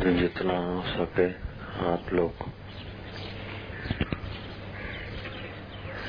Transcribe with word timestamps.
जितना 0.00 0.58
हो 0.58 0.82
सके 0.82 1.30
आप 1.86 2.12
लोग 2.12 2.32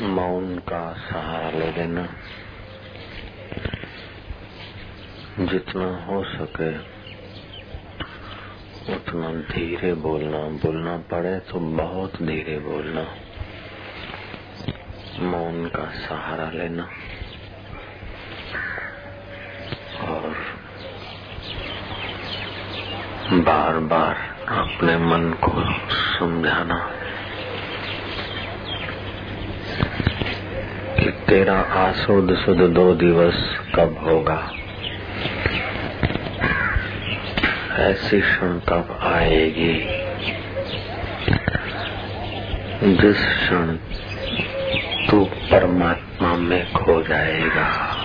मौन 0.02 0.58
का 0.58 0.94
सहारा 0.94 1.50
ले 1.50 1.72
लेना। 1.72 2.08
जितना 5.40 6.06
हो 6.06 6.24
सके 6.24 6.78
उतना 8.94 9.34
धीरे 9.34 9.94
बोलना। 9.94 10.38
बोलना 10.38 10.98
पड़े 10.98 11.40
तो 11.40 11.60
बहुत 11.60 12.24
धीरे 12.24 12.60
बोलना। 12.60 13.16
मौन 15.20 15.66
का 15.66 15.92
सहारा 15.92 16.50
लेना 16.50 16.84
और 20.02 20.52
बार 23.32 23.74
बार 23.74 24.16
अपने 24.48 24.98
मन 24.98 25.34
को 25.34 25.64
समझाना 25.92 26.92
कि 31.00 31.12
तेरा 31.12 31.60
आसुद 31.60 32.38
सुध 32.46 32.58
दो 32.58 32.94
दिवस 32.94 33.60
कब 33.76 33.98
होगा? 34.04 34.52
ऐसी 37.72 38.22
क्षण 38.22 38.60
कब 38.60 39.00
आएगी? 39.02 39.88
जिस 42.96 43.18
क्षण 43.18 43.76
तू 45.10 45.26
परमात्मा 45.26 46.34
में 46.34 46.74
खो 46.74 47.02
जाएगा। 47.02 47.98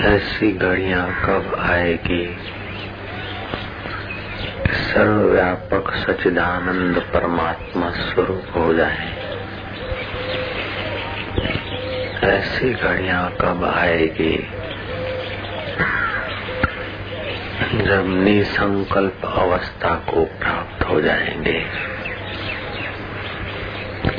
ऐसी 0.00 0.52
घड़िया 0.52 1.06
कब 1.06 1.56
आएगी? 1.60 2.53
सर्वव्यापक 4.94 5.94
सचिदानंद 5.94 6.98
परमात्मा 6.98 7.90
स्वरूप 7.90 8.42
हो 8.56 8.74
जाए। 8.74 9.12
ऐसी 12.24 12.74
घड़िया 12.74 13.32
कब 13.40 13.64
आएगी? 13.76 14.36
जब 17.84 18.04
निसंकल्प 18.24 19.20
अवस्था 19.24 19.94
को 19.94 20.24
प्राप्त 20.24 20.88
हो 20.88 21.00
जाएँगे। 21.00 21.66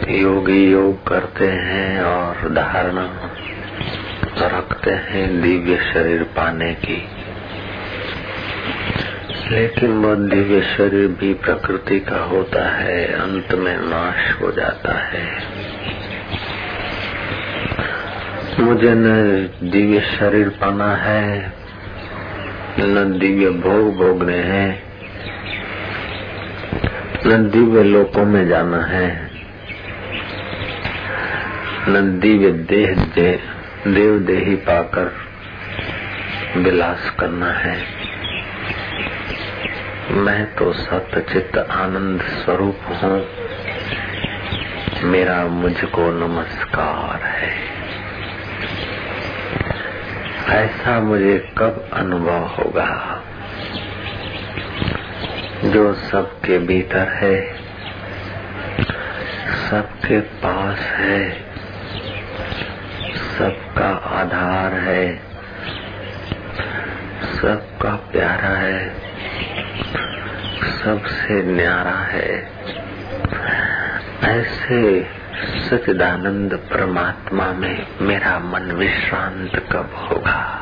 योगी 0.10 0.72
योग 0.72 1.08
करते 1.08 1.48
हैं 1.48 2.02
और 2.02 2.50
धारणा 2.50 3.36
रखते 4.48 4.92
हैं 4.92 5.42
दिव्य 5.42 5.78
शरीर 5.94 6.24
पाने 6.24 6.74
की। 6.74 7.15
लेकिन 9.52 9.92
वो 9.92 10.16
दिव्य 10.16 10.62
शरीर 10.62 11.08
भी 11.08 11.34
प्रकृति 11.34 12.00
का 12.00 12.18
होता 12.18 12.70
है, 12.70 13.06
अंत 13.06 13.54
में 13.54 13.78
नाश 13.78 14.42
हो 14.42 14.52
जाता 14.52 14.94
है। 14.94 15.26
मुझे 18.60 18.94
न 18.94 19.06
दिव्य 19.64 20.00
शरीर 20.00 20.50
पाना 20.50 20.96
है, 20.96 21.54
न 22.80 23.18
दिव्य 23.20 23.50
भोग 23.50 23.98
भोगने 23.98 24.38
हैं, 24.38 24.84
न 27.28 27.50
दिव्य 27.50 27.84
लोकों 27.84 28.26
में 28.26 28.48
जाना 28.48 28.82
है, 28.86 29.30
न 31.90 32.20
दिव्य 32.20 32.52
देह 32.52 33.06
देव 33.88 34.20
देही 34.20 34.56
पाकर 34.56 35.14
विलास 36.58 37.14
करना 37.20 37.52
है। 37.52 38.05
मैं 40.10 40.56
तो 40.56 40.74
सत्य 40.74 41.22
चित्त 41.22 41.58
आनंद 41.58 42.22
स्वरूप 42.22 42.80
हूँ। 42.88 43.26
मेरा 45.04 45.46
मुझको 45.46 46.12
नमस्कार 46.12 47.24
है। 47.24 47.54
ऐसा 50.50 51.00
मुझे 51.00 51.54
कब 51.58 51.90
अनुभव 51.94 52.46
होगा? 52.46 53.24
जो 55.66 55.94
सबके 55.94 56.60
भीतर 56.60 57.10
है, 57.10 57.56
सबके 59.70 60.20
पास 60.20 60.80
है, 60.80 61.32
सबका 63.38 63.90
आधार 63.96 64.74
है, 64.74 65.18
सबका 67.42 67.96
प्यारा 67.96 68.58
है। 68.58 69.15
सबसे 70.86 71.44
न्यारा 71.44 71.92
है। 71.92 72.52
ऐसे 74.24 75.08
सचिदानंद 75.70 76.54
परमात्मा 76.54 77.54
में 77.54 77.88
मेरा 78.02 78.40
मन 78.40 78.72
विश्रांत 78.72 79.70
कब 79.72 80.10
होगा? 80.12 80.62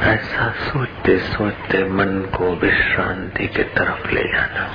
ऐसा 0.00 0.50
सोचते 0.50 1.18
सोचते 1.18 1.84
मन 1.84 2.32
को 2.36 2.56
विश्रांति 2.56 3.46
की 3.46 3.62
तरफ़ 3.62 4.10
ले 4.10 4.22
जाना। 4.22 4.70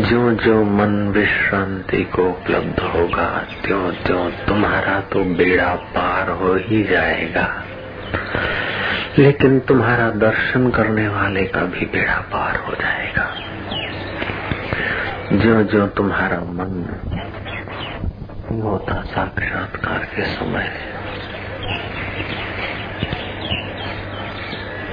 जो 0.00 0.32
जो 0.32 0.64
मन 0.64 1.08
विश्रांति 1.08 2.04
को 2.04 2.30
उपलब्ध 2.30 2.80
होगा 2.80 3.46
त्यों 3.66 3.92
त्यों 3.92 4.30
तुम्हारा 4.30 5.00
तो 5.00 5.24
बेड़ा 5.24 5.74
पार 5.74 6.30
हो 6.30 6.54
ही 6.54 6.84
जाएगा। 6.84 7.64
लेकिन 9.18 9.60
तुम्हारा 9.60 10.10
दर्शन 10.10 10.70
करने 10.70 11.08
वाले 11.08 11.44
का 11.44 11.60
भी 11.60 11.86
बेड़ा 11.86 12.14
पार 12.14 12.56
हो 12.56 12.72
जाएगा। 12.74 13.34
जो 15.32 15.62
जो 15.62 15.86
तुम्हारा 15.86 16.36
मन 16.36 17.00
होता 18.62 19.02
साक्षात्कार 19.02 19.98
के 19.98 20.22
समय 20.24 20.92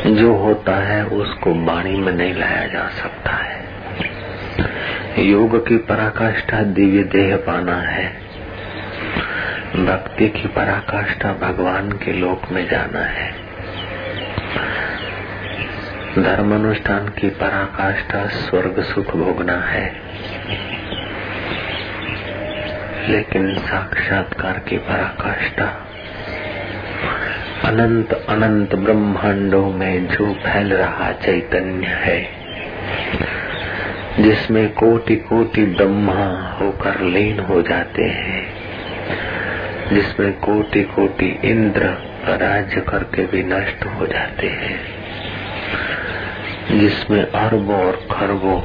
जो 0.05 0.35
होता 0.35 0.75
है, 0.75 1.05
उसको 1.05 1.65
वाणी 1.65 1.97
में 1.97 2.13
नहीं 2.13 2.33
लाया 2.33 2.67
जा 2.67 2.89
सकता 2.89 3.31
है। 3.31 3.65
योग 5.25 5.67
की 5.67 5.77
पराकाष्ठा 5.77 6.61
दिव्य 6.61 7.03
देह 7.03 7.37
पाना 7.37 7.75
है। 7.75 8.21
भक्ति 9.75 10.29
की 10.29 10.47
पराकाष्ठा 10.47 11.33
भगवान 11.33 11.91
के 11.91 12.13
लोक 12.13 12.51
में 12.51 12.69
जाना 12.69 12.99
है। 12.99 13.48
धर्म 16.17 16.55
अनुष्ठान 16.55 17.07
की 17.07 17.29
पराकाष्ठा 17.29 18.27
स्वर्ग 18.27 18.83
सुख 18.83 19.15
भोगना 19.15 19.57
है। 19.57 19.95
लेकिन 23.09 23.55
साक्षात्कार 23.55 24.59
की 24.59 24.77
पराकाष्ठा 24.77 25.65
अनंत 27.65 28.25
अनंत 28.29 28.75
ब्रह्मांडों 28.75 29.73
में 29.73 30.07
जो 30.07 30.33
फैल 30.33 30.73
रहा 30.73 31.11
चैतन्य 31.11 31.87
है, 31.87 32.29
जिसमें 34.19 34.73
कोटि 34.73 35.15
कोटि 35.15 35.65
ब्रह्मा 35.65 36.49
होकर 36.49 37.01
लीन 37.01 37.39
हो 37.39 37.61
जाते 37.61 38.03
हैं, 38.03 38.53
जिसमें 39.93 40.33
कोटि 40.33 40.83
कोटि 40.83 41.39
इंद्र 41.43 41.85
राज्य 42.27 42.81
करके 42.81 43.25
भी 43.25 43.43
नष्ट 43.43 43.85
हो 43.85 44.07
जाते 44.07 44.47
हैं। 44.47 44.98
जिसमें 46.71 47.31
अरबों 47.31 47.85
और 47.85 48.07
खरबों 48.11 48.61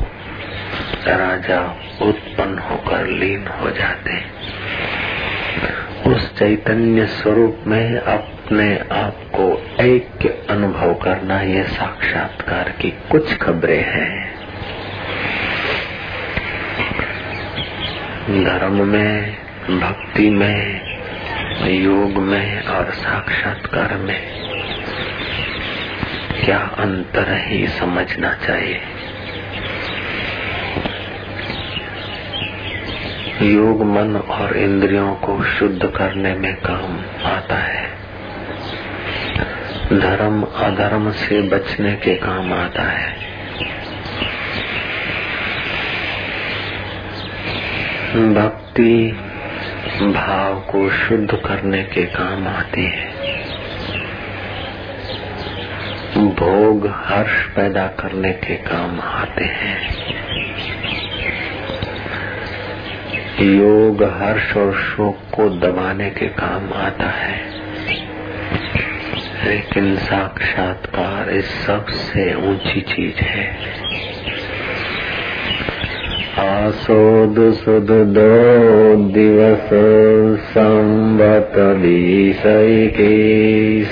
राजा 1.07 1.77
उत्पन्न 2.03 2.59
होकर 2.59 3.07
लीन 3.07 3.47
हो 3.47 3.71
जाते। 3.71 4.13
उस 6.11 6.39
चैतन्य 6.39 7.07
स्वरूप 7.07 7.61
में 7.67 7.99
अपने 7.99 8.79
आप 8.79 9.15
को 9.35 9.77
ऐक्य 9.83 10.47
अनुभव 10.51 10.95
करना 10.95 11.41
ये 11.41 11.63
साक्षात्कार 11.63 12.69
की 12.69 12.91
कुछ 12.91 13.37
खबरें 13.37 13.85
हैं। 13.85 14.35
धर्म 18.45 18.89
में, 18.89 19.37
भक्ति 19.81 20.31
में, 20.31 20.81
योग 21.69 22.17
में 22.17 22.63
और 22.63 22.91
साक्षात्कार 22.91 23.95
में 23.95 24.45
क्या 26.45 26.59
अंतर 26.59 27.45
ही 27.47 27.67
समझना 27.67 28.35
चाहिए? 28.35 28.81
योग 33.43 33.83
मन 33.83 34.17
और 34.17 34.57
इंद्रियों 34.57 35.15
को 35.15 35.45
शुद्ध 35.45 35.87
करने 35.87 36.35
में 36.35 36.55
काम 36.55 37.01
आता 37.27 37.57
है। 37.57 37.91
धर्म 39.93 40.43
अधर्म 40.43 41.11
से 41.11 41.43
बचने 41.43 41.93
के 41.93 42.15
काम 42.15 42.53
आता 42.53 42.83
है। 42.83 43.13
भक्ति 48.35 49.17
भाव 50.01 50.61
को 50.61 50.91
शुद्ध 50.91 51.31
करने 51.35 51.83
के 51.83 52.03
काम 52.03 52.49
आती 52.49 52.85
है। 52.85 53.44
भोग 56.17 56.87
हर्ष 56.87 57.45
पैदा 57.45 57.87
करने 57.87 58.33
के 58.33 58.55
काम 58.55 59.01
आते 59.01 59.45
हैं। 59.45 59.79
योग, 63.41 64.03
हर्ष 64.03 64.57
और 64.57 64.75
शोक 64.75 65.19
को 65.35 65.49
दबाने 65.49 66.11
के 66.11 66.27
काम 66.27 66.73
आता 66.73 67.11
है। 67.11 67.41
लेकिन 69.45 69.97
साक्षात्कार 69.97 71.31
इस 71.31 71.45
सबसे 71.67 72.35
ऊँची 72.35 72.81
चीज़ 72.81 73.21
है। 73.21 73.57
आसोद 76.39 77.55
सुद 77.55 77.89
दो 77.91 78.97
दिवस 78.97 79.71
संवत 80.51 81.53
विषय 81.57 82.87
की 82.87 83.85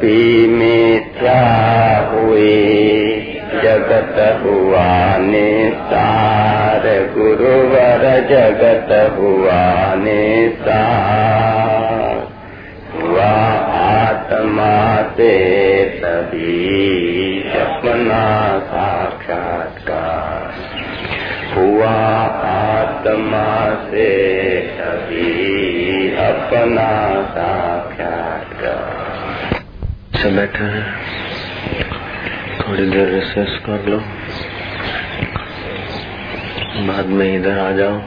कभी 0.00 0.46
मिथ्या 0.46 1.40
हुए। 2.12 2.60
जगत 3.62 4.18
हुआ 4.42 5.18
निसार 5.18 6.84
गुरुवर 7.18 8.04
जगत 8.30 8.90
हुआ 9.18 9.94
निसार 9.94 12.16
हुआ 13.02 13.30
आत्मा 13.80 15.02
से 15.02 15.84
तभी 15.84 17.50
अपना 17.60 18.24
साक्षात्कार। 18.58 20.50
हुआ 21.58 21.96
आत्मा 22.50 23.48
से 23.90 24.10
अभी 24.80 26.16
अपना 26.16 26.90
साक्षात्कार। 27.22 27.59
सब 30.22 30.36
बैठे 30.36 30.64
हैं। 30.64 30.94
थोड़ी 32.58 32.90
देर 32.90 33.08
रिसर्च 33.08 33.62
कर 33.66 33.86
लो। 33.86 33.98
बाद 36.86 37.06
में 37.06 37.36
इधर 37.36 37.58
आ 37.58 37.70
जाओ। 37.70 38.00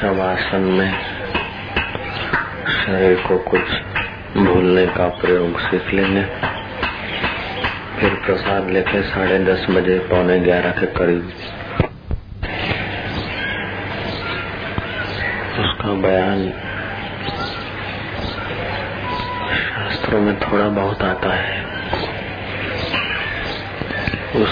शवासन 0.00 0.60
में 0.60 0.92
शरीर 2.66 3.24
को 3.26 3.38
कुछ 3.38 3.60
भूलने 4.36 4.86
का 4.86 5.08
प्रयोग 5.08 5.60
सीख 5.60 5.94
लेंगे। 5.94 6.22
फिर 8.00 8.10
प्रसाद 8.10 8.70
लेके 8.70 9.02
साढ़े 9.02 9.38
दस 9.38 9.66
बजे, 9.70 9.98
पौने 9.98 10.40
ग्यारह 10.40 10.70
के 10.70 10.86
करीब। 10.86 11.32
उसका 15.60 15.88
बयान 15.88 16.69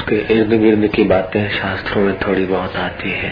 उसके 0.09 0.35
इर्द 0.35 0.53
गिर्द 0.53 0.87
की 0.95 1.05
बातें 1.05 1.51
शास्त्रों 1.51 2.03
में 2.03 2.19
थोड़ी 2.19 2.45
बहुत 2.45 2.77
आती 2.77 3.11
है। 3.11 3.31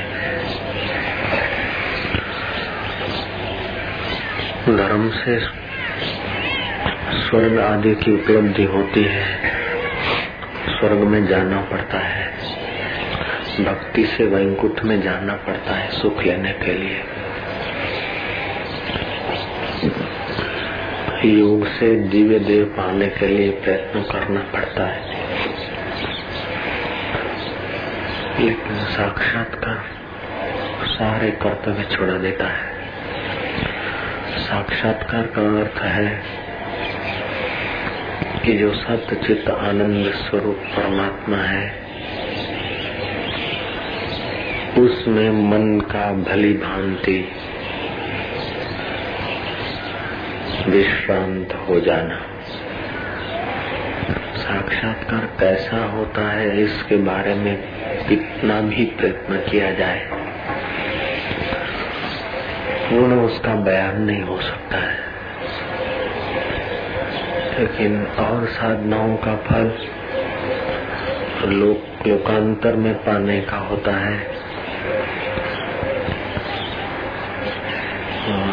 धर्म 4.67 5.11
से 5.11 5.39
स्वर्ग 7.23 7.59
आदि 7.59 7.95
की 7.95 8.13
उपलब्धि 8.13 8.65
होती 8.65 9.05
है। 9.05 9.37
स्वर्ग 10.69 10.99
में 10.99 11.27
जाना 11.27 11.61
पड़ता 11.61 11.99
है। 11.99 12.27
भक्ति 13.61 14.05
से 14.05 14.25
वैंकुट 14.25 14.85
में 14.85 15.03
जाना 15.03 15.35
पड़ता 15.35 15.75
है 15.75 15.91
सुख 15.91 16.23
लेने 16.23 16.53
के 16.53 16.73
लिए। 16.73 17.03
योग 21.39 21.67
से 21.67 21.95
दिव्य 21.97 22.39
देव 22.39 22.65
पाने 22.65 23.07
के 23.07 23.27
लिए 23.27 23.51
प्रयत्न 23.51 24.03
करना 24.03 24.41
पड़ता 24.41 24.87
है 24.87 25.17
लेकिन 28.41 28.86
साक्षात्कार 28.97 29.85
सारे 30.87 31.31
कर्तव्य 31.31 31.97
छोड़ा 31.97 32.13
देता 32.13 32.47
है। 32.47 32.73
साक्षात्कार 34.39 35.23
का 35.23 35.61
अर्थ 35.61 35.83
है 35.83 36.23
कि 38.45 38.59
जो 38.59 38.75
सत्य, 38.75 39.17
चित्त, 39.17 39.51
आनंद 39.51 40.13
स्वरूप 40.13 40.55
परमात्मा 40.55 41.37
है, 41.37 41.71
उसमें 44.79 45.31
मन 45.31 45.81
का 45.81 46.13
भली 46.13 46.53
भांति 46.53 47.33
विश्रांत 50.69 51.55
हो 51.69 51.81
जाना। 51.81 52.23
साक्षात्कार 54.37 55.21
कैसा 55.21 55.85
होता 55.85 56.33
है, 56.33 56.63
इसके 56.63 56.97
बारे 56.97 57.35
में 57.35 57.76
कितना 58.09 58.61
भी 58.61 58.85
प्रयत्न 58.85 59.37
किया 59.51 59.71
जाए, 59.71 60.09
पूर्ण 62.91 63.21
उसका 63.21 63.55
बयान 63.55 64.03
नहीं 64.03 64.23
हो 64.23 64.41
सकता 64.41 64.79
है। 64.79 65.07
लेकिन 67.59 68.07
और 68.07 68.47
साधनाओं 68.47 69.17
का 69.17 69.37
फल 69.37 69.79
लोक, 71.49 72.07
लोकांतर 72.07 72.77
में 72.77 72.95
पाने 72.95 73.41
का 73.41 73.57
होता 73.57 73.93
है। 73.93 74.47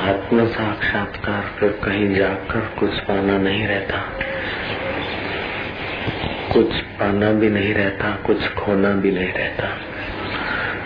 आत्म 0.10 0.48
साक्षात्कार 0.48 1.42
फिर 1.60 1.70
कहीं 1.70 2.16
जाकर 2.16 2.60
कुछ 2.60 3.00
पाना 3.00 3.38
नहीं 3.38 3.68
रहता। 3.68 3.98
कुछ 6.54 6.83
पाना 7.00 7.32
भी 7.32 7.50
नहीं 7.50 7.74
रहता, 7.74 8.12
कुछ 8.26 8.48
खोना 8.54 8.90
भी 8.96 9.12
नहीं 9.12 9.32
रहता। 9.34 9.70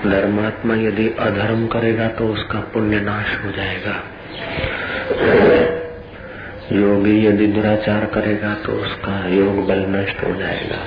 धर्मात्मा 0.09 0.75
यदि 0.75 1.07
अधर्म 1.19 1.65
करेगा 1.67 2.07
तो 2.07 2.27
उसका 2.27 2.59
पुण्य 2.73 2.99
नाश 2.99 3.37
हो 3.45 3.51
जाएगा। 3.51 3.95
योगी 6.71 7.25
यदि 7.27 7.47
दुराचार 7.47 8.05
करेगा 8.05 8.53
तो 8.65 8.73
उसका 8.73 9.27
योग 9.27 9.67
बल 9.67 9.85
नष्ट 9.89 10.23
हो 10.23 10.35
जाएगा। 10.35 10.79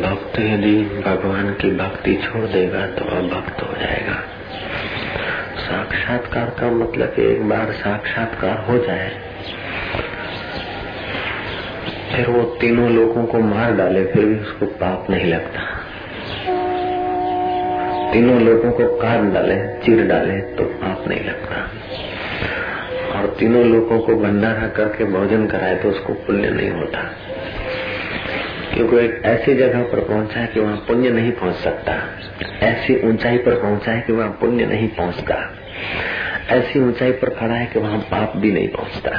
भक्त 0.00 0.38
यदि 0.40 0.76
भगवान 1.06 1.52
की 1.52 1.70
भक्ति 1.70 2.14
छोड़ 2.24 2.44
देगा 2.46 2.86
तो 2.86 3.04
अभक्त 3.16 3.62
हो 3.62 3.72
जाएगा। 3.80 4.20
साक्षात्कार 5.60 6.50
का 6.60 6.70
मतलब 6.70 7.18
एक 7.20 7.48
बार 7.48 7.72
साक्षात्कार 7.72 8.64
हो 8.68 8.78
जाए 8.78 9.10
फिर 12.16 12.30
वो 12.30 12.42
तीनों 12.42 12.90
लोगों 12.90 13.26
को 13.26 13.38
मार 13.38 13.72
डाले, 13.72 14.04
फिर 14.04 14.24
भी 14.24 14.34
उसको 14.34 14.66
पाप 14.66 15.06
नहीं 15.10 15.24
लगता। 15.24 15.60
तीनों 18.12 18.40
लोगों 18.40 18.72
को 18.72 18.96
काट 18.96 19.34
डाले, 19.34 19.56
चीर 19.78 20.06
डाले 20.06 20.40
तो 20.40 20.64
पाप 20.64 21.08
नहीं 21.08 21.24
लगता। 21.24 21.70
और 23.18 23.36
तीनों 23.38 23.64
लोगों 23.64 24.00
को 24.00 24.14
भंडारा 24.14 24.68
करके 24.68 25.04
भोजन 25.04 25.46
कराए 25.46 25.74
तो 25.74 25.88
उसको 25.88 26.12
पुण्य 26.12 26.50
नहीं 26.50 26.70
होता। 26.70 27.00
क्योंकि 28.74 28.96
एक 28.96 29.22
ऐसी 29.24 29.54
जगह 29.54 29.82
पर 29.82 30.00
पहुँचा 30.00 30.40
है 30.40 30.46
कि 30.46 30.60
वहाँ 30.60 30.76
पुण्य 30.76 31.10
नहीं 31.10 31.32
पहुँच 31.32 31.54
सकता। 31.54 31.92
ऐसी 32.62 33.08
ऊंचाई 33.08 33.38
पर 33.38 33.54
पहुँचा 33.54 33.92
है 33.92 34.00
कि 34.00 34.12
वहाँ 34.12 34.30
पुण्य 34.30 34.66
नहीं 34.66 34.88
पहुँचता। 34.88 35.54
ऐसी 36.50 36.80
ऊंचाई 36.80 37.12
पर 37.12 37.30
खड़ा 37.30 37.54
है 37.54 37.66
कि 37.66 37.78
वहाँ 37.78 37.98
पाप 37.98 38.32
भी 38.36 38.52
नहीं 38.52 38.68
पहुँचता। 38.68 39.10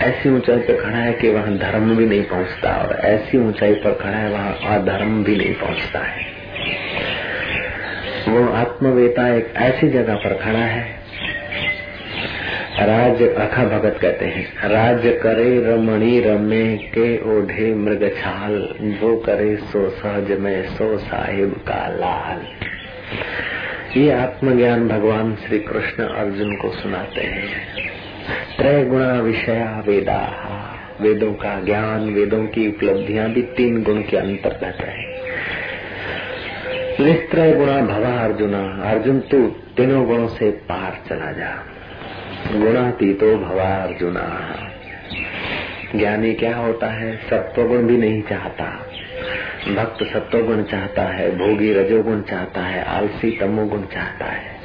ऐसी 0.00 0.28
ऊंचाई 0.28 0.58
पर 0.58 0.82
खड़ा 0.84 0.98
है 0.98 1.12
कि 1.12 1.28
वहाँ 1.28 1.56
धर्म 1.58 1.96
भी 1.96 2.06
नहीं 2.06 2.22
पहुँचता 2.22 2.70
और 2.70 2.96
ऐसी 2.96 3.38
ऊंचाई 3.38 3.74
पर 3.74 3.92
खड़ा 3.92 4.16
है, 4.16 4.30
वहाँ 4.30 4.78
अधर्म 4.78 5.24
भी 5.24 5.36
नहीं 5.36 5.54
पहुँचता 5.54 5.98
है। 5.98 6.28
वो 8.28 8.52
आत्मवेता 8.52 9.28
एक 9.34 9.52
ऐसी 9.56 9.88
जगह 9.88 10.14
पर 10.14 10.34
खड़ा 10.34 10.58
है। 10.58 11.00
राज 12.80 13.22
अखा 13.22 13.64
भगत 13.64 13.98
कहते 14.02 14.24
हैं, 14.24 14.68
राज 14.68 15.02
करे 15.04 15.60
रमणी 15.64 16.20
रमे 16.20 16.76
के 16.76 17.38
ओढ़े 17.38 17.74
मृग 17.74 18.10
छाल 18.18 18.74
वो 19.02 19.16
करे 19.16 19.56
सो 19.56 19.88
सहज 19.90 20.32
में 20.40 20.62
सो 20.62 20.98
साहिब 20.98 21.50
का 21.50 21.88
लाल। 21.88 22.46
ये 24.00 24.12
आत्मज्ञान 24.12 24.88
भगवान 24.88 25.36
श्री 25.36 25.58
कृष्ण 25.58 26.02
अर्जुन 26.02 26.56
को 26.56 26.70
सुनाते 26.70 27.20
हैं। 27.20 27.50
त्रय 28.28 28.84
गुणा 28.84 29.20
विषया 29.20 29.84
वेदा। 29.86 30.46
वेदों 31.00 31.32
का 31.32 31.60
ज्ञान, 31.60 32.00
वेदों 32.10 32.46
की 32.46 32.68
उपलब्धियाँ 32.68 33.30
भी 33.30 33.42
तीन 33.42 33.82
गुण 33.82 34.02
के 34.02 34.16
अंतर्गत 34.16 34.76
है। 34.80 35.06
निस्त्रय 37.00 37.52
गुणा 37.52 37.80
भवा 37.80 38.24
अर्जुना, 38.24 38.82
अर्जुन 38.82 39.20
तू 39.20 39.46
तीनों 39.48 40.06
गुणों 40.06 40.28
से 40.28 40.50
पार 40.50 40.98
चला 41.08 41.32
जा। 41.32 41.66
गुणातीतो 42.56 43.36
भवा 43.36 43.68
अर्जुना। 43.68 44.56
ज्ञानी 45.96 46.32
क्या 46.32 46.56
होता 46.56 46.86
है? 46.86 47.16
सत्व 47.16 47.62
गुण 47.62 47.82
भी 47.82 47.96
नहीं 47.96 48.22
चाहता। 48.22 48.86
भक्त 49.74 50.04
सत्व 50.04 50.40
गुण 50.40 50.62
चाहता 50.62 51.02
है, 51.02 51.36
भोगी 51.36 51.72
रजोगुण 51.72 52.20
चाहता 52.20 52.60
है, 52.60 52.84
आलसी 52.84 53.30
तमोगुण 53.30 53.82
चाहता 53.82 54.24
है। 54.24 54.59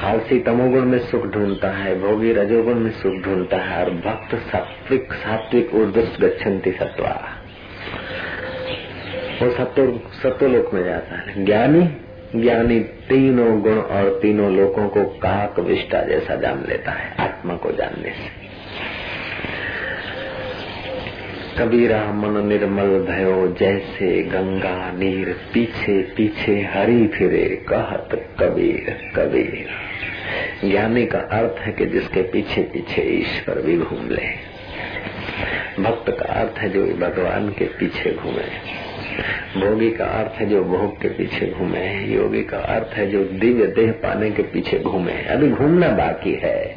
आलसी 0.00 0.38
तमोगुण 0.38 0.84
में 0.84 0.98
सुख 0.98 1.26
ढूंढता 1.26 1.70
है, 1.70 2.00
भोगी 2.00 2.32
रजोगुण 2.32 2.74
में 2.74 2.90
सुख 2.90 3.12
ढूंढता 3.12 3.56
है, 3.56 3.84
और 3.84 3.90
भक्त 3.90 4.34
सात्विक 4.34 5.12
सात्विक 5.12 5.74
ऊर्दुस 5.74 6.18
गच्छन्ति 6.20 6.72
सत्वा। 6.72 7.22
वो 9.42 9.50
सत्व, 9.50 10.00
सत्वलोक 10.22 10.74
में 10.74 10.84
जाता 10.84 11.16
है। 11.16 11.44
ज्ञानी 11.44 11.96
ज्ञानी 12.36 12.80
तीनों 12.80 13.60
गुण 13.60 13.78
और 13.78 14.18
तीनों 14.22 14.56
लोकों 14.56 14.88
को 14.88 15.04
काक 15.04 15.58
विष्टा 15.58 16.02
जैसा 16.02 16.34
जान 16.34 16.64
लेता 16.68 16.90
है, 16.90 17.16
आत्मा 17.18 17.54
को 17.54 17.72
जानने 17.72 18.08
से। 18.08 18.43
कबीरा 21.58 22.12
मन 22.12 22.46
निर्मल 22.46 22.88
भयो, 22.88 23.56
जैसे 23.60 24.22
गंगा 24.22 24.92
नीर 24.92 25.36
पीछे 25.54 26.02
पीछे 26.02 26.60
हरी 26.60 27.06
फिरे, 27.06 27.64
कहत 27.68 28.08
कबीर 28.40 29.12
कबीर। 29.16 29.66
ज्ञानी 30.70 31.06
का 31.06 31.18
अर्थ 31.18 31.60
है 31.60 31.72
कि 31.72 31.86
जिसके 31.86 32.22
पीछे 32.22 32.62
पीछे 32.62 33.02
ईश्वर 33.02 33.62
भी 33.62 33.78
घूम 33.78 34.08
ले। 34.10 34.54
भक्त 35.82 36.10
का 36.10 36.32
अर्थ 36.32 36.58
है 36.58 36.68
जो 36.68 36.86
भगवान 36.86 37.48
के 37.48 37.64
पीछे 37.64 38.12
घूमे। 38.12 38.84
भोगी 39.60 39.90
का 39.90 40.04
अर्थ 40.04 40.40
है 40.40 40.46
जो 40.46 40.64
भोग 40.64 41.02
के 41.02 41.08
पीछे 41.08 41.46
घूमे। 41.46 42.04
योगी 42.04 42.42
का 42.42 42.58
अर्थ 42.58 42.94
है 42.94 43.10
जो 43.10 43.24
दिव्य 43.24 43.66
देह 43.66 43.92
पाने 43.92 44.30
के 44.30 44.42
पीछे 44.42 44.78
घूमे। 44.78 45.12
अभी 45.12 45.48
घूमना 45.48 45.88
बाकी 45.88 46.40
है। 46.42 46.76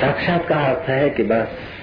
साक्षात 0.00 0.48
का 0.48 0.56
अर्थ 0.56 0.88
है 0.88 1.10
कि 1.10 1.22
बस 1.22 1.75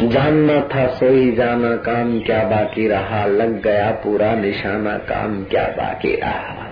जानना 0.00 0.68
था 0.74 0.86
सोई, 0.86 1.32
जाना 1.32 1.76
काम 1.76 2.20
क्या 2.20 2.44
बाकी 2.44 2.88
रहा, 2.88 3.26
लग 3.26 3.62
गया 3.62 3.90
पूरा 3.90 4.34
निशाना 4.34 4.98
काम 4.98 5.44
क्या 5.44 5.64
बाकी 5.64 6.16
रहा। 6.16 6.68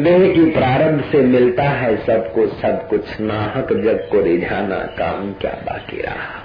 देह 0.00 0.34
की 0.34 0.50
प्रारंभ 0.50 1.04
से 1.12 1.18
मिलता 1.18 1.62
है 1.62 1.96
सब 2.06 2.34
कुछ 2.34 2.52
सब 2.52 2.88
कुछ, 2.88 3.20
नाहक 3.20 3.72
जग 3.72 4.08
को 4.12 4.20
रिझाना 4.20 4.78
काम 4.78 5.32
क्या 5.32 5.50
बाकी 5.50 6.02
रहा। 6.02 6.44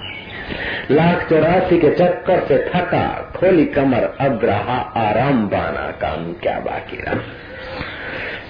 लाख 0.90 1.30
चौरासी 1.30 1.78
के 1.78 1.90
चक्कर 1.90 2.40
से 2.40 2.58
थका, 2.58 3.32
खोली 3.36 3.64
कमर, 3.64 4.14
अब 4.20 4.40
रहा 4.44 4.78
आराम 4.96 5.46
पाना 5.46 5.90
काम 5.90 6.32
क्या 6.32 6.58
बाकी 6.58 6.96
रहा। 6.96 7.14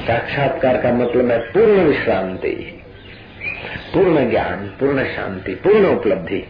साक्षात्कार 0.07 0.77
का 0.77 0.93
मतलब 0.93 1.31
है 1.31 1.39
पूर्ण 1.39 1.81
विश्रांति, 1.81 2.83
पूर्ण 3.95 4.31
ज्ञान, 4.31 4.57
पूर्ण 4.81 5.05
शांति, 5.05 5.55
पूर्ण 5.55 5.87
उपलब्धि। 5.87 6.45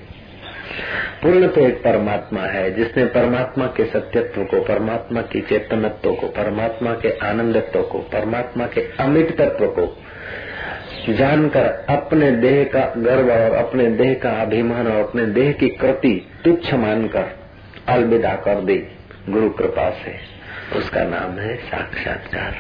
पूर्ण 1.23 1.49
तो 1.49 1.61
एक 1.61 1.75
परमात्मा 1.75 2.41
है, 2.41 2.75
जिसने 2.75 3.05
परमात्मा 3.05 3.67
के 3.67 3.85
सत्यत्व 3.85 4.45
को, 4.45 4.61
परमात्मा 4.61 5.23
की 5.23 5.41
चेतनत्व 5.41 6.13
को, 6.15 6.27
परमात्मा 6.27 6.93
के 6.93 7.19
आनंदत्व 7.19 7.83
को, 7.83 7.99
परमात्मा 7.99 8.67
के 8.67 8.81
अमित 9.01 9.39
तत्व 9.39 9.67
को 9.67 9.99
जानकर 11.09 11.65
अपने 11.89 12.31
देह 12.31 12.65
का 12.65 12.95
गर्व 12.97 13.33
और 13.33 13.53
अपने 13.53 13.87
देह 13.87 14.15
का 14.15 14.31
अभिमान 14.31 14.87
और 14.87 15.09
अपने 15.09 15.27
देह 15.27 15.53
की 15.53 15.69
कृति 15.69 16.29
तुच्छ 16.45 16.75
मानकर 16.75 17.27
अलविदा 17.89 18.35
कर 18.35 18.55
दी। 18.55 18.87
गुरु 19.29 19.51
कृपा 19.51 19.91
से। 19.91 20.41
उसका 20.79 21.05
नाम 21.05 21.39
है 21.39 21.57
साक्षात्कार। 21.57 22.55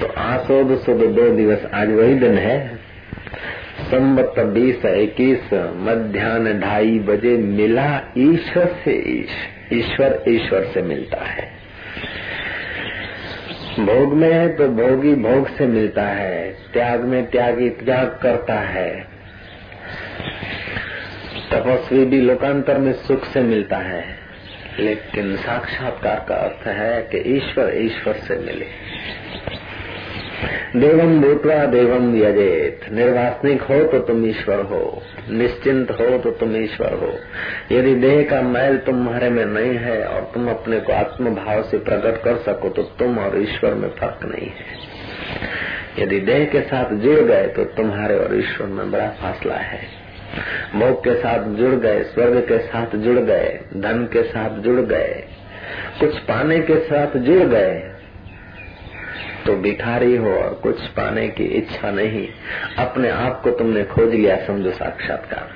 तो 0.00 0.06
आसोद 0.20 0.78
सुद 0.78 0.96
दो 0.96 1.30
दिवस, 1.30 1.64
आज 1.74 1.90
वही 1.90 2.14
दिन 2.14 2.38
है। 2.38 2.78
संबत 3.80 4.34
बीस 4.40 4.84
इक्कीस, 4.84 5.40
मध्यान्ह 5.76 6.60
ढाई 6.60 6.98
बजे 6.98 7.36
मिला 7.36 8.00
ईश्वर 8.18 8.76
से, 8.84 8.92
ईश्वर 9.72 10.24
ईश्वर 10.28 10.64
से 10.64 10.82
मिलता 10.82 11.24
है। 11.24 11.52
भोग 13.80 14.14
में 14.14 14.32
है 14.32 14.56
तो 14.56 14.68
भोगी 14.68 15.14
भोग 15.14 15.48
से 15.48 15.66
मिलता 15.66 16.02
है, 16.02 16.56
त्याग 16.72 17.00
में 17.00 17.30
त्यागी 17.30 17.70
त्याग 17.70 18.18
करता 18.22 18.54
है। 18.54 19.06
तपस्वी 21.52 22.04
भी 22.04 22.20
लोकांतर 22.20 22.78
में 22.78 22.92
सुख 22.92 23.24
से 23.24 23.40
मिलता 23.40 23.76
है। 23.76 24.20
लेकिन 24.78 25.36
साक्षात्कार 25.36 26.26
का 26.28 26.34
अर्थ 26.34 26.66
है 26.66 27.02
कि 27.02 27.18
ईश्वर 27.36 27.72
ईश्वर 27.76 28.14
से 28.14 28.36
मिले। 28.36 28.66
देवम 30.76 31.20
भूतवा 31.20 31.64
देवम 31.66 32.14
यजेत। 32.16 32.80
निर्वासनिक 32.92 33.62
हो 33.62 33.82
तो 33.84 33.98
तुम 33.98 34.26
ईश्वर 34.26 34.60
हो। 34.64 35.02
निश्चिंत 35.30 35.90
हो 35.90 36.18
तो 36.18 36.30
तुम 36.30 36.56
ईश्वर 36.56 36.94
हो। 36.94 37.12
यदि 37.72 37.94
देह 37.94 38.22
का 38.30 38.40
मैल 38.42 38.76
तुम्हारे 38.76 39.30
में 39.30 39.44
नहीं 39.46 39.76
है 39.78 40.04
और 40.04 40.30
तुम 40.34 40.50
अपने 40.50 40.80
को 40.80 40.92
आत्म 40.92 41.34
भाव 41.34 41.62
से 41.62 41.78
प्रकट 41.78 42.22
कर 42.22 42.36
सको 42.36 42.68
तो 42.68 42.82
तुम 42.82 43.18
और 43.18 43.40
ईश्वर 43.42 43.74
में 43.74 43.88
फ़र्क 43.90 44.24
नहीं 44.24 44.48
है। 44.48 44.78
यदि 45.98 46.20
देह 46.20 46.44
के 46.44 46.60
साथ 46.60 46.94
जुड़ 46.94 47.18
गए 47.20 47.46
तो 47.46 47.64
तुम्हारे 47.64 48.18
और 48.18 48.38
ईश्वर 48.38 48.66
में 48.66 48.90
बड़ा 48.90 49.08
फासला 49.20 49.54
है। 49.54 49.80
भोग 50.74 50.98
के 51.04 51.14
साथ 51.14 51.44
जुड़ 51.54 51.74
गए, 51.74 52.02
स्वर्ग 52.02 52.40
के 52.40 52.58
साथ 52.58 52.96
जुड़ 52.96 53.18
गए, 53.18 53.48
धन 53.76 54.04
के 54.12 54.22
साथ 54.22 54.58
जुड़ 54.58 54.80
गए, 54.80 55.24
कुछ 56.00 56.18
पाने 56.18 56.58
के 56.60 56.76
साथ 56.80 57.16
जुड़ 57.16 57.42
गए 57.44 57.89
तो 59.46 59.56
भिखारी 59.56 60.16
हो 60.16 60.30
और 60.30 60.60
कुछ 60.62 60.86
पाने 60.86 61.28
की 61.28 61.44
इच्छा 61.44 61.90
नहीं। 61.90 62.28
अपने 62.78 63.10
आप 63.10 63.40
को 63.42 63.50
तुमने 63.50 63.84
खोज 63.84 64.14
लिया, 64.14 64.36
समझो 64.36 64.70
साक्षात्कार। 64.70 65.48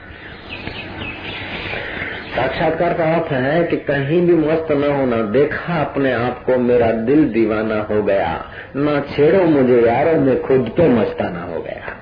साक्षात्कार 2.37 2.95
का 2.95 3.05
अर्थ 3.05 3.33
है 3.33 3.65
कि 3.65 3.77
कहीं 3.77 4.27
भी 4.27 4.35
मस्त 4.35 4.73
न 4.73 4.93
होना, 4.93 5.17
देखा 5.17 5.75
अपने 5.75 6.13
आप 6.13 6.45
को, 6.45 6.59
मेरा 6.59 6.91
दिल 6.91 7.25
दीवाना 7.25 7.81
हो 7.81 8.03
गया। 8.03 8.51
न 8.77 9.01
छेड़ो 9.01 9.45
मुझे, 9.45 9.81
यारो, 9.81 10.21
मैं 10.21 10.43
खुद 10.43 10.71
पे 10.77 10.89
मस्ताना 10.89 11.43
हो 11.43 11.61
गया। 11.61 11.97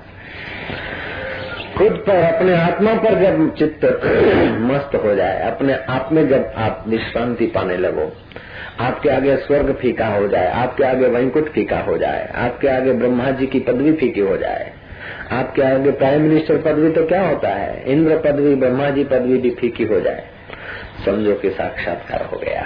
खुद 1.77 2.03
पर, 2.07 2.15
अपने 2.15 2.55
आत्मा 2.55 2.93
पर 2.93 3.21
जब 3.21 3.55
चित्त 3.55 3.85
मस्त 4.61 4.95
हो 4.95 5.15
जाए, 5.15 5.51
अपने 5.51 5.73
आप 5.73 6.09
में 6.11 6.27
जब 6.27 6.53
आप 6.57 6.85
विश्रांति 6.87 7.45
पाने 7.45 7.77
लगो 7.77 8.17
आपके 8.79 9.09
आगे 9.09 9.35
स्वर्ग 9.37 9.73
फीका 9.73 10.07
हो 10.07 10.27
जाए, 10.27 10.51
आपके 10.51 10.83
आगे 10.83 11.07
वैंकुट 11.07 11.49
फीका 11.49 11.79
हो 11.79 11.97
जाए, 11.97 12.31
आपके 12.35 12.67
आगे 12.67 12.93
ब्रह्मा 12.93 13.31
जी 13.31 13.47
की 13.47 13.59
पदवी 13.59 13.93
फीकी 13.93 14.21
हो 14.21 14.37
जाए, 14.37 14.71
आपके 15.31 15.61
आगे 15.61 15.91
प्राइम 15.91 16.21
मिनिस्टर 16.21 16.57
पदवी 16.57 16.89
तो 16.89 17.05
क्या 17.05 17.27
होता 17.27 17.49
है? 17.49 17.83
इंद्र 17.85 18.17
पदवी 18.17 18.55
ब्रह्मा 18.55 18.89
जी 18.89 19.03
पदवी 19.03 19.37
भी 19.37 19.49
फीकी 19.49 19.83
हो 19.83 19.99
जाए। 19.99 20.23
समझो 21.05 21.35
कि 21.35 21.49
साक्षात्कार 21.49 22.25
हो 22.25 22.37
गया। 22.37 22.61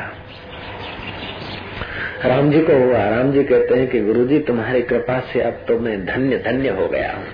राम 2.25 2.51
जी 2.51 2.61
को 2.61 2.73
हुआ। 2.73 3.09
राम 3.09 3.31
जी 3.31 3.43
कहते 3.43 3.75
हैं 3.75 3.87
कि 3.87 3.99
गुरु 4.01 4.25
जी 4.25 4.39
तुम्हारी 4.39 4.81
कृपा 4.81 5.19
से 5.19 5.41
अब 5.41 5.53
तो 5.67 5.79
मैं 5.79 6.05
धन्य 6.05 6.37
धन्य 6.37 6.69
हो 6.69 6.87
गया 6.87 7.11
हूँ। 7.11 7.25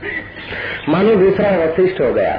मानो 0.89 1.15
दूसरा 1.15 1.49
वशिष्ठ 1.49 2.01
हो 2.01 2.13
गया। 2.13 2.33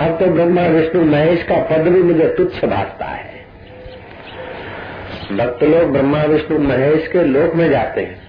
अब 0.00 0.18
तो 0.20 0.26
ब्रह्मा, 0.26 0.66
विष्णु, 0.66 1.04
महेश 1.04 1.42
का 1.42 1.56
पद 1.56 1.88
भी 1.88 2.02
मुझे 2.02 2.28
तुच्छ 2.28 2.64
भागता 2.64 3.04
है। 3.04 3.31
भक्त 5.36 5.62
लोग 5.62 5.92
ब्रह्मा 5.92 6.22
विष्णु 6.22 6.58
महेश 6.58 7.08
के 7.08 7.24
लोक 7.24 7.54
में 7.54 7.70
जाते 7.70 8.00
हैं। 8.00 8.22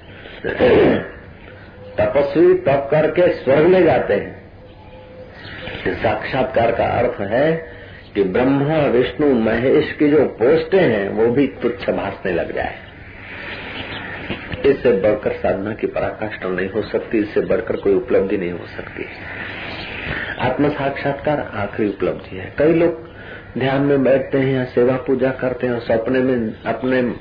तपस्वी 2.00 2.54
तप 2.54 2.88
करके 2.92 3.34
स्वर्ग 3.34 3.68
में 3.68 3.84
जाते 3.84 4.14
हैं। 4.14 4.44
साक्षात्कार 5.88 6.72
का 6.72 6.86
अर्थ 6.86 7.22
है 7.22 7.72
कि 8.16 8.24
ब्रह्मा, 8.24 8.78
विष्णु, 8.78 9.34
महेश 9.34 9.92
की 10.00 10.10
जो 10.10 10.26
पोस्टें 10.26 10.82
हैं, 10.82 11.10
वो 11.10 11.28
भी 11.28 11.48
तुच्छ 11.48 11.90
भासने 11.90 12.32
लग 12.32 12.56
जाए। 12.56 12.76
इससे 14.66 14.92
बढ़कर 14.92 15.32
साधना 15.32 15.74
की 15.74 15.88
पराकाष्ठा 15.88 16.50
नहीं 16.50 16.70
हो 16.70 16.82
सकती, 16.82 17.18
इससे 17.18 17.42
बढ़कर 17.42 17.76
कोई 17.76 17.94
उपलब्धि 17.94 18.38
नहीं 18.38 18.52
हो 18.52 18.66
सकती। 18.66 19.06
आत्म 20.40 20.70
साक्षात्कार 20.70 21.52
आखिरी 21.56 21.90
उपलब्धि 21.90 22.38
है। 22.38 22.54
कई 22.58 22.74
लोग 22.74 23.13
ध्यान 23.58 23.82
में 23.82 24.04
बैठते 24.04 24.38
हैं, 24.38 24.54
या 24.54 24.64
सेवा 24.64 24.96
पूजा 24.96 25.30
करते 25.30 25.68
हैं, 25.68 25.80
सपने 25.80 26.20
में 26.20 26.54
अपने 26.66 27.14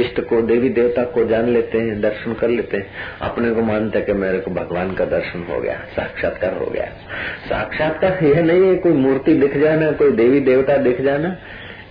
इष्ट 0.00 0.20
को, 0.20 0.42
देवी 0.42 0.68
देवता 0.68 1.04
को 1.04 1.24
जान 1.24 1.48
लेते 1.48 1.78
हैं, 1.78 2.00
दर्शन 2.00 2.32
कर 2.32 2.48
लेते 2.48 2.76
हैं। 2.76 2.86
अपने 3.20 3.50
को 3.50 3.62
मानते 3.62 3.98
हैं 3.98 4.06
कि 4.06 4.12
मेरे 4.12 4.38
को 4.38 4.50
भगवान 4.50 4.94
का 4.94 5.04
दर्शन 5.04 5.46
हो 5.50 5.60
गया, 5.60 5.74
साक्षात्कार 5.74 6.54
हो 6.54 6.66
गया। 6.66 6.84
साक्षात्कार 7.48 8.24
यह 8.24 8.42
नहीं 8.42 8.68
है, 8.68 8.76
कोई 8.76 8.92
मूर्ति 8.92 9.34
दिख 9.34 9.56
जाना, 9.56 9.90
कोई 9.90 10.12
देवी 10.12 10.40
देवता 10.40 10.76
दिख 10.76 11.00
जाना। 11.00 11.36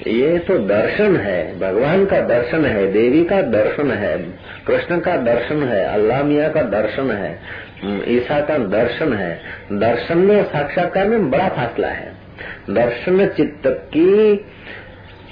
ये 0.08 0.40
तो 0.40 0.58
दर्शन 0.58 1.16
है, 1.16 1.60
भगवान 1.60 2.06
का 2.06 2.22
दर्शन 2.22 2.66
है, 2.66 2.92
देवी 2.92 3.24
का 3.24 3.42
दर्शन 3.42 3.92
है, 3.92 4.18
कृष्ण 4.68 5.00
का 5.00 5.18
दर्शन 5.18 5.64
है, 5.64 5.86
अल्लाह 5.86 6.24
मिया 6.24 6.50
का 6.50 6.62
दर्शन 6.62 7.12
है, 7.12 7.40
ईसा 8.08 8.42
का 8.42 8.58
दर्शन 8.58 9.14
है। 9.14 9.40
दर्शन 9.72 10.18
में 10.18 10.44
साक्षात्कार 10.44 11.08
में 11.08 11.32
बड़ा 11.32 11.50
फासला 11.50 11.88
है। 11.88 12.21
दर्शन 12.70 13.26
चित्त 13.28 13.68
की 13.68 14.34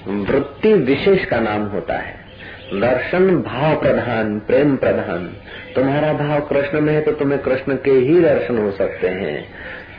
वृत्ति 0.07 0.73
विशेष 0.73 1.25
का 1.25 1.39
नाम 1.39 1.63
होता 1.63 1.97
है। 1.97 2.17
दर्शन 2.73 3.37
भाव 3.37 3.75
प्रधान, 3.75 4.39
प्रेम 4.39 4.75
प्रधान। 4.75 5.25
तुम्हारा 5.75 6.13
भाव 6.13 6.39
कृष्ण 6.39 6.81
में 6.81 6.93
है 6.93 7.01
तो 7.01 7.11
तुम्हें 7.11 7.41
कृष्ण 7.41 7.75
के 7.75 7.91
ही 7.91 8.21
दर्शन 8.21 8.57
हो 8.57 8.71
सकते 8.71 9.07
हैं। 9.07 9.45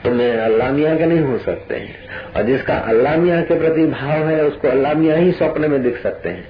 तुम्हें 0.05 0.37
अल्लाह 0.37 0.71
मियाँ 0.71 0.97
के 0.97 1.07
नहीं 1.07 1.21
हो 1.21 1.39
सकते 1.39 1.75
हैं। 1.75 1.95
और 2.37 2.43
जिसका 2.43 2.75
अल्लाह 2.75 3.17
मियाँ 3.17 3.43
के 3.43 3.59
प्रति 3.59 3.87
भाव 3.87 4.29
है, 4.29 4.45
उसको 4.45 4.69
अल्लाह 4.69 4.95
मियाँ 4.95 5.17
ही 5.17 5.33
सपने 5.33 5.69
में 5.69 5.83
दिख 5.83 6.03
सकते 6.03 6.29
हैं। 6.29 6.45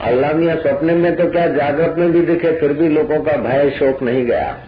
अल्लाह 0.00 0.32
मियाँ 0.32 0.56
सपने 0.56 0.92
में 0.92 1.16
तो 1.16 1.30
क्या 1.30 1.46
जागृत 1.46 1.94
में 1.98 2.12
भी 2.12 2.20
दिखे, 2.20 2.52
फिर 2.52 2.72
भी 2.72 2.88
लोगों 2.88 3.20
का 3.20 3.36
भय, 3.36 3.70
शोक 3.70 4.02
नहीं 4.02 4.24
गया। 4.26 4.58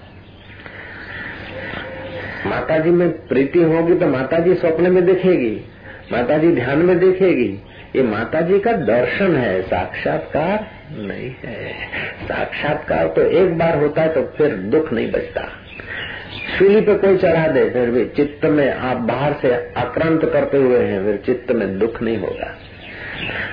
माता 2.47 2.79
जी 2.79 2.91
में 2.91 3.11
प्रीति 3.29 3.63
होगी 3.63 3.95
तो 3.95 4.07
माता 4.09 4.39
जी 4.39 4.55
स्वप्न 4.55 4.93
में 4.93 5.05
दिखेगी 5.07 5.55
माता 6.13 6.37
जी 6.39 6.51
ध्यान 6.53 6.79
में 6.79 6.99
देखेगी। 6.99 7.49
ये 7.97 8.03
माता 8.03 8.41
जी 8.41 8.59
का 8.59 8.73
दर्शन 8.73 9.37
है, 9.37 9.63
साक्षात्कार 9.63 10.67
नहीं 10.91 11.31
है। 11.45 11.73
साक्षात्कार 12.23 13.07
तो 13.07 13.23
एक 13.39 13.57
बार 13.59 13.79
होता 13.79 14.03
है 14.03 14.13
तो 14.15 14.23
फिर 14.39 14.55
दुख 14.71 14.93
नहीं 14.93 15.11
बचता। 15.13 15.43
सूली 16.59 16.81
पे 16.81 16.95
कोई 16.95 17.17
चढ़ा 17.17 17.47
दे, 17.47 17.69
फिर 17.71 17.91
भी 17.91 18.05
चित्त 18.07 18.45
में 18.47 18.71
आप 18.71 18.97
बाहर 19.03 19.35
से 19.43 19.55
आक्रांत 19.77 20.25
करते 20.25 20.59
हुए 20.59 20.79
हैं, 20.79 21.05
फिर 21.05 21.17
चित्त 21.27 21.53
में 21.53 21.79
दुख 21.79 22.03
नहीं 22.03 22.19
होगा। 22.19 22.55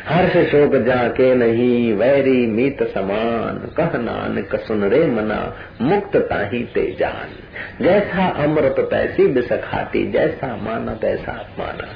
हर्ष 0.08 0.52
शोक 0.52 0.76
जाके 0.76 1.36
नहीं, 1.36 1.94
वैरी 1.94 2.48
मीत 2.48 2.84
समान। 2.84 3.74
कह 3.78 3.98
नानक, 3.98 4.56
सुन 4.56 4.84
रे 4.84 5.06
मना, 5.08 5.56
मुक्त 5.82 6.18
ताही 6.18 6.64
ते 6.64 6.96
जान। 7.00 7.48
जैसा 7.84 8.28
अमृत 8.28 8.76
तैसी 8.80 9.28
बिसखाती 9.28 10.12
जैसा 10.12 10.56
माना 10.56 10.94
तैसा 10.94 11.56
माना। 11.60 11.88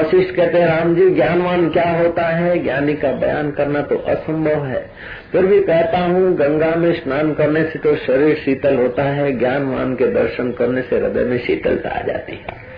वशिष्ठ 0.00 0.34
कहते 0.34 0.64
राम 0.64 0.94
जी, 0.94 1.10
ज्ञानवान 1.10 1.68
क्या 1.70 1.90
होता 1.90 2.26
है? 2.26 2.58
ज्ञानी 2.58 2.94
का 2.94 3.12
बयान 3.12 3.50
करना 3.50 3.82
तो 3.82 3.96
असंभव 3.96 4.66
है। 4.66 4.90
फिर 5.32 5.46
भी 5.46 5.60
कहता 5.60 5.98
हूँ, 5.98 6.36
गंगा 6.36 6.74
में 6.74 6.92
स्नान 6.92 7.34
करने 7.34 7.64
से 7.64 7.78
तो 7.78 7.96
शरीर 7.96 8.36
शीतल 8.36 8.74
होता 8.74 9.02
है, 9.02 9.38
ज्ञानवान 9.38 9.94
के 9.94 10.06
दर्शन 10.06 10.52
करने 10.52 10.82
से 10.82 10.98
हृदय 10.98 11.24
में 11.24 11.38
शीतलता 11.38 11.90
आ 11.90 12.02
जाती 12.02 12.32
है। 12.32 12.72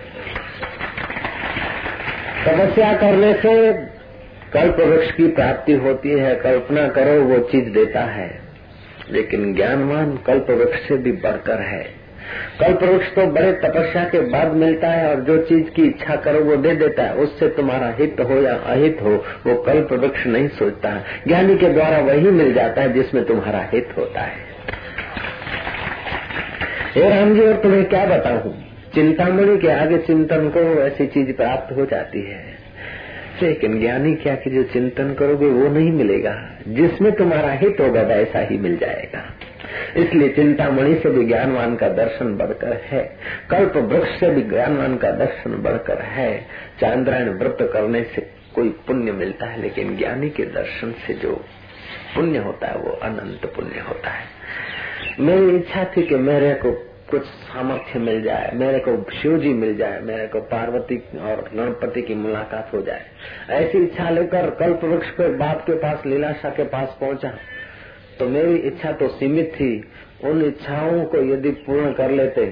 तपस्या 2.45 2.93
करने 2.93 3.33
से 3.33 3.71
कल्प 4.55 4.79
वृक्ष 4.79 5.11
की 5.11 5.27
प्राप्ति 5.27 5.73
होती 5.73 6.09
है, 6.09 6.35
कल्पना 6.35 6.87
करो 6.87 7.21
वो 7.21 7.39
चीज़ 7.39 7.69
देता 7.69 7.99
है। 7.99 8.41
लेकिन 9.11 9.55
ज्ञानवान 9.55 10.19
कल्प 10.27 10.45
वृक्ष 10.49 10.87
से 10.87 10.97
भी 10.97 11.11
बढ़कर 11.11 11.61
है। 11.61 11.83
कल्प 12.59 12.83
वृक्ष 12.83 13.15
तो 13.15 13.27
बड़े 13.27 13.51
तपस्या 13.51 14.03
के 14.03 14.19
बाद 14.19 14.53
मिलता 14.53 14.87
है 14.87 15.15
और 15.15 15.21
जो 15.21 15.37
चीज़ 15.37 15.69
की 15.69 15.83
इच्छा 15.83 16.15
करो 16.15 16.39
वो 16.39 16.55
दे 16.55 16.75
देता 16.75 17.03
है। 17.03 17.15
उससे 17.15 17.47
तुम्हारा 17.47 17.93
हित 17.99 18.15
हो 18.19 18.41
या 18.41 18.55
अहित 18.55 18.97
हो, 19.01 19.23
वो 19.47 19.55
कल्प 19.55 19.87
वृक्ष 19.91 20.27
नहीं 20.27 20.47
सोचता। 20.47 20.89
है 20.89 21.03
ज्ञानी 21.27 21.57
के 21.57 21.69
द्वारा 21.69 21.97
वही 21.97 22.31
मिल 22.31 22.53
जाता 22.53 22.81
है 22.81 22.93
जिसमें 22.93 23.25
तुम्हारा 23.25 23.69
हित 23.73 23.89
होता 23.97 24.21
है। 24.21 24.37
हे 26.95 27.09
राम 27.09 27.35
जी, 27.35 27.41
और 27.41 27.53
तुम्हें 27.53 27.85
क्या 27.85 28.05
बताऊँ? 28.05 28.63
चिंतामणि 28.95 29.57
के 29.57 29.69
आगे 29.69 29.97
चिंतन 29.97 30.49
को 30.49 30.59
ऐसी 30.59 31.07
चीज़ 31.07 31.33
प्राप्त 31.33 31.75
हो 31.75 31.85
जाती 31.85 32.21
है। 32.21 32.54
लेकिन 33.41 33.79
ज्ञानी 33.79 34.15
क्या 34.15 34.35
कि 34.35 34.49
जो 34.49 34.63
चिंतन 34.63 35.13
करोगे, 35.13 35.45
वो 35.45 35.67
नहीं 35.67 35.91
मिलेगा। 35.91 36.49
जिसमें 36.67 37.11
तुम्हारा 37.11 37.51
हित 37.51 37.77
होगा, 37.81 38.01
वैसा 38.01 38.39
ही 38.39 38.57
मिल 38.57 38.77
जाएगा। 38.77 39.33
इसलिए 39.97 40.29
चिंतामणि 40.29 40.95
से 40.95 41.09
भी 41.09 41.25
ज्ञानवान 41.25 41.75
का 41.75 41.89
दर्शन 41.89 42.37
बढ़कर 42.37 42.73
है। 42.73 43.17
कल्प 43.49 43.77
वृक्ष 43.77 44.19
से 44.19 44.29
भी 44.29 44.41
ज्ञानवान 44.41 44.97
का 44.97 45.11
दर्शन 45.11 45.51
बढ़कर 45.51 46.01
है। 46.01 46.45
चांद्रायण 46.81 47.29
व्रत 47.29 47.57
करने 47.61 48.03
से 48.03 48.21
कोई 48.55 48.69
पुण्य 48.69 49.11
मिलता 49.11 49.45
है, 49.45 49.61
लेकिन 49.61 49.97
ज्ञानी 49.97 50.29
के 50.29 50.43
दर्शन 50.43 50.93
से 51.07 51.13
जो 51.13 51.45
पुण्य 52.15 52.37
होता 52.37 52.67
है, 52.67 52.77
वो 52.77 52.89
अनंत 52.89 53.53
पुण्य 53.55 53.79
होता 53.87 54.09
है। 54.09 54.25
मेरी 55.19 55.57
इच्छा 55.57 55.83
थी 55.83 56.03
कि 56.03 56.15
मेरे 56.15 56.53
को 56.53 56.91
कुछ 57.15 57.23
सामर्थ्य 57.23 57.99
मिल 58.01 58.21
जाए, 58.21 58.51
मेरे 58.55 58.79
को 58.79 58.91
शिव 59.13 59.37
जी 59.39 59.53
मिल 59.55 59.75
जाए, 59.77 59.99
मेरे 60.03 60.27
को 60.27 60.39
पार्वती 60.47 60.97
और 61.23 61.49
गणपति 61.53 62.01
की 62.01 62.15
मुलाकात 62.17 62.71
हो 62.73 62.81
जाए। 62.81 63.01
ऐसी 63.55 63.83
इच्छा 63.83 64.09
लेकर 64.09 64.49
कल्प 64.59 64.83
वृक्ष 64.83 65.09
के 65.11 65.27
बाप 65.37 65.63
के 65.67 65.73
पास, 65.77 66.05
लीलाशाह 66.05 66.51
के 66.51 66.63
पास 66.71 66.97
पहुँचा 67.01 67.33
तो 68.19 68.27
मेरी 68.27 68.55
इच्छा 68.67 68.91
तो 68.91 69.07
सीमित 69.09 69.51
थी। 69.53 69.71
उन 70.23 70.41
इच्छाओं 70.43 71.03
को 71.05 71.21
यदि 71.23 71.49
पूर्ण 71.63 71.91
कर 71.93 72.11
लेते 72.11 72.45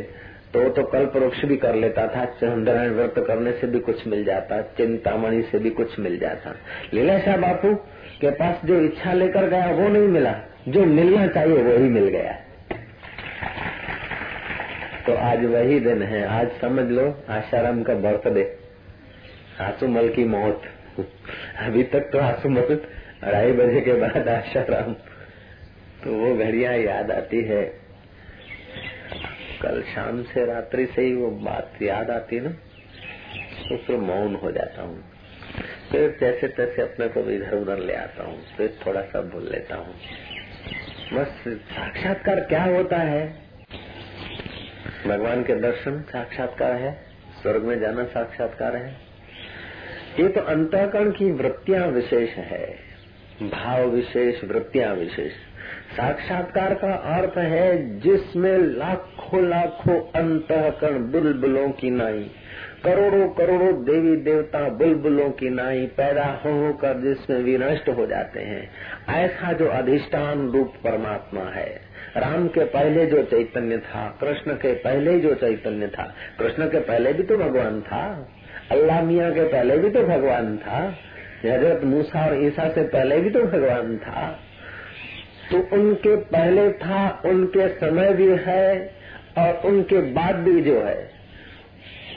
तो 0.54 0.67
तो 0.69 0.84
कल्प 0.84 1.15
वृक्ष 1.15 1.43
भी 1.45 1.56
कर 1.58 1.76
लेता 1.76 2.06
था 2.08 2.26
चंद्रायण 2.34 2.91
व्रत 2.91 3.13
करने 3.17 3.52
से 3.52 3.67
भी 3.67 3.80
कुछ 3.80 4.08
मिल 4.08 4.23
जाता, 4.23 4.62
चिंतामणि 4.78 5.41
से 5.41 5.60
भी 5.60 5.69
कुछ 5.71 5.99
मिल 5.99 6.17
जाता। 6.19 6.56
लीलाशाह 6.93 7.38
बापू 7.38 7.73
के 8.21 8.32
पास 8.32 8.65
जो 8.65 8.80
इच्छा 8.82 9.13
लेकर 9.13 9.47
गया, 9.49 9.69
वो 9.71 9.88
नहीं 9.89 10.08
मिला। 10.10 10.36
जो 10.67 10.86
मिलना 10.88 11.28
चाहिए 11.28 11.63
वही 11.63 11.89
मिल 11.89 12.08
गया। 12.08 12.36
तो 15.06 15.13
आज 15.13 15.44
वही 15.46 15.80
दिन 15.80 16.02
है। 16.02 16.24
आज 16.28 16.52
समझ 16.62 16.86
लो, 16.92 17.04
आशाराम 17.30 17.82
का 17.84 17.94
बर्थडे 17.96 18.44
आसुमल 19.62 20.08
की 20.10 20.24
मौत। 20.26 20.62
अभी 21.60 21.84
तक 21.84 22.10
तो 22.12 22.20
आसुमल 22.20 22.80
अढ़ाई 23.24 23.52
बजे 23.52 23.82
के 23.82 23.94
बाद 23.94 24.28
आशाराम। 24.28 24.94
तो 26.04 26.16
वो 26.16 26.34
घड़िया 26.36 26.72
याद 26.72 27.12
आती 27.12 27.42
है। 27.42 27.63
कल 29.62 29.82
शाम 29.96 30.24
से 30.24 30.46
रात्रि 30.46 30.86
से 30.86 31.02
ही 31.02 31.13
वो 31.13 31.30
बात 31.44 31.82
याद 31.82 32.10
आती 32.10 32.39
ना 32.39 32.50
तो 32.50 33.78
फिर 33.78 33.98
मौन 33.98 34.36
हो 34.36 34.52
जाता 34.52 34.82
हूँ। 34.82 35.04
फिर 35.92 36.18
जैसे 36.20 36.48
तैसे 36.48 36.82
अपने 36.82 37.08
को 37.08 37.30
इधर 37.32 37.56
उधर 37.56 37.80
ले 37.80 37.94
आता 37.94 38.24
हूँ। 38.24 38.42
फिर 38.58 38.78
थोड़ा 38.88 39.02
सा 39.02 39.22
भूल 39.22 39.50
लेता 39.52 39.76
हूँ। 39.76 39.96
बस 41.13 41.44
साक्षात्कार 41.48 42.39
क्या 42.39 42.63
होता 42.63 42.98
है? 42.98 43.24
भगवान 45.08 45.44
के 45.44 45.56
दर्शन 45.56 46.02
साक्षात्कार 46.02 46.72
है। 46.72 46.92
स्वर्ग 47.42 47.63
में 47.63 47.80
जाना 47.80 48.04
साक्षात्कार 48.04 48.76
है। 48.76 48.96
ये 50.20 50.28
तो 50.28 50.42
अंतकरण 50.42 51.12
की 51.12 51.32
वृत्तियाँ 51.32 51.88
विशेष 51.88 52.30
है। 52.30 52.76
भाव 53.42 53.88
विशेष 53.88 54.44
वृत्तियाँ 54.44 54.96
विशेष। 54.96 55.32
साक्षात्कार 55.98 56.74
का 56.74 56.94
अर्थ 56.94 57.38
है 57.38 58.00
जिसमें 58.00 58.58
लाखों 58.58 59.50
लाखों 59.50 60.00
अंतकरण 60.00 61.12
बुलबुलों 61.12 61.70
की 61.70 61.89
नाई 61.89 62.32
करोड़ों 62.84 63.30
करोड़ों 63.30 63.84
देवी 63.84 64.16
देवता 64.18 64.70
बुलबुलों 64.70 65.30
की 65.32 65.50
नाई 65.50 65.86
पैदा 65.86 66.26
हो 66.26 66.68
होकर 66.68 67.02
जिसमें 67.02 67.38
विनष्ट 67.38 67.89
हो 67.89 68.06
जाते 68.06 68.39
हैं। 68.39 68.72
ऐसा 69.10 69.54
जो 69.54 69.68
अधिष्ठान 69.68 70.52
रूप 70.52 70.74
परमात्मा 70.84 71.42
है। 71.42 71.82
राम 72.17 72.47
के 72.47 72.63
पहले 72.65 73.06
जो 73.06 73.23
चैतन्य 73.23 73.78
था, 73.78 74.08
कृष्ण 74.21 74.54
के 74.54 74.73
पहले 74.73 75.19
जो 75.19 75.34
चैतन्य 75.36 75.88
था, 75.88 76.04
कृष्ण 76.39 76.67
के 76.67 76.80
पहले 76.80 77.13
भी 77.13 77.23
तो 77.23 77.38
भगवान 77.38 77.82
था, 77.82 78.04
अल्लाह 78.71 79.02
मिया 79.02 79.30
के 79.30 79.43
पहले 79.43 79.78
भी 79.78 79.89
तो 79.89 80.04
भगवान 80.04 80.58
था, 80.58 80.82
हज़रत 81.45 81.84
मूसा 81.84 82.26
और 82.26 82.43
ईसा 82.43 82.69
से 82.69 82.84
पहले 82.88 83.17
भी 83.17 83.30
तो 83.30 83.43
भगवान 83.43 83.97
था। 83.97 84.28
तो 85.52 85.58
उनके 85.76 86.15
पहले 86.15 86.69
था, 86.71 87.21
उनके 87.26 87.67
समय 87.69 88.13
भी 88.13 88.28
है 88.45 88.67
और 89.38 89.62
उनके 89.65 90.02
बाद 90.13 90.36
भी 90.36 90.62
जो 90.62 90.80
है, 90.82 91.10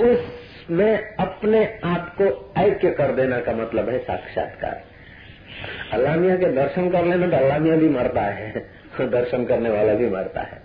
उसमें 0.03 1.17
अपने 1.17 1.65
आप 1.85 2.15
को 2.21 2.53
ऐक्य 2.61 2.91
कर 2.91 3.15
देना 3.15 3.41
का 3.41 3.53
मतलब 3.53 3.89
है 3.89 3.99
साक्षात्कार। 3.99 4.83
अल्लाह 5.93 6.17
मिया 6.17 6.37
के 6.37 6.53
दर्शन 6.53 6.91
कर 6.91 7.05
लेना 7.05 7.27
तो 7.27 7.37
अल्लाह 7.37 7.59
मियाँ 7.59 7.77
भी 7.79 7.89
मरता 7.89 8.23
है। 8.33 8.65
तो 8.99 9.07
दर्शन 9.09 9.45
करने 9.45 9.71
वाला 9.71 9.95
भी 9.95 10.09
मरता 10.11 10.41
है। 10.43 10.65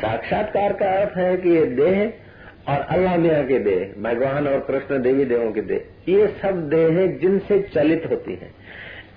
साक्षात्कार 0.00 0.72
का 0.72 0.90
अर्थ 0.92 1.16
है 1.16 1.36
कि 1.36 1.50
ये 1.50 1.64
देह 1.76 2.72
और 2.72 2.80
अल्लाह 2.80 3.16
मियाँ 3.16 3.44
के 3.44 3.58
देह, 3.58 3.92
भगवान 4.02 4.46
और 4.48 4.58
कृष्ण 4.60 5.00
देवी 5.02 5.24
देवों 5.24 5.50
के 5.52 5.60
देह, 5.62 5.80
ये 6.08 6.26
सब 6.42 6.68
देह 6.68 7.06
जिनसे 7.20 7.58
चलित 7.74 8.06
होती 8.10 8.34
है। 8.34 8.50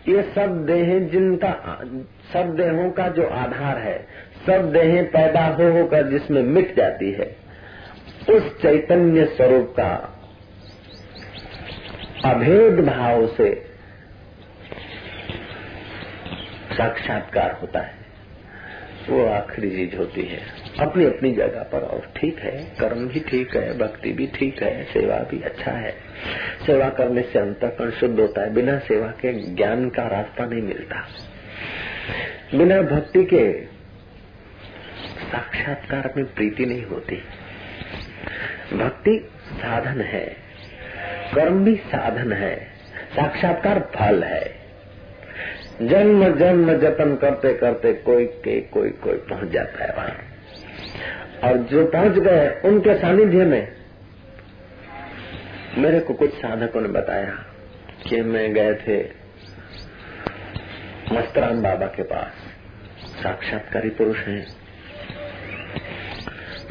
ये 0.07 0.21
सब 0.35 0.65
देह 0.65 0.97
जिनका, 1.07 1.51
सब 2.33 2.55
देहों 2.57 2.89
का 2.91 3.07
जो 3.09 3.27
आधार 3.35 3.77
है, 3.77 3.97
सब 4.45 4.71
देह 4.71 5.01
पैदा 5.13 5.45
हो 5.47 5.71
होकर 5.71 6.09
जिसमें 6.09 6.41
मिट 6.43 6.75
जाती 6.77 7.11
है, 7.11 7.35
उस 8.29 8.61
चैतन्य 8.61 9.25
स्वरूप 9.27 9.73
का 9.79 9.91
अभेद 12.25 12.79
भाव 12.85 13.27
से 13.27 13.49
साक्षात्कार 16.71 17.51
होता 17.51 17.79
है। 17.79 18.01
वो 19.10 19.25
आखिरी 19.25 19.69
चीज़ 19.69 19.95
होती 19.95 20.21
है। 20.21 20.39
अपनी 20.79 21.05
अपनी 21.05 21.31
जगह 21.31 21.63
पर 21.63 21.79
और 21.79 22.12
ठीक 22.15 22.39
है, 22.39 22.51
कर्म 22.79 23.07
भी 23.07 23.19
ठीक 23.19 23.55
है, 23.55 23.77
भक्ति 23.77 24.12
भी 24.12 24.27
ठीक 24.27 24.63
है, 24.63 24.84
सेवा 24.84 25.15
भी 25.15 25.41
अच्छा 25.41 25.71
है। 25.71 25.91
सेवा 26.65 26.89
करने 26.89 27.21
से 27.21 27.39
अंतकरण 27.39 27.91
शुद्ध 27.91 28.19
होता 28.19 28.41
है। 28.41 28.53
बिना 28.53 28.79
सेवा 28.79 29.07
के 29.07 29.34
ज्ञान 29.34 29.89
का 29.89 30.07
रास्ता 30.07 30.45
नहीं 30.45 30.62
मिलता। 30.62 31.07
बिना 32.55 32.81
भक्ति 32.81 33.23
के 33.23 33.65
साक्षात्कार 35.31 36.13
में 36.17 36.34
प्रीति 36.34 36.65
नहीं 36.65 36.86
होती। 36.86 37.15
भक्ति 38.73 39.29
साधन 39.53 40.01
है। 40.01 40.36
कर्म 41.36 41.65
भी 41.65 41.75
साधन 41.75 42.34
है। 42.34 42.55
साक्षात्कार 43.15 43.79
फल 43.79 44.23
है। 44.23 44.61
जन्म 45.81 46.35
जन्म 46.35 46.73
जतन 46.73 47.15
करते 47.15 47.53
करते 47.53 47.93
कोई 47.93 48.25
के 48.25 48.61
कोई 48.61 48.89
कोई 48.89 49.13
पहुँच 49.13 49.49
जाता 49.51 49.83
है 49.83 49.93
वहाँ। 49.97 50.17
और 51.43 51.57
जो 51.57 51.85
पहुँच 51.85 52.11
गए, 52.11 52.61
उनके 52.65 52.93
सानिध्य 52.93 53.45
में 53.45 53.67
मेरे 55.77 55.99
को 55.99 56.13
कुछ 56.13 56.33
साधकों 56.33 56.81
ने 56.81 56.87
बताया 56.87 57.45
कि 58.09 58.21
मैं 58.21 58.53
गए 58.53 58.73
थे 58.73 59.21
मस्तराम 61.13 61.61
बाबा 61.61 61.85
के 61.85 62.03
पास। 62.03 62.31
साक्षात्कारी 63.23 63.89
पुरुष 63.89 64.17
हैं। 64.17 64.47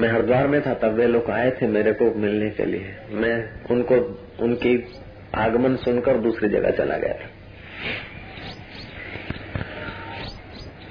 मैं 0.00 0.08
हरिद्वार 0.08 0.46
में 0.46 0.62
था, 0.62 0.74
तब 0.74 0.92
वे 0.94 1.06
लोग 1.06 1.30
आए 1.30 1.50
थे 1.50 1.66
मेरे 1.66 1.92
को 1.92 2.14
मिलने 2.14 2.50
के 2.50 2.64
लिए। 2.64 2.96
मैं 3.10 3.50
उनको, 3.70 3.94
उनकी 4.40 4.86
आगमन 5.34 5.76
सुनकर 5.76 6.18
दूसरी 6.18 6.48
जगह 6.48 6.70
चला 6.70 6.96
गया 6.96 7.14
था। 7.14 7.30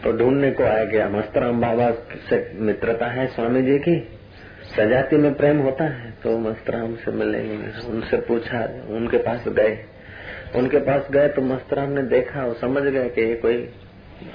तो 0.03 0.11
ढूँढने 0.13 0.51
को 0.51 0.63
आया 0.63 0.83
गया। 0.85 1.07
मस्तराम 1.09 1.61
बाबा 1.61 1.89
से 2.29 2.37
मित्रता 2.59 3.07
है 3.07 3.25
स्वामी 3.27 3.61
जी 3.61 3.77
की। 3.79 3.95
सजाती 4.75 5.17
में 5.17 5.33
प्रेम 5.33 5.57
होता 5.57 5.83
है 5.85 6.11
तो 6.23 6.37
मस्तराम 6.39 6.95
से 6.95 7.11
मिलेंगे 7.11 7.55
उनसे 7.87 8.17
पूछा, 8.17 8.63
उनके 8.89 9.17
पास 9.17 9.47
गए। 9.49 9.77
उनके 10.55 10.77
पास 10.77 11.07
गए 11.11 11.27
तो 11.27 11.41
मस्तराम 11.41 11.89
ने 11.89 12.03
देखा 12.09 12.45
और 12.45 12.53
समझ 12.55 12.83
गए 12.83 13.09
कि 13.09 13.21
ये 13.21 13.35
कोई 13.35 13.57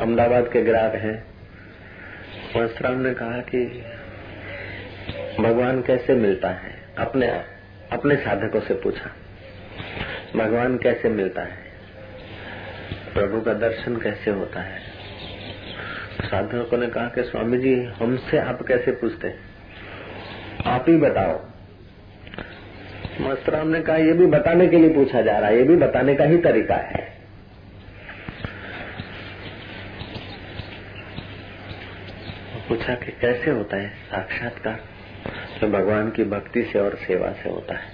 अहमदाबाद 0.01 0.49
के 0.49 0.63
ग्राहक 0.63 0.95
हैं। 0.95 1.17
मस्तराम 2.57 3.01
ने 3.01 3.15
कहा 3.15 3.41
कि 3.49 3.65
भगवान 5.41 5.83
कैसे 5.83 6.15
मिलता 6.15 6.49
है? 6.49 6.73
अपने 6.99 7.29
अपने 7.93 8.17
साधकों 8.17 8.61
से 8.61 8.75
पूछा। 8.75 9.11
भगवान 10.37 10.77
कैसे 10.77 11.09
मिलता 11.09 11.43
है? 11.43 11.63
प्रभु 13.15 13.41
का 13.41 13.53
दर्शन 13.55 13.97
कैसे 13.97 14.31
होता 14.31 14.61
है? 14.61 14.94
साधकों 16.25 16.79
ने 16.79 16.87
कहा 16.87 17.09
कि 17.09 17.23
स्वामी 17.23 17.59
जी 17.59 17.75
हमसे 17.85 18.39
आप 18.39 18.63
कैसे 18.63 18.93
पूछते 18.93 19.35
आप 20.67 20.85
ही 20.89 20.97
बताओ। 20.97 21.41
मस्तराम 23.21 23.69
ने 23.69 23.81
कहा, 23.81 23.97
ये 23.97 24.13
भी 24.13 24.27
बताने 24.27 24.67
के 24.69 24.77
लिए 24.77 24.95
पूछा 24.95 25.23
जा 25.23 25.39
रहा 25.39 25.51
है, 25.51 25.57
ये 25.57 25.63
भी 25.63 25.77
बताने 25.77 26.15
का 26.15 26.25
ही 26.25 26.39
तरीका 26.39 26.75
है। 26.75 27.15
पूछा 32.69 32.95
कि 32.95 33.13
कैसे 33.21 33.51
होता 33.51 33.77
है 33.77 33.89
साक्षात्कार? 33.89 34.81
तो 35.61 35.69
भगवान 35.69 36.11
की 36.11 36.25
भक्ति 36.25 36.63
से 36.63 36.79
और 36.79 36.95
सेवा 36.95 37.33
से 37.33 37.51
होता 37.51 37.75
है। 37.75 37.93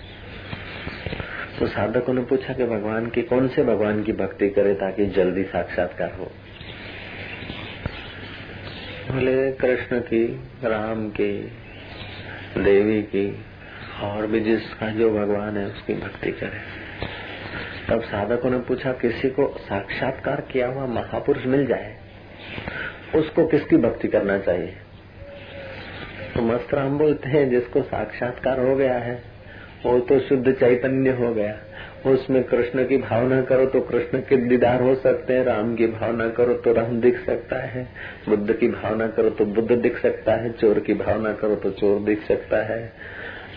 तो 1.59 1.66
साधकों 1.66 2.14
ने 2.14 2.23
पूछा 2.23 2.53
कि 2.53 2.64
भगवान 2.64 3.07
की, 3.07 3.23
कौन 3.23 3.49
से 3.49 3.64
भगवान 3.64 4.03
की 4.03 4.12
भक्ति 4.12 4.49
करे 4.49 4.75
ताकि 4.75 5.07
जल्दी 5.07 5.43
साक्षात्कार 5.43 6.12
हो? 6.12 6.33
बोले 9.11 9.53
कृष्ण 9.53 10.01
की, 10.01 10.40
राम 10.64 11.09
की, 11.09 11.53
देवी 12.59 13.03
की, 13.03 13.44
और 14.03 14.27
भी 14.27 14.40
जिसका 14.40 14.88
जो 14.88 15.11
भगवान 15.11 15.57
है, 15.57 15.66
उसकी 15.66 15.94
भक्ति 15.94 16.33
करे। 16.33 16.81
तब 17.88 18.03
साधकों 18.03 18.51
ने 18.51 18.59
पूछा, 18.59 18.92
किसी 18.92 19.31
को 19.31 19.57
साक्षात्कार 19.59 20.40
किया 20.40 20.68
हुआ 20.68 20.87
महापुरुष 20.87 21.46
मिल 21.46 21.66
जाए? 21.66 21.96
उसको 23.14 23.46
किसकी 23.46 23.77
भक्ति 23.77 24.09
करना 24.09 24.38
चाहिए? 24.38 24.77
तो 26.35 26.42
मस्त 26.42 26.75
राम 26.75 26.99
बोलते 26.99 27.29
हैं, 27.29 27.51
जिसको 27.51 27.83
साक्षात्कार 27.83 28.61
हो 28.61 28.77
गया 28.77 28.99
है, 28.99 29.23
वो 29.87 30.01
तो 30.01 30.20
शुद्ध 30.20 30.53
चैतन्य 30.53 31.11
हो 31.11 31.35
गया। 31.35 31.61
उसमें 32.07 32.45
कृष्ण 32.45 32.87
की 32.87 32.97
भावना 32.97 33.43
करो 33.43 33.67
तो 33.67 33.81
कृष्ण 33.81 34.19
के 34.19 34.37
दीदार 34.37 34.83
हो 34.83 34.95
सकते 34.95 35.33
हैं, 35.33 35.45
राम 35.45 35.75
की 35.75 35.87
भावना 35.87 36.29
करो 36.29 36.55
तो 36.55 36.73
राम 36.73 37.01
दिख 37.01 37.27
सकता 37.27 37.57
है, 37.57 37.89
बुद्ध 38.29 38.53
की 38.53 38.69
भावना 38.69 39.07
करो 39.07 39.31
तो 39.31 39.45
बुद्ध 39.45 39.73
दिख 39.73 39.99
सकता 39.99 40.33
है, 40.33 40.53
चोर 40.53 40.79
की 40.79 40.95
भावना 40.95 41.33
करो 41.33 41.55
तो 41.55 41.71
चोर 41.71 42.01
दिख 42.01 42.23
सकता 42.23 42.57
है। 42.57 42.93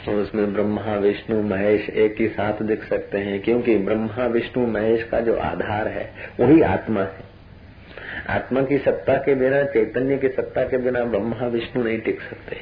और 0.09 0.15
उसमें 0.15 0.53
ब्रह्मा, 0.53 0.95
विष्णु, 0.95 1.41
महेश 1.41 1.89
एक 1.89 2.15
ही 2.19 2.27
साथ 2.27 2.63
दिख 2.63 2.83
सकते 2.83 3.17
हैं, 3.17 3.41
क्योंकि 3.41 3.77
ब्रह्मा, 3.77 4.25
विष्णु, 4.25 4.67
महेश 4.67 5.03
का 5.03 5.19
जो 5.19 5.35
आधार 5.35 5.87
है, 5.87 6.11
वही 6.39 6.61
आत्मा 6.61 7.01
है। 7.01 7.33
आत्मा 8.29 8.61
की 8.61 8.77
सत्ता 8.77 9.17
के 9.17 9.35
बिना, 9.35 9.63
चैतन्य 9.63 10.17
की 10.17 10.27
सत्ता 10.27 10.63
के 10.63 10.77
बिना 10.77 11.03
ब्रह्मा, 11.03 11.47
विष्णु 11.47 11.83
नहीं 11.83 11.99
टिक 11.99 12.21
सकते। 12.21 12.55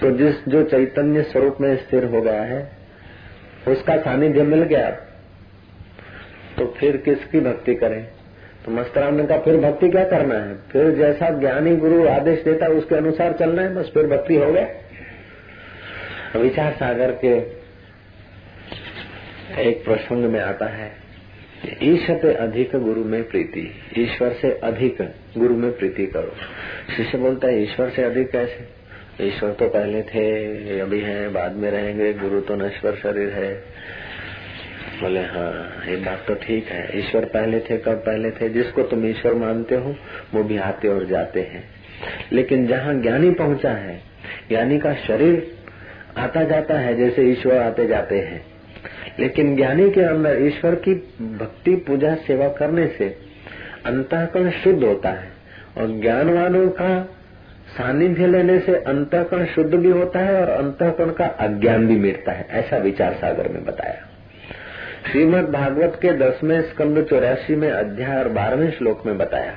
तो 0.00 0.10
जिस, 0.10 0.48
जो 0.48 0.62
चैतन्य 0.62 1.22
स्वरूप 1.22 1.56
में 1.60 1.76
स्थिर 1.76 2.04
हो 2.04 2.22
गया 2.22 2.42
है 2.42 2.83
उसका 3.68 3.96
सानिध्य 3.96 4.42
मिल 4.42 4.62
गया। 4.62 4.90
तो 6.58 6.74
फिर 6.78 6.96
किसकी 6.96 7.40
भक्ति 7.40 7.74
करें? 7.74 8.08
तो 8.64 8.72
मस्तराम 8.72 9.14
ने 9.14 9.26
कहा, 9.26 9.38
फिर 9.38 9.56
भक्ति 9.56 9.88
क्या 9.88 10.04
करना 10.04 10.34
है? 10.34 10.54
फिर 10.72 10.90
जैसा 10.90 11.30
ज्ञानी 11.30 11.76
गुरु 11.76 12.08
आदेश 12.08 12.42
देता 12.42 12.66
है, 12.66 12.72
उसके 12.72 12.94
अनुसार 12.94 13.32
चलना 13.32 13.62
है, 13.62 13.74
बस 13.74 13.90
फिर 13.94 14.06
भक्ति 14.06 14.36
हो 14.36 14.52
गया। 14.52 14.68
विचार 16.38 16.72
सागर 16.72 17.10
के 17.24 17.64
एक 19.62 19.84
प्रसंग 19.84 20.24
में 20.24 20.40
आता 20.40 20.66
है 20.66 21.04
ईश्वर 21.82 22.18
से 22.18 22.34
अधिक 22.34 22.76
गुरु 22.76 23.04
में 23.04 23.28
प्रीति, 23.28 23.74
ईश्वर 23.98 24.32
से 24.32 24.50
अधिक 24.50 25.02
गुरु 25.38 25.54
में 25.54 25.78
प्रीति 25.78 26.06
करो। 26.06 26.32
शिष्य 26.96 27.18
बोलता 27.18 27.48
है, 27.48 27.62
ईश्वर 27.62 27.90
से 27.90 28.02
अधिक 28.02 28.30
कैसे? 28.30 28.83
ईश्वर 29.20 29.50
तो 29.50 29.68
पहले 29.68 30.02
थे, 30.02 30.80
अभी 30.80 31.00
हैं, 31.00 31.32
बाद 31.32 31.52
में 31.52 31.70
रहेंगे, 31.70 32.12
गुरु 32.12 32.40
तो 32.40 32.56
नश्वर 32.56 32.94
शरीर 32.94 33.28
है। 33.28 33.54
बोले 35.00 35.20
हाँ 35.20 35.84
ये 35.88 35.96
बात 35.96 36.24
तो 36.28 36.34
ठीक 36.34 36.66
है। 36.68 36.98
ईश्वर 36.98 37.24
पहले 37.24 37.60
थे, 37.60 37.76
कब 37.76 37.94
पहले 37.94 38.30
थे? 38.30 38.48
जिसको 38.48 38.82
तुम 38.82 39.06
ईश्वर 39.06 39.34
मानते 39.34 39.74
हो, 39.74 39.96
वो 40.34 40.44
भी 40.44 40.58
आते 40.58 40.88
और 40.88 41.06
जाते 41.06 41.40
हैं। 41.40 41.64
लेकिन 42.32 42.66
जहाँ 42.66 42.94
ज्ञानी 42.94 43.30
पहुँचा 43.30 43.70
है, 43.70 44.00
ज्ञानी 44.48 44.78
का 44.78 44.94
शरीर 44.94 45.54
आता 46.16 46.42
जाता 46.42 46.74
है, 46.74 46.96
जैसे 46.96 47.22
ईश्वर 47.22 47.56
आते 47.56 47.86
जाते 47.86 48.18
हैं। 48.18 48.46
लेकिन 49.18 49.56
ज्ञानी 49.56 49.90
के 49.90 50.00
अंदर 50.00 50.42
ईश्वर 50.42 50.74
की 50.74 50.94
भक्ति, 51.20 51.76
पूजा, 51.76 52.14
सेवा 52.14 52.48
करने 52.48 52.86
से 52.86 53.16
अंतःकरण 53.86 54.50
शुद्ध 54.50 54.84
होता 54.84 55.10
है 55.10 55.28
और 55.78 56.00
ज्ञानवानों 56.00 56.68
का 56.68 57.16
सानिध्य 57.74 58.26
लेने 58.26 58.58
से 58.58 58.74
अंतःकरण 58.74 59.46
शुद्ध 59.46 59.74
भी 59.74 59.90
होता 59.90 60.18
है 60.18 60.40
और 60.40 60.48
अंतःकरण 60.48 61.10
का 61.10 61.26
अज्ञान 61.26 61.86
भी 61.86 61.96
मिटता 61.96 62.32
है, 62.32 62.46
ऐसा 62.50 62.76
विचार 62.76 63.12
सागर 63.12 63.48
में 63.48 63.64
बताया। 63.64 63.94
श्रीमद 65.12 65.44
भागवत 65.44 65.98
के 66.02 66.12
दसवें 66.12 66.62
स्कंद 66.62 67.04
चौरासी 67.04 67.56
में 67.56 67.70
अध्याय 67.70 68.18
और 68.18 68.28
बारहवें 68.28 68.70
श्लोक 68.70 69.06
में 69.06 69.18
बताया। 69.18 69.52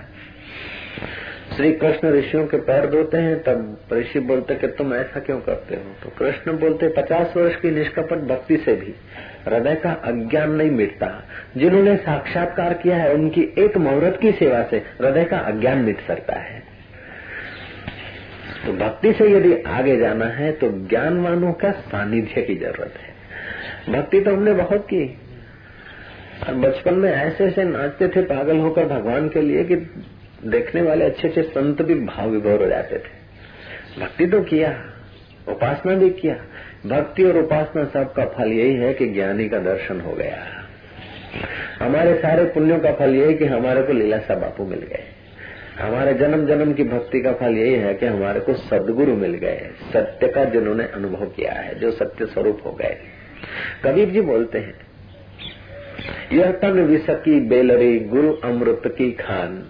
श्री 1.56 1.74
कृष्ण 1.74 2.10
ऋषियों 2.10 2.48
के 2.48 2.58
पैर 2.58 2.86
धोते 2.86 3.18
हैं, 3.18 3.44
तब 3.44 3.78
ऋषि 3.94 4.20
बोलते 4.20 4.56
कि 4.56 4.68
तुम 4.68 4.94
ऐसा 4.94 5.20
क्यों 5.20 5.40
करते 5.40 5.76
हो? 5.76 5.82
तो 6.04 6.10
कृष्ण 6.20 6.58
बोलते 6.58 6.88
पचास 6.88 7.34
वर्ष 7.38 7.56
की 7.56 7.72
निष्कपट 7.72 8.18
भक्ति 8.18 8.58
से 8.58 8.76
भी 8.76 8.96
हृदय 9.48 9.76
का 9.76 9.92
अज्ञान 9.92 10.52
नहीं 10.52 10.72
मिटता। 10.72 11.24
जिन्होंने 11.58 11.96
साक्षात्कार 11.96 12.74
किया 12.74 12.98
है, 12.98 13.14
उनकी 13.14 13.54
एक 13.58 13.78
मुहूर्त 13.78 14.20
की 14.22 14.32
सेवा 14.32 14.64
से 14.64 14.78
हृदय 14.78 15.24
का 15.24 15.38
अज्ञान 15.38 15.78
मिट 15.78 16.02
सकता 16.08 16.34
है। 16.34 16.57
तो 18.66 18.74
भक्ति 18.74 19.14
से 19.14 19.32
यदि 19.32 19.62
आगे 19.62 19.98
जाना 19.98 20.26
है 20.26 20.52
तो 20.52 20.88
ज्ञानवानों 20.88 21.54
का 21.54 21.72
सानिध्य 21.72 22.42
की 22.42 22.56
ज़रूरत 22.56 22.94
है। 22.98 23.18
भक्ति 23.94 24.22
तो 24.22 24.34
हमने 24.34 24.54
बहुत 24.54 24.86
की। 24.86 25.18
और 26.48 26.56
बचपन 26.56 26.94
में 26.94 27.12
ऐसे 27.12 27.46
ऐसे 27.46 27.64
नाचते 27.64 28.08
थे 28.08 28.22
पागल 28.22 28.58
होकर 28.58 28.86
भगवान 28.86 29.30
के 29.30 29.42
लिए 29.42 29.64
कि 29.64 29.76
देखने 30.46 30.82
वाले 30.82 31.06
अच्छे 31.06 31.28
अच्छे 31.28 31.42
संत 31.42 31.82
भी 31.82 31.96
भाव 31.96 32.30
विभोर 32.30 32.64
हो 32.64 32.70
जाते 32.70 32.98
थे। 32.98 33.18
भक्ति 34.02 34.28
तो 34.28 34.42
किया, 34.42 34.84
उपासना 35.48 35.96
भी 35.96 36.10
किया। 36.10 36.36
भक्ति 36.86 37.24
और 37.24 37.38
उपासना 37.38 37.86
सबका 37.86 38.26
फल 38.26 38.48
यही 38.48 38.74
है 38.74 38.94
कि 38.94 39.08
ज्ञानी 39.08 39.50
का 39.50 39.60
दर्शन 39.60 40.02
हो 40.02 40.12
गया। 40.12 40.38
हमारे 41.86 42.16
सारे 42.16 42.46
पुण्यों 42.46 42.80
का 42.80 42.92
फल 42.92 43.16
यही 43.16 43.34
कि 43.34 43.46
हमारे 43.46 43.84
को 43.84 43.94
लीलासा 43.94 44.36
बापू 44.36 44.66
मिल 44.66 44.80
गए। 44.80 45.04
हमारे 45.78 46.14
जन्म 46.14 46.46
जन्म 46.48 46.74
की 46.74 46.84
भक्ति 46.84 47.22
का 47.22 47.32
फल 47.32 47.58
यही 47.58 47.74
है 47.74 47.94
कि 47.94 48.06
हमारे 48.06 48.40
को 48.40 48.54
सदगुरु 48.54 49.16
मिल 49.16 49.34
गए 49.36 49.70
सत्य 49.94 50.28
का 50.28 50.44
जिन्होंने 50.46 50.84
अनुभव 50.86 51.26
किया 51.28 51.54
है, 51.54 51.76
जो 51.76 51.92
सत्य 51.92 52.26
स्वरूप 52.26 52.62
हो 52.66 52.72
गए। 52.72 52.98
कबीर 53.84 54.10
जी 54.10 54.22
बोलते 54.22 54.60
हैं, 54.60 54.74
यह 56.34 56.52
तन 56.52 56.80
विसकी 56.84 57.40
बेलरी 57.50 58.00
गुरु 58.00 58.34
अमृत 58.44 58.82
की 58.88 59.12
खान। 59.12 59.64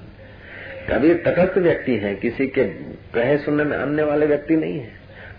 कबीर 0.89 1.21
तटस्थ 1.25 1.57
व्यक्ति 1.57 1.95
है, 1.95 2.15
किसी 2.15 2.47
के 2.47 2.63
कहे 3.13 3.37
सुनने 3.37 3.63
में 3.63 3.77
आने 3.77 4.03
वाले 4.03 4.25
व्यक्ति 4.25 4.55
नहीं 4.55 4.79
है। 4.79 4.89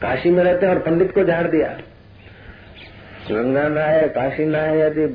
काशी 0.03 0.31
में 0.31 0.43
रहते 0.45 0.67
और 0.67 0.79
पंडित 0.79 1.13
को 1.13 1.25
झाड़ 1.25 1.47
दिया। 1.47 1.69
गंगा 3.31 3.69
नहाए 3.69 4.09
काशी 4.11 4.45
नहाए 4.45 4.81
यदि 4.81 5.07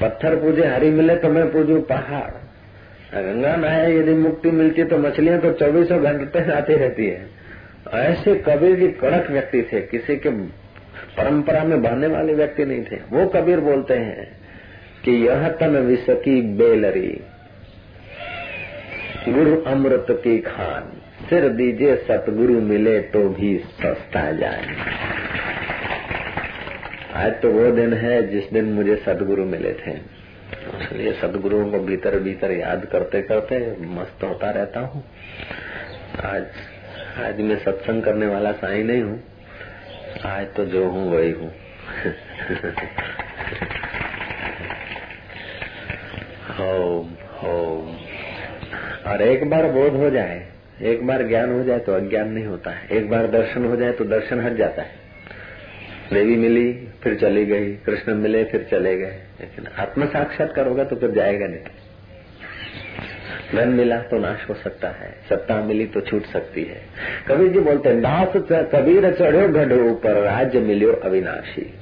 पत्थर 0.00 0.36
पूजे, 0.36 0.66
हरी 0.66 0.90
मिले 0.90 1.16
तो 1.16 1.28
मैं 1.28 1.50
पूजू 1.52 1.80
पहाड़। 1.84 2.47
गंगा 3.14 3.54
नहाए 3.56 3.92
यदि 3.92 4.14
मुक्ति 4.14 4.50
मिलती 4.52 4.80
है 4.80 4.86
तो 4.88 4.98
मछलियाँ 4.98 5.38
तो 5.40 5.52
चौबीसों 5.54 6.02
घंटे 6.02 6.40
आती 6.52 6.74
रहती 6.74 7.06
है। 7.06 7.26
ऐसे 7.96 8.34
कबीर 8.46 8.76
जी 8.76 8.88
कड़क 9.00 9.30
व्यक्ति 9.30 9.62
थे, 9.62 9.80
किसी 9.82 10.16
के 10.16 10.30
परंपरा 11.16 11.62
में 11.64 11.82
बहने 11.82 12.06
वाले 12.06 12.34
व्यक्ति 12.34 12.64
नहीं 12.64 12.82
थे। 12.82 12.96
वो 13.12 13.26
कबीर 13.26 13.60
बोलते 13.60 13.94
हैं 13.96 14.26
कि 15.04 15.12
यह 15.26 15.48
तन 15.60 15.76
विसकी 15.86 16.40
बेलरी, 16.58 17.20
गुरु 19.28 19.56
अमृत 19.66 20.06
की 20.24 20.38
खान। 20.42 20.92
सिर 21.28 21.48
दीजिए 21.50 21.96
सतगुरु 22.02 22.60
मिले 22.62 22.98
तो 23.08 23.28
भी 23.30 23.56
सस्ता 23.74 24.30
जाए। 24.32 24.76
आज 27.16 27.32
तो 27.42 27.50
वो 27.50 27.70
दिन 27.72 27.92
है 27.94 28.22
जिस 28.28 28.52
दिन 28.52 28.72
मुझे 28.72 28.96
सतगुरु 28.98 29.44
मिले 29.46 29.72
थे। 29.76 29.96
इसलिए 30.66 31.12
सदगुरुओं 31.12 31.70
को 31.70 31.78
भीतर 31.78 32.18
भीतर 32.18 32.50
याद 32.50 32.84
करते 32.84 33.22
करते 33.22 33.76
मस्त 33.80 34.24
होता 34.24 34.50
रहता 34.50 34.80
हूँ। 34.80 35.04
आज 36.24 36.46
आज 37.18 37.40
मैं 37.40 37.58
सत्संग 37.58 38.02
करने 38.02 38.26
वाला 38.26 38.52
साई 38.52 38.82
नहीं 38.82 39.02
हूँ। 39.02 39.22
आज 40.26 40.54
तो 40.54 40.64
जो 40.64 40.88
हूँ 40.88 41.10
वही 41.10 41.30
हूँ। 41.30 41.52
और 49.06 49.22
एक 49.22 49.50
बार 49.50 49.70
बोध 49.72 49.92
हो 49.92 50.10
जाए, 50.10 50.48
एक 50.82 51.06
बार 51.06 51.22
ज्ञान 51.22 51.52
हो 51.52 51.64
जाए 51.64 51.78
तो 51.78 51.92
अज्ञान 51.92 52.28
नहीं 52.28 52.46
होता 52.46 52.70
है। 52.70 52.88
एक 52.88 53.10
बार 53.10 53.26
दर्शन 53.26 53.64
हो 53.64 53.76
जाए 53.76 53.92
तो 53.92 54.04
दर्शन 54.04 54.40
हट 54.40 54.52
जाता 54.52 54.82
है। 54.82 54.90
देवी 56.12 56.36
मिली 56.36 56.87
फिर 57.02 57.14
चली 57.14 57.46
गई, 57.46 57.72
कृष्ण 57.74 58.14
मिले, 58.14 58.44
फिर 58.44 58.68
चले 58.70 58.98
गए। 58.98 59.18
लेकिन 59.40 59.66
आत्म 59.78 60.06
साक्षात्कार 60.06 60.66
होगा 60.66 60.84
तो 60.84 60.96
फिर 60.96 61.10
जाएगा 61.10 61.46
नहीं। 61.46 61.60
धन 63.54 63.68
मिला 63.68 63.96
तो 63.96 64.18
नाश 64.18 64.48
हो 64.48 64.54
सकता 64.54 64.88
है, 64.88 65.14
सत्ता 65.28 65.62
मिली 65.62 65.86
तो 65.86 66.00
छूट 66.00 66.24
सकती 66.24 66.64
है। 66.64 66.80
कबीर 67.28 67.52
जी 67.52 67.60
बोलते 67.60 67.88
हैं, 67.88 68.00
दास 68.00 68.28
कबीर 68.74 69.12
चढ़ो 69.12 69.48
गढ़ो 69.48 69.90
ऊपर, 69.90 70.12
राज्य 70.12 70.60
मिलो 70.60 70.92
अविनाशी। 70.92 71.74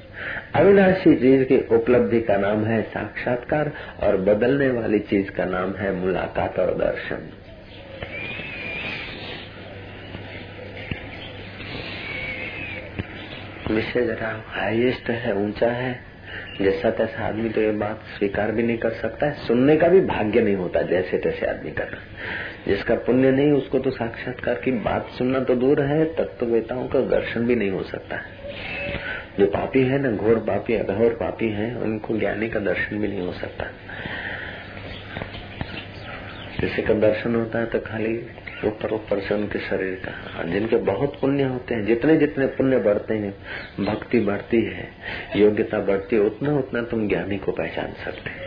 अविनाशी 0.55 1.15
चीज़ 1.15 1.43
की 1.43 1.57
उपलब्धि 1.57 2.21
का 2.21 2.37
नाम 2.37 2.65
है 2.65 2.81
साक्षात्कार 2.81 3.71
और 4.03 4.17
बदलने 4.17 4.69
वाली 4.69 4.99
चीज़ 4.99 5.31
का 5.31 5.45
नाम 5.45 5.75
है 5.75 5.95
मुलाकात 5.95 6.59
और 6.59 6.77
दर्शन। 6.77 7.36
विषय 13.71 14.05
जरा 14.05 14.43
हाईएस्ट 14.47 15.09
है, 15.09 15.35
ऊँचा 15.35 15.71
है। 15.71 15.99
जैसा 16.61 16.91
तैसा 16.91 17.27
आदमी 17.27 17.49
तो 17.49 17.61
ये 17.61 17.71
बात 17.71 18.01
स्वीकार 18.17 18.51
भी 18.51 18.63
नहीं 18.63 18.77
कर 18.77 18.89
सकता 18.89 19.25
है। 19.25 19.33
सुनने 19.33 19.77
का 19.77 19.87
भी 19.87 20.01
भाग्य 20.01 20.41
नहीं 20.41 20.55
होता 20.55 20.81
जैसे 20.81 21.17
तैसे 21.17 21.45
आदमी 21.45 21.71
करना। 21.71 21.97
जिसका 22.67 22.95
पुण्य 22.95 23.31
नहीं, 23.31 23.51
उसको 23.51 23.79
तो 23.79 23.91
साक्षात्कार 23.91 24.55
की 24.55 24.71
बात 24.71 25.09
सुनना 25.17 25.39
तो 25.39 25.55
दूर 25.55 25.81
है, 25.81 26.05
तत्ववेताओं 26.05 26.87
का 26.87 27.01
दर्शन 27.01 27.47
भी 27.47 27.55
नहीं 27.55 27.69
हो 27.69 27.83
सकता। 27.83 28.15
है 28.15 28.23
जो 29.39 29.45
पापी 29.45 29.83
है 29.83 29.99
ना, 29.99 30.11
घोर 30.11 30.35
पापी, 30.35 30.75
अघोर 30.75 31.13
पापी 31.13 31.49
है, 31.49 31.75
उनको 31.75 32.17
ज्ञानी 32.17 32.49
का 32.49 32.59
दर्शन 32.59 32.97
भी 32.97 33.07
नहीं 33.07 33.21
हो 33.21 33.33
सकता। 33.33 33.65
किसी 36.59 36.81
का 36.81 36.93
दर्शन 36.93 37.35
होता 37.35 37.59
है 37.59 37.65
तो 37.65 37.79
खाली 37.79 38.17
ऊपर 38.65 38.93
ऊपर 38.93 39.19
से 39.19 39.33
उनके 39.33 39.59
शरीर 39.59 40.01
का। 40.05 40.43
जिनके 40.43 40.75
बहुत 40.75 41.21
पुण्य 41.21 41.43
होते 41.43 41.75
हैं, 41.75 41.85
जितने 41.85 42.17
जितने 42.17 42.45
पुण्य 42.45 42.77
बढ़ते 42.77 43.13
हैं, 43.13 43.33
भक्ति 43.85 44.19
बढ़ती 44.19 44.61
है, 44.61 44.89
योग्यता 45.35 45.79
बढ़ती 45.79 46.15
है, 46.15 46.21
उतना 46.21 46.53
उतना 46.57 46.81
तुम 46.81 47.07
ज्ञानी 47.07 47.37
को 47.37 47.51
पहचान 47.51 47.93
सकते 48.05 48.29
हैं। 48.29 48.41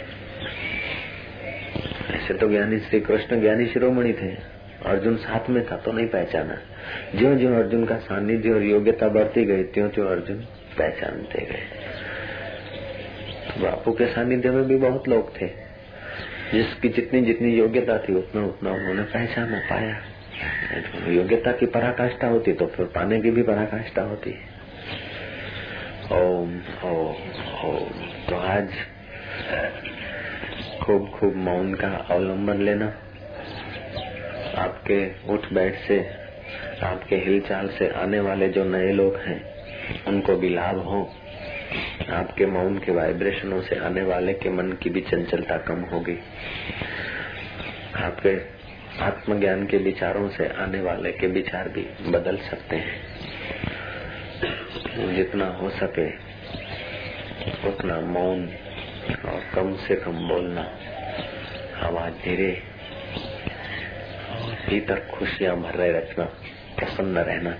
ऐसे 2.10 2.34
तो 2.34 2.48
ज्ञानी 2.48 2.78
श्री 2.78 3.00
कृष्ण, 3.00 3.40
ज्ञानी 3.40 3.66
शिरोमणि 3.66 4.12
थे। 4.12 4.60
अर्जुन 4.86 5.16
साथ 5.16 5.50
में 5.50 5.66
था 5.66 5.76
तो 5.76 5.92
नहीं 5.92 6.06
पहचाना। 6.06 6.58
जो 7.16 7.34
जो 7.34 7.54
अर्जुन 7.54 7.84
का 7.84 7.96
सानिध्य 7.96 8.50
और 8.50 8.62
योग्यता 8.62 9.08
बढ़ती 9.08 9.44
गई 9.44 9.62
त्यों 9.62 9.88
त्यों 9.88 10.06
अर्जुन 10.06 10.36
पहचानते 10.78 11.46
गए। 11.46 11.62
बापू 13.62 13.92
के 13.92 14.06
सानिध्य 14.06 14.50
में 14.50 14.64
भी 14.64 14.76
बहुत 14.76 15.08
लोग 15.08 15.40
थे। 15.40 15.69
जिसकी 16.52 16.88
जितनी 16.88 17.20
जितनी 17.20 17.54
योग्यता 17.54 17.98
थी, 17.98 18.14
उतना 18.14 18.44
उतना 18.44 18.70
उन्होंने 18.70 19.02
पहचाना 19.02 19.58
पाया। 19.58 20.02
योग्यता 21.08 21.52
की 21.52 21.66
पराकाष्ठा 21.66 22.26
होती 22.26 22.52
तो 22.52 22.66
फिर 22.66 22.86
पाने 22.86 23.20
की 23.20 23.30
भी 23.30 23.42
पराकाष्ठा 23.42 24.02
होती। 24.02 24.30
ओम 26.12 26.60
ओम 26.84 27.16
ओम। 27.64 27.90
तो 28.28 28.36
आज 28.36 28.68
खूब 30.82 31.10
खूब 31.10 31.36
मौन 31.36 31.74
का 31.74 31.88
अवलंबन 31.88 32.56
लेना। 32.56 32.86
आपके 34.56 35.28
उठ 35.28 35.52
बैठ 35.52 35.74
से, 35.78 36.10
आपके 36.82 37.16
हिलचाल 37.16 37.68
से 37.68 37.88
आने 37.88 38.20
वाले 38.20 38.48
जो 38.48 38.64
नए 38.64 38.92
लोग 38.92 39.16
हैं, 39.16 39.44
उनको 40.08 40.36
भी 40.36 40.48
लाभ 40.48 40.78
हो। 40.78 41.14
आपके 42.10 42.46
मौन 42.46 42.78
के 42.78 42.92
वाइब्रेशनों 42.92 43.62
से 43.62 43.76
आने 43.76 44.02
वाले 44.02 44.32
के 44.32 44.50
मन 44.50 44.72
की 44.72 44.90
भी 44.90 45.00
चंचलता 45.00 45.56
कम 45.56 45.80
होगी। 45.80 46.18
आपके 47.96 48.60
आत्मज्ञान 49.04 49.66
के 49.66 49.76
विचारों 49.76 50.28
से 50.28 50.48
आने 50.48 50.80
वाले 50.80 51.12
के 51.12 51.26
विचार 51.26 51.68
भी 51.68 51.82
बदल 52.10 52.36
सकते 52.36 52.76
हैं। 52.76 53.20
जितना 55.16 55.46
हो 55.46 55.70
सके, 55.70 56.08
उतना 57.68 58.00
मौन 58.00 58.48
और 59.24 59.42
कम 59.54 59.76
से 59.76 59.94
कम 59.94 60.28
बोलना, 60.28 60.78
आवाज़ 61.82 62.14
धीरे 62.14 62.62
भीतर 64.68 65.00
खुशियाँ 65.14 65.56
भर 65.56 65.96
रखना, 65.96 66.24
प्रसन्न 66.76 67.18
रहना। 67.18 67.56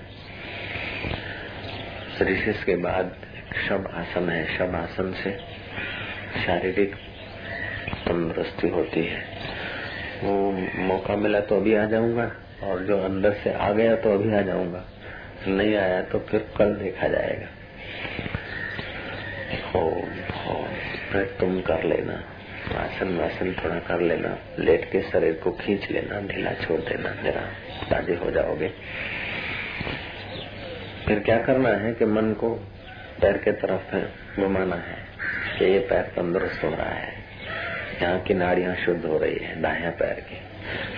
रिसेस 2.21 2.65
के 2.65 2.77
बाद 2.77 3.17
शब 3.59 3.91
आसन 3.95 4.29
है 4.31 4.45
शब 4.59 4.75
आसन 4.75 5.13
से 5.13 5.31
शारीरिक 6.45 6.95
तंदुरुस्ती 8.07 8.69
होती 8.69 9.05
है। 9.05 9.21
वो 10.23 10.51
मौका 10.79 11.17
मिला 11.17 11.41
तो 11.41 11.57
अभी 11.57 11.75
आ 11.75 11.85
जाऊँगा 11.85 12.31
और 12.63 12.85
जो 12.85 12.99
अंदर 13.03 13.33
से 13.35 13.53
आ 13.53 13.71
गया 13.73 13.97
तो 13.97 14.15
अभी 14.15 14.35
आ 14.35 14.41
जाऊँगा। 14.41 14.85
नहीं 15.49 15.75
आया 15.77 16.03
तो 16.03 16.19
फिर 16.19 16.47
कल 16.59 16.75
देखा 16.75 17.09
जाएगा। 17.09 17.47
हो 19.71 19.83
हो 20.37 20.67
फिर 21.13 21.37
तुम 21.41 21.61
कर 21.61 21.85
लेना। 21.85 22.23
आसन 22.79 23.17
वासन 23.17 23.53
थोड़ा 23.55 23.79
कर 23.79 24.01
लेना। 24.01 24.37
लेट 24.59 24.91
के 24.93 25.01
शरीर 25.03 25.33
को 25.35 25.51
खींच 25.53 25.91
लेना, 25.91 26.21
ढीला 26.21 26.53
छोड़ 26.55 26.81
देना। 26.81 27.11
जरा 27.23 27.41
ताजे 27.91 28.15
हो 28.15 28.31
जाओगे। 28.31 28.69
फिर 31.07 31.21
क्या 31.21 31.39
करना 31.39 31.69
है 31.77 31.93
कि 31.95 32.05
मन 32.05 32.33
को 32.33 32.51
पैर 33.21 33.37
के 33.37 33.53
तरफ़ 33.53 33.97
घुमाना 34.41 34.77
है 34.77 34.99
कि 35.59 35.65
ये 35.65 35.79
पैर 35.79 36.03
तंदुरुस्त 36.03 36.65
हो 36.65 36.71
रहा 36.71 36.91
है। 36.91 37.13
यहाँ 38.03 38.21
की 38.21 38.35
नाड़ियाँ 38.35 38.75
शुद्ध 38.75 39.05
हो 39.05 39.19
रही 39.19 39.37
है 39.37 39.63
दाया 39.63 39.91
पैर 39.91 40.21
की। 40.21 40.39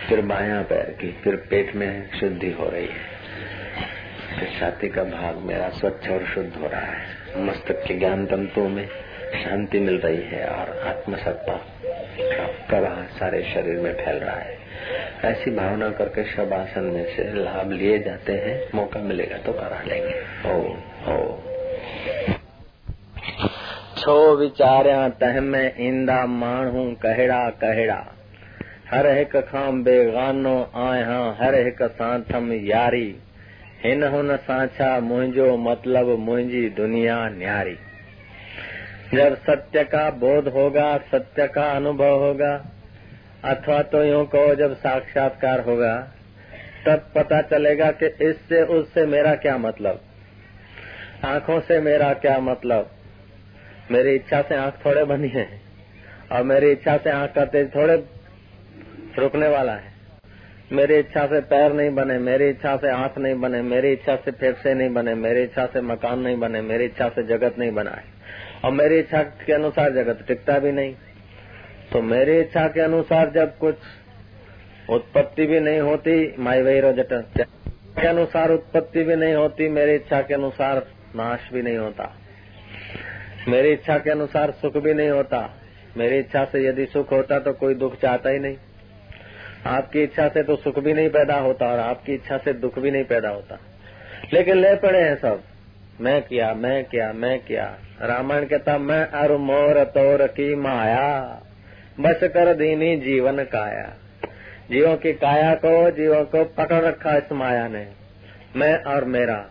फिर 0.09 0.21
बाया 0.21 0.63
पैर 0.63 0.97
की, 1.01 1.13
फिर 1.25 1.37
पेट 1.37 1.75
में 1.75 2.21
शुद्धि 2.21 2.51
हो 2.51 2.69
रही 2.69 2.87
है। 2.87 3.11
फिर 4.39 4.61
छाती 4.61 4.89
का 4.89 5.05
भाग 5.05 5.37
मेरा 5.37 5.69
स्वच्छ 5.69 6.09
और 6.09 6.25
शुद्ध 6.25 6.55
हो 6.57 6.67
रहा 6.67 6.81
है। 6.81 7.45
मस्तक 7.45 7.85
के 7.89 7.95
ज्ञान 7.95 8.27
तंतुओं 8.27 8.69
में 8.69 8.87
शांति 9.45 9.81
मिल 9.81 9.99
रही 9.99 10.23
है 10.23 10.47
और 10.47 10.79
आत्मसत्ता 10.79 11.61
प्रवाह 12.69 13.03
सारे 13.03 13.43
शरीर 13.43 13.79
में 13.79 13.95
फैल 13.95 14.17
रहा 14.17 14.37
है। 14.37 14.59
ऐसी 15.25 15.51
भावना 15.51 15.91
करके 15.91 16.25
शब 16.25 16.53
आसन 16.53 16.85
में 16.85 17.05
से 17.05 17.33
लाभ 17.35 17.73
लिए 17.73 17.99
जाते 17.99 18.33
हैं, 18.33 18.69
मौका 18.75 19.01
मिलेगा 19.01 19.37
तो 19.37 19.53
करा 19.53 19.83
लेंगे। 19.87 20.23
ओ 20.47 20.77
ओ 21.13 21.52
छो 23.97 24.37
विचारिया 24.37 25.09
तह 25.09 25.41
में 25.41 25.75
ईंदा 25.79 26.27
माण्हू 26.27 26.97
कहड़ा 27.03 27.51
कहड़ा। 27.51 28.05
हर 28.91 29.07
हिक 29.07 29.37
खां 29.37 29.83
बेगानो 29.83 30.71
आहियाँ 30.75 31.37
हर 31.41 31.55
हिक 31.55 31.83
सां 31.83 32.23
थम 32.23 32.53
यारी। 32.53 33.17
हिन 33.85 34.05
हुन 34.05 34.37
सां 34.37 34.67
छा 34.67 35.01
मुंहिंजो 35.01 35.57
मतलब 35.57 36.19
मुंहिंजी 36.19 36.69
दुनिया 36.69 37.29
न्यारी। 37.29 37.77
जब 39.15 39.37
सत्य 39.37 39.85
का 39.85 40.11
बोध 40.11 40.49
होगा, 40.49 40.99
सत्य 40.99 41.47
का 41.47 41.71
अनुभव 41.71 42.19
होगा, 42.19 42.65
अथवा 43.45 43.83
तो 43.83 44.05
यूँ 44.05 44.27
कहो 44.27 44.55
जब 44.55 44.75
साक्षात्कार 44.75 45.61
होगा, 45.61 46.09
तब 46.87 47.11
पता 47.15 47.43
चलेगा 47.43 47.91
कि 47.91 48.07
इससे 48.07 48.63
उससे 48.63 49.07
मेरा 49.07 49.35
क्या 49.35 49.59
मतलब। 49.59 50.01
आँखों 51.25 51.61
से 51.61 51.81
मेरा 51.81 52.13
क्या 52.13 52.39
मतलब 52.39 52.91
मेरी 53.91 54.15
इच्छा 54.15 54.41
से 54.43 54.55
आँख 54.55 54.75
थोड़े 54.87 55.05
बनी 55.05 55.29
है 55.29 55.47
और 56.33 56.43
मेरी 56.43 56.71
इच्छा 56.71 56.97
से 56.97 57.11
आँख 57.11 57.35
का 57.35 57.45
तेज 57.45 57.75
थोड़े 57.75 57.97
रुकने 59.19 59.49
वाला 59.49 59.73
है 59.73 59.91
मेरी 60.73 60.99
इच्छा 60.99 61.27
से 61.27 61.41
पैर 61.41 61.73
नहीं 61.73 61.91
बने 61.91 62.19
मेरी 62.19 62.49
इच्छा 62.49 62.77
से 62.77 62.91
आँख 62.91 63.19
नहीं 63.19 63.35
बने 63.35 63.63
मेरी 63.63 63.93
इच्छा 63.93 64.17
से 64.17 64.31
फेफड़े 64.31 64.75
नहीं 64.75 64.89
बने 64.91 65.15
मेरी 65.15 65.43
इच्छा 65.43 65.67
से 65.67 65.81
मकान 65.81 66.19
नहीं 66.19 66.37
बने 66.37 66.63
मेरी 66.63 66.85
इच्छा 66.85 67.09
से 67.09 67.23
जगत 67.23 67.59
नहीं 67.59 67.73
बना 67.73 67.91
है 67.91 68.05
और 68.65 68.73
मेरी 68.73 68.99
इच्छा 68.99 69.23
के 69.23 69.53
अनुसार 69.53 69.93
जगत 69.93 70.25
टिकता 70.29 70.59
भी 70.59 70.73
नहीं 70.73 70.95
तो 71.93 72.03
मेरी 72.03 72.39
इच्छा 72.41 72.67
के 72.69 72.81
अनुसार 72.81 73.31
जब 73.31 73.57
कुछ 73.59 74.91
उत्पत्ति 74.91 75.47
भी 75.47 75.61
नहीं 75.61 75.81
होती 75.81 76.35
माई 76.39 76.63
वही 76.63 76.93
जट 76.93 77.13
के 77.99 78.07
अनुसार 78.09 78.51
उत्पत्ति 78.51 79.05
भी 79.05 79.17
नहीं 79.17 79.35
होती 79.35 79.69
मेरी 79.69 79.95
इच्छा 79.95 80.21
के 80.21 80.35
अनुसार 80.35 80.85
नाश 81.17 81.51
भी 81.53 81.63
नहीं 81.63 81.77
होता। 81.77 82.17
मेरी 83.49 83.73
इच्छा 83.73 83.99
के 83.99 84.11
अनुसार 84.11 84.51
सुख 84.51 84.77
भी 84.77 84.95
नहीं 84.95 85.11
होता। 85.11 85.51
मेरी 85.97 86.19
इच्छा 86.19 86.45
से 86.45 86.67
यदि 86.67 86.87
सुख 86.87 87.13
होता 87.13 87.39
तो 87.39 87.53
कोई 87.53 87.75
दुख 87.75 88.01
चाहता 88.01 88.31
ही 88.31 88.39
नहीं। 88.39 88.57
आपकी 89.67 90.03
इच्छा 90.03 90.29
से 90.29 90.43
तो 90.43 90.57
सुख 90.57 90.79
भी 90.79 90.93
नहीं 90.93 91.09
पैदा 91.09 91.35
होता 91.35 91.67
और 91.67 91.79
आपकी 91.79 92.15
इच्छा 92.15 92.39
से 92.39 92.53
दुख 92.53 92.79
भी 92.79 92.91
नहीं 92.91 93.05
पैदा 93.05 93.29
होता। 93.29 93.59
लेकिन 94.33 94.57
ले 94.57 94.75
पड़े 94.75 95.01
हैं 95.01 95.17
सब। 95.17 95.43
मैं 96.01 96.23
किया 96.23 96.55
मैं 96.55 96.85
किया 96.85 97.13
मैं 97.13 97.39
किया। 97.39 97.79
रामायण 98.03 98.45
कहता, 98.45 98.79
मैं 98.79 99.07
अर 99.07 99.37
मोर 99.37 99.85
तोर 99.85 100.27
की 100.27 100.55
माया, 100.55 101.43
बस 102.01 102.21
कर 102.23 102.55
दीनी 102.55 102.97
जीवन 102.97 103.45
काया। 103.45 103.95
जीवों 104.71 104.97
की 104.97 105.13
काया 105.13 105.55
को, 105.55 105.91
जीवों 105.91 106.25
को 106.25 106.45
पकड़ 106.45 106.81
रखा 106.81 107.17
इस 107.17 107.33
माया 107.33 107.69
ने। 107.69 107.89
मैं 108.57 108.83
और 108.83 109.05
मेरा 109.05 109.51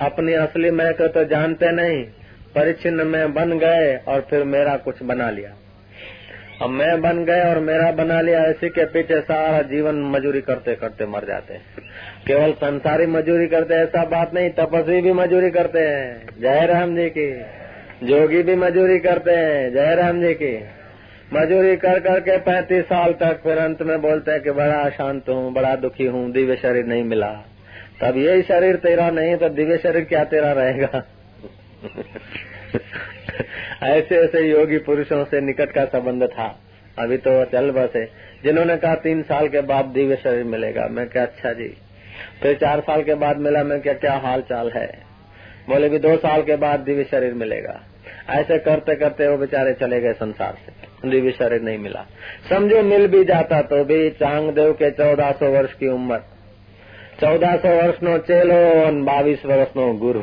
अपनी 0.00 0.32
असली 0.32 0.70
मैं 0.70 0.94
को 0.94 1.08
तो 1.08 1.24
जानते 1.24 1.72
नहीं, 1.72 2.04
परिचिन्न 2.54 3.06
में 3.06 3.34
बन 3.34 3.58
गए 3.58 3.96
और 4.08 4.20
फिर 4.30 4.44
मेरा 4.44 4.76
कुछ 4.76 5.02
बना 5.02 5.30
लिया। 5.30 5.50
अब 6.62 6.70
मैं 6.70 7.00
बन 7.00 7.24
गए 7.24 7.40
और 7.40 7.58
मेरा 7.58 7.92
बना 7.92 8.20
लिया, 8.20 8.44
इसी 8.44 8.68
के 8.68 8.84
पीछे 8.84 9.20
सारा 9.20 9.62
जीवन 9.62 9.94
मजूरी 9.94 10.40
करते 10.40 10.74
करते 10.74 11.06
मर 11.06 11.24
जाते 11.24 11.54
हैं। 11.54 11.62
केवल 12.26 12.52
संसारी 12.52 13.06
मजूरी 13.06 13.46
करते 13.46 13.74
ऐसा 13.74 14.04
बात 14.04 14.34
नहीं, 14.34 14.50
तपस्वी 14.50 15.00
भी 15.00 15.12
मजूरी 15.12 15.50
करते 15.50 15.78
हैं। 15.78 16.26
जय 16.40 16.66
राम 16.66 16.96
जी 16.96 17.08
की। 17.08 17.40
जोगी 18.06 18.42
भी 18.42 18.56
मजूरी 18.56 18.98
करते 18.98 19.30
हैं। 19.30 19.72
जय 19.72 19.94
राम 19.94 20.20
जी 20.22 20.34
की। 20.34 20.64
मजूरी 21.34 21.76
कर 21.76 21.98
करके 21.98 22.38
पैंतीस 22.38 22.84
साल 22.84 23.12
तक 23.12 23.40
फिर 23.42 23.58
अंत 23.58 23.82
में 23.82 24.02
बोलते 24.02 24.30
हैं 24.30 24.40
कि 24.40 24.50
बड़ा 24.50 24.74
अशांत 24.74 25.28
हूँ, 25.28 25.52
बड़ा 25.52 25.76
दुखी 25.76 26.06
हूँ, 26.06 26.32
दिव्य 26.32 26.56
शरीर 26.56 26.84
नहीं 26.84 27.04
मिला। 27.04 27.44
तब 28.00 28.16
यही 28.16 28.42
शरीर 28.42 28.76
तेरा 28.76 29.10
नहीं 29.10 29.36
तो 29.36 29.48
दिव्य 29.48 29.78
शरीर 29.78 30.04
क्या 30.04 30.24
तेरा 30.24 30.52
रहेगा? 30.52 31.06
ऐसे 33.82 34.16
ऐसे 34.16 34.40
योगी 34.40 34.78
पुरुषों 34.78 35.24
से 35.24 35.40
निकट 35.40 35.72
का 35.72 35.84
संबंध 35.84 36.22
था। 36.22 36.60
अभी 36.98 37.16
तो 37.16 37.44
चल 37.44 37.70
बसे। 37.70 38.04
जिन्होंने 38.44 38.76
कहा, 38.76 38.94
तीन 38.94 39.22
साल 39.22 39.48
के 39.48 39.60
बाद 39.60 39.84
दिव्य 39.84 40.16
शरीर 40.16 40.44
मिलेगा। 40.44 40.88
मैं 40.88 41.08
क्या 41.08 41.22
अच्छा 41.22 41.52
जी। 41.52 41.76
फिर 42.42 42.56
चार 42.56 42.80
साल 42.80 43.02
के 43.02 43.14
बाद 43.14 43.36
मिला, 43.36 43.64
मैं 43.64 43.80
क्या 43.80 43.92
क्या 43.92 44.12
हाल 44.12 44.40
चाल 44.40 44.70
है? 44.70 45.02
बोले 45.68 45.88
भी 45.88 45.98
दो 45.98 46.16
साल 46.16 46.42
के 46.42 46.56
बाद 46.56 46.80
दिव्य 46.80 47.04
शरीर 47.04 47.34
मिलेगा। 47.34 47.80
ऐसे 48.30 48.58
करते 48.58 48.94
करते 48.94 49.28
वो 49.28 49.36
बेचारे 49.36 49.72
चले 49.72 50.00
गए 50.00 50.12
संसार 50.12 50.54
से। 50.66 51.10
दिव्य 51.10 51.30
शरीर 51.30 51.60
नहीं 51.60 51.78
मिला। 51.78 52.06
समझो, 52.48 52.82
मिल 52.82 53.06
भी 53.08 53.24
जाता 53.24 53.62
तो 53.62 53.84
भी 53.84 54.10
चांग 54.10 54.50
देव 54.50 54.72
के 54.72 54.90
चौदह 54.90 55.32
सौ 55.32 55.46
वर्ष 55.46 55.72
की 55.74 55.86
उम्र। 55.86 56.33
चौदह 57.20 57.56
सौ 57.56 57.68
वर्ष 57.68 58.02
नो 58.02 58.18
चेलो 58.18 58.90
बाईस 59.04 59.44
वर्ष 59.46 59.68
नो 59.76 59.92
गुरु। 59.92 60.22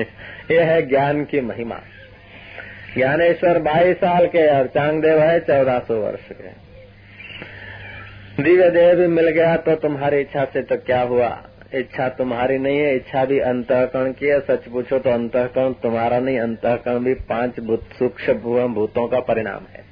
ये 0.50 0.60
है 0.60 0.86
ज्ञान 0.86 1.24
की 1.24 1.40
महिमा। 1.40 1.80
ज्ञानेश्वर 2.96 3.58
बाईस 3.58 3.96
साल 3.96 4.26
के 4.26 4.58
और 4.58 4.66
चांगदेव 4.66 5.18
है 5.18 5.40
चौदह 5.40 5.78
सौ 5.78 5.94
वर्ष 5.94 6.28
के। 6.32 6.62
दिव्य 8.42 8.70
देह 8.70 8.94
भी 8.94 9.06
मिल 9.06 9.28
गया 9.28 9.56
तो 9.56 9.74
तुम्हारी 9.74 10.20
इच्छा 10.20 10.44
से 10.44 10.62
तो 10.62 10.76
क्या 10.76 11.02
हुआ? 11.02 11.42
इच्छा 11.74 12.08
तुम्हारी 12.08 12.58
नहीं 12.58 12.78
है, 12.78 12.96
इच्छा 12.96 13.24
भी 13.24 13.38
अंतकरण 13.38 14.12
की 14.12 14.26
है। 14.26 14.40
सच 14.40 14.68
पूछो 14.68 14.98
तो 14.98 15.10
अंतकरण 15.10 15.72
तुम्हारा 15.72 16.18
नहीं, 16.18 16.38
अंतकरण 16.38 16.98
भी 16.98 17.14
पाँच 17.14 17.54
सूक्ष्म 17.98 18.32
भूतों 18.74 19.08
का 19.08 19.20
परिणाम 19.20 19.60
है। 19.72 19.91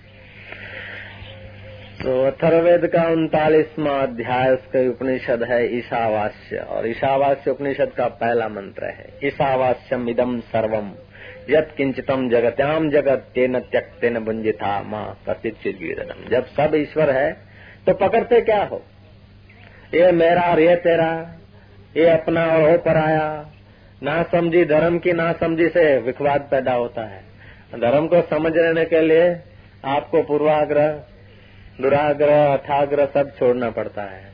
तो 2.01 2.13
अथर्वेद 2.27 2.87
का 2.87 3.03
उनतालीसवा 3.09 3.95
अध्याय 3.99 4.51
उसका 4.51 4.81
उपनिषद 4.91 5.43
है 5.43 5.59
ईशावास्य। 5.79 6.59
और 6.59 6.87
ईशावास्य 6.89 7.51
उपनिषद 7.51 7.91
का 7.97 8.07
पहला 8.15 8.49
मंत्र 8.49 8.85
है, 8.87 9.09
ईशावास्यम 9.25 10.09
इदम 10.09 10.39
सर्वम। 10.47 10.89
यत 11.51 11.75
किंचितम 11.77 12.29
जगत्याम 12.29 12.89
जगत, 12.91 13.27
तेन 13.35 13.59
त्यक्तेन 13.61 14.19
बुंजिता 14.19 14.81
माँ 14.83 15.19
कथित 15.29 15.55
जब 16.31 16.47
सब 16.47 16.75
ईश्वर 16.75 17.11
है 17.11 17.33
तो 17.87 17.95
पकड़ते 17.97 18.41
क्या 18.41 18.63
हो? 18.65 18.83
ये 19.95 20.11
मेरा 20.13 20.43
और 20.43 20.61
ये 20.61 20.77
तेरा, 20.79 21.13
ये 21.97 22.09
अपना 22.11 22.47
और 22.47 22.71
हो 22.71 22.77
पराया। 22.79 23.29
ना 24.03 24.23
समझी 24.23 24.65
धर्म 24.65 24.99
की, 24.99 25.13
ना 25.13 25.33
समझी 25.35 25.69
से 25.69 25.97
विखवाद 26.01 26.49
पैदा 26.51 26.73
होता 26.75 27.03
है। 27.05 27.23
धर्म 27.81 28.07
को 28.07 28.23
समझ 28.31 28.57
लेने 28.57 28.85
के 28.85 29.01
लिए 29.01 29.31
आपको 29.89 30.23
पूर्वाग्रह 30.23 30.89
दुराग्रह, 31.81 32.53
अथाग्रह 32.53 33.07
सब 33.07 33.37
छोड़ना 33.38 33.71
पड़ता 33.71 34.03
है। 34.03 34.31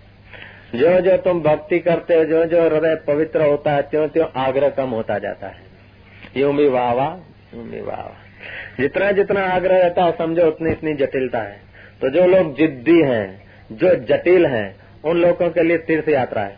जो 0.74 1.00
जो 1.00 1.16
तुम 1.16 1.42
भक्ति 1.42 1.78
करते 1.78 2.14
हो 2.14 2.24
जो 2.24 2.44
जो 2.44 2.62
हृदय 2.62 2.94
पवित्र 2.94 3.42
होता 3.42 3.72
है 3.72 3.82
त्यों 3.82 4.08
त्यों 4.08 4.26
आग्रह 4.36 4.68
कम 4.68 4.90
होता 4.90 5.18
जाता 5.18 5.46
है। 5.46 5.62
यूँ 6.36 6.56
भी 6.56 6.68
वाहवा 6.68 7.04
वाह 7.04 7.58
यूँ 7.58 7.68
भी 7.68 7.80
वाह 7.80 7.96
वाह 7.96 8.22
जितना 8.80 9.12
जितना 9.12 9.46
आग्रह 9.46 9.82
रहता 9.82 10.04
है, 10.04 10.12
समझो 10.12 10.46
उतनी 10.46 10.70
इतनी 10.70 10.94
जटिलता 10.94 11.38
है। 11.38 11.60
तो 12.00 12.10
जो 12.10 12.26
लोग 12.26 12.56
जिद्दी 12.56 13.02
हैं, 13.02 13.42
जो 13.72 13.94
जटिल 13.94 14.46
हैं, 14.46 14.76
उन 15.04 15.16
लोगों 15.16 15.50
के 15.50 15.62
लिए 15.62 15.78
तीर्थ 15.78 16.08
यात्रा 16.08 16.42
है। 16.42 16.56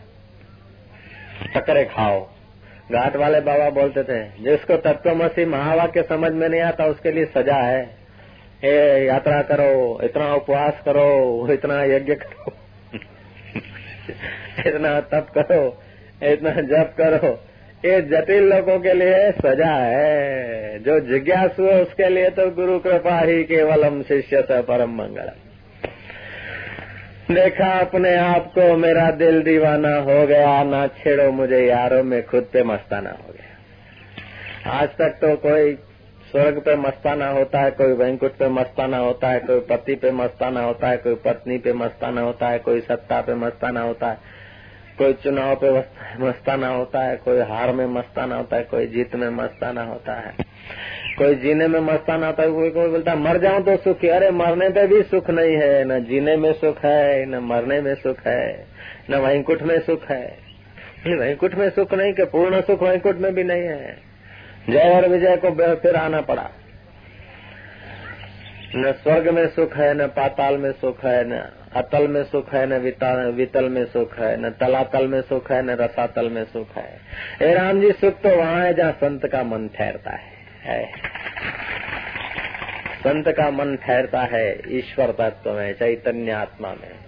टकरे 1.57 1.85
खाओ। 1.85 2.29
घाट 2.93 3.17
वाले 3.17 3.41
बाबा 3.41 3.71
बोलते 3.71 4.03
थे, 4.03 4.43
जिसको 4.43 4.77
तत्वमसी 4.77 5.45
महावाक्य 5.45 6.03
समझ 6.03 6.33
में 6.33 6.49
नहीं 6.49 6.61
आता, 6.61 6.85
उसके 6.85 7.11
लिए 7.11 7.25
सजा 7.25 7.57
है। 7.57 7.98
ए, 8.63 9.05
यात्रा 9.05 9.41
करो 9.43 10.01
इतना 10.05 10.35
उपवास 10.35 10.81
करो 10.85 11.53
इतना 11.53 11.83
यज्ञ 11.85 12.15
करो 12.15 12.53
इतना 14.67 15.01
तप 15.01 15.27
करो 15.35 15.63
इतना 16.23 16.51
जप 16.63 16.95
करो। 16.99 17.29
ये 17.85 18.01
जटिल 18.03 18.45
लोगों 18.45 18.79
के 18.81 18.93
लिए 18.93 19.31
सजा 19.33 19.73
है। 19.73 20.79
जो 20.79 20.99
जिज्ञासु 21.01 21.65
है 21.65 21.83
उसके 21.83 22.09
लिए 22.09 22.31
तो 22.31 22.51
गुरु 22.51 22.79
कृपा 22.79 23.19
ही 23.21 23.43
केवलम 23.45 24.03
शिष्य 24.03 24.41
से 24.43 24.61
परम 24.63 24.95
मंगल। 24.95 25.31
देखा 27.35 27.69
अपने 27.81 28.15
आप 28.17 28.47
को 28.55 28.77
मेरा 28.77 29.11
दिल 29.17 29.43
दीवाना 29.43 29.97
हो 30.03 30.27
गया 30.27 30.63
ना 30.65 30.87
छेड़ो 30.99 31.31
मुझे 31.33 31.61
यारों 31.61 32.03
में 32.05 32.23
खुद 32.27 32.49
पे 32.53 32.63
मस्ताना 32.65 33.11
हो 33.11 33.33
गया। 33.33 34.73
आज 34.73 34.89
तक 34.99 35.19
तो 35.21 35.35
कोई 35.37 35.73
स्वर्ग 36.31 36.59
पे 36.59 36.77
मस्ताना 36.77 37.29
होता 37.29 37.61
है, 37.61 37.71
कोई 37.71 37.93
वैंकुट 37.93 38.33
पे 38.33 38.49
मस्ताना 38.49 38.99
होता 38.99 39.29
है, 39.29 39.41
कोई 39.41 39.61
पति 39.61 39.95
पे 39.95 40.11
मस्ताना 40.11 40.61
होता 40.61 40.89
है, 40.89 40.97
कोई 40.97 41.15
पत्नी 41.15 41.59
पे 41.59 41.73
मस्ताना 41.73 42.21
होता 42.21 42.49
है, 42.49 42.59
कोई 42.59 42.81
सत्ता 42.81 43.21
पे 43.21 43.35
मस्ताना 43.35 43.81
होता 43.81 44.09
है, 44.09 44.19
कोई 44.99 45.13
चुनाव 45.13 45.57
पे 45.65 45.71
मस्ताना 46.25 46.69
होता 46.69 47.01
है, 47.01 47.17
कोई 47.17 47.39
हार 47.41 47.73
में 47.73 47.87
मस्ताना 47.87 48.37
होता 48.37 48.57
है, 48.57 48.63
कोई 48.63 48.87
जीत 48.87 49.15
में 49.15 49.29
मस्ताना 49.31 49.83
होता 49.83 50.13
है। 50.13 50.35
कोई 51.19 51.35
जीने 51.35 51.69
में 51.69 51.81
मस्ताना 51.81 52.27
होता 52.27 52.43
है, 52.43 52.51
कोई 52.51 52.71
कोई 52.71 52.89
बोलता 52.89 53.13
है, 53.13 53.19
मर 53.19 53.39
जाऊँ 53.39 53.63
तो 53.63 53.77
सुख 53.77 54.05
अरे 54.05 54.31
मरने 54.31 54.69
पे 54.69 54.87
भी 54.87 55.03
सुख 55.03 55.31
नहीं 55.31 55.57
है, 55.57 55.85
न 55.85 56.05
जीने 56.05 56.37
में 56.37 56.53
सुख 56.53 56.85
है, 56.85 57.27
न 57.27 57.35
मरने 57.35 57.81
में 57.81 57.95
सुख 57.95 58.17
है, 58.27 58.67
न 59.11 59.15
वैंकुट 59.15 59.63
में 59.63 59.81
सुख 59.81 60.05
है। 60.11 60.49
वैंकुट 61.07 61.55
में 61.55 61.71
सुख 61.71 61.95
नहीं, 61.95 62.13
के 62.13 62.25
पूर्ण 62.25 62.61
सुख 62.61 62.83
वैंकुट 62.83 63.17
में 63.17 63.35
भी 63.35 63.45
नहीं 63.45 63.63
है। 63.63 64.08
जय 64.71 64.95
और 64.95 65.09
विजय 65.09 65.37
को 65.37 65.51
फिर 65.75 65.97
आना 65.97 66.21
पड़ा। 66.21 66.49
न 68.77 68.93
स्वर्ग 68.93 69.29
में 69.29 69.47
सुख 69.49 69.77
है 69.77 69.93
न 69.95 70.07
पाताल 70.07 70.57
में 70.57 70.73
सुख 70.73 71.05
है 71.05 71.23
न 71.29 71.39
अतल 71.77 72.09
में 72.09 72.23
सुख 72.25 72.53
है 72.55 72.67
न 72.67 72.79
वितल 73.35 73.69
में 73.69 73.85
सुख 73.85 74.19
है 74.19 74.37
न 74.41 74.51
तलातल 74.51 75.07
में 75.07 75.21
सुख 75.23 75.51
है 75.53 75.63
न 75.63 75.71
रसातल 75.71 76.29
में 76.31 76.45
सुख 76.45 76.77
है। 76.77 77.01
ए 77.43 77.55
राम 77.55 77.81
जी 77.81 77.93
सुख 77.93 78.21
तो 78.21 78.37
वहाँ 78.37 78.61
है 78.61 78.75
जहाँ 78.75 78.93
संत 78.93 79.27
का 79.27 79.43
मन 79.43 79.69
ठहरता 79.69 80.11
है, 80.11 80.31
है। 80.63 80.85
संत 82.99 83.29
का 83.29 83.51
मन 83.51 83.77
ठहरता 83.77 84.23
है 84.23 84.47
ईश्वर 84.69 85.11
तत्व 85.11 85.53
में 85.53 85.73
चैतन्य 85.73 86.31
आत्मा 86.33 86.69
में। 86.71 87.08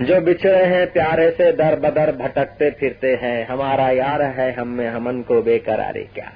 जो 0.00 0.20
बिछड़े 0.20 0.64
हैं, 0.64 0.92
प्यारे 0.92 1.30
से 1.30 1.52
दर 1.52 1.76
बदर 1.76 2.12
भटकते 2.12 2.70
फिरते 2.70 3.14
हैं। 3.14 3.46
हमारा 3.46 3.90
यार 3.90 4.22
है 4.22 4.52
हम 4.52 4.68
में 4.68 4.88
हमन 4.88 5.22
को 5.22 5.42
बेकरारी 5.42 6.02
क्या? 6.02 6.32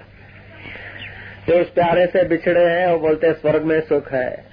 जो 1.48 1.54
उस 1.54 1.70
प्यारे 1.70 2.06
से 2.06 2.24
बिछड़े 2.24 2.64
हैं, 2.64 2.86
वो 2.86 2.98
बोलते 2.98 3.32
स्वर्ग 3.32 3.62
में 3.62 3.80
सुख 3.80 4.12
है। 4.12 4.44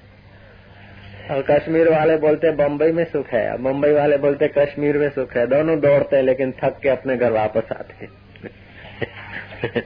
और 1.31 1.41
कश्मीर 1.51 1.89
वाले 1.89 2.17
बोलते 2.17 2.51
बम्बई 2.51 2.91
में 2.91 3.03
सुख 3.03 3.27
है। 3.27 3.57
मुंबई 3.57 3.91
वाले 3.91 4.17
बोलते 4.17 4.47
कश्मीर 4.47 4.97
में 4.97 5.09
सुख 5.09 5.37
है। 5.37 5.47
दोनों 5.47 5.79
दौड़ते 5.79 6.15
हैं, 6.15 6.23
लेकिन 6.23 6.51
थक 6.51 6.79
के 6.83 6.89
अपने 6.89 7.17
घर 7.17 7.31
वापस 7.31 7.63
आते 7.71 8.07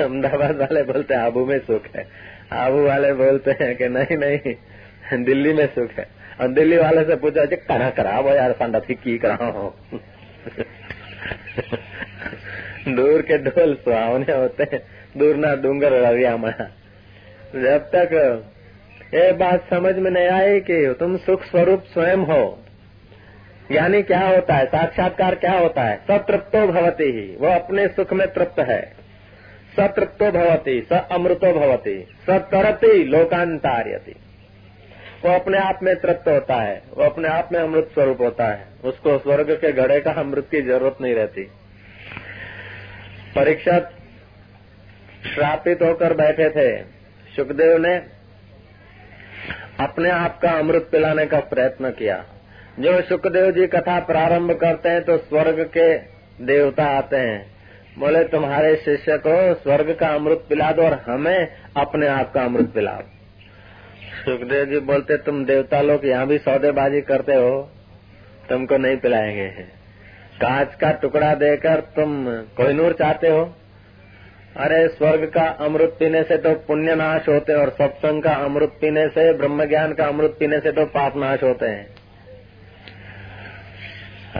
अहमदाबाद 0.00 0.56
वाले 0.56 0.82
बोलते 0.82 1.14
आबू 1.14 1.46
में 1.46 1.58
सुख 1.58 1.82
है। 1.96 2.06
आबू 2.52 2.86
वाले 2.86 3.12
बोलते 3.12 3.50
हैं 3.50 3.76
कि 3.76 3.88
नहीं 3.88 4.16
नहीं, 4.16 4.54
दिल्ली 5.24 5.52
में 5.52 5.66
सुख 5.66 5.90
है। 5.98 6.25
और 6.40 6.48
दिल्ली 6.48 6.76
वाले 6.76 7.04
से 7.04 7.16
पूछा, 7.16 7.44
जी, 7.44 7.56
कहा 7.56 7.90
करा 7.90 8.18
वो 8.20 8.30
यार 8.30 8.80
थी 8.80 8.94
की 8.94 9.16
करा 9.18 9.34
हो 9.34 9.74
दूर 12.88 13.22
के 13.22 13.38
ढोल 13.38 13.74
सुहावने 13.74 14.32
होते 14.32 14.78
दूर 15.16 15.36
ना 15.36 15.54
डूंगर 15.54 15.92
रविया 16.02 16.36
मना 16.36 16.68
जब 17.54 17.88
तक 17.94 18.12
ये 19.14 19.32
बात 19.32 19.68
समझ 19.70 19.94
में 19.96 20.10
नहीं 20.10 20.28
आई 20.28 20.60
कि 20.60 20.94
तुम 20.98 21.16
सुख 21.16 21.44
स्वरूप 21.44 21.84
स्वयं 21.84 22.24
हो, 22.26 22.58
यानी 23.72 24.02
क्या 24.02 24.20
होता 24.20 24.54
है, 24.54 24.66
साक्षात्कार 24.66 25.34
क्या 25.34 25.52
होता 25.52 25.82
है? 25.82 25.96
सतृप्तो 26.04 26.66
भवती 26.66 27.10
ही, 27.12 27.26
वो 27.40 27.48
अपने 27.48 27.86
सुख 27.88 28.12
में 28.12 28.26
तृप्त 28.28 28.58
है। 28.60 28.80
सतृप्तो 29.76 30.30
भवती, 30.32 30.80
स 30.92 31.00
अमृतो 31.12 31.52
भवती, 31.52 31.96
स 32.26 32.38
तरती 32.52 33.04
लोकांतार्यति। 33.04 34.14
वो 35.24 35.32
अपने 35.32 35.58
आप 35.58 35.78
में 35.82 35.94
तृप्त 35.96 36.28
होता 36.28 36.54
है। 36.54 36.82
वो 36.96 37.04
अपने 37.04 37.28
आप 37.28 37.48
में 37.52 37.60
अमृत 37.60 37.90
स्वरूप 37.94 38.20
होता 38.20 38.46
है। 38.46 38.66
उसको 38.84 39.18
स्वर्ग 39.18 39.50
के 39.50 39.72
घड़े 39.72 40.00
का 40.00 40.10
अमृत 40.10 40.48
की 40.50 40.62
ज़रूरत 40.62 40.96
नहीं 41.00 41.14
रहती। 41.14 41.42
परीक्षा 43.36 43.78
श्रापित 45.34 45.82
होकर 45.82 46.14
बैठे 46.14 46.48
थे। 46.50 46.82
सुखदेव 47.36 47.78
ने 47.78 47.96
अपने 49.80 50.10
आप 50.10 50.38
का 50.40 50.50
अमृत 50.50 50.88
पिलाने 50.92 51.26
का 51.26 51.40
प्रयत्न 51.40 51.90
किया। 51.90 52.24
जो 52.80 53.00
सुखदेव 53.02 53.50
जी 53.50 53.66
कथा 53.66 53.98
प्रारंभ 54.00 54.52
करते 54.52 54.88
हैं 54.88 55.02
तो 55.04 55.16
स्वर्ग 55.16 55.60
के 55.76 55.98
देवता 56.44 56.84
आते 56.84 57.16
हैं। 57.16 57.56
बोले, 57.98 58.24
तुम्हारे 58.24 58.76
शिष्य 58.76 59.16
को 59.18 59.54
स्वर्ग 59.54 59.94
का 59.94 60.08
अमृत 60.08 60.44
पिला 60.48 60.72
दो 60.72 60.82
और 60.82 61.02
हमें 61.06 61.48
अपने 61.76 62.06
आप 62.06 62.32
का 62.32 62.42
अमृत 62.42 62.70
पिलाओ। 62.74 63.02
सुखदेव 64.26 64.64
जी 64.64 64.78
बोलते, 64.78 65.16
तुम 65.16 65.44
देवता 65.44 65.80
लोग 65.80 66.06
यहाँ 66.06 66.26
भी 66.26 66.38
सौदेबाजी 66.38 67.00
करते 67.00 67.34
हो, 67.34 67.70
तुमको 68.48 68.76
नहीं 68.76 68.96
पिलाएँगे 68.96 69.48
कांच 70.40 70.74
का 70.74 70.90
टुकड़ा 70.92 71.34
देकर 71.34 71.80
तुम 71.96 72.26
कोहिनूर 72.56 72.92
चाहते 72.92 73.28
हो? 73.28 73.56
अरे, 74.56 74.88
स्वर्ग 74.88 75.30
का 75.34 75.44
अमृत 75.60 75.96
पीने 75.98 76.22
से 76.22 76.36
तो 76.36 76.54
पुण्य 76.54 76.94
नाश 76.94 77.28
होते 77.28 77.52
और 77.52 77.70
सत्संग 77.70 78.22
का 78.22 78.30
अमृत 78.30 78.72
पीने 78.80 79.08
से 79.08 79.32
ब्रह्म 79.32 79.64
ज्ञान 79.64 79.92
का 79.92 80.04
अमृत 80.04 80.36
पीने 80.38 80.60
से 80.60 80.72
तो 80.72 80.84
पाप 80.86 81.16
नाश 81.16 81.42
होते 81.42 81.66
हैं। 81.66 81.86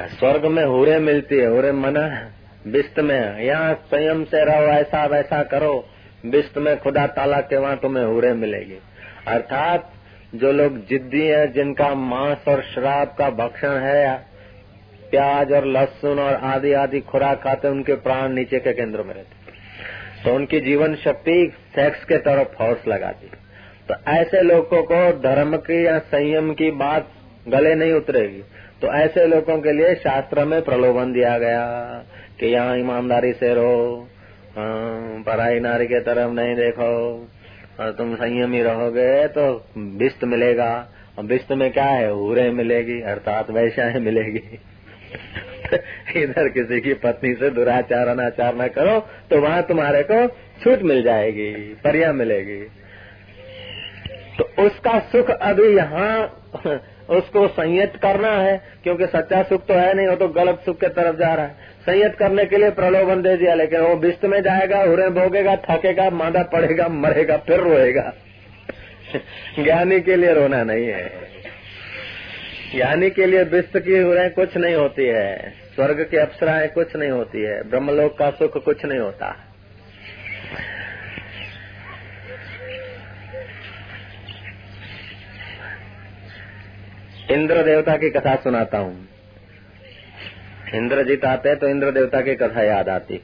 स्वर्ग 0.09 0.47
में 0.47 0.65
हुरे 0.65 0.99
मिलती 0.99 1.37
है, 1.37 1.47
हुरे 1.47 1.73
मना, 1.73 2.31
बिस्त 2.67 3.01
में। 3.01 3.41
यहाँ 3.41 3.75
संयम 3.75 4.25
से 4.25 4.45
रहो, 4.45 4.63
ऐसा 4.73 5.07
वैसा 5.07 5.43
करो, 5.43 5.89
बिस्त 6.27 6.59
में 6.59 6.79
खुदा 6.81 7.07
ताला 7.07 7.41
के 7.41 7.57
वहाँ 7.57 7.77
तुम्हें 7.77 8.05
हुरे 8.05 8.33
मिलेगी। 8.33 8.79
अर्थात 9.29 9.93
जो 10.35 10.53
लोग 10.53 10.79
जिद्दी 10.87 11.27
हैं 11.27 11.53
जिनका 11.53 11.95
मांस 11.95 12.49
और 12.49 12.63
शराब 12.65 13.15
का 13.19 13.31
भक्षण 13.37 13.79
है 13.81 14.15
प्याज 15.11 15.53
और 15.53 15.67
लहसुन 15.67 16.19
और 16.19 16.35
आदि 16.45 16.73
आदि 16.73 17.01
खुराक 17.01 17.43
खाते 17.43 17.69
उनके 17.69 17.95
प्राण 18.03 18.33
नीचे 18.33 18.59
के 18.59 18.73
केंद्र 18.73 19.03
में 19.03 19.15
रहते 19.15 20.25
तो 20.25 20.35
उनकी 20.35 20.61
जीवन 20.61 20.95
शक्ति 20.95 21.37
सेक्स 21.77 22.05
के 22.05 22.19
तरफ़ 22.19 22.49
फोर्स 22.49 22.87
लगाती 22.89 23.31
तो 23.89 23.95
ऐसे 24.11 24.41
लोगों 24.43 24.83
को 24.83 25.01
धर्म 25.23 25.57
की 25.57 25.85
या 25.87 25.99
संयम 26.07 26.53
की 26.55 26.71
बात 26.71 27.11
गले 27.49 27.75
नहीं 27.75 27.93
उतरेगी। 27.93 28.43
तो 28.81 28.87
ऐसे 28.95 29.27
लोगों 29.27 29.59
के 29.61 29.73
लिए 29.73 29.95
शास्त्र 29.95 30.45
में 30.45 30.61
प्रलोभन 30.63 31.13
दिया 31.13 31.39
गया 31.39 31.65
कि 32.41 32.47
यहाँ 32.47 32.77
ईमानदारी 32.77 33.33
से 33.33 33.53
रहो 33.55 34.09
हाँ, 34.57 35.23
पराई 35.23 35.61
नारी 35.61 35.87
के 35.87 36.01
तरफ़ 36.01 36.33
नहीं 36.33 36.55
देखो। 36.57 36.89
और 37.81 37.93
तुम 37.93 38.15
संयमी 38.15 38.63
रहोगे 38.63 39.29
तो 39.29 39.65
बिस्त 39.79 40.25
मिलेगा। 40.25 40.89
और 41.19 41.25
बिस्त 41.25 41.53
में 41.53 41.73
क्या 41.73 41.85
है? 41.85 42.11
हूरे 42.11 42.51
मिलेगी, 42.51 43.01
अर्थात 43.01 43.51
वैश्याएँ 43.51 43.95
मिलेगी। 43.95 44.59
इधर 46.23 46.49
किसी 46.49 46.81
की 46.81 46.95
पत्नी 46.95 47.35
से 47.35 47.51
दुराचार, 47.51 48.09
अनाचार 48.09 48.57
न 48.57 48.69
करो 48.69 49.01
तो 49.01 49.41
वहाँ 49.41 49.63
तुम्हारे 49.63 50.03
को 50.03 50.29
छूट 50.29 50.83
मिल 50.83 51.03
जाएगी, 51.03 51.53
परिया 51.85 52.13
मिलेगी। 52.13 52.65
तो 54.39 54.67
उसका 54.67 54.99
सुख 54.99 55.31
अभी 55.31 55.77
यहाँ, 55.77 56.27
उसको 57.11 57.49
संयत 57.49 57.97
करना 57.97 58.31
है, 58.31 58.63
क्योंकि 58.83 59.07
सच्चा 59.07 59.43
सुख 59.43 59.67
तो 59.67 59.75
है 59.75 59.95
नहीं, 59.95 60.07
वो 60.07 60.17
तो 60.17 60.29
गलत 60.29 60.63
सुख 60.65 60.81
के 60.81 60.89
तरफ़ 60.89 61.17
जा 61.17 61.35
रहा 61.35 61.47
है। 61.47 61.55
संयत 61.87 62.17
करने 62.19 62.45
के 62.45 62.57
लिए 62.57 62.71
प्रलोभन 62.71 63.23
दे 63.23 63.37
दिया, 63.37 63.55
लेकिन 63.55 63.81
वो 63.81 63.97
बिस्त 63.97 64.25
में 64.25 64.41
जाएगा 64.43 64.83
हुरे 64.83 65.09
भोगेगा, 65.09 65.57
थकेगा, 65.57 66.11
मादा 66.11 66.43
पड़ेगा 66.43 66.89
मरेगा, 66.89 67.37
फिर 67.37 67.61
रोएगा। 67.61 68.13
ज्ञानी 69.59 70.01
के 70.01 70.17
लिए 70.17 70.33
रोना 70.33 70.65
नहीं 70.65 70.87
है। 70.87 71.13
ज्ञानी 72.75 73.11
के 73.11 73.27
लिए 73.27 73.45
बिस्त 73.45 73.79
की 73.79 73.99
हुरे 73.99 74.29
कुछ 74.29 74.57
नहीं 74.57 74.75
होती 74.75 75.07
है। 75.07 75.51
स्वर्ग 75.75 76.09
की 76.11 76.17
अप्सराएँ 76.17 76.69
कुछ 76.69 76.97
नहीं 76.97 77.11
होती 77.11 77.43
है। 77.43 77.71
ब्रह्मलोक 77.71 78.19
का 78.19 78.31
सुख 78.31 78.65
कुछ 78.65 78.85
नहीं 78.85 78.99
होता। 78.99 79.37
इंद्र 87.31 87.63
देवता 87.63 87.97
की 87.97 88.11
कथा 88.11 88.37
सुनाता 88.37 88.79
हूँ। 88.79 89.16
इंद्रजीत 90.77 91.25
आते 91.25 91.49
हैं 91.49 91.59
तो 91.59 91.69
इंद्र 91.69 91.91
देवता 91.91 92.21
की 92.21 92.35
कथा 92.35 92.63
याद 92.63 92.89
आती। 92.89 93.21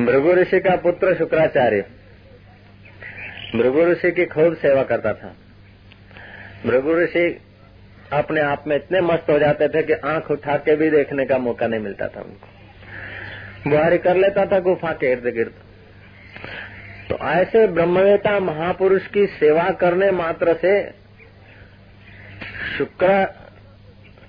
भृगु 0.00 0.32
ऋषि 0.32 0.60
का 0.60 0.76
पुत्र 0.76 1.14
शुक्राचार्य 1.14 1.84
भृगु 3.54 3.84
ऋषि 3.84 4.10
की 4.10 4.24
खूब 4.26 4.56
सेवा 4.56 4.82
करता 4.82 5.12
था। 5.12 5.34
भृगु 6.66 6.94
ऋषि 6.94 7.26
अपने 8.12 8.40
आप 8.40 8.64
में 8.66 8.76
इतने 8.76 9.00
मस्त 9.00 9.30
हो 9.30 9.38
जाते 9.38 9.68
थे 9.68 9.82
कि 9.82 9.92
आँख 10.06 10.30
उठा 10.30 10.56
के 10.56 10.76
भी 10.76 10.90
देखने 10.90 11.24
का 11.26 11.38
मौका 11.38 11.66
नहीं 11.66 11.80
मिलता 11.80 12.08
था 12.08 12.20
उनको। 12.20 13.70
बुहारी 13.70 13.98
कर 13.98 14.16
लेता 14.16 14.44
था 14.46 14.58
गुफा 14.60 14.92
के 14.92 15.12
इर्द 15.12 15.26
गिर्द। 15.34 15.54
तो 17.08 17.16
ऐसे 17.24 17.66
ब्रह्मवेता 17.68 18.38
महापुरुष 18.40 19.06
की 19.06 19.26
सेवा 19.34 19.70
करने 19.80 20.10
मात्र 20.10 20.54
से 20.54 20.72
शुक्र 22.78 23.24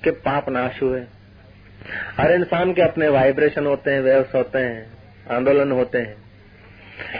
के 0.03 0.11
पाप 0.21 0.49
नाश 0.49 0.81
हुए। 0.81 1.01
हर 2.17 2.31
इंसान 2.31 2.73
के 2.73 2.81
अपने 2.81 3.07
वाइब्रेशन 3.09 3.65
होते 3.65 3.91
हैं 3.91 4.01
वेव्स 4.01 4.35
होते 4.35 4.59
हैं, 4.59 4.85
आंदोलन 5.31 5.71
होते 5.71 5.97
हैं। 5.97 6.15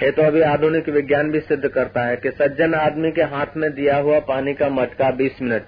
ये 0.03 0.11
तो 0.11 0.21
अभी 0.21 0.41
आधुनिक 0.41 0.89
विज्ञान 0.89 1.31
भी 1.31 1.39
सिद्ध 1.39 1.67
करता 1.67 2.03
है 2.03 2.15
कि 2.17 2.31
सज्जन 2.33 2.73
आदमी 2.75 3.11
के 3.11 3.23
हाथ 3.29 3.57
में 3.57 3.71
दिया 3.73 3.97
हुआ 3.97 4.19
पानी 4.25 4.53
का 4.53 4.69
मटका 4.71 5.11
20 5.13 5.41
मिनट। 5.41 5.63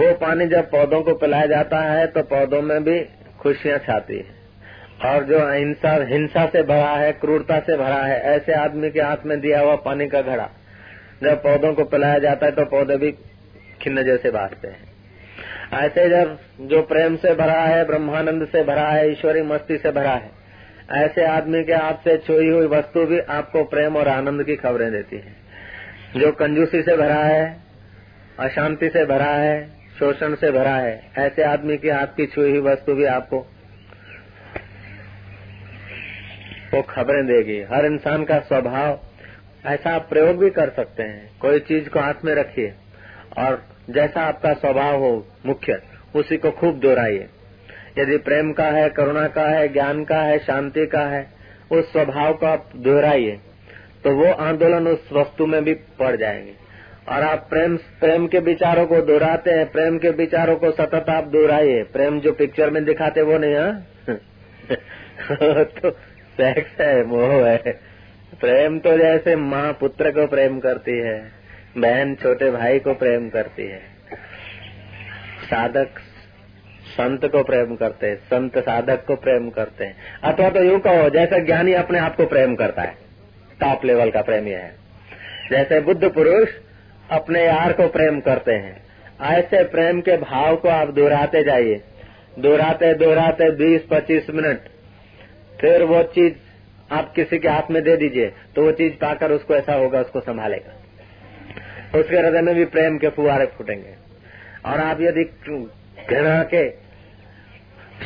वो 0.00 0.12
पानी 0.18 0.46
जब 0.46 0.70
पौधों 0.70 1.02
को 1.02 1.14
पिलाया 1.14 1.46
जाता 1.46 1.80
है 1.82 2.06
तो 2.06 2.22
पौधों 2.24 2.62
में 2.62 2.82
भी 2.84 3.00
खुशियाँ 3.40 3.78
छाती 3.78 4.16
है। 4.16 4.42
और 5.04 5.24
जो 5.24 5.38
हिंसा 5.50 5.92
हिंसा 6.06 6.46
से 6.46 6.62
भरा 6.62 6.90
है, 6.90 7.12
क्रूरता 7.14 7.58
से 7.60 7.76
भरा 7.76 7.96
है, 7.96 8.20
ऐसे 8.20 8.52
आदमी 8.54 8.90
के 8.90 9.00
हाथ 9.00 9.26
में 9.26 9.40
दिया 9.40 9.60
हुआ 9.60 9.74
पानी 9.82 10.06
का 10.08 10.22
घड़ा, 10.22 10.48
जब 11.22 11.42
पौधों 11.42 11.72
को 11.74 11.84
पिलाया 11.86 12.18
जाता 12.20 12.46
है 12.46 12.52
तो 12.52 12.64
पौधे 12.66 12.96
भी 12.96 13.10
खिन्न 13.82 14.02
जैसे 14.02 14.30
बांटते 14.30 14.68
हैं। 14.68 14.93
ऐसे 15.74 16.08
जब 16.08 16.38
जो 16.60 16.82
प्रेम 16.82 17.16
से 17.16 17.34
भरा 17.34 17.60
है, 17.60 17.84
ब्रह्मानंद 17.84 18.48
से 18.48 18.64
भरा 18.64 18.88
है, 18.88 19.12
ईश्वरी 19.12 19.42
मस्ती 19.42 19.78
से 19.78 19.90
भरा 19.90 20.10
है, 20.10 20.30
ऐसे 20.90 21.24
आदमी 21.24 21.64
के 21.64 21.72
हाथ 21.72 21.92
से 21.92 22.18
छुई 22.18 22.48
हुई 22.48 22.66
वस्तु 22.66 23.06
भी 23.06 23.18
आपको 23.18 23.64
प्रेम 23.64 23.96
और 23.96 24.08
आनंद 24.08 24.44
की 24.44 24.56
खबरें 24.56 24.92
देती 24.92 25.16
है। 25.16 25.36
जो 26.16 26.32
कंजूसी 26.32 26.82
से 26.82 26.96
भरा 26.96 27.14
है, 27.14 27.56
अशांति 28.38 28.88
से 28.88 29.04
भरा 29.04 29.30
है, 29.30 29.68
शोषण 29.98 30.34
से 30.34 30.50
भरा 30.50 30.76
है, 30.76 31.10
ऐसे 31.18 31.42
आदमी 31.42 31.76
की 31.76 31.88
आपकी 31.88 32.26
छुई 32.26 32.50
हुई 32.50 32.60
वस्तु 32.60 32.94
भी 32.94 33.04
आपको 33.04 33.38
वो 36.74 36.82
खबरें 36.82 37.26
देगी। 37.26 37.62
हर 37.74 37.86
इंसान 37.86 38.24
का 38.24 38.38
स्वभाव, 38.38 39.00
ऐसा 39.66 39.90
आप 39.90 40.08
प्रयोग 40.08 40.38
भी 40.38 40.50
कर 40.50 40.70
सकते 40.70 41.02
हैं। 41.02 41.38
कोई 41.38 41.58
चीज़ 41.58 41.88
को 41.88 42.00
हाथ 42.00 42.24
में 42.24 42.34
रखिए 42.34 42.74
और 43.38 43.73
जैसा 43.90 44.20
आपका 44.20 44.52
स्वभाव 44.52 44.96
हो, 44.96 45.26
मुख्य, 45.46 45.82
उसी 46.16 46.36
को 46.36 46.50
खूब 46.50 46.80
दोहराइए। 46.80 47.26
यदि 47.98 48.16
प्रेम 48.16 48.52
का 48.52 48.64
है, 48.64 48.88
करुणा 48.88 49.28
का 49.28 49.48
है, 49.48 49.68
ज्ञान 49.68 50.04
का 50.04 50.16
है, 50.16 50.38
शांति 50.38 50.86
का 50.86 51.00
है, 51.00 51.26
उस 51.70 51.92
स्वभाव 51.92 52.34
को 52.34 52.46
आप 52.46 52.70
दोहराइए 52.76 53.38
तो 54.04 54.10
वो 54.10 54.32
आंदोलन 54.32 54.88
उस 54.88 55.08
वस्तु 55.12 55.46
में 55.46 55.64
भी 55.64 55.74
पड़ 55.74 56.16
जाएँगे। 56.16 56.52
और 57.08 57.22
आप 57.22 57.46
प्रेम 57.50 57.76
प्रेम 57.76 58.26
के 58.26 58.38
विचारों 58.38 58.86
को 58.86 59.00
दोहराते 59.00 59.50
हैं, 59.50 59.72
प्रेम 59.72 59.98
के 59.98 60.10
विचारों 60.10 60.56
को 60.56 60.70
सतत 60.70 61.06
आप 61.08 61.24
दोहराइए। 61.24 61.82
प्रेम 61.82 62.20
जो 62.20 62.32
पिक्चर 62.32 62.70
में 62.70 62.84
दिखाते 62.84 63.22
वो 63.22 63.38
नहीं 63.38 63.54
हाँ? 63.54 63.86
तो 65.64 65.90
सेक्स 66.40 66.80
है, 66.80 67.04
मोह 67.04 67.48
है। 67.48 67.56
प्रेम 68.40 68.78
तो 68.78 68.98
जैसे 68.98 69.36
माँ 69.36 69.72
पुत्र 69.72 70.10
को 70.10 70.26
प्रेम 70.26 70.60
करती 70.60 70.98
है। 70.98 71.43
बहन 71.78 72.14
छोटे 72.14 72.50
भाई 72.50 72.78
को 72.78 72.94
प्रेम 72.94 73.28
करती 73.28 73.66
है। 73.66 73.80
साधक 75.44 75.88
संत 76.86 77.24
को 77.26 77.42
प्रेम 77.42 77.74
करते 77.76 78.06
हैं, 78.06 78.16
संत 78.16 78.58
साधक 78.58 79.04
को 79.06 79.16
प्रेम 79.16 79.48
करते 79.50 79.84
हैं। 79.84 79.96
अथवा 80.24 80.48
तो 80.50 80.62
यूँ 80.62 80.78
कहो, 80.80 81.08
जैसे 81.08 81.40
ज्ञानी 81.40 81.72
अपने 81.72 81.98
आप 81.98 82.16
को 82.16 82.26
प्रेम 82.26 82.54
करता 82.54 82.82
है 82.82 82.94
टॉप 83.60 83.84
लेवल 83.84 84.10
का 84.10 84.22
प्रेम 84.22 84.46
है। 84.46 84.74
जैसे 85.50 85.80
बुद्ध 85.80 86.10
पुरुष 86.10 86.48
अपने 87.10 87.44
यार 87.44 87.72
को 87.72 87.88
प्रेम 87.88 88.20
करते 88.20 88.52
हैं। 88.52 88.82
ऐसे 89.32 89.62
प्रेम 89.64 90.00
के 90.00 90.16
भाव 90.16 90.56
को 90.56 90.68
आप 90.68 90.90
दोहराते 90.90 91.42
जाइए। 91.44 91.80
दोहराते 92.38 92.94
दोहराते 92.94 93.50
बीस, 93.50 93.82
पच्चीस 93.90 94.30
मिनट। 94.30 94.60
फिर 95.60 95.82
वो 95.82 96.02
चीज़ 96.02 96.34
आप 96.92 97.12
किसी 97.12 97.38
के 97.38 97.48
हाथ 97.48 97.70
में 97.70 97.82
दे 97.82 97.96
दीजिए 97.96 98.32
तो 98.56 98.64
वो 98.64 98.72
चीज़ 98.72 98.92
पाकर 98.94 99.32
उसको 99.32 99.54
ऐसा 99.54 99.74
होगा, 99.74 100.00
उसको 100.00 100.20
संभालेगा। 100.20 100.73
उसके 101.96 102.16
हृदय 102.16 102.40
में 102.40 102.54
भी 102.54 102.64
प्रेम 102.64 102.98
के 102.98 103.08
फुहारे 103.08 103.46
फूटेंगे। 103.46 103.94
और 104.66 104.80
आप 104.80 105.00
यदि 105.00 105.24
घृणा 106.10 106.42
के, 106.42 106.70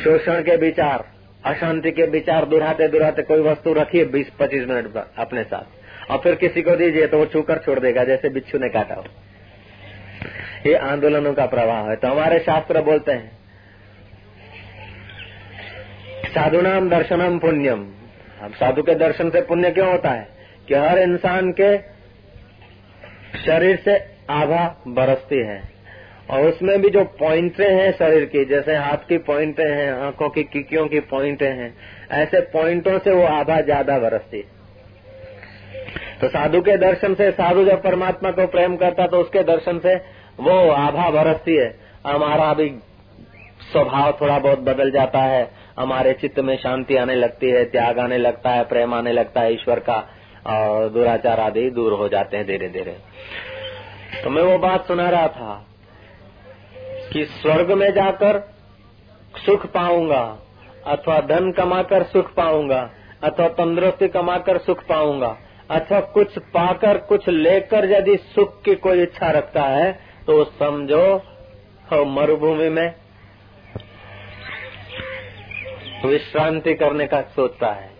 शोषण 0.03 0.43
के 0.43 0.55
विचार, 0.55 1.05
अशांति 1.45 1.91
के 1.91 2.03
विचार 2.03 2.45
दुराते 2.45 2.87
दुराते 2.87 3.21
कोई 3.21 3.41
वस्तु 3.41 3.73
रखिए 3.73 4.05
बीस 4.05 4.29
पच्चीस 4.39 4.67
मिनट 4.67 4.97
अपने 5.17 5.43
साथ। 5.43 6.11
और 6.11 6.17
फिर 6.17 6.35
किसी 6.35 6.61
को 6.61 6.75
दीजिए 6.75 7.07
तो 7.07 7.17
वो 7.17 7.25
छूकर 7.25 7.57
छोड़ 7.57 7.79
देगा, 7.79 8.03
जैसे 8.03 8.29
बिच्छू 8.29 8.57
ने 8.57 8.69
काटा 8.69 8.95
हो। 8.95 9.05
ये 10.65 10.75
आंदोलनों 10.75 11.33
का 11.33 11.45
प्रभाव 11.45 11.89
है। 11.89 11.95
तो 11.95 12.07
हमारे 12.07 12.39
शास्त्र 12.39 12.81
बोलते 12.81 13.11
हैं, 13.11 13.31
साधुनाम 16.25 16.89
दर्शनम 16.89 17.39
पुण्यम। 17.39 17.87
अब 18.41 18.53
साधु 18.53 18.81
के 18.81 18.95
दर्शन 18.95 19.29
से 19.29 19.41
पुण्य 19.41 19.71
क्यों 19.71 19.91
होता 19.91 20.09
है? 20.09 20.27
कि 20.67 20.75
हर 20.75 20.99
इंसान 20.99 21.51
के 21.51 21.98
शरीर 23.37 23.75
से 23.85 23.97
आभा 24.31 24.65
बरसती 24.89 25.39
है। 25.39 25.61
और 26.29 26.47
उसमें 26.47 26.81
भी 26.81 26.89
जो 26.89 27.03
पॉइंटे 27.19 27.65
हैं 27.65 27.91
शरीर 27.93 28.25
की, 28.25 28.43
जैसे 28.45 28.75
हाथ 28.75 29.07
की 29.07 29.17
पॉइंटे 29.19 29.63
हैं, 29.63 29.91
आँखों 30.01 30.29
की, 30.29 30.43
किकियों 30.45 30.87
की 30.87 30.99
पॉइंटे 31.09 31.47
हैं, 31.47 31.73
ऐसे 32.13 32.41
पॉइंटों 32.53 32.97
से 32.99 33.11
वो 33.11 33.23
आभा 33.27 33.59
ज़्यादा 33.61 33.97
बरसती 33.99 34.43
तो 36.21 36.27
साधु 36.29 36.61
के 36.61 36.75
दर्शन 36.77 37.13
से, 37.15 37.29
साधु 37.31 37.63
जब 37.65 37.81
परमात्मा 37.83 38.31
को 38.31 38.45
प्रेम 38.47 38.75
करता 38.77 39.07
तो 39.07 39.17
उसके 39.17 39.43
दर्शन 39.43 39.79
से 39.79 39.95
वो 40.39 40.57
आभा 40.71 41.09
बरसती 41.11 41.55
है। 41.55 41.73
हमारा 42.05 42.53
भी 42.53 42.69
स्वभाव 43.71 44.11
थोड़ा 44.21 44.37
बहुत 44.39 44.59
बदल 44.59 44.91
जाता 44.91 45.19
है। 45.21 45.49
हमारे 45.79 46.13
चित्त 46.13 46.39
में 46.39 46.55
शांति 46.57 46.95
आने 46.95 47.15
लगती 47.15 47.49
है, 47.49 47.63
त्याग 47.65 47.99
आने 47.99 48.17
लगता 48.17 48.49
है, 48.49 48.63
प्रेम 48.63 48.93
आने 48.93 49.11
लगता 49.13 49.41
है 49.41 49.53
ईश्वर 49.53 49.79
का। 49.79 49.97
और 50.45 50.89
दुराचार 50.89 51.39
आदि 51.39 51.69
दूर 51.69 51.93
हो 51.93 52.07
जाते 52.09 52.37
हैं 52.37 52.45
धीरे 52.47 52.69
धीरे 52.69 52.97
तो 54.23 54.29
मैं 54.29 54.43
वो 54.43 54.57
बात 54.57 54.87
सुना 54.87 55.09
रहा 55.09 55.27
था 55.27 55.65
कि 57.13 57.25
स्वर्ग 57.25 57.71
में 57.71 57.91
जाकर 57.93 58.39
सुख 59.35 59.65
पाऊँगा, 59.65 60.21
अथवा 60.87 61.19
धन 61.21 61.51
कमाकर 61.51 62.03
सुख 62.03 62.33
पाऊँगा, 62.33 62.89
अथवा 63.23 63.47
तंदुरुस्ती 63.49 64.07
कमाकर 64.07 64.57
सुख 64.57 64.83
पाऊँगा, 64.83 65.37
अथवा 65.69 65.99
कुछ 66.13 66.37
पाकर, 66.49 66.97
कुछ 66.99 67.27
लेकर 67.29 67.89
यदि 67.91 68.17
सुख 68.27 68.61
की 68.63 68.75
कोई 68.77 69.01
इच्छा 69.03 69.31
रखता 69.31 69.63
है 69.65 69.91
तो 70.27 70.43
समझो 70.43 72.05
मरुभूमि 72.07 72.69
में 72.69 72.93
विश्रांति 76.05 76.73
करने 76.73 77.07
का 77.07 77.21
सोचता 77.29 77.71
है। 77.71 77.98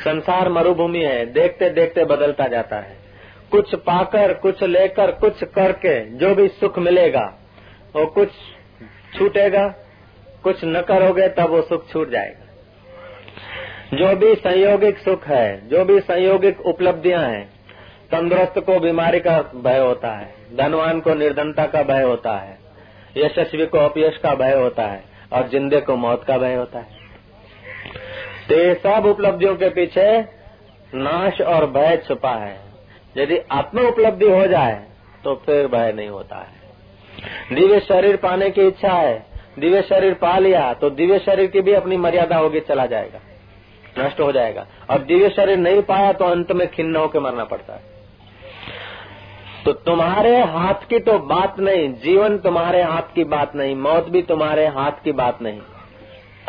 संसार 0.00 0.48
मरुभूमि 0.48 0.98
है 0.98 1.26
देखते 1.26 1.70
देखते 1.70 2.04
बदलता 2.04 2.46
जाता 2.46 2.76
है। 2.76 2.96
कुछ 3.50 3.74
पाकर, 3.74 4.34
कुछ 4.34 4.62
लेकर, 4.62 5.10
कुछ 5.10 5.44
करके 5.44 6.00
जो 6.10 6.34
भी 6.34 6.48
सुख 6.48 6.78
मिलेगा, 6.78 7.38
वो 7.96 8.06
कुछ 8.06 8.28
छूटेगा, 9.18 9.68
कुछ 10.42 10.56
न 10.64 10.80
करोगे 10.80 11.28
तब 11.28 11.50
वो 11.50 11.62
सुख 11.62 11.88
छूट 11.90 12.10
जाएगा। 12.10 12.44
जो 13.94 14.16
भी 14.16 14.34
संयोगिक 14.34 14.98
सुख 14.98 15.26
है, 15.26 15.68
जो 15.68 15.84
भी 15.84 16.00
संयोगिक 16.00 16.60
उपलब्धियाँ 16.60 17.22
हैं, 17.22 17.44
तंदुरुस्त 18.12 18.58
को 18.58 18.80
बीमारी 18.80 19.20
का 19.20 19.52
भय 19.56 19.78
होता 19.78 20.12
है, 20.18 20.34
धनवान 20.56 21.00
को 21.00 21.14
निर्धनता 21.14 21.66
का 21.66 21.82
भय 21.82 22.02
होता 22.02 22.36
है, 22.36 22.58
यशस्वी 23.16 23.66
को 23.66 23.78
अपयश 23.78 24.16
का 24.16 24.34
भय 24.34 24.54
होता 24.54 24.82
है, 24.82 25.04
और 25.32 25.48
जिंदे 25.48 25.80
को 25.80 25.96
मौत 25.96 26.24
का 26.24 26.38
भय 26.38 26.54
होता 26.54 26.78
है। 26.78 26.97
तो 28.48 28.54
ये 28.56 28.74
सब 28.76 29.06
उपलब्धियों 29.06 29.54
के 29.56 29.68
पीछे 29.70 30.08
नाश 30.94 31.40
और 31.42 31.66
भय 31.70 31.96
छुपा 32.06 32.32
है। 32.34 32.56
यदि 33.16 33.38
आत्म 33.52 33.86
उपलब्धि 33.88 34.26
हो 34.26 34.46
जाए 34.46 34.74
तो 35.24 35.34
फिर 35.46 35.66
भय 35.68 35.92
नहीं 35.92 36.08
होता 36.08 36.36
है। 36.38 37.54
दिव्य 37.54 37.80
शरीर 37.80 38.16
पाने 38.16 38.50
की 38.50 38.66
इच्छा 38.66 38.92
है, 38.92 39.26
दिव्य 39.58 39.82
शरीर 39.82 40.14
पा 40.16 40.38
लिया 40.38 40.72
तो 40.74 40.90
दिव्य 40.92 41.18
शरीर 41.18 41.46
की 41.46 41.60
भी 41.60 41.72
अपनी 41.74 41.96
मर्यादा 41.98 42.36
होगी, 42.36 42.60
चला 42.60 42.86
जाएगा, 42.86 43.20
नष्ट 43.98 44.20
हो 44.20 44.30
जाएगा। 44.32 44.66
और 44.90 44.98
दिव्य 45.02 45.28
शरीर 45.30 45.56
नहीं 45.58 45.82
पाया 45.84 46.12
तो 46.12 46.24
अंत 46.26 46.52
में 46.52 46.66
खिन्न 46.70 46.96
होकर 46.96 47.20
मरना 47.20 47.44
पड़ता 47.44 47.74
है। 47.74 47.96
तो 49.64 49.72
तुम्हारे 49.72 50.36
हाथ 50.42 50.86
की 50.90 50.98
तो 51.00 51.18
बात 51.28 51.58
नहीं, 51.60 51.92
जीवन 51.94 52.38
तुम्हारे 52.38 52.82
हाथ 52.82 53.14
की 53.14 53.24
बात 53.26 53.56
नहीं, 53.56 53.74
मौत 53.76 54.08
भी 54.08 54.22
तुम्हारे 54.24 54.66
हाथ 54.68 55.04
की 55.04 55.12
बात 55.14 55.42
नहीं। 55.42 55.60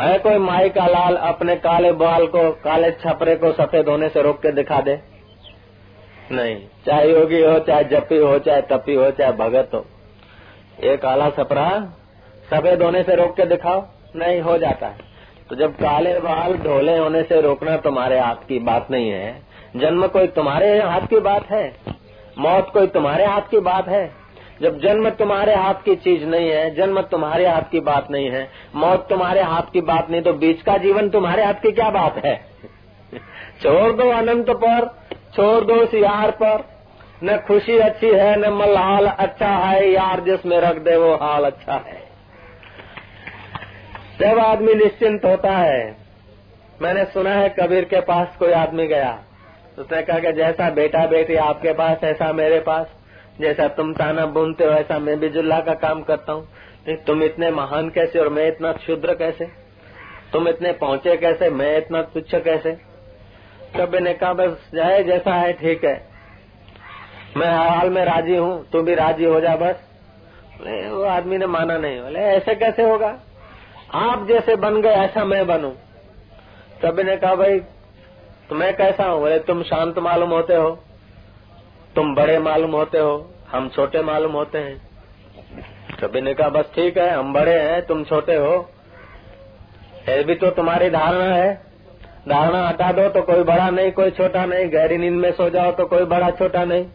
है 0.02 0.20
कोई 0.20 0.38
माई 0.38 0.70
का 0.70 0.88
लाल 0.88 1.16
अपने 1.16 1.56
काले 1.56 1.91
बाल 1.91 2.28
को, 2.28 2.52
काले 2.52 2.91
छपरे 2.91 3.36
को 3.36 3.52
सफ़ेद 3.52 3.89
होने 3.89 4.10
से 4.10 4.22
रोक 4.22 4.38
के 4.38 4.52
दिखा 4.52 4.82
दे? 4.82 5.00
नहीं। 6.32 6.56
चाहे 6.86 7.12
योगी 7.12 7.41
हो, 7.41 7.60
चाहे 7.60 7.84
जपी 7.84 8.18
हो, 8.18 8.39
चाहे 8.39 8.62
तपी 8.62 8.93
हो, 8.95 9.12
चाहे 9.12 9.32
भगत 9.32 9.70
हो। 9.74 9.86
ये 10.84 10.97
काला 10.97 11.30
छपरा 11.30 11.93
सफ़ेद 12.52 12.82
होने 12.82 13.04
से 13.04 13.16
रोक 13.16 13.36
के 13.36 13.45
दिखाओ? 13.45 13.86
नहीं, 14.16 14.41
हो 14.41 14.58
जाता 14.58 14.88
है। 14.88 14.97
तो 15.50 15.56
जब 15.56 15.74
काले 15.74 16.20
बाल 16.20 16.54
ढोले 16.54 16.97
होने 16.97 17.24
से 17.24 17.41
रोकना 17.41 17.78
तुम्हारे 17.78 18.20
हाथ 18.20 18.36
की 18.36 18.60
बात 18.60 18.88
नहीं 18.91 19.10
है। 19.10 19.41
जन्म 19.76 20.08
कोई 20.08 20.28
तुम्हारे 20.28 20.82
हाथ 20.82 21.02
की 21.02 21.20
बात 21.20 21.52
है? 21.52 21.74
मौत 22.38 22.70
कोई 22.74 22.88
तुम्हारे 22.88 23.26
हाथ 23.26 23.41
की 23.41 23.60
बात 23.60 23.88
है? 23.88 24.18
जब 24.62 24.80
जन्म 24.80 25.10
तुम्हारे 25.10 25.55
हाथ 25.55 25.74
की 25.74 25.95
चीज़ 25.95 26.26
नहीं 26.26 26.49
है, 26.49 26.76
जन्म 26.76 27.01
तुम्हारे 27.01 27.47
हाथ 27.47 27.62
की 27.62 27.80
बात 27.80 28.12
नहीं 28.12 28.30
है, 28.30 28.49
मौत 28.76 29.07
तुम्हारे 29.10 29.41
हाथ 29.41 29.72
की 29.74 29.82
बात 29.82 30.10
नहीं 30.10 30.22
तो 30.22 30.34
बीच 30.34 30.62
का 30.62 30.78
जीवन 30.78 31.10
तुम्हारे 31.10 31.45
हाथ 31.45 31.53
की 31.53 31.72
क्या 31.72 31.89
बात 31.89 32.26
है? 32.26 32.45
छोड़ 33.64 33.91
दो 33.91 34.10
अनंत 34.10 34.49
पर, 34.49 34.86
छोड़ 35.36 35.64
दो 35.64 35.74
उस 35.74 35.93
यार 35.93 36.32
पर। 36.32 36.80
न 37.24 37.38
खुशी 37.38 37.78
अच्छी 37.78 38.10
है, 38.10 38.36
न 38.39 38.53
मलहाल 38.53 39.07
अच्छा 39.07 39.47
है, 39.47 39.91
यार 39.91 40.20
जिसमें 40.20 40.60
रख 40.60 40.76
दे 40.76 40.95
वो 40.95 41.16
हाल 41.16 41.45
अच्छा 41.45 41.74
है। 41.74 42.03
जब 44.20 44.39
आदमी 44.39 44.74
निश्चिंत 44.74 45.26
होता 45.26 45.51
है, 45.51 45.97
मैंने 46.82 47.05
सुना 47.05 47.30
है 47.30 47.49
कबीर 47.49 47.86
के 47.86 48.01
पास 48.01 48.36
कोई 48.39 48.51
आदमी 48.51 48.88
गया, 48.88 49.20
उसने 49.80 50.01
कहा 50.01 50.20
कि 50.20 50.32
जैसा 50.32 50.70
बेटा 50.70 51.05
बेटी 51.05 51.36
आपके 51.36 51.74
पास, 51.74 51.97
ऐसा 52.03 52.34
मेरे 52.34 52.60
पास। 52.60 52.99
जैसा 53.41 53.67
तुम 53.67 53.93
ताना 53.93 54.25
बुनते 54.25 54.63
हो, 54.63 54.71
ऐसा 54.71 54.99
मैं 54.99 55.19
भी 55.19 55.29
जुल्ला 55.29 55.59
का 55.59 55.73
काम 55.73 56.01
करता 56.01 56.33
हूँ। 56.33 56.47
तुम 57.07 57.23
इतने 57.23 57.51
महान 57.51 57.89
कैसे 57.89 58.19
और 58.19 58.29
मैं 58.29 58.47
इतना 58.47 58.71
क्षुद्र 58.71 59.13
कैसे? 59.13 59.45
तुम 60.33 60.47
इतने 60.47 60.71
पहुँचे 60.71 61.17
कैसे? 61.17 61.49
मैं 61.49 61.77
इतना 61.77 62.01
तुच्छ 62.01 62.35
कैसे? 62.35 62.71
कभी 63.75 63.99
ने 63.99 64.13
कहा, 64.13 64.33
बस 64.33 64.71
जाए 64.75 65.03
जैसा 65.03 65.33
है, 65.33 65.53
ठीक 65.53 65.83
है। 65.85 66.09
मैं 67.37 67.51
हाल 67.51 67.89
में 67.89 68.05
राज़ी 68.05 68.35
हूँ 68.35 68.69
तू 68.69 68.81
भी 68.81 68.95
राज़ी 68.95 69.25
हो 69.25 69.41
जा, 69.41 69.55
बस। 69.55 69.75
वो 70.61 71.03
आदमी 71.03 71.37
ने 71.37 71.45
माना 71.45 71.77
नहीं। 71.77 72.01
बोले, 72.01 72.19
ऐसे 72.19 72.55
कैसे 72.55 72.83
होगा? 72.83 73.19
आप 73.93 74.27
जैसे 74.27 74.55
बन 74.55 74.81
गए, 74.81 74.89
ऐसा 74.89 75.25
मैं 75.25 75.47
बनू। 75.47 75.69
कभी 76.85 77.03
ने 77.03 77.17
कहा, 77.17 77.35
भाई, 77.35 77.61
मैं 78.51 78.75
कैसा 78.77 79.03
हूँ? 79.03 79.19
बोले, 79.19 79.39
तुम 79.39 79.63
शांत 79.63 79.99
मालूम 79.99 80.29
होते 80.29 80.55
हो। 80.55 80.83
तुम 81.95 82.15
बड़े 82.15 82.39
मालूम 82.39 82.71
होते 82.71 82.97
हो, 82.97 83.33
हम 83.51 83.69
छोटे 83.69 84.01
मालूम 84.01 84.31
होते 84.31 84.57
हैं। 84.57 84.89
कभी 86.03 86.21
ने 86.21 86.33
कहा, 86.33 86.49
बस 86.49 86.65
ठीक 86.75 86.97
है, 86.97 87.09
हम 87.09 87.33
बड़े 87.33 87.59
हैं, 87.59 87.85
तुम 87.85 88.03
छोटे 88.03 88.35
हो। 88.35 88.69
ये 90.09 90.23
भी 90.23 90.35
तो 90.35 90.49
तुम्हारी 90.49 90.89
धारणा 90.89 91.25
है। 91.25 91.61
धारणा 92.29 92.67
हटा 92.67 92.91
दो 92.91 93.09
तो 93.09 93.21
कोई 93.21 93.43
बड़ा 93.43 93.69
नहीं, 93.69 93.91
कोई 93.91 94.11
छोटा 94.11 94.45
नहीं। 94.45 94.73
गहरी 94.73 94.97
नींद 94.97 95.13
में 95.13 95.31
सो 95.31 95.49
जाओ 95.49 95.71
तो 95.71 95.85
कोई 95.85 96.03
बड़ा 96.03 96.29
छोटा 96.29 96.65
नहीं। 96.65 96.85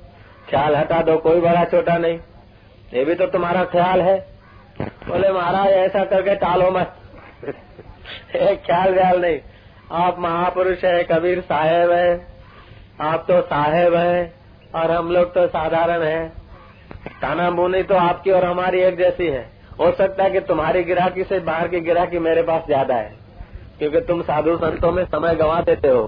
ख्याल 0.50 0.76
हटा 0.76 1.02
दो, 1.02 1.16
कोई 1.16 1.40
बड़ा 1.40 1.64
छोटा 1.64 1.98
नहीं। 1.98 2.18
ये 2.94 3.04
भी 3.04 3.14
तो 3.14 3.26
तुम्हारा 3.26 3.64
ख्याल 3.64 4.02
है। 4.02 4.28
बोले, 4.80 5.32
महाराज, 5.32 5.66
ऐसा 5.66 6.04
करके 6.04 6.34
टालो 6.34 6.70
मत। 6.70 6.96
एक 8.36 8.58
ख्याल 8.66 8.94
व्याल 8.94 9.20
नहीं। 9.20 9.40
आप 9.92 10.18
महापुरुष 10.18 10.84
है, 10.84 11.04
कबीर 11.04 11.40
साहेब 11.40 11.90
है। 11.90 12.26
आप 13.00 13.24
तो 13.28 13.40
साहेब 13.40 13.94
है। 13.94 14.43
और 14.74 14.90
हम 14.90 15.10
लोग 15.12 15.34
तो 15.34 15.46
साधारण 15.48 16.02
है। 16.02 16.28
ताना 17.22 17.50
बोनी 17.50 17.82
तो 17.82 17.94
आपकी 17.96 18.30
और 18.30 18.44
हमारी 18.44 18.80
एक 18.80 18.96
जैसी 18.98 19.26
है। 19.26 19.42
हो 19.80 19.90
सकता 19.92 20.24
है 20.24 20.30
कि 20.30 20.40
तुम्हारी 20.42 20.82
गिराकी 20.84 21.24
से 21.24 21.38
बाहर 21.42 21.68
की 21.68 21.80
गिराकी 21.80 22.18
मेरे 22.20 22.42
पास 22.42 22.66
ज़्यादा 22.66 22.94
है, 22.94 23.14
क्योंकि 23.78 24.00
तुम 24.02 24.22
साधु 24.22 24.56
संतों 24.56 24.92
में 24.92 25.04
समय 25.06 25.34
गंवा 25.34 25.60
देते 25.62 25.88
हो। 25.88 26.06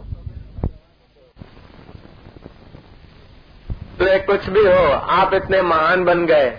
तो 3.99 4.19
कुछ 4.27 4.49
भी 4.49 4.63
हो, 4.63 4.85
आप 4.93 5.35
इतने 5.35 5.61
महान 5.65 6.05
बन 6.05 6.25
गए, 6.27 6.51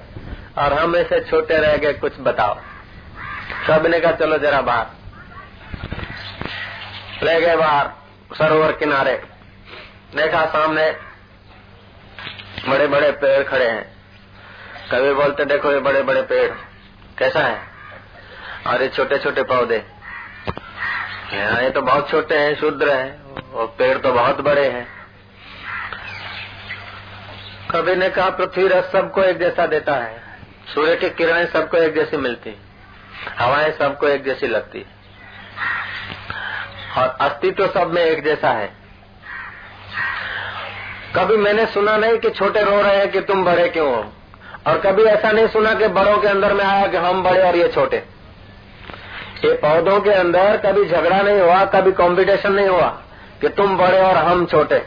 और 0.57 0.73
हम 0.73 0.95
ऐसे 0.95 1.19
छोटे 1.21 1.57
रह 1.57 1.75
गए, 1.77 1.93
कुछ 1.95 2.19
बताओ। 2.21 2.55
सबने 3.67 3.99
कहा, 3.99 4.11
चलो 4.13 4.37
जरा 4.37 4.61
बाहर। 4.61 4.85
ले 7.23 7.39
गए 7.41 7.55
बाहर, 7.55 7.89
सरोवर 8.33 8.71
किनारे। 8.71 9.13
देखा 10.15 10.45
सामने 10.47 10.89
बड़े 12.67 12.87
बड़े 12.87 13.11
पेड़ 13.13 13.43
खड़े 13.43 13.65
हैं। 13.65 13.85
कभी 14.91 15.13
बोलते, 15.13 15.45
देखो 15.45 15.71
ये 15.71 15.79
बड़े 15.81 16.01
बड़े 16.03 16.21
पेड़, 16.23 16.49
कैसा 17.19 17.39
है? 17.39 17.61
और 18.67 18.81
ये 18.81 18.87
छोटे 18.89 19.17
छोटे 19.19 19.43
पौधे 19.45 19.83
ये 21.33 21.69
तो 21.71 21.81
बहुत 21.81 22.09
छोटे 22.09 22.37
हैं, 22.37 22.55
शुद्र 22.55 22.89
हैं 22.89 23.41
और 23.53 23.65
पेड़ 23.77 23.97
तो 23.97 24.11
बहुत 24.13 24.39
बड़े 24.41 24.67
हैं। 24.67 24.87
कभी 27.71 27.95
ने 27.95 28.09
कहा, 28.09 28.29
पृथ्वी 28.31 28.67
रस 28.67 28.85
सबको 28.91 29.23
एक 29.23 29.37
जैसा 29.39 29.65
देता 29.67 29.95
है, 29.95 30.21
सूर्य 30.73 30.95
की 30.95 31.09
किरणें 31.11 31.45
सबको 31.45 31.77
एक 31.77 31.95
जैसी 31.95 32.17
मिलती, 32.17 32.55
हवाएँ 33.39 33.71
सबको 33.71 34.07
एक 34.07 34.23
जैसी 34.23 34.47
लगती, 34.47 34.85
और 36.97 37.17
अस्तित्व 37.21 37.67
सब 37.69 37.91
में 37.93 38.01
एक 38.03 38.23
जैसा 38.23 38.51
है। 38.51 38.69
कभी 41.17 41.37
मैंने 41.37 41.65
सुना 41.65 41.97
नहीं 41.97 42.17
कि 42.17 42.29
छोटे 42.29 42.63
रो 42.63 42.81
रहे 42.81 42.97
हैं 42.97 43.11
कि 43.11 43.21
तुम 43.21 43.45
बड़े 43.45 43.69
क्यों 43.69 43.95
हो? 43.95 44.05
और 44.67 44.77
कभी 44.77 45.03
ऐसा 45.03 45.31
नहीं 45.31 45.47
सुना 45.47 45.73
कि 45.73 45.87
बड़ों 45.87 46.17
के 46.17 46.27
अंदर 46.27 46.53
में 46.53 46.65
आया 46.65 46.87
कि 46.87 46.97
हम 46.97 47.23
बड़े 47.23 47.41
और 47.41 47.55
ये 47.55 47.67
छोटे। 47.67 47.97
ये 49.45 49.53
पौधों 49.53 49.99
के 49.99 50.09
अंदर 50.09 50.57
कभी 50.57 50.85
झगड़ा 50.85 51.21
नहीं 51.21 51.39
हुआ, 51.39 51.65
कभी 51.65 51.91
कंपटीशन 51.91 52.51
नहीं 52.53 52.67
हुआ 52.67 52.87
कि 53.41 53.49
तुम 53.49 53.77
बड़े 53.77 53.99
और 53.99 54.17
हम 54.17 54.45
छोटे। 54.45 54.81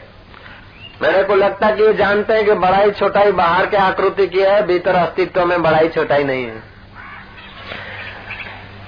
मेरे 1.01 1.23
को 1.23 1.35
लगता 1.35 1.75
कि 1.75 1.83
ये 1.83 1.93
जानते 1.93 2.33
हैं 2.33 2.45
कि 2.45 2.53
बड़ाई 2.53 2.91
छोटाई 2.91 3.31
बाहर 3.31 3.65
के 3.65 3.77
आकृति 3.77 4.27
की 4.27 4.39
है, 4.39 4.67
भीतर 4.67 4.95
अस्तित्व 4.95 5.45
में 5.45 5.63
बड़ाई 5.63 5.89
छोटाई 5.89 6.23
नहीं 6.23 6.45
है। 6.45 6.63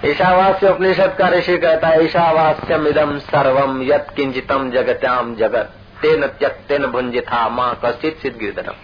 ईशावास्य 0.06 0.70
उपनिषद 0.70 1.16
का 1.20 1.30
ऋषि 1.30 1.58
कहता 1.58 1.88
है 1.88 2.06
ईशावास्यम 2.06 2.88
इदम 2.88 3.18
सर्वम 3.20 3.82
यत 3.84 4.08
किंचितम 4.16 4.72
जगत्याम 4.72 5.36
जगत। 5.36 5.74
तेन 6.04 6.26
त्यक्तेन 6.40 6.86
भुंजिथा 6.88 7.48
माँ 7.50 7.74
कश्चित 7.86 8.18
सिद्ध 8.18 8.38
गिरधरम 8.40 8.76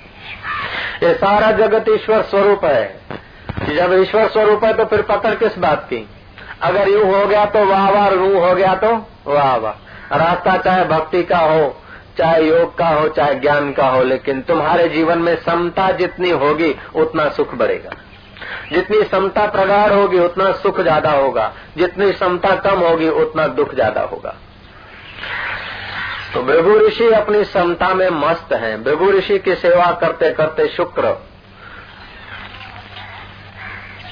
ये 1.04 1.14
सारा 1.16 1.52
जगत 1.58 1.86
ईश्वर 1.90 2.22
स्वरूप 2.24 2.66
है। 2.66 3.76
जब 3.76 3.94
ईश्वर 3.94 4.28
स्वरूप 4.28 4.64
है 4.64 4.74
तो 4.74 4.86
फिर 4.86 5.02
पकड़ 5.02 5.34
किस 5.36 5.58
बात 5.58 5.86
की? 5.90 6.08
अगर 6.62 6.90
यू 6.90 7.04
हो 7.06 7.26
गया 7.28 7.46
तो 7.46 7.66
वाह 7.66 7.90
वाह 7.90 8.08
रू 8.08 8.40
हो 8.40 8.54
गया 8.56 8.74
तो 8.76 8.92
वाह 9.28 9.56
वाह। 9.56 10.18
रास्ता 10.18 10.58
चाहे 10.58 10.84
भक्ति 10.86 11.24
का 11.24 11.38
हो, 11.40 11.76
चाहे 12.18 12.44
योग 12.44 12.78
का 12.78 12.88
हो, 12.88 13.08
चाहे 13.08 13.36
ज्ञान 13.36 13.72
का 13.72 13.88
हो, 13.88 14.04
लेकिन 14.04 14.42
तुम्हारे 14.42 14.88
जीवन 14.90 15.18
में 15.18 15.36
समता 15.36 15.90
जितनी 15.92 16.30
होगी, 16.30 16.74
उतना 16.96 17.28
सुख 17.30 17.54
बढ़ेगा। 17.56 17.96
जितनी 18.72 19.04
समता 19.04 19.46
प्रगाढ़ 19.48 19.94
होगी, 19.94 20.20
उतना 20.20 20.52
सुख 20.54 20.80
ज़्यादा 20.82 21.12
होगा। 21.12 21.52
जितनी 21.78 22.12
समता 22.14 22.56
कम 22.60 22.80
होगी, 22.80 23.10
उतना 23.18 23.48
दुख 23.54 23.74
ज़्यादा 23.74 24.02
होगा। 24.02 24.36
तो 26.34 26.44
भृगु 26.44 26.80
ऋषि 26.80 27.12
अपनी 27.12 27.44
समता 27.44 27.94
में 27.94 28.10
मस्त 28.10 28.54
हैं। 28.54 28.84
भृगु 28.84 29.12
ऋषि 29.12 29.40
की 29.40 29.56
सेवा 29.56 29.92
करते 29.92 30.32
करते 30.32 30.68
शुक्र। 30.68 31.30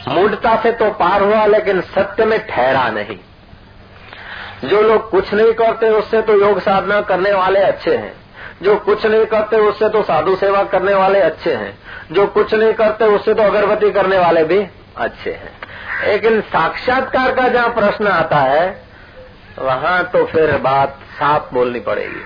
मूर्ता 0.08 0.56
से 0.56 0.72
तो 0.72 0.90
पार 0.90 1.22
हुआ, 1.22 1.46
लेकिन 1.46 1.82
सत्य 1.82 2.26
में 2.26 2.48
ठहरा 2.48 2.90
नहीं। 2.90 3.20
जो 4.68 4.82
लोग 4.82 5.10
कुछ 5.10 5.34
नहीं 5.34 5.54
करते, 5.54 5.90
उससे 5.90 6.22
तो 6.22 6.34
योग 6.34 6.60
साधना 6.60 7.02
करने 7.02 7.34
वाले 7.34 7.60
अच्छे 7.60 7.96
हैं। 7.96 8.14
जो 8.62 8.76
कुछ 8.76 9.06
नहीं 9.06 9.26
करते, 9.26 9.58
उससे 9.58 9.90
तो 9.90 10.04
साधु 10.04 10.36
सेवा 10.36 10.64
करने 10.64 10.94
वाले 10.94 11.20
अच्छे 11.20 11.54
हैं। 11.54 11.78
जो 12.12 12.28
कुछ 12.28 12.54
नहीं 12.54 12.74
करते, 12.74 13.06
उससे 13.06 13.34
तो 13.34 13.44
अगरबत्ती 13.44 13.92
करने 13.92 14.18
वाले 14.18 14.44
भी 14.44 14.68
अच्छे 14.98 15.32
हैं। 15.32 15.58
लेकिन 16.08 16.42
साक्षात्कार 16.42 17.32
का 17.32 17.48
जहाँ 17.48 17.70
प्रश्न 17.70 18.08
आता 18.08 18.38
है, 18.38 18.82
वहाँ 19.60 20.04
तो 20.04 20.26
फिर 20.26 20.58
बात 20.58 21.00
साफ़ 21.20 21.54
बोलनी 21.54 21.80
पड़ेगी। 21.80 22.24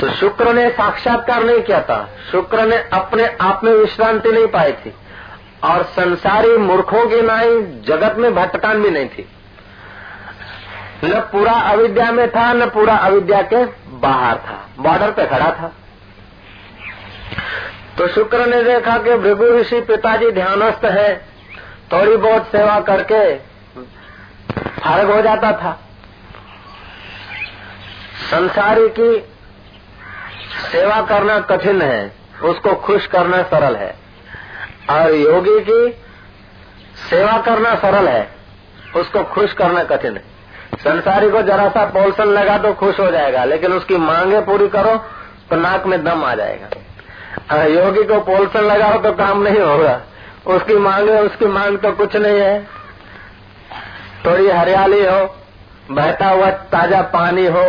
तो 0.00 0.10
शुक्र 0.10 0.52
ने 0.52 0.70
साक्षात्कार 0.70 1.44
नहीं 1.44 1.60
किया 1.60 1.82
था। 1.82 2.10
शुक्र 2.32 2.62
ने 2.62 2.76
अपने 2.76 3.36
आप 3.40 3.64
में 3.64 3.72
विश्रांति 3.72 4.32
नहीं 4.32 4.46
पाई 4.46 4.72
थी। 4.72 4.94
और 5.64 5.82
संसारी 5.82 6.56
मूर्खों 6.56 7.06
की 7.06 7.22
नाई 7.22 7.62
जगत 7.62 8.16
में 8.16 8.34
भटकान 8.34 8.82
भी 8.82 8.90
नहीं 8.90 9.08
थी। 9.08 9.28
न 11.04 11.20
पूरा 11.20 11.52
अविद्या 11.52 12.12
में 12.12 12.30
था, 12.30 12.52
न 12.52 12.66
पूरा 12.66 12.96
अविद्या 12.96 13.42
के 13.42 13.64
बाहर 13.88 14.36
था। 14.36 14.68
बॉर्डर 14.78 15.10
पे 15.10 15.26
खड़ा 15.26 15.46
था। 15.46 15.72
तो 17.98 18.08
शुक्र 18.08 18.46
ने 18.46 18.62
देखा 18.62 18.98
कि 18.98 19.14
भृगु 19.14 19.44
ऋषि 19.44 19.80
पिताजी 19.80 20.30
ध्यानस्थ 20.30 20.84
है, 20.84 21.24
थोड़ी 21.92 22.16
बहुत 22.16 22.52
सेवा 22.52 22.80
करके 22.80 23.34
फारग 24.80 25.10
हो 25.10 25.22
जाता 25.22 25.52
था। 25.52 25.87
संसारी 28.20 28.88
की 28.90 29.10
सेवा 30.62 31.00
करना 31.02 31.38
कठिन 31.40 31.82
है, 31.82 32.12
उसको 32.44 32.74
खुश 32.76 33.06
करना 33.06 33.42
सरल 33.42 33.76
है। 33.76 33.94
और 34.90 35.14
योगी 35.14 35.58
की 35.60 35.90
सेवा 37.10 37.36
करना 37.42 37.74
सरल 37.74 38.08
है, 38.08 38.28
उसको 38.96 39.22
खुश 39.24 39.52
करना 39.52 39.84
कठिन 39.84 40.16
है। 40.16 40.22
संसारी 40.78 41.30
को 41.30 41.42
जरा 41.42 41.68
सा 41.68 41.84
पोलसन 41.86 42.28
लगा 42.28 42.58
तो 42.58 42.72
खुश 42.74 43.00
हो 43.00 43.10
जाएगा, 43.10 43.44
लेकिन 43.44 43.72
उसकी 43.72 43.96
मांगे 43.96 44.40
पूरी 44.40 44.68
करो 44.68 44.96
तो 45.50 45.56
नाक 45.56 45.86
में 45.86 46.02
दम 46.04 46.24
आ 46.24 46.34
जाएगा। 46.34 47.56
और 47.56 47.70
योगी 47.70 48.04
को 48.04 48.20
पोलसन 48.22 48.64
लगाओ 48.64 48.98
तो 49.02 49.12
काम 49.14 49.42
नहीं 49.42 49.60
होगा। 49.60 50.00
उसकी 50.46 50.74
मांगे, 50.76 51.18
उसकी 51.18 51.46
मांग 51.46 51.78
तो 51.78 51.92
कुछ 51.92 52.16
नहीं 52.16 52.40
है। 52.40 52.64
थोड़ी 54.26 54.48
हरियाली 54.48 55.04
हो, 55.04 55.20
बहता 55.90 56.28
हुआ 56.28 56.50
ताज़ा 56.72 57.02
पानी 57.12 57.46
हो 57.46 57.64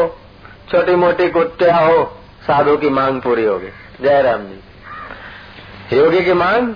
छोटी 0.72 0.96
मोटी 0.96 1.30
कुटिया 1.30 1.78
हो 1.78 2.04
साधु 2.48 2.78
की 2.78 2.90
मांग 2.90 3.22
पूरी 3.22 3.46
होगी 3.46 3.70
जय 4.02 4.22
राम 4.22 4.38
जी। 4.38 5.98
योगी 5.98 6.22
की 6.22 6.34
मांग 6.34 6.68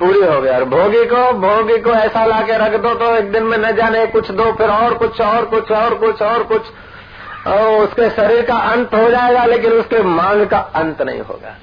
पूरी 0.00 0.20
हो 0.20 0.40
गई। 0.40 0.50
और 0.50 0.64
भोगी 0.64 1.04
को 1.04 1.32
भोगी 1.32 1.78
को 1.78 1.90
ऐसा 1.90 2.24
लाके 2.24 2.58
रख 2.58 2.80
दो 2.80 2.94
तो 2.94 3.16
एक 3.16 3.32
दिन 3.32 3.42
में 3.42 3.58
न 3.58 3.72
जाने, 3.72 4.06
कुछ 4.06 4.30
दो 4.30 4.52
फिर 4.52 4.70
और 4.70 4.94
कुछ 4.94 5.20
और 5.20 5.44
कुछ 5.44 5.72
और 5.72 5.94
कुछ 5.94 6.22
और 6.22 6.42
कुछ। 6.42 6.62
और 7.46 7.84
उसके 7.84 8.10
शरीर 8.10 8.42
का 8.42 8.54
अंत 8.54 8.94
हो 8.94 9.10
जाएगा, 9.10 9.44
लेकिन 9.44 9.72
उसके 9.72 10.02
मांग 10.02 10.46
का 10.46 10.58
अंत 10.58 11.02
नहीं 11.02 11.20
होगा। 11.20 11.54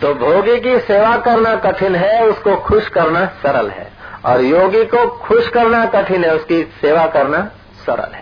तो 0.00 0.14
भोगी 0.14 0.60
की 0.60 0.78
सेवा 0.78 1.16
करना 1.16 1.56
कठिन 1.56 1.94
है, 1.94 2.26
उसको 2.26 2.56
खुश 2.56 2.88
करना 2.88 3.26
सरल 3.26 3.68
है। 3.70 3.92
और 4.24 4.40
योगी 4.40 4.84
को 4.84 5.06
खुश 5.06 5.48
करना 5.48 5.86
कठिन 5.86 6.24
है, 6.24 6.34
उसकी 6.34 6.62
सेवा 6.62 7.06
करना 7.06 7.50
सरल 7.86 8.14
है। 8.14 8.21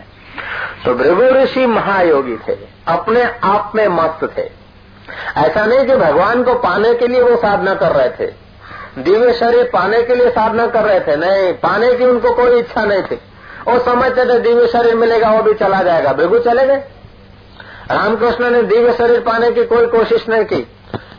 तो 0.85 0.95
भृगु 0.95 1.23
ऋषि 1.23 1.67
महायोगी 1.67 2.37
थे, 2.49 2.57
अपने 2.89 3.23
आप 3.45 3.73
में 3.75 3.89
मस्त 3.89 4.33
थे। 4.39 4.49
ऐसा 5.37 5.65
नहीं 5.67 5.87
कि 5.87 5.97
भगवान 5.97 6.43
को 6.43 6.55
पाने 6.55 6.95
के 6.95 7.07
लिए 7.07 7.23
वो 7.23 7.37
साधना 7.37 7.75
कर 7.75 7.93
रहे 7.93 8.09
थे। 8.11 8.33
दिव्य 8.99 9.33
शरीर 9.33 9.71
पाने 9.73 10.03
के 10.03 10.15
लिए 10.15 10.31
साधना 10.31 10.67
कर 10.67 10.83
रहे 10.83 11.01
थे, 11.01 11.17
नहीं, 11.17 11.53
पाने 11.53 11.93
की 11.95 12.05
उनको 12.05 12.33
कोई 12.33 12.59
इच्छा 12.59 12.85
नहीं 12.85 13.03
थी। 13.03 13.21
वो 13.69 13.79
समझते 13.79 14.25
थे 14.25 14.39
दिव्य 14.39 14.67
शरीर 14.67 14.95
मिलेगा, 14.95 15.31
वो 15.31 15.43
भी 15.43 15.55
चला 15.55 15.83
जाएगा। 15.83 16.13
भृगु 16.13 16.39
चले 16.39 16.67
गए। 16.67 16.77
रामकृष्ण 17.91 18.51
ने 18.51 18.63
दिव्य 18.63 18.93
शरीर 18.93 19.21
पाने 19.21 19.51
की 19.51 19.65
कोई 19.65 19.87
कोशिश 19.87 20.29
नहीं 20.29 20.45
की। 20.45 20.61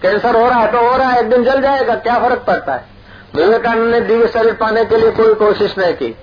कैंसर 0.01 0.35
हो 0.35 0.47
रहा 0.49 0.59
है 0.59 0.71
तो 0.71 0.77
हो 0.77 0.97
रहा 0.97 1.09
है, 1.09 1.19
एक 1.19 1.29
दिन 1.29 1.43
जल 1.43 1.61
जाएगा, 1.61 1.95
क्या 1.95 2.19
फ़र्क 2.19 2.43
पड़ता 2.47 2.73
है? 2.73 2.85
विवेकानंद 3.35 3.91
ने 3.91 3.99
दिव्य 4.01 4.27
शरीर 4.27 4.53
पाने 4.53 4.85
के 4.85 4.97
लिए 4.97 5.11
कोई 5.11 5.33
कोशिश 5.33 5.77
नहीं 5.77 5.93
की। 5.93 6.15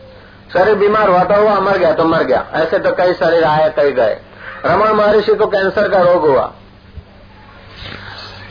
शरीर 0.52 0.74
बीमार 0.74 1.08
हुआ 1.08 1.24
तो 1.24 1.34
हुआ 1.34 1.54
मर 1.60 1.78
गया 1.78 1.92
तो 1.92 2.04
मर 2.04 2.22
गया। 2.22 2.46
ऐसे 2.54 2.78
तो 2.78 2.92
कई 2.92 3.12
शरीर 3.12 3.44
आए, 3.44 3.70
कई 3.76 3.92
गए। 3.92 4.20
रमन 4.66 4.92
महर्षि 4.92 5.34
को 5.34 5.46
कैंसर 5.46 5.88
का 5.88 6.00
रोग 6.02 6.26
हुआ। 6.26 6.52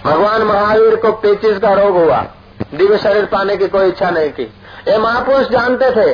भगवान 0.05 0.41
महावीर 0.41 0.95
को 0.95 1.11
पेचिस 1.11 1.57
का 1.57 1.73
रोग 1.73 1.97
हुआ। 1.97 2.25
दिव्य 2.73 2.97
शरीर 2.97 3.25
पाने 3.25 3.57
की 3.57 3.67
कोई 3.67 3.87
इच्छा 3.87 4.09
नहीं 4.09 4.29
की 4.29 4.43
ये 4.87 4.97
महापुरुष 4.97 5.47
जानते 5.47 5.91
थे 5.91 6.13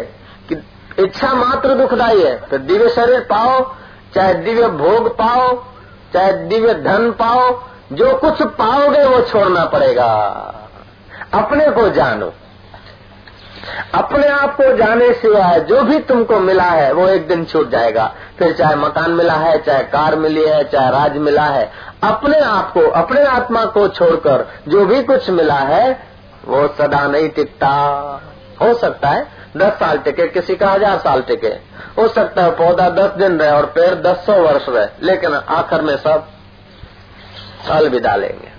कि 0.49 0.63
इच्छा 0.99 1.33
मात्र 1.33 1.73
दुखदाई 1.73 2.23
है। 2.23 2.35
तो 2.47 2.57
दिव्य 2.57 2.89
शरीर 2.89 3.19
पाओ, 3.19 3.75
चाहे 4.15 4.33
दिव्य 4.33 4.67
भोग 4.67 5.17
पाओ, 5.17 5.63
चाहे 6.13 6.33
दिव्य 6.33 6.73
धन 6.73 7.11
पाओ, 7.11 7.61
जो 7.91 8.13
कुछ 8.13 8.41
पाओगे 8.41 9.03
वो 9.03 9.21
छोड़ना 9.21 9.65
पड़ेगा। 9.65 10.07
अपने 11.33 11.69
को 11.69 11.89
जानो। 11.89 12.33
अपने 13.93 14.27
आप 14.27 14.55
को 14.55 14.75
जाने 14.77 15.11
सिवाय 15.13 15.59
जो 15.59 15.81
भी 15.81 15.99
तुमको 15.99 16.39
मिला 16.39 16.63
है, 16.63 16.91
वो 16.93 17.07
एक 17.07 17.27
दिन 17.27 17.45
छूट 17.45 17.69
जाएगा। 17.69 18.05
फिर 18.39 18.53
चाहे 18.53 18.75
मकान 18.75 19.11
मिला 19.11 19.33
है, 19.33 19.57
चाहे 19.57 19.83
कार 19.83 20.15
मिली 20.15 20.43
है, 20.43 20.63
चाहे 20.63 20.91
राज 20.91 21.17
मिला 21.17 21.45
है, 21.45 21.71
अपने 22.03 22.39
आप 22.39 22.71
को, 22.73 22.81
अपने 22.81 23.23
आत्मा 23.25 23.63
को 23.67 23.87
छोड़कर 23.89 24.45
जो 24.67 24.85
भी 24.85 25.01
कुछ 25.03 25.29
मिला 25.29 25.59
है, 25.65 25.91
वो 26.45 26.67
सदा 26.77 27.05
नहीं 27.07 27.29
टिकता। 27.29 27.69
हो 28.61 28.73
सकता 28.73 29.09
है 29.09 29.25
दस 29.57 29.73
साल 29.73 29.97
टिके, 29.97 30.27
किसी 30.27 30.55
का 30.55 30.69
हज़ार 30.69 30.97
साल 30.99 31.21
टिके। 31.21 31.55
हो 31.97 32.07
सकता 32.07 32.43
है 32.43 32.51
पौधा 32.51 32.89
दस 32.91 33.17
दिन 33.17 33.39
रहे 33.39 33.51
और 33.51 33.65
पेड़ 33.65 33.93
दस 34.03 34.25
सौ 34.25 34.33
वर्ष 34.41 34.65
रहे, 34.69 34.85
लेकिन 35.03 35.33
आखिर 35.33 35.81
में 35.81 35.95
सब 35.97 36.27
अलविदा 37.71 38.15
लेंगे। 38.15 38.51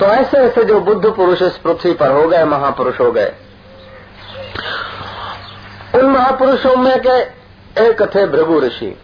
तो 0.00 0.06
ऐसे 0.06 0.38
ऐसे 0.38 0.64
जो 0.64 0.80
बुद्ध 0.80 1.04
पुरुष 1.06 1.42
इस 1.42 1.56
पृथ्वी 1.56 1.92
पर 1.92 2.10
हो 2.12 2.26
गए, 2.28 2.44
महापुरुष 2.44 3.00
हो 3.00 3.10
गए 3.12 3.32
उन 5.94 6.06
महापुरुषों 6.06 6.76
में 6.76 7.00
के 7.06 7.20
एक 7.84 8.02
थे 8.14 8.26
भृगु 8.26 8.60
ऋषि। 8.60 8.98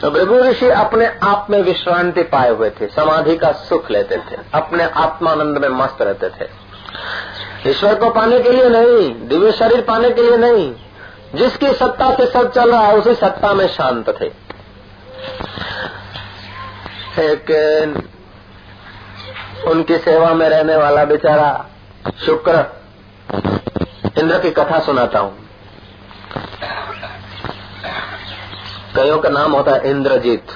तो 0.00 0.10
भृगु 0.10 0.38
ऋषि 0.38 0.68
अपने 0.68 1.06
आप 1.22 1.46
में 1.50 1.62
विश्रांति 1.62 2.22
पाए 2.22 2.50
हुए 2.50 2.70
थे, 2.70 2.86
समाधि 2.86 3.36
का 3.36 3.52
सुख 3.52 3.90
लेते 3.90 4.16
थे, 4.16 4.36
अपने 4.54 4.84
आत्मानंद 4.84 5.58
में 5.58 5.68
मस्त 5.68 6.02
रहते 6.02 6.28
थे। 6.28 6.66
ईश्वर 7.70 7.94
को 7.94 8.10
पाने 8.10 8.40
के 8.40 8.52
लिए 8.52 8.68
नहीं, 8.68 9.28
दिव्य 9.28 9.52
शरीर 9.52 9.80
पाने 9.80 10.10
के 10.10 10.22
लिए 10.22 10.36
नहीं, 10.36 10.74
जिसकी 11.34 11.72
सत्ता 11.72 12.14
से 12.14 12.26
सब 12.26 12.52
चल 12.52 12.72
रहा 12.72 12.80
है, 12.80 12.96
उसी 12.96 13.14
सत्ता 13.14 13.54
में 13.54 13.68
शांत 13.68 14.10
थे। 14.20 14.26
एक, 17.22 17.50
उनकी 19.68 19.98
सेवा 19.98 20.34
में 20.34 20.48
रहने 20.48 20.76
वाला 20.76 21.04
बेचारा 21.04 21.66
शुक्र 22.26 22.64
इंद्र 24.18 24.38
की 24.38 24.50
कथा 24.50 24.78
सुनाता 24.78 25.18
हूँ। 25.18 25.38
कईयों 28.96 29.18
का 29.18 29.28
नाम 29.28 29.52
होता 29.52 29.72
है 29.72 29.90
इंद्रजीत। 29.90 30.46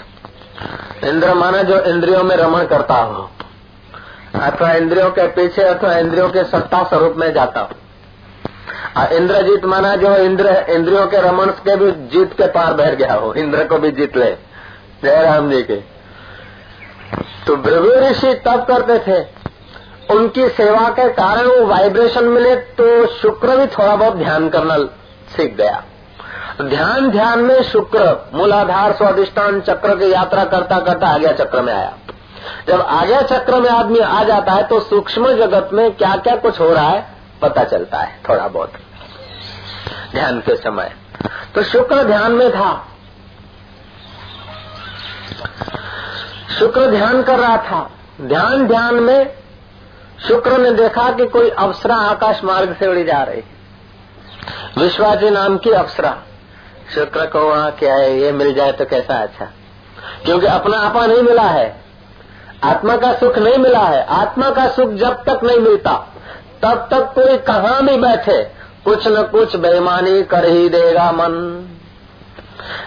इंद्र 1.04 1.34
माना 1.34 1.62
जो 1.62 1.80
इंद्रियों 1.80 2.22
में 2.22 2.36
रमण 2.36 2.66
करता 2.66 2.94
हो। 2.94 3.30
अथवा 4.34 4.72
इंद्रियों 4.72 5.10
के 5.10 5.26
पीछे 5.26 5.62
अथवा 5.62 5.92
इंद्रियों 5.98 6.28
के 6.30 6.44
सत्ता 6.44 6.82
स्वरूप 6.84 7.14
में 7.16 7.32
जाता 7.32 7.60
हो। 7.60 7.70
इंद्रजीत 9.16 9.64
माना 9.64 9.96
जो 9.96 10.16
इंद्र 10.16 10.66
इंद्रियों 10.70 11.06
के 11.06 11.16
रमण 11.16 11.46
के 11.46 11.76
भी 11.76 11.92
जीत 11.92 12.32
के 12.32 12.46
पार 12.46 12.74
बैठ 12.74 12.94
गया 12.94 13.14
हो। 13.14 13.34
इंद्र 13.34 13.64
को 13.64 13.78
भी 13.78 13.90
जीत 13.90 14.16
ले। 14.16 14.36
जय 15.02 15.22
राम 15.22 15.50
जी 15.50 15.62
के। 15.62 15.76
तो 17.46 17.56
भृगु 17.56 17.90
ऋषि 17.90 18.34
तब 18.34 18.64
करते 18.64 18.98
थे। 18.98 19.39
उनकी 20.10 20.48
सेवा 20.48 20.88
के 20.88 21.08
कारण 21.08 21.46
वो 21.46 21.66
वाइब्रेशन 21.66 22.24
मिले 22.24 22.54
तो 22.56 23.06
शुक्र 23.06 23.56
भी 23.56 23.66
थोड़ा 23.66 23.96
बहुत 23.96 24.14
ध्यान 24.14 24.48
करना 24.48 24.76
सीख 25.36 25.56
गया। 25.56 25.82
ध्यान 26.62 27.10
ध्यान 27.10 27.38
में 27.38 27.62
शुक्र, 27.62 28.30
मूलाधार, 28.34 28.92
स्वादिष्टान, 28.92 29.60
चक्र 29.60 29.96
की 29.96 30.12
यात्रा 30.12 30.44
करता 30.44 30.78
करता 30.80 31.06
आज्ञा 31.06 31.32
चक्र 31.32 31.62
में 31.62 31.72
आया। 31.72 31.92
जब 32.68 32.80
आज्ञा 32.80 33.20
चक्र 33.22 33.60
में 33.60 33.70
आदमी 33.70 33.98
आ 33.98 34.22
जाता 34.24 34.52
है 34.52 34.62
तो 34.62 34.80
सूक्ष्म 34.80 35.32
जगत 35.36 35.70
में 35.72 35.90
क्या 35.90 36.14
क्या 36.16 36.36
कुछ 36.36 36.60
हो 36.60 36.72
रहा 36.72 36.88
है 36.88 37.06
पता 37.42 37.64
चलता 37.64 37.98
है 37.98 38.20
थोड़ा 38.28 38.48
बहुत। 38.48 38.72
ध्यान 40.12 40.40
के 40.40 40.56
समय। 40.56 40.92
तो 41.54 41.62
शुक्र 41.62 42.02
ध्यान 42.04 42.32
में 42.32 42.50
था। 42.50 42.86
शुक्र 46.58 46.86
ध्यान 46.86 47.22
कर 47.22 47.38
रहा 47.38 47.56
था। 47.56 47.90
ध्यान 48.20 48.66
ध्यान 48.66 48.94
में 48.94 49.32
शुक्र 50.28 50.58
ने 50.58 50.70
देखा 50.70 51.12
कि 51.12 51.26
कोई 51.26 51.50
अप्सरा 51.50 51.96
आकाश 51.96 52.44
मार्ग 52.44 52.76
से 52.80 52.86
उड़ी 52.86 53.04
जा 53.04 53.22
रही 53.22 53.42
विश्वाजी 54.78 55.30
नाम 55.30 55.58
की 55.58 55.70
अप्सरा। 55.70 56.16
शुक्र 56.94 57.26
को 57.26 57.38
वहाँ 57.38 57.70
क्या 57.70 57.94
है, 57.94 58.18
ये 58.18 58.32
मिल 58.32 58.54
जाए 58.54 58.72
तो 58.72 58.84
कैसा 58.84 59.14
अच्छा? 59.14 59.44
क्योंकि 60.24 60.46
अपना 60.46 60.78
आपा 60.78 61.06
नहीं 61.06 61.22
मिला 61.22 61.42
है। 61.42 61.80
आत्मा 62.64 62.96
का 62.96 63.12
सुख 63.12 63.38
नहीं 63.38 63.58
मिला 63.58 63.78
है। 63.78 64.06
आत्मा 64.06 64.50
का 64.50 64.68
सुख 64.68 64.90
जब 64.90 65.24
तक 65.24 65.40
नहीं 65.44 65.58
मिलता, 65.58 65.92
तब 66.62 66.88
तक 66.90 67.12
कोई 67.14 67.38
कहाँ 67.38 67.86
भी 67.86 67.96
बैठे, 67.96 68.42
कुछ 68.84 69.08
न 69.08 69.22
कुछ 69.22 69.56
बेईमानी 69.56 70.22
कर 70.22 70.44
ही 70.44 70.68
देगा 70.68 71.12
मन। 71.12 71.66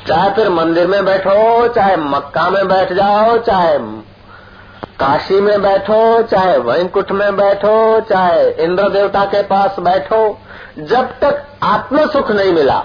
चाहे 0.08 0.32
फिर 0.32 0.50
मंदिर 0.50 0.88
में 0.88 1.06
बैठो, 1.06 1.68
चाहे 1.68 1.96
मक्का 1.96 2.50
में 2.50 2.68
बैठ 2.68 2.94
जाओ, 2.94 3.38
चाहे 3.38 3.78
काशी 5.00 5.42
में 5.42 5.62
बैठो, 5.62 6.22
चाहे 6.22 6.58
वैंकुट 6.58 7.12
में 7.12 7.36
बैठो, 7.36 8.02
चाहे 8.02 8.50
इंद्र 8.50 8.90
देवता 8.90 9.26
के 9.26 9.44
पास 9.44 9.76
बैठो, 9.80 10.40
जब 10.80 11.20
तक 11.20 11.46
आत्म 11.64 12.10
सुख 12.10 12.32
नहीं 12.32 12.54
मिला, 12.54 12.80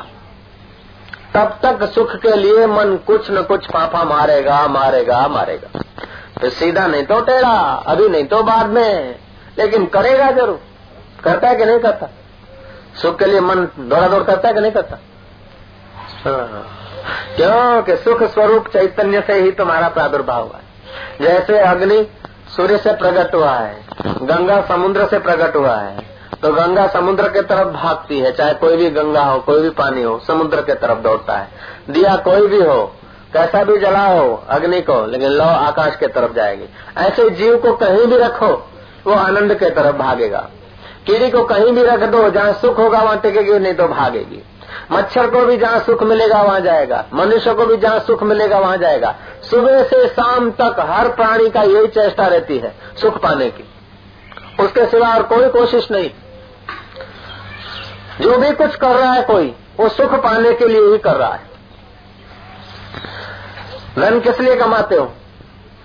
तब 1.34 1.58
तक 1.62 1.84
सुख 1.92 2.16
के 2.16 2.36
लिए 2.36 2.66
मन 2.66 2.96
कुछ 3.06 3.30
न 3.30 3.42
कुछ 3.42 3.66
पापा 3.66 4.04
मारेगा 4.04 4.66
मारेगा 4.66 5.28
मारेगा। 5.28 5.80
तो 6.42 6.50
सीधा 6.50 6.86
नहीं 6.86 7.04
तो 7.04 7.20
टेढ़ा, 7.20 7.84
अभी 7.86 8.08
नहीं 8.08 8.24
तो 8.24 8.42
बाद 8.42 8.66
में, 8.66 9.18
लेकिन 9.58 9.86
करेगा 9.86 10.30
ज़रूर। 10.30 10.60
करता 11.24 11.48
है 11.48 11.56
कि 11.56 11.64
नहीं 11.64 11.78
करता? 11.78 12.08
सुख 13.02 13.18
के 13.18 13.24
लिए 13.24 13.40
मन 13.40 13.68
दौड़ा 13.78 14.08
दौड़ 14.08 14.22
करता 14.22 14.48
है 14.48 14.54
कि 14.54 14.60
नहीं 14.60 14.72
करता? 14.72 14.98
हाँ। 16.24 16.66
क्यों 17.36 17.96
सुख 17.96 18.22
स्वरूप 18.22 18.68
चैतन्य 18.68 19.24
से 19.26 19.32
ही 19.32 19.50
तुम्हारा 19.50 19.88
प्रादुर्भाव 19.88 20.42
हुआ 20.42 20.56
है। 20.56 20.67
जैसे 21.20 21.58
अग्नि 21.58 22.06
सूर्य 22.56 22.78
से 22.78 22.92
प्रकट 22.92 23.34
हुआ 23.34 23.52
है, 23.52 23.82
गंगा 24.22 24.60
समुद्र 24.60 25.06
से 25.06 25.18
प्रकट 25.18 25.56
हुआ 25.56 25.76
है 25.76 26.18
तो 26.42 26.52
गंगा 26.52 26.86
समुद्र 26.86 27.28
के 27.28 27.42
तरफ़ 27.42 27.68
भागती 27.68 28.18
है, 28.20 28.32
चाहे 28.32 28.54
कोई 28.54 28.76
भी 28.76 28.90
गंगा 28.90 29.22
हो, 29.24 29.38
कोई 29.38 29.62
भी 29.62 29.70
पानी 29.70 30.02
हो, 30.02 30.18
समुद्र 30.26 30.62
के 30.62 30.74
तरफ़ 30.74 30.98
दौड़ता 30.98 31.36
है। 31.36 31.48
दिया 31.90 32.16
कोई 32.16 32.46
भी 32.46 32.60
हो, 32.60 32.92
कैसा 33.32 33.64
भी 33.64 33.78
जला 33.78 34.04
हो, 34.04 34.44
अग्नि 34.48 34.80
को, 34.80 35.06
लेकिन 35.06 35.30
लौ 35.30 35.44
आकाश 35.44 35.96
के 35.96 36.06
तरफ़ 36.06 36.32
जाएगी। 36.32 36.64
ऐसे 36.96 37.30
जीव 37.30 37.56
को 37.56 37.72
कहीं 37.72 38.06
भी 38.06 38.16
रखो, 38.16 38.68
वो 39.06 39.12
आनंद 39.12 39.54
के 39.54 39.70
तरफ़ 39.70 39.96
भागेगा। 39.96 40.48
कीड़ी 41.06 41.30
को 41.30 41.44
कहीं 41.44 41.72
भी 41.72 41.82
रख 41.82 42.02
दो, 42.02 42.30
जहाँ 42.30 42.52
सुख 42.52 42.78
होगा, 42.78 43.02
वहाँ 43.02 43.18
टिकेगी, 43.18 43.58
नहीं 43.58 43.74
तो 43.74 43.88
भागेगी। 43.88 44.42
मच्छर 44.92 45.30
को 45.30 45.40
भी 45.46 45.56
जहाँ 45.56 45.80
सुख 45.80 46.02
मिलेगा, 46.02 46.42
वहाँ 46.42 46.60
जाएगा। 46.60 47.04
मनुष्य 47.14 47.54
को 47.54 47.66
भी 47.66 47.76
जहाँ 47.76 47.98
सुख 47.98 48.22
मिलेगा, 48.22 48.58
वहाँ 48.58 48.76
जाएगा। 48.76 49.14
सुबह 49.50 49.82
से 49.82 50.08
शाम 50.08 50.50
तक 50.50 50.76
हर 50.80 51.08
प्राणी 51.08 51.50
का 51.50 51.62
यही 51.62 51.86
चेष्टा 51.86 52.26
रहती 52.26 52.58
है, 52.58 52.74
सुख 53.00 53.22
पाने 53.22 53.50
की। 53.50 53.64
उसके 54.64 54.86
सिवा 54.86 55.14
और 55.14 55.22
कोई 55.22 55.48
कोशिश 55.48 55.90
नहीं। 55.90 56.10
जो 58.20 58.38
भी 58.38 58.50
कुछ 58.50 58.76
कर 58.76 58.88
रहा 58.88 59.12
है 59.12 59.22
कोई, 59.22 59.54
वो 59.80 59.88
सुख 59.88 60.14
पाने 60.14 60.52
के 60.52 60.66
लिए 60.66 60.80
ही 60.80 60.98
कर 60.98 61.14
रहा 61.14 61.32
है। 61.32 61.48
धन 63.98 64.20
किस 64.20 64.40
लिए 64.40 64.56
कमाते 64.56 64.96
हो? 64.96 65.12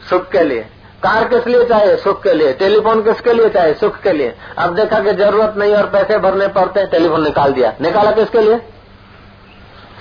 सुख 0.10 0.30
के 0.30 0.44
लिए। 0.44 0.62
कार 1.04 1.28
किस 1.28 1.48
लिए 1.48 1.66
चाहिए 1.66 1.96
सुख 1.98 2.24
के 2.24 2.34
लिए। 2.34 2.54
टेलीफोन 2.54 3.04
किसके 3.04 3.34
लिए 3.34 3.50
चाहिए 3.50 3.74
सुख 3.74 4.00
के 4.00 4.12
लिए। 4.12 4.36
अब 4.58 4.76
देखा 4.76 5.00
कि 5.00 5.14
ज़रूरत 5.14 5.54
नहीं 5.58 5.76
और 5.76 5.86
पैसे 5.86 6.18
भरने 6.18 6.48
पड़ते 6.48 6.80
हैं, 6.80 6.90
टेलीफोन 6.90 7.24
निकाल 7.24 7.54
दिया। 7.54 7.74
निकाला 7.82 8.12
किसके 8.12 8.42
लिए? 8.42 8.73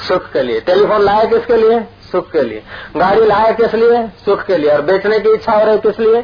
सुख 0.08 0.32
के 0.34 0.42
लिए 0.42 0.60
टेलीफोन 0.62 1.02
लाया 1.02 1.24
किसके 1.26 1.56
लिए 1.58 1.80
सुख 2.12 2.32
के 2.32 2.42
लिए 2.42 2.62
गाड़ी 2.98 3.26
लाया 3.26 3.52
किस 3.54 3.74
लिए 3.76 4.08
सुख 4.26 4.46
के 4.46 4.58
लिए 4.58 4.72
और 4.72 4.82
बेचने 4.82 5.20
की 5.20 5.34
इच्छा 5.34 5.54
हो 5.54 5.66
रही 5.66 5.80
किस 5.82 6.00
लिए 6.00 6.22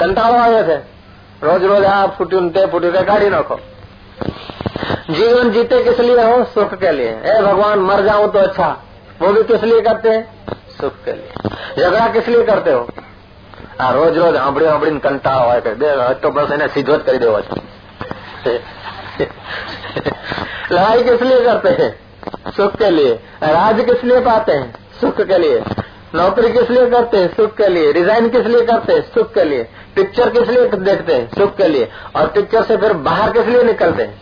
कंटालो 0.00 0.38
आए 0.38 0.62
थे 0.68 0.76
रोज 1.42 1.64
रोज 1.64 1.84
आप 1.86 2.14
फुटी 2.18 2.36
उनते 2.36 2.66
फुटी 2.66 2.90
गाड़ी 3.04 3.28
रखो 3.28 3.58
जीवन 5.10 5.50
जीते 5.52 5.82
किस 5.84 6.00
लिए 6.00 6.24
हो 6.24 6.44
सुख 6.54 6.74
के 6.80 6.92
लिए 6.92 7.10
ए 7.10 7.40
भगवान 7.42 7.78
मर 7.82 8.04
जाऊं 8.04 8.28
तो 8.28 8.38
अच्छा 8.38 8.68
वो 9.20 9.32
भी 9.32 9.42
किस 9.44 9.62
लिए 9.64 9.80
करते 9.82 10.08
हैं 10.08 10.56
सुख 10.70 11.04
के 11.04 11.12
लिए 11.12 11.30
झगड़ा 11.78 12.08
किस 12.08 12.28
लिए 12.28 12.44
करते 12.44 12.72
हो 12.72 12.86
आ 13.80 13.88
रोज 13.92 14.16
रोज 14.18 14.36
આંબડી 14.36 14.66
આંબડી 14.66 14.92
કંટાળો 15.02 15.44
હોય 15.48 15.60
દે 15.80 15.90
તો 16.22 16.28
બસ 16.36 16.52
એને 16.54 16.66
સીધો 16.68 16.94
જ 16.98 17.02
કરી 17.02 17.18
દેવો 17.18 17.38
છે 18.42 18.54
लड़ाई 20.70 21.02
किस 21.02 21.22
लिए 21.22 21.40
करते 21.42 21.70
हैं 21.80 21.90
सुख 22.47 22.75
के 22.75 22.89
लिए। 22.89 23.13
राज 23.43 23.85
किस 23.85 24.03
लिए 24.03 24.19
पाते 24.19 24.51
हैं? 24.51 24.75
सुख 25.01 25.21
के 25.21 25.37
लिए। 25.37 25.63
नौकरी 26.15 26.51
किस 26.51 26.69
लिए 26.69 26.89
करते 26.89 27.17
हैं? 27.17 27.35
सुख 27.35 27.57
के 27.57 27.67
लिए। 27.67 27.91
रिजाइन 27.91 28.29
किस 28.29 28.45
लिए 28.45 28.61
करते 28.61 28.93
हैं? 28.93 29.01
सुख 29.01 29.33
के 29.33 29.43
लिए। 29.43 29.67
पिक्चर 29.95 30.29
किस 30.29 30.47
लिए 30.47 30.67
देखते 30.67 31.13
हैं? 31.13 31.29
सुख 31.29 31.55
के 31.55 31.67
लिए। 31.67 31.89
और 32.15 32.27
पिक्चर 32.27 32.63
से 32.63 32.77
फिर 32.77 32.93
बाहर 32.93 33.31
किस 33.31 33.45
लिए 33.45 33.63
निकलते 33.63 34.03
हैं? 34.03 34.21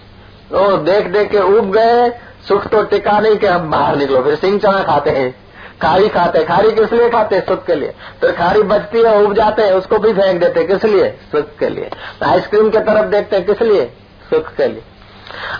तो 0.51 0.77
देख 0.77 1.07
देख 1.07 1.31
के 1.31 1.37
उब 1.37 1.71
गए। 1.71 2.09
सुख 2.47 2.67
तो 2.67 2.83
टिका 2.83 3.19
नहीं 3.19 3.35
कि 3.35 3.47
हम 3.47 3.71
बाहर 3.71 3.95
निकलो। 3.95 4.23
फिर 4.23 4.35
सिंह 4.35 4.59
चना 4.59 4.83
खाते 4.83 5.09
हैं। 5.09 5.35
खारी 5.81 6.09
खाते 6.09 6.39
हैं। 6.39 6.47
खारी 6.47 6.71
किस 6.71 6.93
लिए 6.93 7.09
खाते 7.09 7.35
हैं? 7.35 7.45
सुख 7.45 7.65
के 7.65 7.75
लिए। 7.75 7.93
फिर 8.21 8.31
खारी 8.31 8.61
बचती 8.61 9.01
है, 9.01 9.23
उब 9.23 9.33
जाते 9.33 9.61
हैं। 9.61 9.73
उसको 9.73 9.97
भी 9.97 10.13
फेंक 10.13 10.39
देते 10.39 10.63
किस 10.63 10.85
लिए? 10.85 11.09
सुख 11.09 11.45
के 11.59 11.69
लिए। 11.69 11.89
आइसक्रीम 12.23 12.69
के 12.69 12.79
तरफ़ 12.79 13.05
देखते 13.05 13.35
हैं। 13.35 13.45
किस 13.45 13.61
लिए? 13.61 13.85
सुख 14.29 14.53
के 14.53 14.67
लिए। 14.67 14.81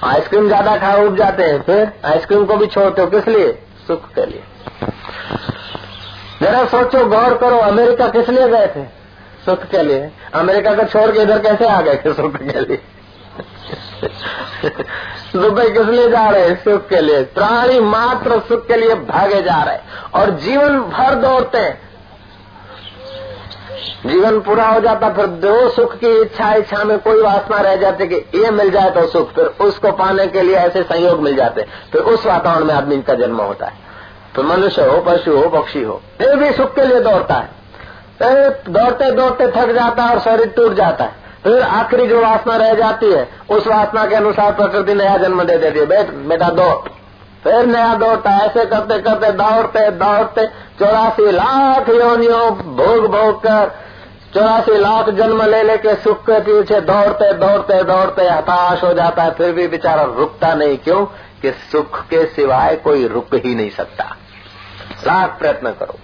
आइसक्रीम 0.04 0.48
ज़्यादा 0.48 0.78
खा 0.78 0.94
उब 0.96 1.18
जाते 1.18 1.44
हैं, 1.44 1.62
फिर 1.62 1.92
आइसक्रीम 2.06 2.46
को 2.46 2.56
भी 2.56 2.68
छोड़ते 2.68 3.02
हो, 3.02 3.08
किस 3.08 3.28
लिए? 3.28 3.52
सुख 3.88 4.14
के 4.14 4.26
लिए। 4.26 4.44
जरा 6.42 6.66
सोचो, 6.66 7.06
गौर 7.06 7.38
करो, 7.38 7.58
अमेरिका 7.58 8.08
किस 8.08 8.30
लिए 8.30 8.48
गए 8.48 8.68
थे? 8.68 8.84
सुख 9.46 9.64
के 9.66 9.84
लिए। 9.84 10.12
अमेरिका 10.34 10.74
को 10.76 10.84
छोड़ 10.84 11.12
के 11.12 11.22
इधर 11.22 11.40
कैसे 11.40 11.66
आ 11.66 11.82
गए 11.82 11.96
थे 11.96 12.14
सुख 12.14 12.36
के 12.36 12.60
लिए? 12.60 12.82
दुबई 15.36 15.70
किस 15.70 15.88
लिए 15.88 16.10
जा 16.10 16.30
रहे 16.30 16.48
हैं? 16.48 16.64
सुख 16.64 16.88
के 16.88 17.02
लिए। 17.02 17.24
प्राणी 17.24 17.80
मात्र 17.80 18.40
सुख 18.40 18.68
के 18.68 18.76
लिए 18.76 18.96
भागे 18.96 19.42
जा 19.42 19.64
रहे 19.64 19.76
हैं। 19.76 19.84
और 20.16 20.30
जीवन 20.30 20.80
भर 20.80 21.16
दौड़ते 21.16 21.58
हैं। 21.58 21.91
जीवन 24.06 24.40
पूरा 24.40 24.66
हो 24.66 24.80
जाता, 24.80 25.10
फिर 25.10 25.26
दो 25.44 25.70
सुख 25.70 25.96
की 25.96 26.10
इच्छा 26.22 26.54
इच्छा 26.54 26.84
में 26.84 26.98
कोई 27.00 27.22
वासना 27.22 27.60
रह 27.60 27.76
जाती 27.76 28.08
कि 28.08 28.16
ये 28.36 28.52
मिल 28.52 28.70
जाए 28.72 28.90
तो 28.90 29.06
सुख, 29.08 29.34
फिर 29.34 29.46
उसको 29.62 29.92
पाने 29.94 30.28
के 30.28 30.42
लिए 30.42 30.56
ऐसे 30.56 30.84
संयोग 30.84 31.20
मिल 31.20 31.36
जाते, 31.36 31.66
फिर 31.92 32.02
उस 32.04 32.26
वातावरण 32.26 32.66
में 32.66 32.74
आदमी 32.74 33.02
का 33.02 33.14
जन्म 33.16 33.42
होता 33.42 33.66
है। 33.66 33.90
तो 34.36 34.44
मनुष्य 34.44 34.82
हो, 34.82 34.98
पशु 35.02 35.38
हो, 35.38 35.50
पक्षी 35.52 35.84
हो, 35.84 36.02
फिर 36.18 36.36
भी 36.36 36.52
सुख 36.52 36.76
के 36.76 36.86
लिए 36.86 37.00
दौड़ता 37.00 37.36
है। 37.36 37.60
दौड़ते 38.70 39.12
दौड़ते 39.12 39.48
थक 39.48 39.72
जाता 39.72 40.04
है 40.04 40.14
और 40.14 40.20
शरीर 40.20 40.48
टूट 40.48 40.74
जाता 40.74 41.04
है। 41.04 41.20
फिर 41.44 41.62
आखिरी 41.62 42.08
जो 42.08 42.22
वासना 42.22 42.56
रह 42.58 42.74
जाती 42.74 43.12
है, 43.12 43.28
उस 43.50 43.68
वासना 43.68 44.06
के 44.06 44.16
अनुसार 44.16 44.52
प्रकृति 44.54 44.94
नया 44.94 45.18
जन्म 45.18 45.44
दे 45.44 45.58
देती 45.58 45.80
है। 45.80 45.86
बेट, 45.86 46.44
दौड़। 46.44 46.90
फिर 47.44 47.66
नया 47.66 47.96
दौड़ता 47.96 48.32
ऐसे 48.32 48.66
करते 48.66 49.00
करते 49.00 49.32
दौड़ते 49.32 49.92
दौड़ते 49.92 50.48
चौरासी 50.80 51.32
लाख 51.32 51.90
योनियों 51.90 52.52
भोग 52.56 53.12
भोग 53.12 53.44
कर 53.44 53.72
चौरासी 54.34 54.78
लाख 54.78 55.10
जन्म 55.10 55.44
ले 55.44 55.64
लेके 55.64 55.96
सुख 55.96 56.22
के 56.22 56.40
पीछे 56.40 56.82
दौड़ते 56.82 57.34
दौड़ते 57.34 57.84
दौड़ते 57.84 58.30
हताश 58.30 58.84
हो 58.84 58.94
जाता 58.94 59.24
है, 59.24 59.32
फिर 59.32 59.52
भी 59.52 59.68
बेचारा 59.68 60.04
रुकता 60.04 60.54
नहीं। 60.54 60.78
क्यों? 60.78 61.06
कि 61.42 61.52
सुख 61.52 62.02
के 62.02 62.26
सिवाय 62.26 62.76
कोई 62.76 63.08
रुक 63.08 63.28
ही 63.34 63.56
नहीं 63.56 63.70
सकता। 63.70 64.04
लाख 65.08 65.40
प्रयत्न 65.40 65.70
करो। 65.70 66.00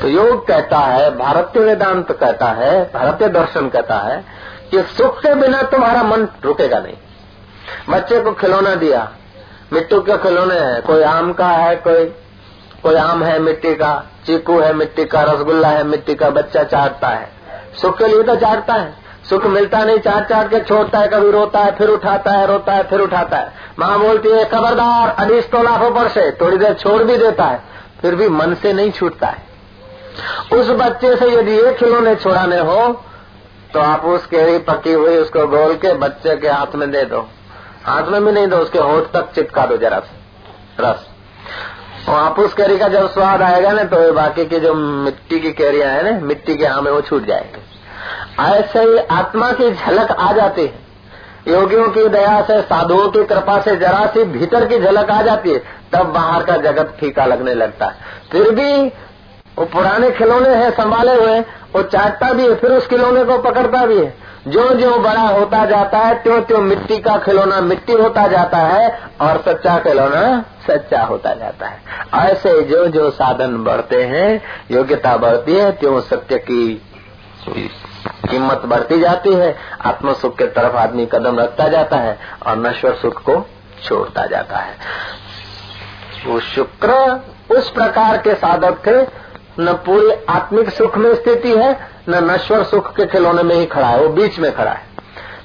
तो 0.00 0.08
योग 0.08 0.46
कहता 0.46 0.78
है, 0.78 1.18
भारतीय 1.18 1.62
वेदांत 1.62 2.12
कहता 2.12 2.46
है, 2.46 2.84
भारतीय 2.84 3.28
दर्शन 3.28 3.68
कहता 3.68 3.94
है, 3.94 4.24
कि 4.70 4.82
सुख 4.82 5.18
के 5.18 5.34
बिना 5.34 5.62
तुम्हारा 5.62 6.02
मन 6.02 6.28
रुकेगा 6.44 6.78
नहीं। 6.78 6.96
बच्चे 7.90 8.20
को 8.20 8.32
खिलौना 8.32 8.74
दिया 8.74 9.12
मिट्टी 9.72 10.00
के 10.00 10.16
खिलौने 10.18 10.54
हैं। 10.54 10.80
कोई 10.82 11.02
आम 11.02 11.32
का 11.32 11.48
है, 11.48 11.74
कोई 11.78 12.04
कोई 12.82 12.94
आम 12.94 13.22
है 13.22 13.38
मिट्टी 13.38 13.74
का, 13.74 13.92
चीकू 14.26 14.58
है 14.60 14.72
मिट्टी 14.72 15.04
का, 15.04 15.22
रसगुल्ला 15.22 15.68
है 15.68 15.82
मिट्टी 15.84 16.14
का, 16.14 16.30
बच्चा 16.30 16.62
चाटता 16.64 17.08
है। 17.08 17.28
सुख 17.80 17.98
के 17.98 18.06
लिए 18.06 18.22
तो 18.22 18.34
चाटता 18.36 18.74
है। 18.74 18.94
सुख 19.30 19.44
मिलता 19.46 19.82
नहीं 19.84 19.98
चाट 19.98 20.28
चाट 20.28 20.48
के 20.50 20.60
छोड़ता 20.60 20.98
है, 20.98 21.08
कभी 21.08 21.30
रोता 21.30 21.60
है, 21.60 21.74
फिर 21.76 21.88
उठाता 21.88 22.32
है, 22.32 22.46
रोता 22.46 22.72
है, 22.72 22.82
फिर 22.82 23.00
उठाता 23.00 23.36
है। 23.36 23.52
माँ 23.78 23.98
बोलती 24.00 24.28
है, 24.28 24.44
खबरदार 24.44 25.08
अड़ीस 25.18 25.50
तो 25.50 25.62
लाखों 25.62 25.90
पर 25.90 26.08
से, 26.08 26.30
थोड़ी 26.40 26.56
देर 26.56 26.74
छोड़ 26.74 27.02
भी 27.02 27.16
देता 27.16 27.44
है, 27.44 27.60
फिर 28.02 28.14
भी 28.14 28.28
मन 28.30 28.54
से 28.54 28.72
नहीं 28.72 28.90
छूटता 28.90 29.26
है। 29.26 29.48
उस 30.52 30.70
बच्चे 30.78 31.14
से 31.16 31.30
यदि 31.30 31.58
एक 31.58 31.76
खिलौने 31.76 32.14
छुड़ाने 32.16 32.58
हो 32.60 32.80
तो 33.74 33.80
आप 33.80 34.04
उस 34.04 34.24
केड़ी 34.26 34.58
पकी 34.60 34.92
हुई, 34.92 35.16
उसको 35.16 35.46
गोल 35.48 35.74
के 35.74 35.92
बच्चे 35.96 36.36
के 36.36 36.48
हाथ 36.48 36.74
में 36.74 36.90
दे 36.90 37.04
दो। 37.04 37.26
हाथ 37.84 38.02
में 38.02 38.24
भी 38.24 38.32
नहीं 38.32 38.46
दो 38.48 38.56
उसके 38.56 38.78
होठ 38.78 39.10
तक 39.12 39.32
चिपका 39.34 39.66
दो 39.66 39.76
जरा 39.76 40.02
रस। 40.80 41.06
उस 42.38 42.54
कैरी 42.54 42.76
का 42.78 42.88
जब 42.88 43.10
स्वाद 43.10 43.42
आएगा 43.42 43.72
ना 43.72 43.82
तो 43.84 44.12
बाकी 44.12 44.44
की 44.44 44.58
जो 44.60 44.74
मिट्टी 44.74 45.38
की 45.40 45.50
कैरिया 45.52 45.90
है 45.90 46.02
ना, 46.04 46.18
मिट्टी 46.20 46.56
के 46.56 46.64
आम 46.64 46.88
वो 46.88 47.00
छूट 47.00 47.26
जाएगी। 47.26 47.62
ऐसे 48.42 48.82
ही 48.82 48.98
आत्मा 49.10 49.50
की 49.52 49.70
झलक 49.70 50.10
आ 50.10 50.32
जाती 50.32 50.62
है। 50.62 50.88
योगियों 51.48 51.88
की 51.88 52.06
दया 52.08 52.40
से, 52.42 52.60
साधुओं 52.62 53.08
की 53.08 53.24
कृपा 53.24 53.60
से 53.60 53.76
जरा 53.76 54.06
सी 54.06 54.24
भीतर 54.24 54.66
की 54.66 54.78
झलक 54.78 55.10
आ 55.10 55.20
जाती 55.22 55.50
है, 55.50 55.58
तब 55.92 56.12
बाहर 56.12 56.42
का 56.42 56.56
जगत 56.56 56.96
फीका 57.00 57.24
लगने 57.24 57.54
लगता 57.54 57.86
है। 57.86 57.96
फिर 58.32 58.50
भी 58.50 58.72
वो 59.58 59.64
पुराने 59.64 60.10
खिलौने 60.10 60.54
हैं, 60.54 60.70
संभाले 60.70 61.14
हुए 61.14 61.40
वो 61.74 61.82
चाटता 61.84 62.32
भी 62.32 62.42
है, 62.42 62.54
फिर 62.54 62.72
उस 62.72 62.86
खिलौने 62.86 63.24
को 63.24 63.38
पकड़ता 63.40 63.84
भी 63.86 63.98
है। 63.98 64.14
जो 64.48 64.74
जो 64.74 64.98
बड़ा 64.98 65.22
होता 65.22 65.64
जाता 65.66 65.98
है 65.98 66.22
त्यों 66.22 66.40
त्यों 66.42 66.58
मिट्टी 66.58 66.98
का 66.98 67.16
खिलौना 67.18 67.60
मिट्टी 67.60 67.92
होता 67.92 68.26
जाता 68.28 68.58
है 68.58 68.88
और 69.20 69.42
सच्चा 69.46 69.78
खिलौना 69.78 70.44
सच्चा 70.66 71.02
होता 71.02 71.34
जाता 71.34 71.66
है। 71.66 71.82
ऐसे 72.14 72.62
जो 72.62 72.86
जो 72.86 73.10
साधन 73.10 73.56
बढ़ते 73.64 74.02
हैं, 74.02 74.42
योग्यता 74.70 75.16
बढ़ती 75.16 75.54
है, 75.54 75.72
त्यों 75.72 76.00
सत्य 76.00 76.38
की 76.38 76.82
कीमत 78.30 78.62
बढ़ती 78.64 79.00
जाती 79.00 79.34
है। 79.34 79.56
आत्म 79.84 80.12
सुख 80.12 80.38
के 80.38 80.46
तरफ़ 80.46 80.76
आदमी 80.76 81.06
कदम 81.06 81.38
रखता 81.38 81.68
जाता 81.68 81.96
है 81.96 82.18
और 82.46 82.58
नश्वर 82.58 82.94
सुख 82.94 83.22
को 83.22 83.46
छोड़ता 83.84 84.26
जाता 84.26 84.56
है। 84.56 84.74
वो 86.26 86.40
शुक्र 86.40 87.20
उस 87.50 87.70
प्रकार 87.70 88.16
के 88.16 88.34
साधक 88.34 88.86
थे, 88.86 89.02
न 89.62 89.72
पूरी 89.86 90.10
आत्मिक 90.28 90.70
सुख 90.70 90.96
में 90.98 91.14
स्थिति 91.14 91.52
है 91.52 91.90
न 92.08 92.24
नश्वर 92.24 92.62
सुख 92.64 92.94
के 92.96 93.06
खिलौने 93.06 93.42
में 93.42 93.54
ही 93.54 93.66
खड़ा 93.66 93.86
है, 93.86 94.02
वो 94.02 94.08
बीच 94.10 94.38
में 94.38 94.50
खड़ा 94.52 94.70
है। 94.70 94.88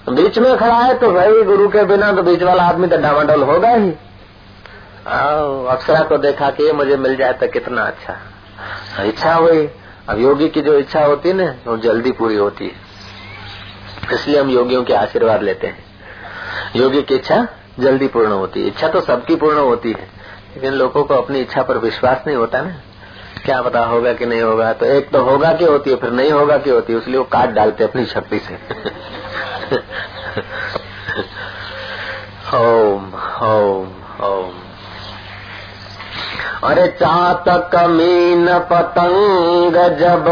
तो 0.06 0.12
बीच 0.14 0.38
में 0.40 0.56
खड़ा 0.58 0.76
है 0.76 0.98
तो 1.00 1.12
भाई 1.12 1.42
गुरु 1.44 1.68
के 1.70 1.84
बिना 1.86 2.12
तो 2.14 2.24
बीच 2.24 2.44
वाला 2.44 2.64
आदमी 2.64 2.88
तो 2.88 2.98
डामाडोल 2.98 3.44
होगा 3.44 3.70
ही। 3.70 3.90
अक्षरा 5.70 6.00
को 6.02 6.18
देखा 6.18 6.50
कि 6.50 6.64
ये 6.64 6.74
मुझे 6.74 6.98
मिल 6.98 7.16
जाए 7.16 7.34
तो 7.34 7.48
कितना 7.48 7.82
अच्छा। 7.84 9.04
इच्छा 9.04 9.34
हुई। 9.34 9.68
अब 10.10 10.20
योगी 10.20 10.48
की 10.50 10.62
जो 10.62 10.74
इच्छा 10.74 11.06
होती 11.06 11.30
है 11.30 11.36
ना, 11.36 11.54
वो 11.68 11.78
जल्दी 11.78 12.12
पूरी 12.12 12.36
होती 12.36 12.66
है। 12.66 14.14
इसलिए 14.14 14.40
हम 14.40 14.50
योगियों 14.50 14.84
के 14.84 14.94
आशीर्वाद 14.94 15.44
लेते 15.44 15.68
हैं। 15.68 15.84
योगी 16.76 17.02
की 17.02 17.16
इच्छा 17.16 17.48
जल्दी 17.80 18.08
पूर्ण 18.08 18.32
होती 18.32 18.62
है। 18.62 18.68
इच्छा 18.68 18.88
तो 18.88 19.02
सबकी 19.02 19.36
पूर्ण 19.36 19.60
होती 19.60 19.92
है, 19.92 20.08
लेकिन 20.56 20.74
लोगों 20.74 21.04
को 21.04 21.14
अपनी 21.14 21.40
इच्छा 21.40 21.62
पर 21.62 21.78
विश्वास 21.78 22.24
नहीं 22.28 22.38
होता 22.38 22.62
ना। 22.62 22.76
क्या 23.46 23.62
पता 23.62 23.86
होगा 23.86 24.14
कि 24.14 24.26
नहीं 24.26 24.42
होगा? 24.42 24.72
तो 24.74 24.86
एक 24.86 25.10
तो 25.12 25.22
होगा 25.24 25.52
कि 25.54 25.66
होती 25.66 25.90
है, 25.90 25.96
फिर 25.96 26.12
नहीं 26.12 26.32
होगा 26.32 26.58
कि 26.58 26.70
होती 26.70 26.94
है 26.94 27.00
इसलिए 27.00 27.18
वो 27.18 27.24
काट 27.32 27.50
डालते 27.50 27.84
अपनी 27.84 28.06
शक्ति 28.06 28.40
से। 28.40 28.56
ओम 32.58 33.12
ओम 33.44 33.88
ओम 34.26 34.54
अरे 36.64 36.86
चातक 37.00 37.76
मीन 37.90 38.48
पतंग 38.70 39.76
जब 40.00 40.26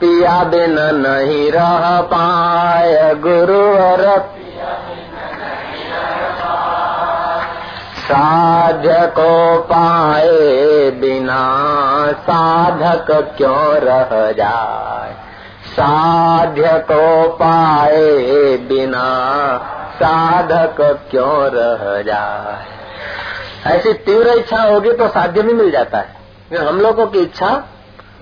पिया 0.00 0.42
बिन 0.44 0.78
नहीं 0.96 1.50
रह 1.52 2.00
पाए 2.12 3.14
गुरु 3.24 3.62
और 8.04 8.10
साध्य 8.10 9.06
को 9.06 9.58
पाए 9.58 10.90
बिना 10.90 11.42
साधक 12.12 13.34
क्यों 13.36 13.74
रह 13.74 14.32
जाए? 14.32 15.12
साध्य 15.66 16.84
को 16.92 17.28
पाए 17.28 18.56
बिना 18.56 19.06
साधक 19.94 21.06
क्यों 21.10 21.50
रह 21.54 22.02
जाए? 22.02 22.66
ऐसी 23.76 23.92
तीव्र 23.92 24.28
इच्छा 24.28 24.62
होगी 24.62 24.92
तो 24.92 25.08
साध्य 25.08 25.42
भी 25.42 25.52
मिल 25.52 25.70
जाता 25.70 25.98
है। 25.98 26.16
हम 26.66 26.80
लोगों 26.80 27.06
की 27.06 27.18
इच्छा 27.18 27.64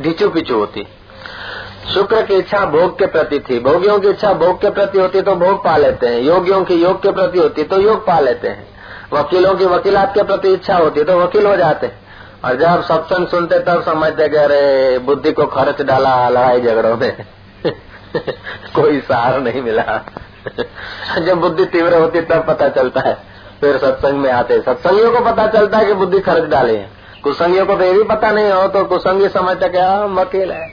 ढिचू 0.03 0.29
पिचू 0.29 0.59
होती। 0.59 0.89
शुक्र 1.95 2.23
की 2.23 2.35
इच्छा 2.35 2.67
भोग 2.67 2.99
के 2.99 3.07
प्रति 3.07 3.39
थी। 3.39 3.61
भोगियों 3.61 3.99
की 3.99 4.09
इच्छा 4.09 4.33
भोग 4.33 4.61
के 4.61 4.71
प्रति 4.71 4.99
होती 4.99 5.23
तो 5.23 5.35
भोग 5.35 5.65
पा 5.65 5.77
लेते 5.77 6.07
हैं। 6.07 6.21
योगियों 6.21 6.65
की 6.65 6.75
योग 6.75 7.03
के 7.03 7.13
प्रति 7.13 7.39
होती 7.39 7.63
तो 7.63 7.81
योग 7.81 8.07
पा 8.07 8.21
लेते 8.21 8.49
हैं। 8.49 8.72
वकीलों 9.13 9.55
की 9.55 9.65
वकीलात 9.65 10.15
के 10.15 10.23
प्रति 10.23 10.53
इच्छा 10.53 10.77
होती 10.77 11.05
तो 11.05 11.21
वकील 11.21 11.47
हो 11.47 11.57
जाते 11.57 11.91
और 12.45 12.57
जब 12.57 12.83
सत्संग 12.83 13.27
सुनते 13.27 13.59
तब 13.59 13.83
समझते 13.83 14.29
कि 14.29 14.37
अरे, 14.37 14.99
बुद्धि 14.99 15.33
को 15.33 15.47
खर्च 15.47 15.83
डाला, 15.83 16.29
लड़ाई 16.29 16.61
झगड़ों 16.61 16.97
में। 16.97 17.17
कोई 18.75 19.01
सहार 19.01 19.41
नहीं 19.41 19.63
मिला। 19.63 20.05
जब 21.21 21.39
बुद्धि 21.39 21.65
तीव्र 21.65 21.95
होती 21.95 22.21
तब 22.21 22.47
पता 22.47 22.69
चलता 22.69 23.01
है। 23.01 23.19
फिर 23.61 23.79
सत्संग 23.79 24.19
में 24.19 24.33
आते 24.33 24.61
सत्संगियों 24.61 25.13
को 25.13 25.21
पता 25.21 25.47
चलता 25.47 25.79
है 25.79 25.85
कि 25.85 25.93
बुद्धि 25.93 26.21
खर्च 26.21 26.43
डाली 26.43 26.75
है। 26.75 26.91
कुसंगियों 27.25 27.67
को 27.67 27.75
तो 27.75 27.85
ये 27.85 27.93
भी 27.93 28.03
पता 28.03 28.31
नहीं 28.31 28.51
हो 28.51 28.69
तो 28.69 28.85
कुसंगी 28.85 29.29
समझते 29.29 29.69
क्या 29.69 30.05
वकील 30.05 30.53
है। 30.53 30.73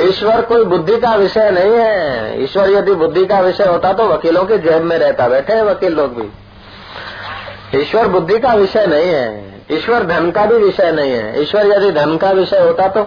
ईश्वर 0.00 0.42
कोई 0.42 0.64
बुद्धि 0.64 0.96
का 0.96 1.14
विषय 1.14 1.50
नहीं 1.50 1.72
है। 1.72 2.44
ईश्वर 2.44 2.70
यदि 2.70 2.94
बुद्धि 2.94 3.26
का 3.26 3.40
विषय 3.40 3.64
होता 3.64 3.92
तो 3.92 4.08
वकीलों 4.08 4.44
के 4.44 4.58
जेब 4.58 4.82
में 4.82 4.98
रहता, 4.98 5.28
बैठे 5.28 5.62
वकील 5.62 5.92
लोग 5.92 6.14
भी। 6.14 6.28
ईश्वर 7.74 8.06
बुद्धि 8.08 8.38
का 8.38 8.52
विषय 8.54 8.86
नहीं 8.86 9.08
है, 9.08 9.62
ईश्वर 9.70 10.04
धन 10.06 10.30
का 10.30 10.44
भी 10.46 10.58
विषय 10.58 10.92
नहीं 10.92 11.12
है। 11.12 11.40
ईश्वर 11.42 11.66
यदि 11.66 11.90
धन 11.92 12.16
का 12.16 12.30
विषय 12.30 12.58
होता 12.58 12.86
तो 12.88 13.02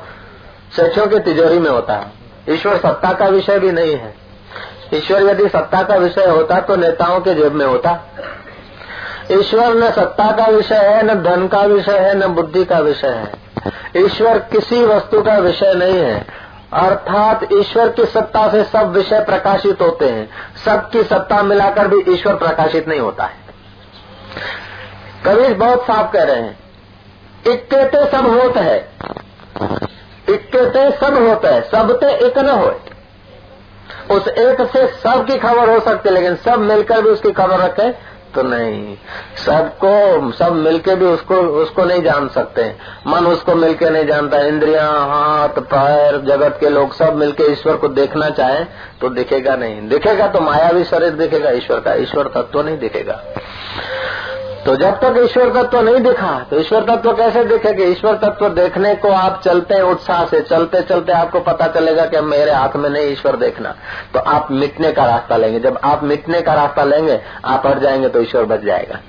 सेठों 0.75 1.07
की 1.07 1.19
तिजोरी 1.19 1.59
में 1.59 1.69
होता। 1.69 2.03
ईश्वर 2.49 2.77
सत्ता 2.77 3.13
का 3.13 3.27
विषय 3.27 3.59
भी 3.59 3.71
नहीं 3.71 3.95
है। 3.95 4.13
ईश्वर 4.93 5.23
यदि 5.23 5.47
सत्ता 5.47 5.81
का 5.83 5.95
विषय 5.95 6.25
होता 6.25 6.59
तो 6.59 6.75
नेताओं 6.75 7.19
के 7.19 7.33
जेब 7.33 7.53
में 7.53 7.65
होता। 7.65 7.97
ईश्वर 9.31 9.75
न 9.75 9.91
सत्ता 9.91 10.31
का 10.31 10.45
विषय 10.45 10.75
है, 10.75 11.03
न 11.03 11.21
धन 11.23 11.47
का 11.47 11.61
विषय 11.61 11.97
है, 11.97 12.15
न 12.17 12.27
बुद्धि 12.27 12.65
का 12.65 12.79
विषय 12.79 13.07
है। 13.07 13.31
ईश्वर 13.97 14.39
किसी 14.51 14.83
वस्तु 14.85 15.21
का 15.21 15.37
विषय 15.37 15.73
नहीं 15.73 15.99
है। 15.99 16.25
अर्थात 16.73 17.47
ईश्वर 17.53 17.89
की 17.89 18.05
सत्ता 18.05 18.49
से 18.51 18.63
सब 18.63 18.91
विषय 18.91 19.19
प्रकाशित 19.19 19.81
होते 19.81 20.09
हैं। 20.09 20.29
सबकी 20.65 21.03
सत्ता 21.03 21.43
मिलाकर 21.43 21.87
भी 21.87 22.13
ईश्वर 22.13 22.35
प्रकाशित 22.35 22.87
नहीं 22.87 22.99
होता 22.99 23.23
है। 23.23 23.40
कबीर 25.25 25.53
बहुत 25.53 25.83
साफ़ 25.83 26.11
कह 26.13 26.23
रहे 26.23 26.35
हैं। 26.35 26.59
इक्के 27.47 27.83
ते 27.85 28.05
सब 28.11 28.25
होते 28.27 28.59
है। 28.59 28.77
इक्के 30.29 30.69
ते 30.69 30.91
सब 30.91 31.27
होते 31.27 31.47
है। 31.47 31.61
सब 31.61 31.99
ते 31.99 32.25
एक 32.25 32.37
न 32.37 32.49
हो 32.49 32.81
उस 34.11 34.27
एक 34.27 34.61
से 34.73 34.87
सब 34.87 35.25
की 35.27 35.37
खबर 35.37 35.69
हो 35.69 35.79
सकती 35.79 36.09
है, 36.09 36.15
लेकिन 36.15 36.35
सब 36.35 36.59
मिलकर 36.59 37.01
भी 37.01 37.09
उसकी 37.09 37.31
खबर 37.31 37.59
रखे। 37.59 38.10
तो 38.35 38.41
नहीं। 38.43 38.97
सबको, 39.45 40.31
सब 40.31 40.53
मिलके 40.53 40.95
भी 40.95 41.05
उसको 41.05 41.35
उसको 41.35 41.85
नहीं 41.85 42.03
जान 42.03 42.27
सकते। 42.27 42.75
मन 43.07 43.25
उसको 43.25 43.55
मिलके 43.55 43.89
नहीं 43.89 44.05
जानता। 44.05 44.37
इंद्रिया, 44.37 44.87
हाथ, 44.87 45.49
पैर, 45.49 46.21
जगत 46.21 46.57
के 46.59 46.69
लोग 46.69 46.93
सब 46.93 47.15
मिलके 47.15 47.51
ईश्वर 47.51 47.75
को 47.75 47.87
देखना 47.87 48.29
चाहे 48.29 48.63
तो 49.01 49.09
दिखेगा 49.09 49.55
नहीं। 49.55 49.87
दिखेगा 49.89 50.27
तो 50.27 50.39
माया 50.39 50.71
भी 50.71 50.83
शरीर 50.83 51.09
दिखेगा, 51.09 51.49
ईश्वर 51.49 51.79
का। 51.79 51.93
ईश्वर 51.93 52.23
तत्व 52.23 52.41
तो 52.41 52.61
नहीं 52.63 52.77
दिखेगा। 52.77 53.23
तो 54.65 54.75
जब 54.75 54.95
तक 54.95 55.15
ईश्वर 55.17 55.63
तत्व 55.63 55.79
नहीं 55.81 55.99
दिखा 55.99 56.39
तो 56.49 56.59
ईश्वर 56.59 56.83
तत्व 56.83 57.11
कैसे 57.13 57.43
दिखेगा? 57.43 57.83
ईश्वर 57.83 58.17
तत्व 58.17 58.49
देखने 58.49 58.95
को 58.95 59.09
आप 59.09 59.41
चलते 59.45 59.81
उत्साह 59.81 60.25
से, 60.25 60.41
चलते 60.41 60.81
चलते 60.81 61.11
आपको 61.11 61.39
पता 61.39 61.67
चलेगा 61.67 62.05
कि 62.05 62.21
मेरे 62.21 62.51
हाथ 62.51 62.75
में 62.75 62.89
नहीं 62.89 63.05
ईश्वर 63.05 63.35
देखना। 63.35 63.75
तो 64.13 64.19
आप 64.19 64.51
मिटने 64.51 64.91
का 64.91 65.05
रास्ता 65.05 65.37
लेंगे। 65.37 65.59
जब 65.59 65.79
आप 65.83 66.03
मिटने 66.03 66.41
का 66.41 66.53
रास्ता 66.53 66.83
लेंगे, 66.83 67.21
आप 67.45 67.67
हट 67.67 67.79
जाएँगे 67.79 68.09
तो 68.09 68.21
ईश्वर 68.21 68.45
बच 68.45 68.61
जाएगा। 68.61 68.99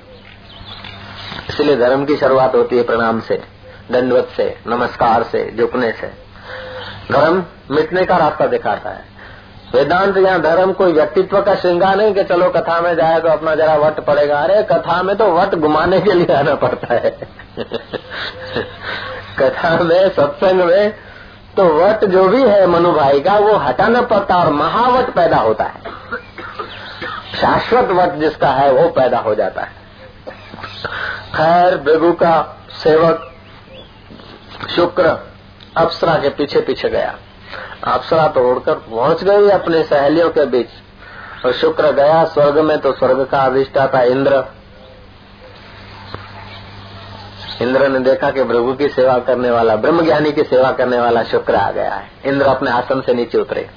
इसलिए 1.49 1.77
धर्म 1.77 2.05
की 2.05 2.15
शुरुआत 2.15 2.55
होती 2.55 2.77
है 2.77 2.83
प्रणाम 2.83 3.19
से, 3.19 3.41
दंडवत 3.91 4.27
से, 4.37 4.57
नमस्कार 4.67 5.23
से 5.23 5.53
झुकने 5.57 5.91
से। 5.91 6.07
धर्म 7.11 7.43
मिटने 7.71 8.05
का 8.05 8.17
रास्ता 8.17 8.47
दिखाता 8.47 8.89
है। 8.89 9.12
वेदांत 9.75 10.17
या 10.17 10.37
धर्म 10.37 10.73
कोई 10.73 10.91
व्यक्तित्व 10.91 11.41
का 11.41 11.55
श्रृंगार 11.55 11.95
नहीं 11.95 12.13
कि 12.13 12.23
चलो 12.23 12.49
कथा 12.49 12.81
में 12.81 12.95
जाए 12.95 13.19
तो 13.19 13.27
अपना 13.27 13.55
जरा 13.55 13.75
वट 13.75 13.99
पड़ेगा। 13.99 14.39
अरे, 14.39 14.63
कथा 14.63 15.03
में 15.03 15.15
तो 15.15 15.33
वट 15.33 15.55
घुमाने 15.55 16.01
के 16.01 16.11
लिए 16.11 16.35
आना 16.35 16.55
पड़ता 16.55 16.93
है। 16.93 17.17
कथा 19.39 19.79
में, 19.79 20.09
सत्संग 20.09 20.61
में 20.61 20.93
तो 21.57 21.63
वट 21.63 22.05
जो 22.05 22.27
भी 22.27 22.43
है 22.43 22.67
मनु 22.67 22.91
भाई 22.91 23.19
का, 23.19 23.33
वो 23.33 23.55
हटाना 23.55 24.01
पड़ता 24.01 24.35
और 24.35 24.49
महावट 24.49 25.09
पैदा 25.09 25.37
होता 25.37 25.63
है। 25.63 25.79
शाश्वत 27.41 27.85
वट 27.85 28.13
जिसका 28.13 28.49
है, 28.49 28.71
वो 28.71 28.89
पैदा 28.89 29.17
हो 29.17 29.35
जाता 29.35 29.61
है। 29.61 29.71
खैर 31.35 31.77
बेगू 31.77 32.11
का 32.11 32.57
सेवक 32.83 33.33
शुक्र 34.75 35.33
अप्सरा 35.77 36.15
के 36.15 36.29
पीछे 36.29 36.61
पीछे 36.61 36.89
गया। 36.89 37.15
अप्सरा 37.83 38.27
तो 38.27 38.51
उड़कर 38.51 38.73
पहुँच 38.73 39.23
गई 39.23 39.49
अपने 39.49 39.83
सहेलियों 39.83 40.29
के 40.29 40.45
बीच। 40.45 40.69
और 41.45 41.53
शुक्र 41.53 41.91
गया, 41.91 42.25
स्वर्ग 42.25 42.59
में 42.59 42.79
तो 42.79 42.91
स्वर्ग 42.91 43.25
का 43.25 43.39
अधिष्ठाता 43.39 44.01
इंद्र। 44.01 44.43
इंद्र 47.61 47.87
ने 47.87 47.99
देखा 47.99 48.31
कि 48.31 48.43
प्रभु 48.43 48.73
की 48.73 48.89
सेवा 48.89 49.19
करने 49.19 49.51
वाला 49.51 49.75
ब्रह्म 49.75 50.05
ज्ञानी 50.05 50.31
की 50.31 50.43
सेवा 50.43 50.71
करने 50.71 50.99
वाला 50.99 51.23
शुक्र 51.23 51.55
आ 51.55 51.71
गया 51.71 51.93
है। 51.93 52.11
इंद्र 52.25 52.45
अपने 52.45 52.71
आसन 52.71 53.01
से 53.01 53.13
नीचे 53.13 53.37
उतरे 53.37 53.69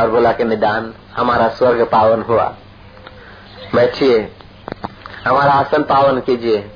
और 0.00 0.10
बोला 0.10 0.32
कि, 0.32 0.44
निदान, 0.44 0.94
हमारा 1.16 1.48
स्वर्ग 1.48 1.84
पावन 1.84 2.22
हुआ। 2.22 2.54
बैठिए, 3.74 4.32
हमारा 5.28 5.52
आसन 5.52 5.82
पावन 5.82 6.20
कीजिए। 6.20 6.70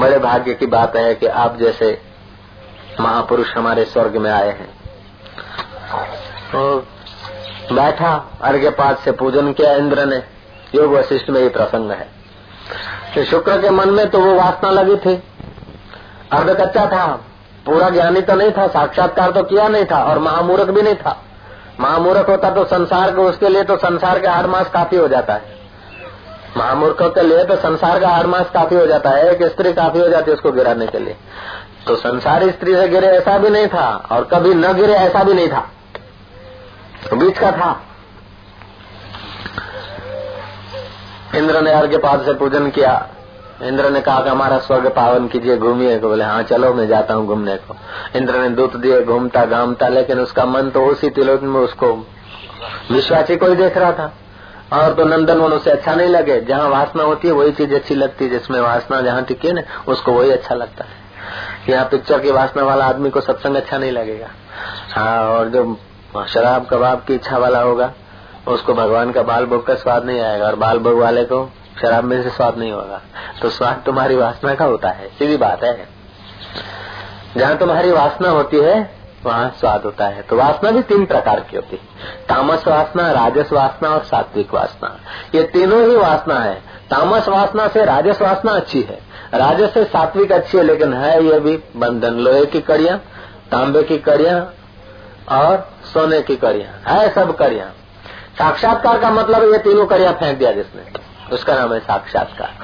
बड़े 0.00 0.18
भाग्य 0.18 0.54
की 0.54 0.66
बात 0.66 0.96
है 0.96 1.14
कि 1.14 1.26
आप 1.26 1.56
जैसे 1.56 2.02
महापुरुष 3.00 3.56
हमारे 3.56 3.84
स्वर्ग 3.84 4.16
में 4.16 4.30
आए 4.30 4.48
हैं। 4.48 4.77
तो 6.52 6.86
बैठा, 7.72 8.30
अर्घ्य 8.42 8.70
पाठ 8.70 8.98
से 8.98 9.12
पूजन 9.12 9.52
किया, 9.52 9.72
इंद्र 9.72 10.04
ने। 10.04 10.22
योग 10.74 10.92
वशिष्ठ 10.92 11.30
में 11.30 11.40
ये 11.40 11.48
प्रसंग 11.48 11.90
है। 11.90 12.08
तो 13.14 13.24
शुक्र 13.24 13.62
के 13.62 13.70
मन 13.70 13.88
में 13.88 14.10
तो 14.10 14.20
वो 14.20 14.34
वासना 14.34 14.70
लगी 14.70 14.96
थी। 14.96 15.22
अर्ध 16.32 16.50
कच्चा 16.60 16.86
था। 16.86 17.06
पूरा 17.66 17.88
ज्ञानी 17.90 18.20
तो 18.20 18.34
नहीं 18.34 18.50
था, 18.50 18.66
साक्षात्कार 18.66 19.30
तो 19.30 19.42
किया 19.42 19.68
नहीं 19.68 19.84
था, 19.84 20.02
और 20.04 20.18
महामूर्ख 20.18 20.70
भी 20.70 20.82
नहीं 20.82 20.94
था। 20.94 21.22
महामूर्ख 21.80 22.28
होता 22.28 22.50
तो 22.50 22.64
संसार 22.64 23.14
को 23.14 23.22
उसके 23.22 23.48
लिए 23.48 23.62
तो 23.62 23.76
संसार 23.76 24.18
का 24.18 24.32
हर 24.32 24.46
मास 24.46 24.70
काफ़ी 24.70 24.96
हो 24.96 25.08
जाता 25.08 25.34
है। 25.34 25.56
महामूर्खों 26.56 27.10
के 27.10 27.22
लिए 27.22 27.44
तो 27.44 27.56
संसार 27.56 28.00
का 28.00 28.08
हर 28.08 28.26
मास 28.26 28.50
काफ़ी 28.50 28.76
हो 28.76 28.86
जाता 28.86 29.10
है। 29.10 29.30
एक 29.30 29.42
स्त्री 29.42 29.72
काफ़ी 29.72 30.00
हो 30.00 30.08
जाती 30.08 30.30
है 30.30 30.36
उसको 30.36 30.52
गिराने 30.52 30.86
के 30.86 30.98
लिए। 30.98 31.16
तो 31.86 31.96
संसारी 31.96 32.50
स्त्री 32.50 32.74
से 32.74 32.88
गिरे 32.88 33.06
ऐसा 33.06 33.38
भी 33.38 33.50
नहीं 33.50 33.66
था, 33.66 34.08
और 34.12 34.24
कभी 34.24 34.54
न 34.54 34.72
गिरे 34.72 34.92
ऐसा 34.92 35.22
भी 35.22 35.34
नहीं 35.34 35.48
था। 35.48 35.70
बीच 37.16 37.38
का 37.38 37.52
था। 37.52 37.82
इंद्र 41.34 41.60
ने 41.60 41.70
अर्घ्य 41.70 41.98
पाद 41.98 42.22
से 42.22 42.32
पूजन 42.32 42.70
किया। 42.70 43.08
इंद्र 43.62 43.90
ने 43.90 44.00
कहा 44.00 44.20
कि 44.20 44.28
हमारा 44.28 44.58
स्वर्ग 44.58 44.88
पावन 44.88 45.28
कीजिए, 45.28 45.56
घूमिए। 45.56 45.98
को 45.98 46.08
बोले 46.08 46.24
हाँ 46.24 46.42
चलो, 46.42 46.74
मैं 46.74 46.88
जाता 46.88 47.14
हूँ 47.14 47.26
घूमने 47.26 47.56
को। 47.56 47.76
इंद्र 48.16 48.38
ने 48.38 48.48
दूत 48.48 48.76
दिए, 48.76 49.04
घूमता, 49.04 49.44
घामता, 49.44 49.88
लेकिन 49.88 50.20
उसका 50.20 50.44
मन 50.44 50.70
तो 50.70 50.86
उसी 50.86 51.10
तिलोक 51.10 51.42
में 51.42 51.60
उसको 51.60 52.06
विश्वासी 52.92 53.36
को 53.36 53.46
ही 53.46 53.54
देख 53.54 53.76
रहा 53.76 53.92
था। 53.92 54.14
और 54.72 54.94
तो 54.94 55.04
नंदन 55.04 55.38
वन 55.38 55.52
उसे 55.52 55.70
अच्छा 55.70 55.94
नहीं 55.94 56.08
लगे। 56.08 56.40
जहाँ 56.40 56.68
वासना 56.68 57.02
होती 57.02 57.28
है, 57.28 57.34
वही 57.34 57.52
चीज़ 57.52 57.74
अच्छी 57.74 57.94
लगती 57.94 58.24
है। 58.24 58.30
जिसमें 58.30 58.60
वासना 58.60 59.00
जहाँ 59.00 59.24
टिके 59.24 59.52
ना, 59.52 59.62
उसको 59.88 60.12
वही 60.12 60.30
अच्छा 60.30 60.54
लगता 60.54 60.84
है। 60.84 61.08
यहाँ 61.68 61.84
पिक्चर 61.84 62.18
की 62.18 62.30
वासना 62.30 62.62
वाला 62.62 62.84
आदमी 62.84 63.10
को 63.10 63.20
सत्संग 63.20 63.56
अच्छा 63.56 63.78
नहीं 63.78 63.92
लगेगा। 63.92 64.28
हाँ 64.92 65.28
और 65.28 65.48
जो 65.48 65.76
शराब 66.28 66.66
कबाब 66.70 66.98
की 66.98 67.14
इच्छा 67.14 67.38
वाला 67.38 67.60
होगा, 67.60 67.92
उसको 68.48 68.74
भगवान 68.74 69.12
का 69.12 69.22
बाल 69.22 69.46
भोग 69.46 69.66
का 69.66 69.74
स्वाद 69.74 70.04
नहीं 70.04 70.20
आएगा 70.20 70.46
और 70.46 70.54
बाल 70.54 70.78
भोग 70.78 70.98
वाले 70.98 71.24
को 71.24 71.50
शराब 71.80 72.04
में 72.04 72.22
से 72.22 72.30
स्वाद 72.30 72.58
नहीं 72.58 72.72
होगा। 72.72 73.00
तो 73.42 73.50
स्वाद 73.50 73.82
तुम्हारी 73.86 74.16
वासना 74.16 74.54
का 74.54 74.64
होता 74.64 74.88
है, 74.88 75.08
सीधी 75.08 75.36
बात 75.36 75.64
है। 75.64 75.88
जहाँ 77.36 77.56
तुम्हारी 77.56 77.90
वासना 77.90 78.28
होती 78.28 78.56
है, 78.56 78.98
वहाँ 79.24 79.56
स्वाद 79.60 79.82
होता 79.82 80.06
है। 80.06 80.22
तो 80.22 80.36
वासना 80.36 80.70
भी 80.70 80.82
तीन 80.82 81.06
प्रकार 81.06 81.40
की 81.40 81.56
होती 81.56 81.76
है। 81.76 81.82
तामस 82.28 82.68
वासना, 82.68 83.12
राजस 83.12 83.52
वासना 83.52 83.88
और 83.88 84.04
सात्विक 84.04 84.54
वासना। 84.54 84.96
ये 85.34 85.42
तीनों 85.42 85.88
ही 85.88 85.96
वासना 85.96 86.34
है। 86.34 86.54
तामस 86.90 87.28
वासना 87.28 87.68
से 87.68 87.84
राजस 87.84 88.22
वासना 88.22 88.52
अच्छी 88.52 88.80
है। 88.80 88.98
राजस 89.34 89.74
से 89.74 89.84
सात्विक 89.84 90.32
अच्छी 90.32 90.58
है, 90.58 90.64
लेकिन 90.64 90.92
है 90.92 91.24
ये 91.24 91.40
भी 91.40 91.56
बंधन। 91.76 92.14
लोहे 92.14 92.46
की 92.46 92.60
कड़िया, 92.60 92.96
तांबे 93.50 93.82
की 93.82 93.98
कड़िया 93.98 94.38
और 95.30 95.70
सोने 95.84 96.22
की 96.22 96.36
कड़िया। 96.36 96.92
है 96.92 97.14
सब 97.14 97.36
कड़िया। 97.36 97.64
साक्षात्कार 98.38 98.98
का 98.98 99.10
मतलब 99.10 99.52
ये 99.52 99.58
तीनों 99.58 99.86
कड़िया 99.86 100.12
फेंक 100.12 100.38
दिया 100.38 100.52
जिसने। 100.52 100.82
उसका 101.34 101.54
नाम 101.54 101.72
है 101.72 101.80
साक्षात्कार। 101.80 102.54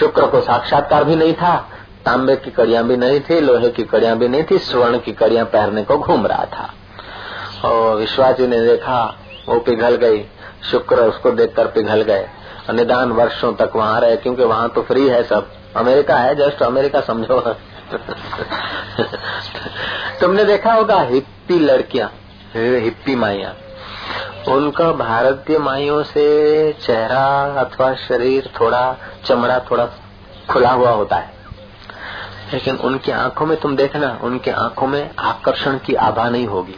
शुक्र 0.00 0.26
को 0.26 0.40
साक्षात्कार 0.40 1.04
भी 1.04 1.16
नहीं 1.16 1.34
था, 1.34 1.68
तांबे 2.04 2.36
की 2.36 2.50
कड़िया 2.50 2.82
भी 2.82 2.96
नहीं 2.96 3.20
थी, 3.20 3.40
लोहे 3.40 3.70
की 3.70 3.82
कड़िया 3.82 4.14
भी 4.14 4.28
नहीं 4.28 4.44
थी, 4.50 4.58
स्वर्ण 4.58 4.98
की 4.98 5.12
कड़िया 5.12 5.44
पहनने 5.44 5.84
को 5.84 5.98
घूम 5.98 6.26
रहा 6.26 6.44
था। 6.44 6.74
और 7.68 7.96
विश्वासी 7.96 8.46
ने 8.46 8.60
देखा, 8.60 9.18
वो 9.48 9.60
पिघल 9.60 9.96
गई। 9.96 10.24
शुक्र 10.70 10.96
उसको 10.96 11.30
देखकर 11.30 11.66
पिघल 11.66 12.02
गए। 12.02 12.28
निदान 12.70 13.12
वर्षों 13.12 13.52
तक 13.52 13.70
वहाँ 13.76 14.00
रहे, 14.00 14.16
क्योंकि 14.16 14.44
वहाँ 14.44 14.68
तो 14.68 14.82
फ्री 14.82 15.08
है 15.08 15.22
सब। 15.22 15.48
अमेरिका 15.76 16.16
है, 16.16 16.34
जस्ट 16.34 16.62
अमेरिका 16.62 17.00
समझो। 17.00 17.56
तुमने 20.20 20.44
देखा 20.44 20.72
होगा 20.72 21.00
हिप्पी 21.00 21.58
लड़कियाँ 21.58 22.12
हिप्पी 22.56 23.16
माइया। 23.16 23.54
उनका 24.48 24.92
भारतीय 24.92 25.58
माइयों 25.58 26.02
से 26.02 26.72
चेहरा 26.72 27.60
अथवा 27.60 27.94
शरीर 27.94 28.50
थोड़ा, 28.60 28.96
चमड़ा 29.24 29.58
थोड़ा 29.58 29.88
खुला 30.50 30.70
हुआ 30.70 30.90
होता 30.90 31.16
है। 31.16 31.34
लेकिन 32.52 32.76
उनकी 32.76 33.12
आँखों 33.12 33.46
में 33.46 33.60
तुम 33.60 33.76
देखना, 33.76 34.18
उनकी 34.22 34.50
आँखों 34.50 34.86
में 34.86 35.10
आकर्षण 35.18 35.78
की 35.78 35.94
आभा 35.94 36.28
नहीं 36.28 36.46
होगी। 36.46 36.76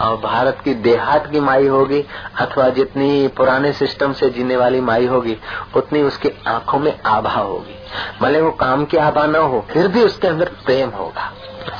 और 0.00 0.16
भारत 0.16 0.58
की 0.64 0.74
देहात 0.74 1.30
की 1.30 1.40
माई 1.40 1.66
होगी, 1.66 2.04
अथवा 2.40 2.68
जितनी 2.68 3.28
पुराने 3.28 3.72
सिस्टम 3.72 4.12
से 4.12 4.30
जीने 4.30 4.56
वाली 4.56 4.80
माई 4.80 5.06
होगी, 5.06 5.36
उतनी 5.76 6.02
उसकी 6.02 6.30
आँखों 6.46 6.78
में 6.78 7.00
आभा 7.06 7.40
होगी। 7.40 7.74
भले 8.20 8.40
वो 8.40 8.50
काम 8.50 8.84
की 8.84 8.96
आभा 8.96 9.26
न 9.26 9.36
हो, 9.36 9.66
फिर 9.70 9.88
भी 9.88 10.02
उसके 10.02 10.28
अंदर 10.28 10.44
प्रेम 10.44 10.88
होगा। 10.88 11.32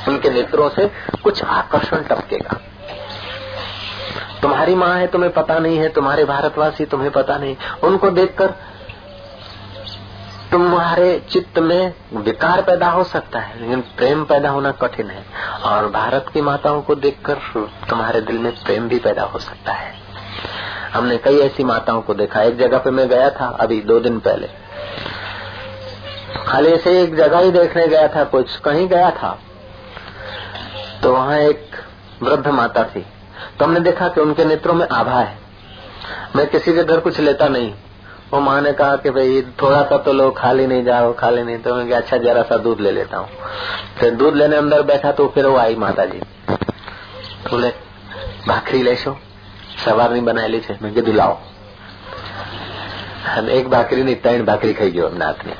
उनके 0.07 0.29
नेत्रों 0.29 0.69
से 0.69 0.91
कुछ 1.23 1.43
आकर्षण 1.43 1.97
टपकेगा। 1.97 2.59
तुम्हारी 4.41 4.75
माँ 4.75 4.99
है, 4.99 5.07
तुम्हें 5.07 5.33
पता 5.33 5.59
नहीं 5.59 5.77
है, 5.77 5.89
तुम्हारे 5.89 6.25
भारतवासी 6.25 6.85
तुम्हें 6.85 7.11
पता 7.11 7.37
नहीं। 7.37 7.55
उनको 7.83 8.09
देखकर 8.09 8.53
तुम्हारे 10.55 11.19
चित्त 11.29 11.59
में 11.59 11.93
विकार 12.13 12.61
पैदा 12.61 12.89
हो 12.89 13.03
सकता 13.03 13.39
है, 13.39 13.61
लेकिन 13.61 13.81
प्रेम 13.81 14.23
पैदा 14.23 14.49
होना 14.49 14.71
कठिन 14.71 15.09
है। 15.09 15.25
और 15.63 15.87
भारत 15.87 16.25
की 16.33 16.41
माताओं 16.41 16.81
को 16.81 16.95
देखकर 16.95 17.33
तुम्हारे 17.89 18.21
दिल 18.21 18.37
में 18.37 18.51
प्रेम 18.63 18.87
भी 18.87 18.99
पैदा 18.99 19.23
हो 19.23 19.39
सकता 19.39 19.71
है। 19.71 19.93
हमने 20.93 21.17
कई 21.17 21.39
ऐसी 21.39 21.63
माताओं 21.63 22.01
को 22.01 22.13
देखा। 22.13 22.41
एक 22.41 22.57
जगह 22.57 22.77
पे 22.77 22.91
मैं 22.91 23.07
गया 23.07 23.29
था 23.29 23.57
अभी 23.59 23.81
दो 23.81 23.99
दिन 23.99 24.19
पहले। 24.19 24.49
खाली 26.47 26.77
से 26.77 27.03
एक 27.03 27.15
जगह 27.15 27.39
ही 27.39 27.51
देखने 27.51 27.87
गया 27.87 28.07
था, 28.07 28.23
कुछ 28.23 28.57
कहीं 28.57 28.87
गया 28.87 29.09
था। 29.09 29.39
तो 31.03 31.13
वहाँ 31.13 31.37
एक 31.37 31.71
वृद्ध 32.23 32.47
माता 32.47 32.83
थी। 32.83 33.05
तो 33.59 33.65
हमने 33.65 33.79
देखा 33.79 34.07
कि 34.07 34.21
उनके 34.21 34.45
नेत्रों 34.45 34.73
में 34.73 34.87
आभा 34.87 35.19
है। 35.19 35.37
मैं 36.35 36.47
किसी 36.47 36.73
के 36.73 36.83
घर 36.83 36.99
कुछ 36.99 37.19
लेता 37.19 37.47
नहीं। 37.47 37.73
वो 38.34 38.40
माँ 38.40 38.60
ने 38.60 38.72
कहा 38.72 38.96
कि 38.96 39.10
भाई 39.10 39.42
थोड़ा 39.62 39.82
सा 39.82 39.96
तो 39.98 40.12
लोग 40.12 40.36
खाली 40.38 40.66
नहीं 40.66 40.84
जाओ 40.84 41.12
खाली 41.14 41.42
नहीं 41.42 41.58
तो 41.58 41.74
मैं 41.74 41.92
अच्छा 41.94 42.16
जरा 42.18 42.42
सा 42.42 42.56
दूध 42.58 42.80
ले 42.80 42.90
लेता 42.92 43.16
हूँ 43.16 43.28
फिर 43.98 44.14
दूध 44.16 44.36
लेने 44.36 44.56
अंदर 44.56 44.82
बैठा 44.84 45.12
तो 45.12 45.26
फिर 45.28 45.46
वो 45.46 45.56
आई 45.58 45.76
माता 45.78 46.04
जी 46.04 46.20
बोले 47.50 47.72
भाखरी 48.48 48.82
लेशो 48.82 49.16
सवार 49.80 50.12
नहीं 50.12 50.24
बनाएली 50.24 50.60
છે 50.60 50.74
મેં 50.82 50.92
કીધું 50.94 51.14
લાવો 51.14 51.36
એક 53.50 53.68
ભાખરી 53.68 54.04
ની 54.04 54.16
ત્રણ 54.16 54.44
ભાખરી 54.44 54.74
ખાઈ 54.74 54.90
ગયો 54.90 55.10
નાથ 55.16 55.40
ને 55.44 55.54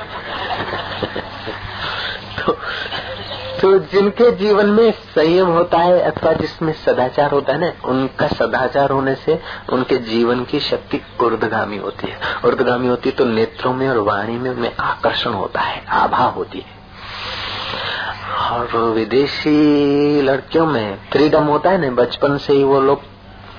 तो 3.66 3.80
जिनके 3.80 4.32
जीवन 4.32 4.66
में 4.66 4.91
संयम 4.91 5.47
होता 5.47 5.78
है 5.78 6.01
अथवा 6.01 6.34
जिसमें 6.34 6.74
सदाचार 6.74 7.32
होता 7.32 7.53
है 7.53 7.59
ना, 7.59 7.72
उनका 7.86 8.28
सदाचार 8.28 8.89
होने 8.89 9.16
से 9.16 9.39
उनके 9.74 9.97
जीवन 9.97 10.43
की 10.43 10.59
शक्ति 10.59 11.01
उर्दगामी 11.22 11.78
होती 11.78 12.07
है। 12.07 12.20
उर्दगामी 12.45 12.88
होती 12.88 13.09
है 13.09 13.16
तो 13.16 13.26
नेत्रों 13.26 13.74
में 13.74 13.89
और 13.89 13.97
वाणी 13.97 14.38
में 14.38 14.51
उनमें 14.51 14.76
आकर्षण 14.80 15.30
होता 15.30 15.59
है, 15.59 15.86
आभा 15.88 16.26
होती 16.26 16.59
है। 16.59 16.76
और 18.51 18.78
विदेशी 18.78 20.22
लड़कियों 20.22 20.66
में 20.66 20.97
फ्रीडम 21.11 21.43
होता 21.43 21.70
है 21.70 21.78
ना, 21.78 21.89
बचपन 21.89 22.38
से 22.38 22.53
ही 22.53 22.63
वो 22.63 22.82
लोग 22.82 23.01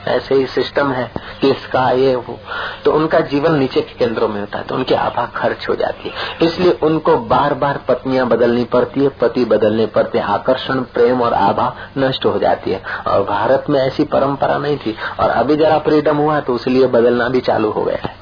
ऐसे 0.07 0.35
ही 0.35 0.47
सिस्टम 0.47 0.93
है 0.93 1.11
कि 1.41 1.51
इसका 1.51 1.91
ये 1.91 2.15
वो। 2.17 2.39
तो 2.85 2.93
उनका 2.93 3.21
जीवन 3.21 3.55
नीचे 3.55 3.81
के 3.81 3.95
केंद्रों 3.95 4.29
में 4.29 4.41
होता 4.41 4.59
है 4.59 4.65
तो 4.65 4.75
उनकी 4.75 4.95
आभा 4.95 5.25
खर्च 5.37 5.69
हो 5.69 5.75
जाती 5.75 6.09
है। 6.09 6.15
इसलिए 6.43 6.73
उनको 6.83 7.17
बार 7.27 7.55
बार 7.55 7.81
पत्नियाँ 7.89 8.27
बदलनी 8.29 8.65
पड़ती 8.65 9.03
है, 9.03 9.09
पति 9.21 9.45
बदलने 9.45 9.87
पड़ते 9.87 10.19
आकर्षण, 10.19 10.81
प्रेम 10.95 11.23
और 11.23 11.35
आभा 11.35 11.73
नष्ट 11.99 12.27
हो 12.27 12.39
जाती 12.39 12.71
है। 12.71 12.83
और 13.07 13.23
भारत 13.23 13.65
में 13.71 13.81
ऐसी 13.81 14.05
परंपरा 14.05 14.59
नहीं 14.59 14.77
थी। 14.77 14.97
और 15.21 15.31
अभी 15.31 15.57
जरा 15.57 15.79
फ्रीडम 15.79 16.17
हुआ 16.17 16.41
तो 16.41 16.55
इसलिए 16.55 16.87
बदलना 16.87 17.29
भी 17.29 17.41
चालू 17.41 17.71
हो 17.71 17.85
गया 17.85 17.99
है। 18.03 18.15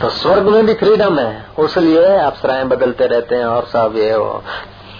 तो 0.00 0.08
स्वर्ग 0.10 0.48
में 0.48 0.66
भी 0.66 0.74
फ्रीडम 0.74 1.18
है। 1.18 1.46
उसलिए 1.58 2.16
अप्सराएँ 2.16 2.64
बदलते 2.64 3.06
रहते 3.06 3.34
हैं 3.34 3.44
और 3.44 3.64
सब 3.64 3.94
ये 3.96 4.12
हो। 4.12 4.42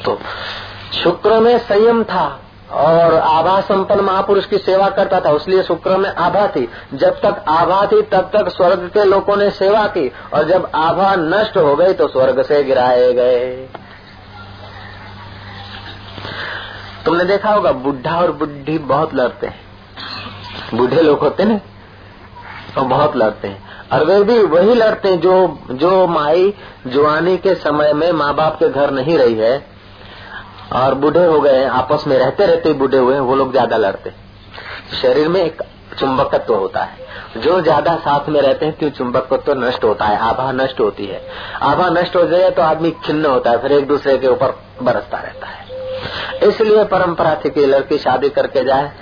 तो 0.04 0.18
शुक्र 0.92 1.40
में 1.40 1.58
संयम 1.58 2.02
था। 2.04 2.24
और 2.70 3.14
आभा 3.14 3.60
संपन्न 3.60 4.00
महापुरुष 4.00 4.46
की 4.46 4.58
सेवा 4.58 4.88
करता 4.88 5.20
था, 5.20 5.30
उसलिए 5.30 5.62
शुक्र 5.62 5.96
में 5.96 6.08
आभा 6.10 6.46
थी। 6.46 6.68
जब 6.94 7.20
तक 7.20 7.44
आभा 7.48 7.84
थी, 7.86 8.00
तब 8.02 8.30
तक 8.34 8.48
स्वर्ग 8.48 8.88
के 8.94 9.04
लोगों 9.04 9.36
ने 9.36 9.50
सेवा 9.50 9.86
की, 9.86 10.08
और 10.34 10.44
जब 10.44 10.70
आभा 10.74 11.14
नष्ट 11.16 11.56
हो 11.56 11.74
गई 11.76 11.92
तो 11.92 12.08
स्वर्ग 12.08 12.42
से 12.42 12.62
गिराए 12.64 13.12
गए। 13.12 13.68
तुमने 17.04 17.24
देखा 17.24 17.52
होगा, 17.52 17.72
बुढ़ा 17.72 18.18
और 18.18 18.32
बुढ़ी 18.32 18.78
बहुत 18.78 19.14
लड़ते 19.14 19.46
हैं। 19.46 19.64
बूढ़े 20.74 21.02
लोग 21.02 21.20
होते 21.20 21.44
ना 21.44 21.60
तो 22.74 22.82
बहुत 22.82 23.16
लड़ते 23.16 23.48
हैं। 23.48 23.88
और 23.92 24.04
वे 24.04 24.22
भी 24.24 24.38
वही 24.38 24.74
लड़ते 24.74 25.08
हैं 25.08 25.20
जो 25.20 25.58
जो 25.70 26.06
माई 26.06 26.52
जुआनी 26.86 27.36
के 27.36 27.54
समय 27.54 27.92
में 27.92 28.10
माँ 28.12 28.34
बाप 28.34 28.58
के 28.58 28.68
घर 28.68 28.90
नहीं 28.90 29.18
रही 29.18 29.34
है। 29.34 29.75
और 30.72 30.94
बूढ़े 30.94 31.24
हो 31.24 31.40
गए 31.40 31.64
आपस 31.64 32.04
में 32.06 32.16
रहते 32.18 32.46
रहते 32.46 32.72
बूढ़े 32.74 32.98
हुए 32.98 33.18
वो 33.20 33.34
लोग 33.36 33.50
ज़्यादा 33.52 33.76
लड़ते 33.76 34.12
शरीर 35.02 35.28
में 35.28 35.40
एक 35.42 35.62
चुंबकत्व 35.98 36.54
होता 36.54 36.82
है। 36.82 37.04
जो 37.36 37.60
ज़्यादा 37.60 37.94
साथ 37.96 38.28
में 38.28 38.40
रहते 38.40 38.66
हैं 38.66 38.74
क्यों 38.78 38.90
चुंबकत्व 38.90 39.36
तो 39.44 39.54
नष्ट 39.56 39.84
होता 39.84 40.04
है, 40.04 40.18
आभा 40.20 40.50
नष्ट 40.52 40.80
होती 40.80 41.06
है। 41.06 41.20
आभा 41.62 41.88
नष्ट 41.90 42.16
हो 42.16 42.24
जाए 42.26 42.50
तो 42.50 42.62
आदमी 42.62 42.90
खिन्न 43.04 43.24
होता 43.26 43.50
है, 43.50 43.58
फिर 43.58 43.72
एक 43.72 43.86
दूसरे 43.88 44.16
के 44.18 44.26
ऊपर 44.26 44.54
बरसता 44.82 45.18
रहता 45.18 45.46
है। 45.46 46.48
इसलिए 46.48 46.84
परंपरा 46.86 47.34
थी 47.44 47.50
कि 47.50 47.66
लड़की 47.66 47.98
शादी 47.98 48.28
करके 48.30 48.64
जाए 48.64 48.92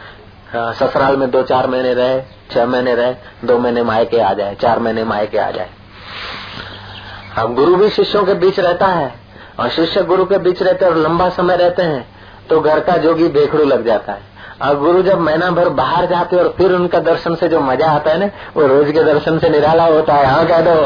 ससुराल 0.55 1.17
में 1.17 1.31
दो 1.31 1.43
चार 1.43 1.67
महीने 1.67 1.95
रहे, 1.95 2.21
छह 2.53 2.67
महीने 2.67 2.95
रहे, 2.95 3.15
दो 3.45 3.59
महीने 3.59 3.83
मायके 3.83 4.21
आ 4.21 4.33
जाए, 4.33 4.55
चार 4.55 4.79
महीने 4.79 5.05
मायके 5.05 5.39
आ 5.39 5.51
जाए। 5.51 5.69
अब 7.39 7.55
गुरु 7.55 7.77
भी 7.77 7.89
शिष्यों 7.91 8.25
के 8.25 8.35
बीच 8.37 8.61
रहता 8.61 8.87
है। 8.87 9.13
और 9.61 9.69
शिष्य 9.71 10.03
गुरु 10.03 10.25
के 10.25 10.39
बीच 10.39 10.63
रहते 10.63 10.85
और 10.85 10.97
लंबा 10.97 11.29
समय 11.31 11.57
रहते 11.57 11.83
हैं 11.83 12.07
तो 12.49 12.61
घर 12.61 12.81
का 12.81 12.97
जोगी 12.97 13.29
बेखड़ू 13.29 13.65
लग 13.65 13.87
जाता 13.87 14.13
है। 14.13 14.33
और 14.63 14.79
गुरु 14.79 15.03
जब 15.03 15.21
महीना 15.21 15.51
भर 15.51 15.69
बाहर 15.79 16.07
जाते 16.07 16.37
और 16.37 16.55
फिर 16.59 16.73
उनका 16.73 16.99
दर्शन 17.01 17.35
से 17.35 17.49
जो 17.49 17.61
मज़ा 17.61 17.91
आता 17.91 18.11
है 18.11 18.19
ना 18.19 18.27
वो 18.57 18.67
रोज 18.67 18.93
के 18.93 19.03
दर्शन 19.05 19.39
से 19.39 19.49
निराला 19.49 19.85
होता 19.85 20.15
है। 20.15 20.27
हाँ 20.27 20.47
कह 20.47 20.61
दो। 20.61 20.75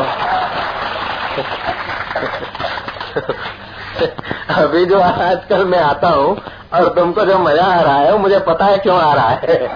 अभी 4.55 4.85
जो 4.87 5.01
आजकल 5.01 5.65
मैं 5.65 5.79
आता 5.79 6.09
हूँ 6.09 6.41
और 6.75 6.89
तुमको 6.95 7.25
जो 7.25 7.39
मज़ा 7.39 7.65
आ 7.65 7.81
रहा 7.81 7.97
है 7.97 8.13
वो 8.13 8.19
मुझे 8.19 8.39
पता 8.39 8.65
है 8.65 8.79
क्यों 8.79 8.99
आ 8.99 9.15
रहा 9.15 9.29
है। 9.29 9.69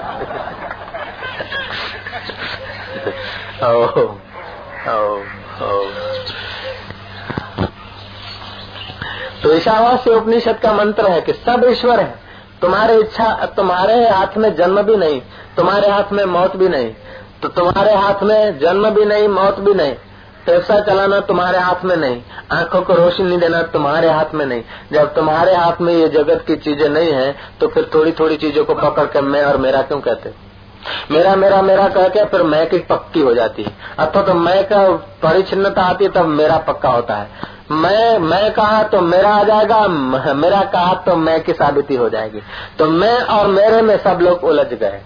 ओ, 3.62 3.86
ओ, 4.88 5.22
ओ। 5.62 5.64
तो 9.42 9.52
ईशावास्य 9.54 10.10
उपनिषद 10.12 10.58
का 10.58 10.72
मंत्र 10.72 11.10
है 11.10 11.20
कि 11.20 11.32
सब 11.34 11.64
ईश्वर 11.68 12.00
है। 12.00 12.14
तुम्हारे 12.62 12.96
इच्छा, 12.96 13.34
तुम्हारे 13.56 13.94
हाथ 14.08 14.36
में 14.36 14.54
जन्म 14.56 14.82
भी 14.82 14.96
नहीं, 14.96 15.20
तुम्हारे 15.56 15.88
हाथ 15.88 16.12
में 16.12 16.24
मौत 16.26 16.56
भी 16.56 16.68
नहीं 16.68 16.92
तो 17.42 17.48
तुम्हारे 17.50 17.94
हाथ 17.94 18.22
में 18.22 18.58
जन्म 18.58 18.88
भी 18.90 19.04
नहीं, 19.04 19.28
मौत 19.30 19.58
भी 19.60 19.72
नहीं। 19.74 19.94
पैसा 20.46 20.78
चलाना 20.80 21.18
तुम्हारे 21.22 21.58
हाथ 21.58 21.84
में 21.84 21.96
नहीं, 21.96 22.20
आँखों 22.52 22.80
को 22.82 22.94
रोशनी 22.94 23.36
देना 23.36 23.62
तुम्हारे 23.72 24.10
हाथ 24.10 24.34
में 24.34 24.44
नहीं। 24.46 24.62
जब 24.92 25.14
तुम्हारे 25.14 25.54
हाथ 25.54 25.80
में 25.80 25.92
ये 25.92 26.08
जगत 26.08 26.44
की 26.46 26.56
चीज़ें 26.58 26.88
नहीं 26.88 27.12
है 27.12 27.34
तो 27.60 27.68
फिर 27.68 27.90
थोड़ी 27.94 28.12
थोड़ी 28.12 28.36
चीज़ों 28.36 28.64
को 28.64 28.74
पकड़ 28.76 29.06
कर 29.06 29.22
मैं 29.24 29.42
और 29.44 29.56
मेरा 29.56 29.82
क्यों 29.82 30.00
कहते 30.00 30.32
मेरा 31.10 31.34
मेरा 31.36 31.60
मेरा 31.62 31.88
कह 31.88 32.08
के 32.08 32.24
फिर 32.24 32.42
मैं 32.44 32.68
की 32.70 32.78
पक्की 32.86 33.20
हो 33.20 33.34
जाती 33.34 33.62
है। 33.62 33.72
अथवा 33.98 34.22
तो 34.22 34.34
मैं 34.34 34.62
का 34.68 34.86
परिचिनता 35.22 35.82
आती 35.82 36.04
है, 36.04 36.10
तब 36.10 36.26
मेरा 36.28 36.56
पक्का 36.58 36.88
होता 36.88 37.14
है। 37.14 37.50
मैं 37.72 38.18
मैं 38.18 38.52
कहा 38.52 38.82
तो 38.82 39.00
मेरा 39.00 39.34
आ 39.34 39.42
जाएगा, 39.42 39.88
मेरा 40.34 40.60
कहा 40.60 40.94
तो 40.94 41.16
मैं 41.16 41.44
की 41.44 41.52
साबिती 41.52 41.96
हो 41.96 42.08
जाएगी। 42.08 42.42
तो 42.78 42.86
मैं 42.86 43.20
और 43.20 43.46
मेरे 43.46 43.82
में 43.82 43.98
सब 43.98 44.18
लोग 44.22 44.44
उलझ 44.44 44.66
गए। 44.66 45.00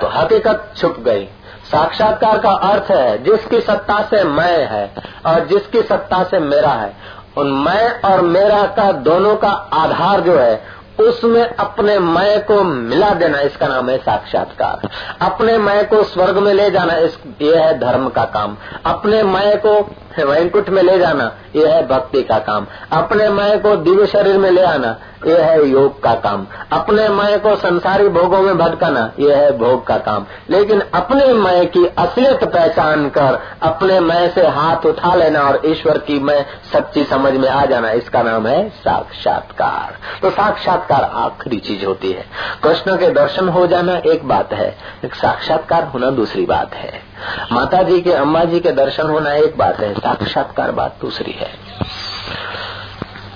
तो 0.00 0.06
हकीकत 0.06 0.72
छुप 0.76 0.96
गई। 0.98 1.24
साक्षात्कार 1.72 2.38
का 2.38 2.50
अर्थ 2.50 2.90
है, 2.90 3.22
जिसकी 3.22 3.60
सत्ता 3.60 4.02
से 4.02 4.24
मैं 4.24 4.66
है 4.66 4.94
और 5.26 5.46
जिसकी 5.46 5.82
सत्ता 5.82 6.24
से 6.24 6.38
मेरा 6.38 6.70
है, 6.70 6.96
उन 7.36 7.46
मैं 7.46 8.00
और 8.00 8.20
मेरा 8.20 8.62
का 8.66 8.92
दोनों 8.92 9.36
का 9.36 9.48
आधार 9.48 10.20
जो 10.20 10.38
है, 10.38 10.62
उसमें 11.00 11.54
अपने 11.54 11.98
मय 11.98 12.44
को 12.48 12.62
मिला 12.62 13.10
देना, 13.10 13.40
इसका 13.40 13.66
नाम 13.66 13.90
है 13.90 13.98
साक्षात्कार। 13.98 14.88
अपने 15.20 15.58
मय 15.58 15.84
को 15.84 16.02
स्वर्ग 16.02 16.38
में 16.38 16.54
ले 16.54 16.70
जाना, 16.70 16.94
इस, 16.94 17.18
ये 17.42 17.56
है 17.56 17.78
धर्म 17.78 18.08
का 18.08 18.24
काम। 18.24 18.56
अपने 18.86 19.22
मय 19.22 19.56
को 19.66 19.90
वैंकुट 20.18 20.68
में 20.68 20.82
ले 20.82 20.98
जाना 20.98 21.32
यह 21.56 21.74
है 21.74 21.86
भक्ति 21.86 22.22
का 22.22 22.38
काम। 22.38 22.66
अपने 22.92 23.28
मय 23.28 23.58
को 23.58 23.76
दिव्य 23.76 24.06
शरीर 24.06 24.38
में 24.38 24.50
ले 24.50 24.62
आना 24.62 24.96
यह 25.26 25.44
है 25.44 25.68
योग 25.68 26.02
का 26.02 26.14
काम। 26.14 26.46
अपने 26.72 27.08
मय 27.08 27.38
को 27.38 27.56
संसारी 27.56 28.08
भोगों 28.08 28.42
में 28.42 28.58
भटकाना 28.58 29.12
यह 29.18 29.36
है 29.36 29.58
भोग 29.58 29.86
का 29.86 29.96
काम। 29.96 30.26
लेकिन 30.50 30.82
अपने 30.94 31.32
मय 31.32 31.64
की 31.64 31.86
असलियत 31.98 32.44
पहचान 32.44 33.08
कर, 33.08 33.40
अपने 33.62 34.00
मय 34.00 34.28
से 34.34 34.46
हाथ 34.46 34.86
उठा 34.86 35.14
लेना 35.14 35.40
और 35.40 35.62
ईश्वर 35.66 35.98
की 35.98 36.20
मैं 36.20 36.46
सच्ची 36.72 37.04
समझ 37.04 37.32
में 37.32 37.48
आ 37.48 37.64
जाना, 37.64 37.90
इसका 37.90 38.22
नाम 38.22 38.46
है 38.46 38.68
साक्षात्कार। 38.68 39.96
तो 40.22 40.30
साक्षात्कार 40.30 41.10
आखिरी 41.14 41.56
चीज़ 41.56 41.86
होती 41.86 42.12
है। 42.12 42.24
कृष्ण 42.62 42.96
के 42.96 43.10
दर्शन 43.10 43.48
हो 43.48 43.66
जाना 43.66 43.96
एक 44.06 44.28
बात 44.28 44.52
है 44.52 44.76
साक्षात्कार 45.04 45.84
होना 45.84 46.10
दूसरी 46.10 46.46
बात 46.46 46.74
है। 46.74 47.12
माता 47.52 47.82
जी 47.82 48.00
के, 48.00 48.12
अम्मा 48.12 48.44
जी 48.44 48.60
के 48.60 48.70
दर्शन 48.72 49.10
होना 49.10 49.32
एक 49.32 49.58
बात 49.58 49.80
है। 49.80 49.94
साक्षात्कार 50.02 50.70
बात 50.72 50.96
दूसरी 51.00 51.32
है। 51.32 51.50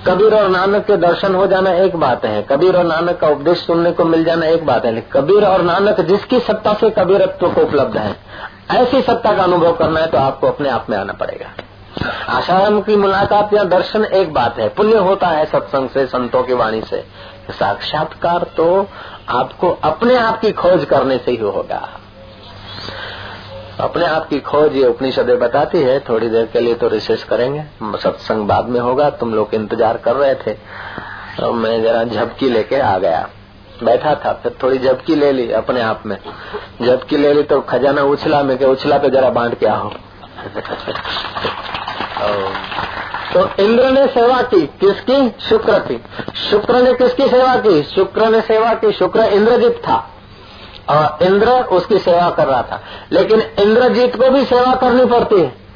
कबीर 0.07 0.35
और 0.35 0.49
नानक 0.49 0.85
के 0.87 0.97
दर्शन 0.97 1.35
हो 1.35 1.47
जाना 1.47 1.71
एक 1.75 1.97
बात 1.97 2.25
है, 2.25 2.43
कबीर 2.43 2.77
और 2.77 2.85
नानक 2.85 3.19
का 3.21 3.29
उपदेश 3.29 3.59
सुनने 3.59 3.93
को 3.93 4.05
मिल 4.05 4.25
जाना 4.25 4.47
एक 4.47 4.67
बात 4.67 4.85
है, 4.85 4.93
लेकिन 4.95 5.11
कबीर 5.13 5.45
और 5.45 5.63
नानक 5.63 6.01
जिसकी 6.01 6.41
सत्ता 6.41 6.75
से 6.75 6.91
कबीरत्व 6.91 7.49
को 7.49 7.61
उपलब्ध 7.61 7.97
है, 7.97 8.15
ऐसी 8.73 9.01
सत्ता 9.03 9.33
का 9.33 9.43
अनुभव 9.43 9.73
करना 9.73 10.01
है 10.01 10.07
तो 10.07 10.19
आपको 10.19 10.47
अपने 10.47 10.69
आप 10.69 10.87
में 10.91 10.97
आना 10.99 11.13
पड़ेगा। 11.13 11.47
आशाराम 12.29 12.81
की 12.81 12.97
मुलाकात 12.97 13.55
या 13.55 13.65
दर्शन 13.67 14.05
एक 14.05 14.33
बात 14.33 14.59
है, 14.59 14.69
पुण्य 14.69 14.99
होता 14.99 15.29
है 15.29 15.45
सत्संग 15.45 15.89
से, 15.89 16.07
संतों 16.07 16.43
की 16.43 16.55
वाणी 16.55 16.81
से। 16.81 17.05
साक्षात्कार 17.51 18.47
तो 18.57 18.67
आपको 19.31 19.71
अपने 19.85 20.17
आप 20.17 20.41
की 20.41 20.51
खोज 20.53 20.85
करने 20.85 21.19
से 21.19 21.31
ही 21.31 21.37
होगा। 21.37 21.89
अपने 23.81 24.07
आप 24.07 24.29
की 24.29 24.41
खोज 24.41 24.77
ये 24.77 24.87
उपनिषद 24.87 25.31
बताती 25.31 25.79
है, 25.79 26.01
थोड़ी 26.01 26.29
देर 26.29 26.47
के 26.47 26.61
लिए 26.61 26.75
तो 26.75 26.89
रिसर्च 26.89 27.23
करेंगे। 27.23 27.65
सत्संग 27.83 28.49
बाद 28.49 28.69
में 28.69 28.81
होगा, 28.81 29.11
तुम 29.11 29.35
लोग 29.35 29.55
इंतज़ार 29.55 29.97
कर 29.97 30.17
रहे 30.17 30.35
थे। 30.35 30.53
तो 31.41 31.53
मैं 31.53 31.83
जरा 31.83 32.05
झपकी 32.05 32.49
लेके 32.49 32.77
आ 32.77 32.99
गया। 32.99 33.29
बैठा 33.83 34.15
था, 34.15 34.33
फिर 34.33 34.57
थोड़ी 34.63 34.79
झपकी 34.79 35.15
ले 35.15 35.33
ली 35.33 35.53
अपने 35.53 35.81
आप 35.81 36.03
में। 36.07 36.17
झपकी 36.83 37.17
ले 37.17 37.35
ली 37.35 37.43
तो 37.43 37.61
खजाना 37.61 38.03
उछला, 38.03 38.43
में 38.43 38.59
के 38.59 38.65
उछला 38.65 38.99
पे 38.99 39.11
जरा 39.11 39.31
बांट 39.31 39.59
के 39.59 39.67
आओ। 39.67 39.89
तो 43.35 43.63
इंद्र 43.63 43.91
ने 43.91 44.07
सेवा 44.07 44.43
की, 44.43 44.67
किसकी? 44.67 45.35
शुक्र 45.41 45.79
की। 45.79 46.05
शुक्र 46.51 46.83
ने 46.83 46.95
किसकी 46.95 47.29
सेवा 47.29 47.57
की? 47.57 47.83
शुक्र 47.83 48.29
ने 48.29 48.41
सेवा 48.41 48.75
की। 48.75 48.93
शुक्र 48.93 49.21
इंद्रजीत 49.21 49.77
था। 49.89 50.11
और 50.89 51.19
इंद्र 51.23 51.51
उसकी 51.51 51.99
सेवा 51.99 52.31
कर 52.31 52.47
रहा 52.47 52.63
था। 52.63 52.83
लेकिन 53.13 53.41
इंद्रजीत 53.41 54.17
को 54.17 54.31
भी 54.31 54.45
सेवा 54.45 54.75
करनी 54.75 55.05
पड़ती। 55.05 55.41
है 55.41 55.67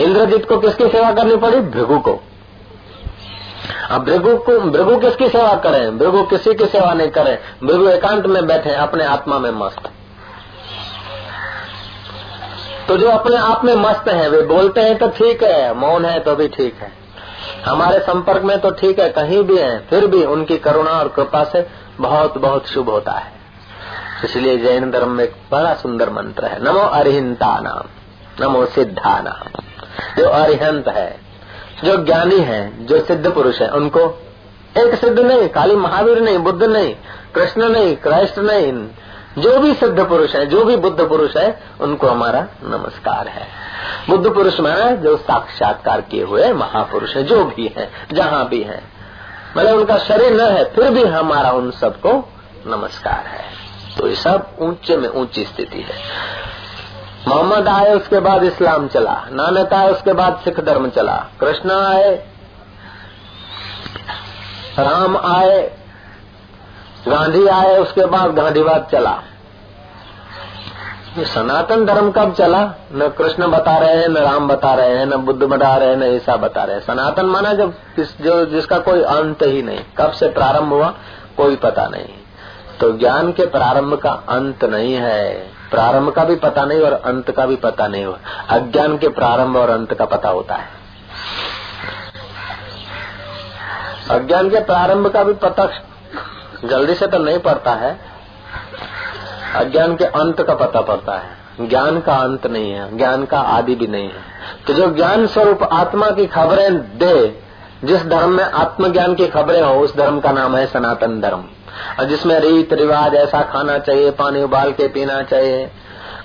इंद्रजीत 0.00 0.48
को 0.48 0.58
किसकी 0.58 0.88
सेवा 0.88 1.12
करनी 1.12 1.36
पड़ी? 1.36 1.60
भृगु 1.60 1.98
को। 1.98 2.20
अब 3.90 4.04
भृगु 4.04 4.36
को, 4.36 4.60
भृगु 4.60 4.96
किसकी 4.96 5.28
सेवा 5.28 5.54
करें? 5.54 5.98
भृगु 5.98 6.22
किसी 6.22 6.54
की 6.54 6.66
सेवा 6.66 6.94
नहीं 6.94 7.08
करें। 7.08 7.38
भृगु 7.64 7.88
एकांत 7.88 8.26
में 8.26 8.46
बैठे, 8.46 8.74
अपने 8.74 9.04
आत्मा 9.04 9.38
में 9.38 9.50
मस्त। 9.50 9.90
तो 12.88 12.96
जो 12.96 13.10
अपने 13.10 13.36
आप 13.36 13.64
में 13.64 13.74
मस्त 13.74 14.08
है, 14.08 14.28
वे 14.28 14.42
बोलते 14.42 14.80
हैं 14.80 14.98
तो 14.98 15.08
ठीक 15.08 15.42
है, 15.42 15.74
मौन 15.74 16.04
है 16.04 16.20
तो 16.20 16.36
भी 16.36 16.48
ठीक 16.48 16.76
है। 16.80 16.92
हमारे 17.66 17.98
संपर्क 17.98 18.42
में 18.42 18.60
तो 18.60 18.70
ठीक 18.70 19.00
है, 19.00 19.08
कहीं 19.08 19.42
भी 19.42 19.58
है, 19.58 19.86
फिर 19.90 20.06
भी 20.06 20.24
उनकी 20.24 20.58
करुणा 20.58 20.90
और 20.90 21.08
कृपा 21.08 21.44
से 21.44 21.66
बहुत 22.00 22.38
बहुत 22.38 22.68
शुभ 22.68 22.88
होता 22.88 23.12
है। 23.12 23.33
इसलिए 24.24 24.58
जैन 24.58 24.90
धर्म 24.90 25.10
में 25.10 25.24
एक 25.24 25.34
बड़ा 25.52 25.74
सुंदर 25.74 26.10
मंत्र 26.10 26.44
है, 26.44 26.64
नमो 26.64 26.80
अरिहंता 26.80 27.58
नाम, 27.58 27.88
नमो 28.44 28.66
सिद्धा 28.66 29.20
नाम। 29.20 29.62
जो 30.18 30.28
अरिहंत 30.28 30.88
है, 30.88 31.20
जो 31.84 32.04
ज्ञानी 32.04 32.38
है, 32.38 32.86
जो 32.86 33.00
सिद्ध 33.00 33.32
पुरुष 33.32 33.60
है, 33.60 33.68
उनको 33.68 34.22
एक 34.78 34.94
सिद्ध 34.94 35.18
नहीं, 35.18 35.48
काली 35.48 35.76
महावीर 35.76 36.20
नहीं, 36.20 36.38
बुद्ध 36.38 36.62
नहीं, 36.62 36.94
कृष्ण 37.34 37.68
नहीं, 37.68 37.96
क्राइस्ट 37.96 38.38
नहीं, 38.38 38.88
जो 39.38 39.58
भी 39.58 39.74
सिद्ध 39.74 40.08
पुरुष 40.08 40.34
है, 40.34 40.46
जो 40.46 40.64
भी 40.64 40.76
बुद्ध 40.76 41.08
पुरुष 41.08 41.36
है, 41.36 41.62
उनको 41.80 42.06
हमारा 42.06 42.46
नमस्कार 42.62 43.28
है। 43.28 43.46
बुद्ध 44.10 44.34
पुरुष 44.34 44.60
में 44.60 45.02
जो 45.02 45.16
साक्षात्कार 45.16 46.00
किए 46.00 46.24
हुए 46.24 46.52
महापुरुष 46.52 47.16
है, 47.16 47.22
जो 47.22 47.44
भी 47.44 47.74
है, 47.78 47.90
जहाँ 48.12 48.48
भी 48.48 48.62
है 48.62 48.94
मतलब 49.56 49.76
उनका 49.76 49.98
शरीर 49.98 50.32
न 50.32 50.40
है, 50.40 50.64
फिर 50.64 50.90
भी 50.90 51.04
हमारा 51.04 51.50
उन 51.50 51.70
सबको 51.70 52.28
नमस्कार 52.66 53.24
है। 53.26 53.63
तो 53.98 54.08
ये 54.08 54.14
सब 54.14 54.46
ऊँचे 54.60 54.96
में 54.96 55.08
ऊँची 55.08 55.44
स्थिति 55.44 55.80
है। 55.80 55.94
मोहम्मद 57.28 57.68
आए, 57.68 57.94
उसके 57.94 58.20
बाद 58.20 58.44
इस्लाम 58.44 58.88
चला। 58.88 59.26
नानक 59.32 59.74
आए, 59.74 59.90
उसके 59.90 60.12
बाद 60.12 60.40
सिख 60.44 60.60
धर्म 60.60 60.88
चला। 60.90 61.26
कृष्ण 61.40 61.70
आए, 61.70 62.28
राम 64.78 65.16
आए, 65.16 65.76
गांधी 67.08 67.46
आए, 67.46 67.78
उसके 67.78 68.06
बाद 68.06 68.34
गांधीवाद 68.34 68.88
चला। 68.92 69.22
सनातन 71.18 71.86
धर्म 71.86 72.10
कब 72.10 72.34
चला? 72.34 72.74
न 72.92 73.14
कृष्ण 73.18 73.46
बता 73.46 73.78
रहे 73.78 73.96
हैं, 73.96 74.08
न 74.08 74.16
राम 74.16 74.48
बता 74.48 74.74
रहे 74.74 74.98
हैं, 74.98 75.06
न 75.06 75.16
बुद्ध 75.16 75.42
बता 75.42 75.76
रहे 75.76 75.88
हैं, 75.88 75.96
न 75.96 76.02
ईसा 76.02 76.36
बता 76.36 76.64
रहे 76.64 76.76
हैं। 76.76 76.82
सनातन 76.82 77.26
माना 77.26 77.52
जब 77.52 77.74
जो 78.20 78.46
जिसका 78.46 78.78
कोई 78.78 79.02
अंत 79.02 79.42
ही 79.42 79.62
नहीं। 79.62 79.80
कब 79.98 80.12
से 80.12 80.28
प्रारंभ 80.28 80.68
हुआ? 80.68 80.94
कोई 81.36 81.56
पता 81.56 81.86
नहीं। 81.86 82.23
तो 82.80 82.92
ज्ञान 82.92 83.32
के 83.32 83.46
प्रारंभ 83.46 83.94
का 83.94 84.10
अंत 84.10 84.64
नहीं 84.64 84.94
है। 84.94 85.34
प्रारंभ 85.70 86.10
का 86.10 86.24
भी 86.24 86.36
पता 86.36 86.64
नहीं 86.64 86.80
और 86.80 86.92
अंत 86.92 87.30
का 87.30 87.46
भी 87.46 87.56
पता 87.56 87.86
नहीं 87.86 88.04
हुआ 88.04 88.18
अज्ञान 88.50 88.98
के 88.98 89.08
प्रारंभ 89.08 89.56
और 89.56 89.70
अंत 89.70 89.94
का 89.94 90.04
पता 90.04 90.28
होता 90.28 90.54
है। 90.54 90.68
अज्ञान 94.10 94.50
के 94.50 94.60
प्रारंभ 94.60 95.06
का 95.06 95.24
भी 95.24 95.32
पता 95.32 95.66
जल्दी 96.64 96.94
से 96.94 97.06
तो 97.06 97.18
नहीं 97.18 97.38
पड़ता 97.38 97.72
है। 97.72 98.00
अज्ञान 99.54 99.96
के 99.96 100.04
अंत 100.04 100.42
का 100.42 100.54
पता 100.54 100.80
पड़ता 100.80 101.18
है। 101.18 101.44
ज्ञान 101.68 102.00
का 102.00 102.14
अंत 102.14 102.46
नहीं 102.46 102.72
है। 102.72 102.96
ज्ञान 102.96 103.24
का 103.24 103.40
आदि 103.40 103.74
भी 103.74 103.86
नहीं 103.86 104.08
है। 104.08 104.34
तो 104.66 104.72
जो 104.72 104.90
ज्ञान 104.90 105.26
स्वरूप 105.26 105.62
आत्मा 105.62 106.10
की 106.10 106.26
खबरें 106.26 106.98
दे, 106.98 107.42
जिस 107.84 108.06
धर्म 108.06 108.30
में 108.30 108.44
आत्मज्ञान 108.44 109.14
की 109.14 109.26
खबरें 109.26 109.62
हो, 109.62 109.74
उस 109.74 109.96
धर्म 109.96 110.20
का 110.20 110.32
नाम 110.32 110.56
है 110.56 110.66
सनातन 110.66 111.20
धर्म। 111.20 111.44
और 112.00 112.04
जिसमें 112.04 112.40
रीत 112.40 112.72
रिवाज 112.72 113.14
ऐसा 113.14 113.40
खाना 113.42 113.78
चाहिए, 113.78 114.10
पानी 114.10 114.42
उबाल 114.42 114.72
के 114.72 114.88
पीना 114.88 115.22
चाहिए, 115.22 115.70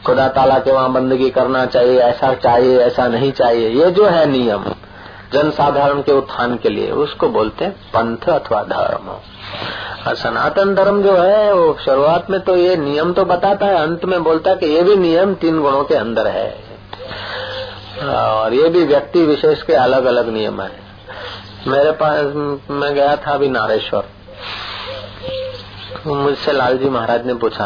खुदा 0.05 0.27
ताला 0.27 0.59
के 0.59 0.71
वहाँ 0.71 0.91
बंदगी 0.91 1.29
करना 1.29 1.65
चाहिए, 1.65 1.99
ऐसा 1.99 2.33
चाहिए, 2.33 2.79
ऐसा 2.79 3.07
नहीं 3.07 3.31
चाहिए, 3.31 3.69
ये 3.69 3.91
जो 3.91 4.05
है 4.05 4.25
नियम, 4.25 4.65
जनसाधारण 5.33 6.01
के 6.01 6.11
उत्थान 6.11 6.55
के 6.55 6.69
लिए, 6.69 6.91
उसको 6.91 7.27
बोलते 7.27 7.65
हैं 7.65 7.71
पंथ 7.71 8.29
अथवा 8.29 8.63
धर्म। 8.63 9.09
और 10.07 10.15
सनातन 10.15 10.75
धर्म 10.75 11.03
जो 11.03 11.17
है, 11.17 11.53
वो 11.53 11.77
शुरुआत 11.85 12.29
में 12.29 12.39
तो 12.39 12.55
ये 12.55 12.75
नियम 12.75 13.13
तो 13.13 13.25
बताता 13.25 13.65
है, 13.65 13.75
अंत 13.75 14.05
में 14.05 14.23
बोलता 14.23 14.49
है 14.49 14.55
कि 14.55 14.65
ये 14.65 14.83
भी 14.83 14.95
नियम 14.95 15.33
तीन 15.33 15.61
गुणों 15.61 15.83
के 15.83 15.95
अंदर 15.95 16.27
है। 16.27 16.69
और 18.03 18.53
ये 18.53 18.69
भी 18.69 18.83
व्यक्ति 18.83 19.25
विशेष 19.25 19.61
के 19.61 19.73
अलग 19.73 20.05
अलग 20.05 20.29
नियम 20.29 20.61
है। 20.61 20.71
मेरे 21.67 21.91
पास, 21.91 22.19
मैं 22.71 22.95
गया 22.95 23.15
था 23.15 23.31
अभी 23.31 23.49
नारेश्वर। 23.49 24.03
मुझसे 26.07 26.51
लालजी 26.51 26.89
महाराज 26.89 27.25
ने 27.25 27.33
पूछा 27.33 27.65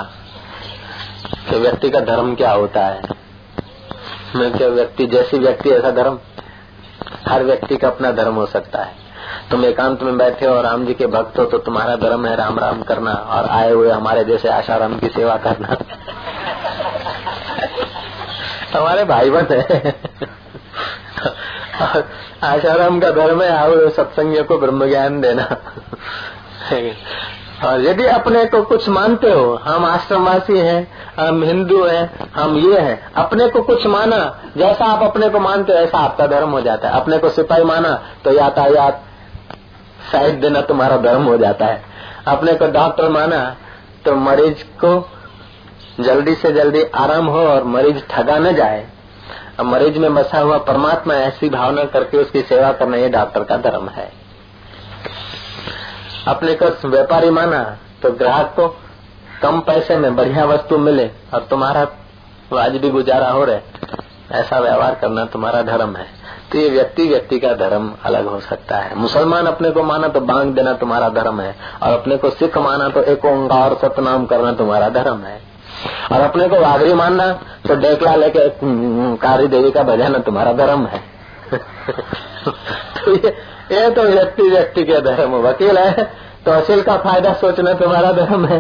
कि 1.50 1.58
व्यक्ति 1.58 1.90
का 1.90 2.00
धर्म 2.00 2.34
क्या 2.36 2.52
होता 2.52 2.86
है? 2.86 3.02
मैं 4.36 4.52
क्या 4.58 4.68
व्यक्ति, 4.68 5.06
जैसी 5.08 5.38
व्यक्ति, 5.40 5.70
ऐसा 5.70 5.92
धर्म? 5.92 6.20
हर 7.28 7.44
व्यक्ति 7.44 7.78
का 7.78 7.88
अपना 7.88 8.12
धर्म 8.12 8.36
हो 8.36 8.46
सकता 8.46 8.84
है। 8.84 9.02
तुम 9.52 9.66
एकांत 9.66 10.04
में 10.04 10.18
बैठे 10.18 10.46
हो 10.46 10.62
राम 10.62 10.86
जी 10.86 10.94
के 10.94 11.08
भक्त 11.08 11.40
हो 11.40 11.46
तो 11.46 11.58
तुम्हारा 11.58 11.96
धर्म 11.96 12.26
है 12.26 12.36
राम 12.36 12.60
राम 12.60 12.82
करना 12.82 13.12
और 13.12 13.46
आए 13.50 13.72
हुए 13.72 13.92
हमारे 13.92 14.24
जैसे 14.24 14.50
आशाराम 14.50 14.98
की 15.00 15.08
सेवा 15.08 15.36
करना। 15.38 15.76
हमारे 18.74 19.04
भाई 19.04 19.30
बहन 19.30 19.48
है 19.52 19.96
आशाराम 22.44 23.00
का 23.00 23.10
धर्म 23.12 23.42
है, 23.42 23.50
आओ 23.50 23.90
सत्संगियों 23.90 24.44
को 24.44 24.58
ब्रह्म 24.58 24.88
ज्ञान 24.90 25.22
देना। 25.22 25.44
और 27.66 27.82
यदि 27.82 28.06
अपने 28.06 28.46
को 28.46 28.62
कुछ 28.62 28.90
मानते 28.90 29.32
हो, 29.32 29.54
हम 29.56 29.86
आश्रमवासी 29.86 30.58
हैं, 30.58 30.92
हम 31.20 31.44
हिंदू 31.44 31.84
हैं, 31.84 32.30
हम 32.36 32.58
ये 32.58 32.80
हैं, 32.80 33.14
अपने 33.14 33.48
को 33.48 33.62
कुछ 33.62 33.86
माना, 33.86 34.40
जैसा 34.58 34.86
आप 34.86 35.04
अपने 35.04 35.30
को 35.30 35.40
मानते 35.40 35.74
हो, 35.74 35.80
ऐसा 35.80 35.98
आपका 35.98 36.28
धर्म 36.28 36.50
हो 36.50 36.62
जाता 36.62 36.90
है। 36.90 37.02
अपने 37.02 37.18
को 37.18 37.30
सिपाही 37.30 37.64
माना 37.64 38.04
तो 38.26 38.34
यातायात 38.34 39.04
साइड 40.12 40.42
देना 40.42 40.62
तुम्हारा 40.62 40.98
धर्म 40.98 41.24
हो 41.24 41.38
जाता 41.38 41.66
है। 41.66 41.84
अपने 42.28 42.54
को 42.54 42.68
डॉक्टर 42.68 43.10
माना 43.10 43.56
तो 44.06 44.16
मरीज़ 44.16 44.64
को 44.86 45.10
जल्दी 46.00 46.36
से 46.36 46.52
जल्दी 46.52 46.84
आराम 46.84 47.26
हो 47.26 47.40
और 47.40 47.64
मरीज़ 47.64 48.00
ठगा 48.10 48.38
न 48.38 48.56
जाए। 48.56 48.86
मरीज़ 49.62 50.00
में 50.00 50.16
बसा 50.16 50.40
हुआ 50.40 50.58
परमात्मा, 50.58 51.14
ऐसी 51.14 51.50
भावना 51.50 51.84
करके 51.84 52.18
उसकी 52.18 52.42
सेवा 52.42 52.72
करना, 52.72 52.98
ये 52.98 53.10
डॉक्टर 53.10 53.44
का 53.44 53.58
धर्म 53.58 53.90
है। 53.90 54.23
अपने 56.28 56.54
को 56.54 56.90
व्यापारी 56.90 57.30
माना 57.30 57.64
तो 58.04 58.12
ग्राहक 58.12 58.54
को 58.56 58.68
कम 59.42 59.60
पैसे 59.60 59.96
में 59.98 60.16
बढ़िया 60.16 60.46
वस्तु 60.46 60.78
मिले 60.78 61.10
और 61.34 61.48
तुम्हारा 61.50 61.84
वाजबी 62.52 62.90
गुजारा 62.90 63.30
हो 63.30 63.44
रहे। 63.46 63.60
ऐसा 64.32 64.60
व्यवहार 64.60 64.96
करना 64.96 65.26
तुम्हारा 65.26 65.62
धर्म 65.62 65.96
है। 65.96 66.06
तो 66.52 66.58
ये 66.58 66.70
व्यक्ति 66.70 67.08
व्यक्ति 67.08 67.40
का 67.40 67.54
धर्म 67.54 67.92
अलग 68.04 68.28
हो 68.28 68.40
सकता 68.40 68.78
है। 68.78 68.96
मुसलमान 68.96 69.46
अपने 69.46 69.72
को 69.72 69.84
माना 69.84 70.08
तो 70.08 70.20
बांग 70.22 70.54
देना 70.54 70.74
तुम्हारा 70.74 71.10
धर्म 71.10 71.42
है। 71.42 71.56
और 71.84 71.94
अपने 71.94 72.18
को 72.18 72.30
सिख 72.30 72.58
माना 72.58 72.90
तो 72.90 73.04
एक 73.04 73.26
ओंकार 73.26 73.74
सतनाम 73.82 74.26
करना 74.26 74.52
तुम्हारा 74.54 74.90
धर्म 74.90 75.24
है। 75.24 75.40
और 76.12 76.22
अपने 76.22 76.48
को 76.48 76.60
वागरी 76.60 76.94
मानना 76.94 77.32
तो 77.68 77.76
डेकला 77.76 78.16
लेके 78.16 78.50
कारी 79.18 79.48
देवी 79.48 79.72
का 79.72 79.84
बजाना 79.84 80.20
तुम्हारा 80.20 80.54
धर्म 80.54 80.86
है। 80.86 81.02
तो 81.56 83.16
ये, 83.16 83.30
ये 83.72 83.90
तो 83.90 84.04
व्यक्ति 84.04 84.44
व्यक्ति 84.44 84.84
के 84.84 85.00
धर्म 85.02 85.36
वकील 85.42 85.78
है। 85.78 86.04
तो 86.46 86.52
असील 86.52 86.82
का 86.82 86.98
फ़ायदा 86.98 87.34
सोचना 87.34 87.74
तुम्हारा 87.74 88.12
धर्म 88.12 88.46
है। 88.46 88.60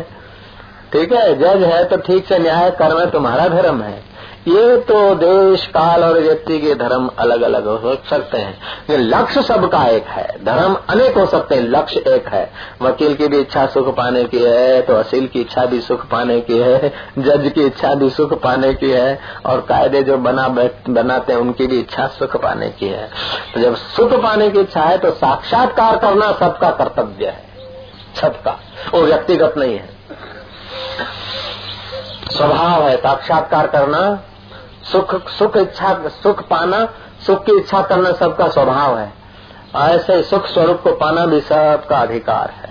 ठीक 0.93 1.13
है 1.13 1.33
जज 1.35 1.63
है 1.63 1.83
तो 1.83 1.97
ठीक 1.97 2.27
से 2.27 2.37
न्याय 2.39 2.71
करना 2.71 3.05
तुम्हारा 3.05 3.47
धर्म 3.47 3.81
है। 3.81 4.12
ये 4.47 4.77
तो 4.77 5.15
देश, 5.15 5.65
काल 5.65 6.03
और 6.03 6.13
व्यक्ति 6.13 6.59
के 6.59 6.73
धर्म 6.75 7.09
अलग 7.19 7.41
अलग 7.41 7.67
हो 7.67 7.95
सकते 8.09 8.37
हैं। 8.37 8.57
ये 8.89 8.97
लक्ष्य 8.97 9.41
सबका 9.41 9.83
एक 9.87 10.05
है। 10.05 10.43
धर्म 10.45 10.75
अनेक 10.89 11.17
हो 11.17 11.25
सकते 11.25 11.55
हैं, 11.55 11.61
लक्ष्य 11.61 11.99
एक 12.07 12.27
है। 12.27 12.51
वकील 12.81 13.13
की 13.13 13.27
भी 13.27 13.37
इच्छा 13.37 13.65
सुख 13.65 13.87
पाने 13.95 14.23
की 14.23 14.39
है 14.39 14.81
तो 14.81 14.95
असील 14.95 15.27
की 15.27 15.41
इच्छा 15.41 15.65
भी 15.65 15.79
सुख 15.81 16.05
पाने 16.05 16.39
की 16.41 16.57
है, 16.57 16.89
जज 17.17 17.51
की 17.55 17.65
इच्छा 17.65 17.93
भी 17.93 18.09
सुख 18.09 18.33
पाने 18.33 18.73
की 18.73 18.89
है, 18.91 19.19
और 19.45 19.61
कायदे 19.61 20.01
जो 20.03 20.17
बना 20.17 20.47
बनाते 20.47 21.33
हैं, 21.33 21.39
उनकी 21.39 21.67
भी 21.67 21.79
इच्छा 21.79 22.07
सुख 22.07 22.35
पाने 22.37 22.69
की 22.69 22.87
है। 22.87 23.09
तो 23.53 23.61
जब 23.61 23.75
सुख 23.75 24.13
पाने 24.13 24.49
की 24.49 24.59
इच्छा 24.59 24.81
है 24.81 24.97
तो 24.97 25.11
साक्षात्कार 25.11 25.97
करना 25.97 26.31
सबका 26.31 26.71
कर्तव्य 26.71 27.25
है। 27.25 27.43
सबका। 28.21 28.59
वो 28.93 29.01
व्यक्तिगत 29.01 29.53
नहीं 29.57 29.75
है। 29.75 29.89
स्वभाव 32.31 32.87
है, 32.87 32.97
साक्षात्कार 32.97 33.67
करना 33.67 34.23
सुख 34.91 35.29
सुख 35.29 35.57
इच्छा, 35.57 36.07
सुख 36.07 36.41
पाना, 36.47 36.85
सुख 37.25 37.45
की 37.45 37.51
इच्छा 37.51 37.81
करना 37.81 38.11
सबका 38.11 38.49
स्वभाव 38.49 38.97
है। 38.97 39.13
ऐसे 39.75 40.23
सुख 40.23 40.45
स्वरूप 40.45 40.81
को 40.83 40.91
पाना 40.91 41.25
भी 41.25 41.41
सबका 41.41 41.97
अधिकार 41.97 42.49
है। 42.49 42.62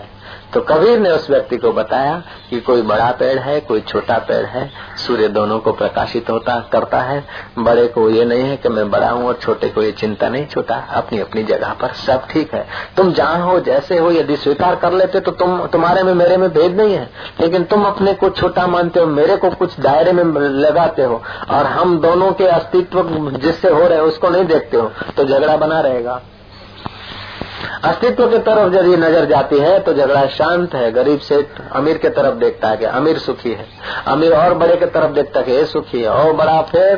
तो 0.55 0.61
कबीर 0.61 0.99
ने 0.99 1.11
उस 1.11 1.29
व्यक्ति 1.31 1.57
को 1.57 1.70
बताया 1.73 2.23
कि 2.51 2.61
कोई 2.61 2.83
बड़ा 2.83 3.11
पेड़ 3.11 3.39
है, 3.39 3.59
कोई 3.61 3.81
छोटा 3.81 4.16
पेड़ 4.19 4.45
है, 4.47 4.69
सूर्य 4.97 5.29
दोनों 5.29 5.59
को 5.59 5.73
प्रकाशित 5.73 6.31
होता, 6.31 6.59
करता 6.73 7.01
है। 7.01 7.23
बड़े 7.59 7.87
को 7.87 8.09
ये 8.11 8.24
नहीं 8.24 8.43
है 8.43 8.57
कि 8.57 8.69
मैं 8.69 8.91
बड़ा 8.91 9.11
हूँ 9.11 9.27
और 9.29 9.35
छोटे 9.35 9.69
को 9.69 9.83
ये 9.83 9.93
चिंता 9.93 10.29
नहीं, 10.29 10.47
छोटा 10.47 10.77
अपनी 10.93 11.19
अपनी 11.19 11.43
जगह 11.45 11.73
पर 11.73 11.93
सब 11.97 12.27
ठीक 12.31 12.55
है। 12.55 12.66
तुम 12.97 13.12
जहाँ 13.12 13.39
हो, 13.43 13.59
जैसे 13.61 13.99
हो, 13.99 14.11
यदि 14.11 14.37
स्वीकार 14.37 14.77
कर 14.77 14.93
लेते 14.93 15.20
तो 15.20 15.31
तुम, 15.33 15.66
तुम्हारे 15.66 16.03
में, 16.03 16.12
मेरे 16.15 16.37
में 16.37 16.49
भेद 16.51 16.77
नहीं 16.77 16.95
है। 16.95 17.09
लेकिन 17.41 17.65
तुम 17.65 17.85
अपने 17.85 18.15
को 18.15 18.31
छोटा 18.31 18.66
मानते 18.66 19.01
हो, 19.01 19.07
मेरे 19.07 19.37
को 19.37 19.51
कुछ 19.53 19.79
दायरे 19.81 20.12
में 20.12 20.24
लगाते 20.24 21.03
हो, 21.03 21.23
और 21.51 21.66
हम 21.69 21.99
दोनों 22.01 22.31
के 22.33 22.47
अस्तित्व 22.49 23.31
जिससे 23.37 23.69
हो 23.69 23.87
रहे 23.87 24.01
उसको 24.03 24.29
नहीं 24.29 24.45
देखते 24.45 24.77
हो 24.77 24.91
तो 25.16 25.24
झगड़ा 25.24 25.57
बना 25.57 25.81
रहेगा। 25.81 26.20
अस्तित्व 27.84 28.26
की 28.30 28.39
तरफ़ 28.40 28.72
जब 28.72 28.86
ये 28.86 28.97
नज़र 28.97 29.24
जाती 29.24 29.59
है 29.59 29.78
तो 29.80 29.93
झगड़ा 29.94 30.26
शांत 30.28 30.74
है, 30.74 30.90
गरीब 30.93 31.18
से 31.20 31.47
अमीर 31.72 31.98
के 31.98 32.09
तरफ़ 32.10 32.34
देखता 32.36 32.68
है 32.68 32.76
कि 32.76 32.84
अमीर 32.86 33.18
सुखी 33.18 33.51
है। 33.51 33.66
अमीर 34.09 34.32
और 34.34 34.55
बड़े 34.55 34.76
के 34.76 34.86
तरफ़ 34.89 35.12
देखता 35.12 35.40
है 35.40 35.47
कि 35.47 35.52
ये 35.52 35.64
सुखी 35.66 36.01
है, 36.01 36.09
और 36.09 36.32
बड़ा 36.32 36.60
फिर 36.62 36.97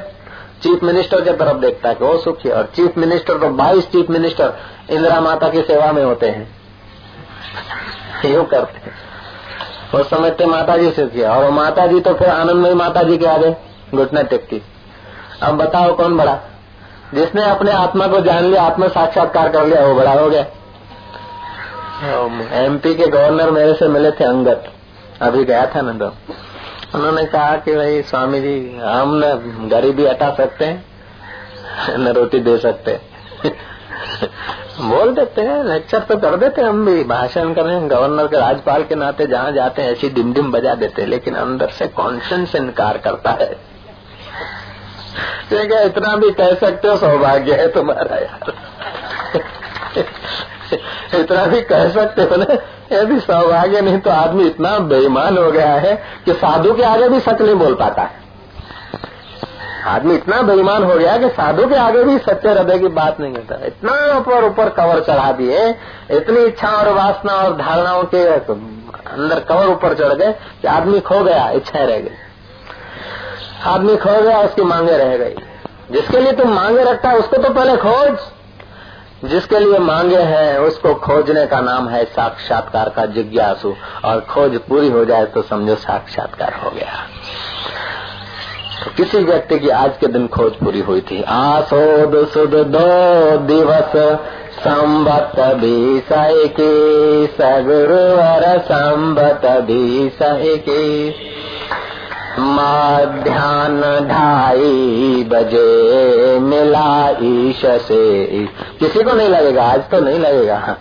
चीफ 0.62 0.82
मिनिस्टर 0.82 1.20
के 1.20 1.32
तरफ़ 1.34 1.58
देखता 1.58 1.88
है 1.88 1.94
कि 1.94 2.04
वो 2.04 2.16
सुखी 2.18 2.48
है। 2.48 2.54
और 2.54 2.70
चीफ 2.76 2.98
मिनिस्टर 2.98 3.38
तो 3.38 3.48
बाईस 3.54 3.90
चीफ 3.92 4.10
मिनिस्टर 4.10 4.52
इंदिरा 4.90 5.20
माता 5.20 5.48
की 5.48 5.62
सेवा 5.62 5.92
में 5.92 6.02
होते 6.04 6.28
हैं। 6.28 6.48
यू 8.24 8.42
करते 8.44 8.92
वो 9.94 10.02
समझते 10.04 10.46
माता 10.46 10.76
जी 10.76 10.90
सुखी 10.90 11.20
है, 11.20 11.28
और 11.28 11.50
माता 11.50 11.86
जी 11.86 12.00
तो 12.00 12.14
फिर 12.14 12.28
आनंदमयी 12.28 12.74
माता 12.74 13.02
जी 13.02 13.18
के 13.18 13.26
आगे 13.26 13.54
घुटना 13.94 14.22
टेकती। 14.22 14.62
अब 15.42 15.56
बताओ 15.56 15.94
कौन 15.96 16.16
बड़ा? 16.16 16.38
जिसने 17.14 17.44
अपने 17.44 17.70
आत्मा 17.72 18.06
को 18.06 18.20
जान 18.20 18.44
लिया, 18.44 18.62
आत्मा 18.62 18.88
साक्षात्कार 18.88 19.48
कर 19.48 19.66
लिया, 19.66 19.86
वो 19.86 19.94
बड़ा 19.94 20.12
हो 20.12 20.30
गया। 20.30 20.44
एमपी 22.64 22.94
के 22.94 23.06
गवर्नर 23.06 23.50
मेरे 23.50 23.74
से 23.74 23.88
मिले 23.88 24.10
थे 24.10 24.24
अंगत 24.24 24.72
अभी 25.22 25.44
गया 25.44 25.66
था 25.66 25.80
ना 25.80 25.92
तो। 25.92 26.06
उन्होंने 26.94 27.24
कहा 27.24 27.56
कि 27.56 27.74
भाई 27.76 28.02
स्वामी 28.02 28.40
जी, 28.40 28.78
हम 28.84 29.20
न 29.24 29.68
गरीबी 29.70 30.06
हटा 30.06 30.30
सकते 30.30 30.64
हैं, 30.64 30.84
न 31.98 32.08
रोटी 32.08 32.38
दे 32.38 32.56
सकते 32.58 33.00
बोल 34.80 35.14
देते 35.14 35.42
हैं 35.42 35.64
लेक्चर 35.64 35.98
तो 35.98 36.16
कर 36.16 36.36
देते 36.36 36.62
हम 36.62 36.84
भी। 36.86 37.04
भाषण 37.04 37.52
कर 37.54 37.62
गवर्नर 37.88 38.26
के 38.26 38.36
राज्यपाल 38.36 38.82
के 38.82 38.94
नाते 38.94 39.26
जहाँ 39.26 39.52
जाते 39.52 39.82
हैं, 39.82 39.92
ऐसी 39.92 40.08
डिम 40.08 40.32
डिम 40.32 40.50
बजा 40.52 40.74
देते 40.74 41.06
लेकिन 41.06 41.34
अंदर 41.34 41.68
से 41.68 41.86
कॉन्शियस 41.86 42.54
इनकार 42.54 42.98
करता 42.98 43.30
है। 43.30 43.73
है 45.52 45.86
इतना 45.86 46.16
भी 46.16 46.30
कह 46.32 46.54
सकते 46.56 46.88
हो, 46.88 46.96
सौभाग्य 46.96 47.54
है 47.54 47.68
तुम्हारा 47.72 48.16
यार। 48.16 48.52
इतना 51.14 51.44
भी 51.46 51.60
कह 51.62 51.88
सकते 51.90 52.22
हो 52.22 52.36
ना 52.36 52.54
यदि 52.92 53.20
सौभाग्य 53.20 53.80
नहीं 53.80 53.98
तो 53.98 54.10
आदमी 54.10 54.46
इतना 54.46 54.78
बेईमान 54.88 55.38
हो 55.38 55.50
गया 55.52 55.72
है 55.76 55.94
कि 56.24 56.32
साधु 56.34 56.72
के 56.74 56.82
आगे 56.84 57.08
भी 57.08 57.20
सच 57.20 57.40
नहीं 57.40 57.54
बोल 57.54 57.74
पाता 57.74 58.02
है। 58.02 58.22
आदमी 59.86 60.14
इतना 60.14 60.40
बेईमान 60.42 60.84
हो 60.84 60.94
गया 60.94 61.16
कि 61.16 61.28
साधु 61.30 61.66
के 61.68 61.74
आगे 61.76 62.02
भी 62.04 62.18
सच्चे 62.18 62.48
हृदय 62.48 62.78
की 62.78 62.88
बात 62.90 63.20
नहीं 63.20 63.34
करता 63.34 63.66
इतना 63.66 63.92
ऊपर 64.16 64.44
ऊपर 64.44 64.68
कवर 64.70 65.00
चढ़ा 65.00 65.30
दिए, 65.32 65.68
इतनी 66.10 66.44
इच्छा 66.44 66.68
और 66.68 66.88
वासना 66.92 67.32
और 67.34 67.56
धारणाओं 67.56 68.04
के 68.04 68.22
अंदर 68.26 69.40
कवर 69.40 69.66
ऊपर 69.66 69.94
चढ़ 69.94 70.12
गए 70.14 70.32
कि 70.62 70.68
आदमी 70.68 71.00
खो 71.00 71.22
गया, 71.24 71.48
इच्छाएँ 71.50 71.86
रह 71.86 71.98
गई। 71.98 72.10
आदमी 73.64 73.96
खो 73.96 74.22
गया 74.22 74.40
उसकी 74.40 74.62
मांगे 74.62 74.96
रह 74.96 75.16
गई। 75.16 75.34
जिसके 75.90 76.20
लिए 76.20 76.32
तुम 76.32 76.52
मांगे 76.54 76.84
रखता 76.84 77.08
है, 77.08 77.18
उसको 77.18 77.36
तो 77.36 77.50
पहले 77.50 77.76
खोज। 77.76 78.18
जिसके 79.24 79.58
लिए 79.58 79.78
मांगे 79.78 80.18
हैं, 80.18 80.58
उसको 80.58 80.94
खोजने 80.94 81.46
का 81.46 81.60
नाम 81.60 81.88
है 81.88 82.04
साक्षात्कार 82.04 82.88
का 82.88 83.06
जिज्ञासु। 83.06 83.74
और 84.04 84.20
खोज 84.20 84.58
पूरी 84.58 84.88
हो 84.88 85.04
जाए 85.04 85.24
तो 85.24 85.42
समझो 85.42 85.74
साक्षात्कार 85.74 86.54
हो 86.64 86.70
गया। 86.70 87.08
तो 88.84 88.90
किसी 88.96 89.18
व्यक्ति 89.18 89.58
की 89.58 89.68
आज 89.68 89.92
के 90.00 90.06
दिन 90.06 90.26
खोज 90.26 90.52
पूरी 90.52 90.80
हुई 90.80 91.00
थी। 91.00 91.22
आसोद 91.22 92.28
सुद 92.28 92.50
दो 92.50 93.38
दिवस, 93.38 94.18
संबत 94.54 95.32
भी 95.40 96.00
सही 96.00 96.48
की 96.48 97.26
सगुरुवर 97.26 98.58
संबत 98.58 99.40
भी 99.46 100.08
सही 100.08 100.56
की 100.56 101.10
मध्यान 102.38 103.80
ढाई 104.08 105.26
बजे 105.28 106.38
मिला 106.38 107.10
ईश 107.22 107.62
से। 107.66 108.24
किसी 108.78 109.02
को 109.02 109.12
नहीं 109.12 109.28
लगेगा, 109.28 109.62
आज 109.62 109.80
तो 109.90 110.00
नहीं 110.00 110.18
लगेगा। 110.18 110.76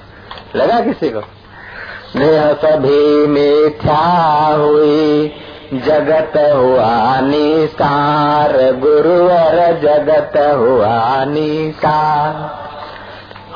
लगा 0.56 0.80
किसी 0.80 1.10
को? 1.10 1.20
देह 2.18 2.54
सभी 2.54 3.28
मिथ्या 3.28 4.26
हुई, 4.56 5.32
जगत 5.74 6.54
हुआ 6.56 7.20
निसार। 7.20 8.52
गुरुवर 8.58 9.80
जगत 9.84 10.58
हुआ 10.58 11.26
निसार। 11.26 12.64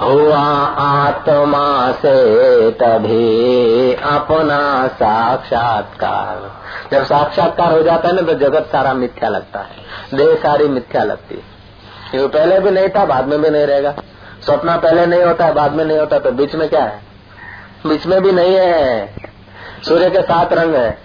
हुआ 0.01 0.39
आत्मा 0.79 1.91
से 1.91 2.71
तभी 2.71 3.93
अपना 3.93 4.87
साक्षात्कार। 4.87 6.51
जब 6.91 7.05
साक्षात्कार 7.05 7.71
हो 7.71 7.83
जाता 7.83 8.07
है 8.07 8.15
ना 8.15 8.21
तो 8.21 8.33
जगत 8.33 8.69
सारा 8.71 8.93
मिथ्या 8.93 9.29
लगता 9.29 9.59
है। 9.59 9.69
देह 10.17 10.35
सारी 10.35 10.67
मिथ्या 10.67 11.03
लगती 11.03 11.35
है। 11.35 11.41
क्योंकि 12.11 12.37
पहले 12.37 12.59
भी 12.59 12.71
नहीं 12.71 12.89
था, 12.89 13.05
बाद 13.05 13.27
में 13.27 13.41
भी 13.41 13.49
नहीं 13.49 13.65
रहेगा। 13.65 13.93
सपना 14.47 14.77
पहले 14.77 15.05
नहीं 15.05 15.23
होता 15.23 15.45
है 15.45 15.53
बाद 15.53 15.73
में 15.73 15.85
नहीं 15.85 15.99
होता 15.99 16.19
तो 16.19 16.31
बीच 16.31 16.55
में 16.55 16.69
क्या 16.69 16.83
है? 16.83 17.01
बीच 17.87 18.05
में 18.05 18.21
भी 18.21 18.31
नहीं 18.31 18.55
है। 18.55 19.13
सूर्य 19.87 20.09
के 20.09 20.21
सात 20.21 20.53
रंग 20.53 20.75
है। 20.75 20.97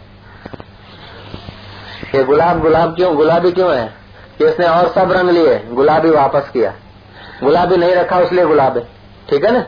ये 2.14 2.24
गुलाब 2.24 2.60
गुलाब 2.60 2.96
क्यों, 2.96 3.16
गुलाबी 3.16 3.52
क्यों 3.52 3.76
है? 3.76 3.94
इसने 4.40 4.66
और 4.66 4.88
सब 4.88 5.12
रंग 5.12 5.30
लिए, 5.30 5.68
गुलाबी 5.72 6.10
वापस 6.10 6.48
किया। 6.52 6.74
गुलाबी 7.42 7.76
नहीं 7.76 7.94
रखा 7.94 8.18
उसलिए 8.18 8.44
गुलाब। 8.46 8.76
है 8.76 8.84
ठीक 9.30 9.44
है 9.44 9.50
ना? 9.52 9.64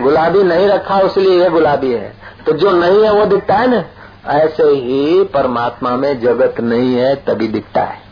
गुलाबी 0.00 0.42
नहीं 0.42 0.68
रखा 0.68 0.98
उसलिए 1.00 1.42
ये 1.42 1.50
गुलाबी 1.50 1.92
है। 1.92 2.12
तो 2.46 2.52
जो 2.52 2.70
नहीं 2.72 3.02
है 3.04 3.12
वो 3.12 3.24
दिखता 3.26 3.54
है 3.54 3.66
ना? 3.70 3.84
ऐसे 4.32 4.62
ही 4.62 5.24
परमात्मा 5.24 5.90
में 5.96 6.20
जगत 6.20 6.60
नहीं 6.60 6.94
है, 6.94 7.14
तभी 7.16 7.48
दिखता 7.48 7.82
है। 7.82 8.02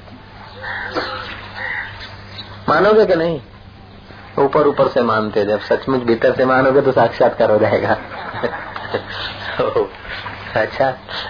मानोगे 2.68 3.06
कि 3.06 3.14
नहीं? 3.16 3.40
ऊपर 4.38 4.66
ऊपर 4.66 4.88
से 4.88 5.02
मानते 5.02 5.44
जब 5.44 5.60
सचमुच 5.60 6.00
भीतर 6.00 6.34
से 6.34 6.44
मानोगे 6.44 6.80
तो 6.80 6.92
साक्षात्कार 6.92 7.50
हो 7.50 7.58
जाएगा। 7.58 7.96
अच्छा 10.56 10.88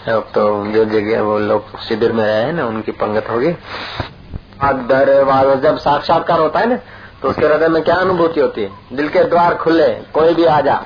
अब 0.09 0.30
तो 0.34 0.43
जो 0.66 0.84
जगह 0.84 1.22
वो 1.22 1.39
लोग 1.39 1.78
शिविर 1.80 2.12
में 2.12 2.24
रहे 2.24 2.43
हैं 2.43 2.52
ना, 2.52 2.66
उनकी 2.66 2.93
पंगत 2.93 3.28
होगी। 3.30 3.52
जब 5.62 5.78
साक्षात्कार 5.78 6.40
होता 6.40 6.60
है 6.60 6.66
ना 6.66 6.78
तो 7.23 7.28
उसके 7.28 7.47
हृदय 7.47 7.69
में 7.69 7.82
क्या 7.82 7.94
अनुभूति 7.94 8.40
होती? 8.40 8.62
है 8.62 8.70
दिल 8.93 9.09
के 9.09 9.24
द्वार 9.24 9.55
खुले, 9.55 9.89
कोई 9.89 10.35
भी 10.35 10.44
आ 10.44 10.61
जा। 10.61 10.85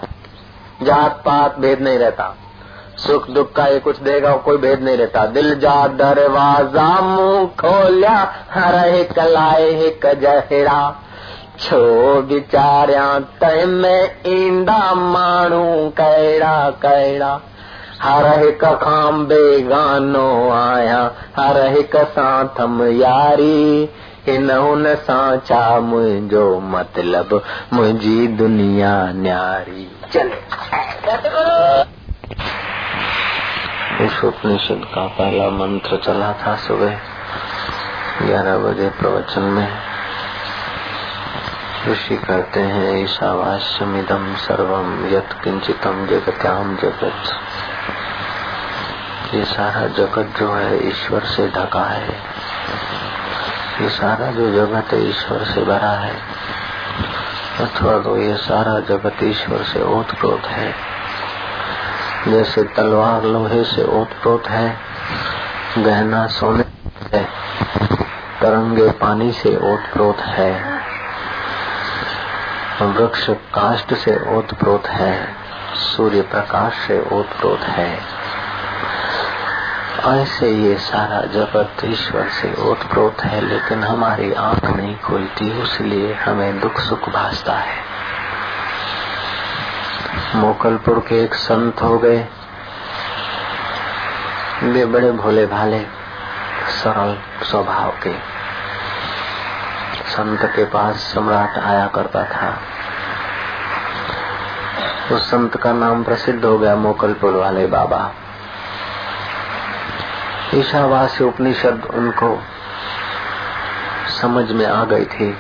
जात, 0.83 1.13
पात, 1.13 1.59
भेद 1.59 1.81
नहीं 1.81 1.99
रहता। 1.99 2.37
सुख, 2.97 3.31
दुख 3.31 3.53
का 3.53 3.67
ये 3.67 3.79
कुछ 3.79 3.99
देगा, 3.99 4.37
कोई 4.37 4.57
भेद 4.57 4.83
नहीं 4.83 4.97
रहता। 4.97 5.27
दिल 5.27 5.59
जा, 5.59 5.87
दरवाज़ा, 5.87 7.01
मुँह 7.01 7.47
खोलिया, 7.47 8.35
हर 8.51 8.89
एक 8.89 9.19
लाए 9.19 9.65
एक 9.65 10.07
जहरा। 10.07 11.03
छो 11.61 12.23
बिचारिया, 12.23 13.19
तय 13.19 13.65
में 13.67 14.17
ईंदा 14.27 14.95
माण्हू 14.95 15.89
कहिड़ा 15.91 16.71
कहिड़ा 16.71 17.41
हर 18.03 18.43
एक 18.43 18.65
खां 18.65 19.25
बेगानो 19.25 20.51
आया, 20.51 21.13
हर 21.39 21.57
एक 21.57 21.97
सां 21.97 22.49
थम 22.49 22.87
यारी। 23.03 23.91
हिन 24.27 24.51
हुन 24.51 24.95
सां 24.95 25.39
छा 25.39 25.81
मुंहिंजो 25.81 26.61
मतलब 26.61 27.43
मुंहिंजी 27.73 28.29
दुनिया 28.29 29.13
न्यारी। 29.13 29.91
इस 34.05 34.25
उपनिषद 34.25 34.87
का 34.95 35.07
पहला 35.07 35.51
मंत्र 35.51 35.97
चला 35.97 36.33
था 36.33 36.57
सुबह 36.57 36.99
ग्यारह 38.23 38.59
बजे 38.59 38.89
प्रवचन 38.89 39.41
में। 39.41 39.69
ऋषि 41.89 42.17
कहते 42.17 42.61
हैं 42.61 43.05
ईशावास्यमिदम 43.05 44.35
सर्वम 44.35 45.07
यत 45.07 45.29
किंचितम 45.45 46.07
जगत्याम 46.07 46.77
जगत। 46.77 47.41
ये 49.35 49.45
सारा 49.45 49.87
जगत 49.87 50.39
जो 50.39 50.53
है, 50.53 50.89
ईश्वर 50.89 51.21
से 51.21 51.49
ढका 51.49 51.85
है। 51.85 52.36
ये 53.81 53.89
सारा 53.89 54.31
जो 54.31 54.51
जगत 54.53 54.95
ईश्वर 54.95 55.45
से 55.45 55.63
भरा 55.65 55.91
है, 55.91 56.15
अथवा 57.61 57.99
तो 57.99 58.17
ये 58.17 58.37
सारा 58.37 58.79
जगत 58.81 59.23
ईश्वर 59.23 59.63
से 59.63 59.83
ओतप्रोत 59.83 60.47
है। 60.47 60.75
जैसे 62.29 62.63
तलवार 62.63 63.23
लोहे 63.23 63.65
से 63.65 63.85
ओतप्रोत 64.01 64.49
है, 64.49 64.77
गहना 65.79 66.27
सोने 66.27 66.65
है 67.13 67.25
तरंगे 68.41 68.91
पानी 68.91 69.33
से 69.33 69.57
ओतप्रोत 69.73 70.21
है, 70.21 70.53
वृक्ष 72.83 73.31
काष्ट 73.55 73.95
से 73.95 74.19
ओतप्रोत 74.37 74.87
है, 74.87 75.29
सूर्य 75.75 76.23
प्रकाश 76.23 76.75
से 76.87 77.01
ओतप्रोत 77.13 77.61
है। 77.61 78.26
ऐसे 80.07 80.51
ये 80.51 80.77
सारा 80.77 81.21
जगत 81.21 81.85
ईश्वर 81.85 82.29
से 82.29 82.55
ओतप्रोत 82.63 83.21
है, 83.21 83.41
लेकिन 83.41 83.85
हमारी 83.85 84.33
आँख 84.33 84.65
नहीं 84.65 84.99
खुलती 84.99 85.63
इसलिए 85.63 86.15
हमें 86.15 86.61
दुख 86.61 86.81
सुख 86.81 87.09
भासता 87.09 87.53
है। 87.53 87.77
मोकलपुर 90.35 90.99
के 91.09 91.25
एक 91.25 91.35
संत 91.35 91.83
हो 91.83 91.99
गए। 91.99 92.29
वे 94.63 94.85
बड़े 94.85 95.11
भोले 95.13 95.47
भाले 95.47 95.81
सरल 96.69 97.45
स्वभाव 97.47 97.91
के। 97.91 98.13
संत 100.07 100.43
के 100.57 100.65
पास 100.65 100.95
सम्राट 100.95 101.59
आया 101.59 101.87
करता 101.87 102.25
था। 102.25 102.59
उस 105.15 105.31
संत 105.31 105.57
का 105.57 105.73
नाम 105.73 106.05
प्रसिद्ध 106.05 106.45
हो 106.45 106.59
गया 106.59 106.77
मोकलपुर 106.77 107.35
वाले 107.35 107.67
बाबा। 107.67 108.13
ईशावासी 110.55 111.25
उपनिषद 111.25 111.89
उनको 111.95 112.43
समझ 114.21 114.51
में 114.51 114.67
आ 114.67 114.85
गई 114.85 115.05
थी। 115.05 115.37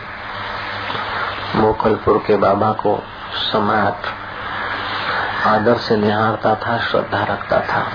मोकलपुर 1.56 2.24
के 2.26 2.36
बाबा 2.36 2.72
को 2.72 3.02
सम्राट 3.34 3.96
आदर 5.46 5.74
से 5.74 5.96
निहारता 5.96 6.54
था, 6.54 6.78
श्रद्धा 6.78 7.24
रखता 7.24 7.60
था। 7.60 7.86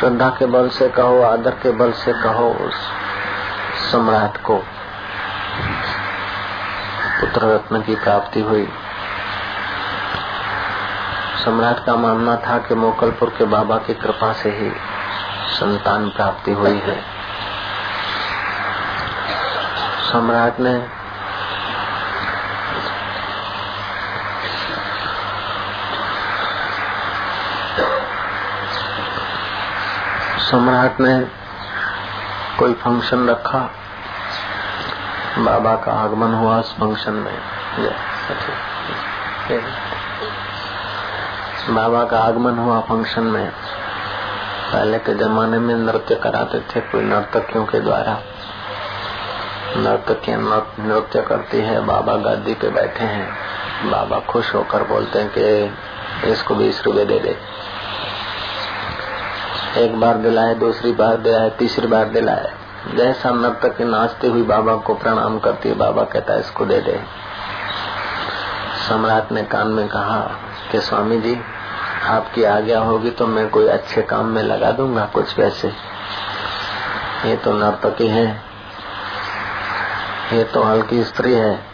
श्रद्धा 0.00 0.28
के 0.28 0.46
बल 0.46 0.68
से 0.68 0.88
कहो, 0.88 1.22
आदर 1.22 1.50
के 1.50 1.70
बल 1.70 1.92
से 1.92 2.12
कहो 2.12 2.50
उस 2.50 2.74
सम्राट 3.92 4.42
को। 4.42 4.56
पुत्र 7.20 7.54
रत्न 7.54 7.82
की 7.82 7.94
प्राप्ति 7.94 8.40
हुई। 8.40 8.68
सम्राट 11.44 11.84
का 11.84 11.96
मानना 11.96 12.36
था 12.36 12.58
कि 12.58 12.74
मोकलपुर 12.74 13.28
के 13.38 13.44
बाबा 13.44 13.76
की 13.76 13.94
कृपा 13.94 14.32
से 14.32 14.50
ही 14.50 14.70
संतान 15.54 16.10
प्राप्ति 16.10 16.52
हुई 16.52 16.78
है। 16.78 17.00
सम्राट 20.12 20.60
ने 20.60 20.86
सम्राट 30.38 31.00
ने 31.00 31.26
कोई 32.58 32.72
फ़ंक्शन 32.72 33.28
रखा। 33.28 33.58
बाबा 35.38 35.74
का 35.74 35.92
आगमन 35.92 36.34
हुआ 36.34 36.58
उस 36.58 36.76
फ़ंक्शन 36.76 37.12
में। 37.12 37.38
बाबा 41.70 42.04
का 42.04 42.18
आगमन 42.18 42.58
हुआ 42.58 42.80
फ़ंक्शन 42.80 43.22
में। 43.22 43.50
पहले 44.72 44.98
के 44.98 45.14
जमाने 45.14 45.58
में 45.58 45.74
नृत्य 45.74 46.14
कराते 46.14 46.60
थे 46.60 46.80
कोई 46.80 47.02
नर्तकियों 47.02 47.64
के 47.64 47.80
द्वारा। 47.80 48.22
नर्तकियाँ 49.76 50.72
नृत्य 50.80 51.22
करती 51.22 51.60
है, 51.60 51.80
बाबा 51.80 52.16
गादी 52.16 52.54
पे 52.54 52.68
बैठे 52.68 53.04
हैं। 53.04 53.36
बाबा 53.90 54.18
खुश 54.18 54.54
होकर 54.54 54.82
बोलते 54.82 55.18
हैं 55.18 55.32
कि, 55.38 55.74
इसको 56.30 56.54
बीस 56.54 56.82
रुपए 56.86 57.04
दे 57.04 57.18
दे। 57.18 57.38
एक 59.84 60.00
बार 60.00 60.14
दिलाए, 60.14 60.54
दूसरी 60.54 60.92
बार 60.92 61.16
दिलाए, 61.16 61.50
तीसरी 61.50 61.86
बार 61.86 62.04
दिलाए। 62.04 62.52
जैसा 62.94 63.30
नर्तकी 63.30 63.84
नाचती 63.84 64.26
हुई 64.26 64.42
बाबा 64.42 64.76
को 64.76 64.94
प्रणाम 64.94 65.38
करती 65.38 65.68
है, 65.68 65.74
बाबा 65.74 66.04
कहता 66.04 66.32
है, 66.32 66.40
इसको 66.40 66.64
दे 66.64 66.80
दे। 66.80 67.22
सम्राट 68.88 69.32
ने 69.32 69.42
कान 69.42 69.68
में 69.68 69.88
कहा 69.88 70.20
कि 70.72 70.80
स्वामी 70.80 71.20
जी, 71.20 71.40
आपकी 72.04 72.44
आज्ञा 72.44 72.80
होगी 72.80 73.10
तो 73.10 73.26
मैं 73.26 73.50
कोई 73.50 73.68
अच्छे 73.68 74.02
काम 74.02 74.24
में 74.24 74.42
लगा 74.42 74.70
दूँगा 74.70 75.04
कुछ 75.04 75.32
पैसे। 75.32 75.68
ये 77.24 77.36
तो 77.36 77.52
नर्तकी 77.52 78.06
है। 78.06 78.42
ये 80.32 80.44
तो 80.44 80.62
हल्की 80.62 81.04
स्त्री 81.04 81.34
है। 81.34 81.64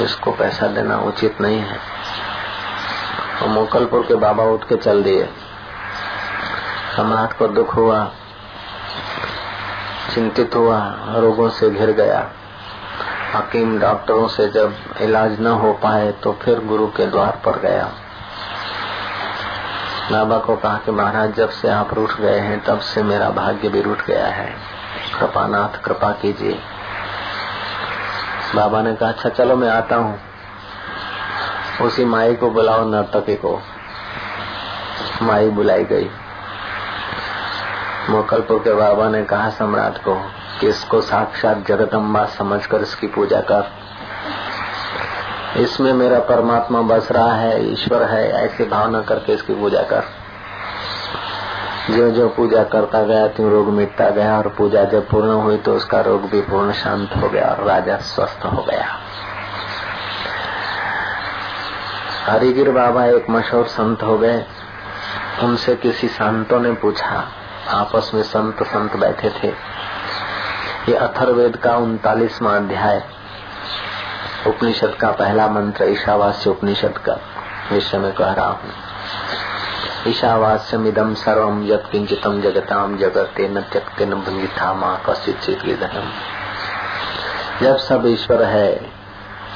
इसको 0.00 0.32
पैसा 0.32 0.66
देना 0.66 0.96
उचित 0.96 1.40
नहीं 1.40 1.58
है। 1.58 1.78
और 3.42 3.48
मोकलपुर 3.48 4.02
के 4.02 4.14
बाबा 4.14 4.44
उठ 4.44 4.64
के 4.64 4.76
चल 4.76 5.02
दिए। 5.02 5.24
सम्राट 6.96 7.38
को 7.38 7.48
दुख 7.48 7.74
हुआ, 7.74 8.10
चिंतित 10.14 10.54
हुआ, 10.54 10.78
रोगों 10.98 11.48
से 11.48 11.70
घिर 11.70 11.90
गया। 11.90 12.30
हकीम 13.34 13.78
डॉक्टरों 13.80 14.28
से 14.28 14.48
जब 14.48 14.74
इलाज 15.00 15.40
न 15.40 15.46
हो 15.46 15.72
पाए 15.72 16.12
तो 16.12 16.32
फिर 16.32 16.64
गुरु 16.64 16.86
के 16.86 17.06
द्वार 17.06 17.38
पर 17.44 17.58
गया। 17.58 17.92
बाबा 20.12 20.38
को 20.38 20.56
कहा 20.56 20.78
कि 20.84 20.90
महाराज, 20.90 21.34
जब 21.34 21.50
से 21.50 21.68
आप 21.68 21.94
रूठ 21.94 22.12
गए 22.12 22.38
हैं, 22.38 22.64
तब 22.64 22.80
से 22.80 23.02
मेरा 23.02 23.30
भाग्य 23.30 23.68
भी 23.68 23.80
रूठ 23.80 24.04
गया 24.06 24.26
है। 24.26 24.54
कृपानाथ, 25.18 25.82
कृपा 25.84 26.10
कीजिए। 26.10 26.58
बाबा 28.54 28.82
ने 28.82 28.94
कहा 28.94 29.08
अच्छा 29.08 29.28
चलो 29.28 29.56
मैं 29.56 29.70
आता 29.70 29.96
हूँ। 29.96 30.20
उसी 31.82 32.04
माई 32.04 32.34
को 32.34 32.50
बुलाओ, 32.50 32.84
नर्तकी 32.84 33.34
को। 33.34 33.62
माई 35.22 35.50
बुलाई 35.50 35.84
गई। 35.84 36.10
मोकलपुर 38.10 38.58
के 38.58 38.74
बाबा 38.74 39.08
ने 39.08 39.24
कहा, 39.24 39.50
सम्राट 39.50 39.98
को 39.98 40.37
कि 40.60 40.68
इसको 40.68 41.00
साक्षात 41.00 41.66
जगदम्बा 41.66 42.24
समझकर 42.24 42.80
इसकी 42.80 43.06
पूजा 43.06 43.40
कर। 43.40 43.72
इसमें 45.56 45.92
मेरा 45.92 46.18
परमात्मा 46.18 46.82
बस 46.82 47.08
रहा 47.12 47.32
है, 47.32 47.72
ईश्वर 47.72 48.02
है, 48.02 48.32
ऐसी 48.32 48.64
भावना 48.64 49.02
करके 49.02 49.32
इसकी 49.32 49.54
पूजा 49.54 49.82
कर। 49.82 50.04
जो 51.90 52.10
जो 52.10 52.28
पूजा 52.28 52.64
करता 52.64 53.02
गया, 53.02 53.26
त्यों 53.26 53.50
रोग 53.50 53.68
मिटता 53.68 54.10
गया, 54.10 54.38
और 54.38 54.48
पूजा 54.48 54.84
जब 54.84 55.08
पूर्ण 55.08 55.30
हुई 55.30 55.56
तो 55.56 55.74
उसका 55.74 56.00
रोग 56.00 56.30
भी 56.30 56.40
पूर्ण 56.40 56.72
शांत 56.72 57.10
हो 57.16 57.28
गया, 57.28 57.46
और 57.46 57.64
राजा 57.64 57.96
स्वस्थ 57.96 58.44
हो 58.44 58.62
गया। 58.62 58.86
हरिगिर 62.26 62.70
बाबा 62.70 63.04
एक 63.04 63.30
मशहूर 63.30 63.66
संत 63.66 64.02
हो 64.02 64.18
गए। 64.18 64.46
उनसे 65.42 65.76
किसी 65.76 66.08
संतों 66.08 66.60
ने 66.60 66.72
पूछा। 66.72 67.28
आपस 67.68 68.10
में 68.14 68.22
संत 68.22 68.62
संत 68.62 68.96
बैठे 68.96 69.30
थे। 69.30 69.77
ये 70.88 70.94
अथर्वेद 70.94 71.56
का 71.56 71.76
उनतालीसवा 71.76 72.56
अध्याय, 72.56 73.02
उपनिषद 74.46 74.94
का 75.00 75.10
पहला 75.10 75.48
मंत्र, 75.48 75.84
ईशावास्य 75.84 76.50
उपनिषद 76.50 76.98
का 76.98 77.18
विषय 77.72 77.98
में 77.98 78.12
कह 78.12 78.32
रहा 78.32 78.46
हूँ। 78.46 78.70
ईशावास्यम 80.06 80.86
इदम 80.86 81.14
सर्वम 81.14 81.62
यत 81.66 81.88
किंचितम 81.92 82.40
जगताम 82.40 82.96
जगते 82.98 83.48
न 83.48 83.60
त्यक्ते 83.60 84.06
न 84.06 84.14
भंगिता 84.14 84.72
माँ 84.74 85.02
कश्चित 85.08 85.40
जब 87.62 87.76
सब 87.76 88.06
ईश्वर 88.06 88.42
है 88.42 88.72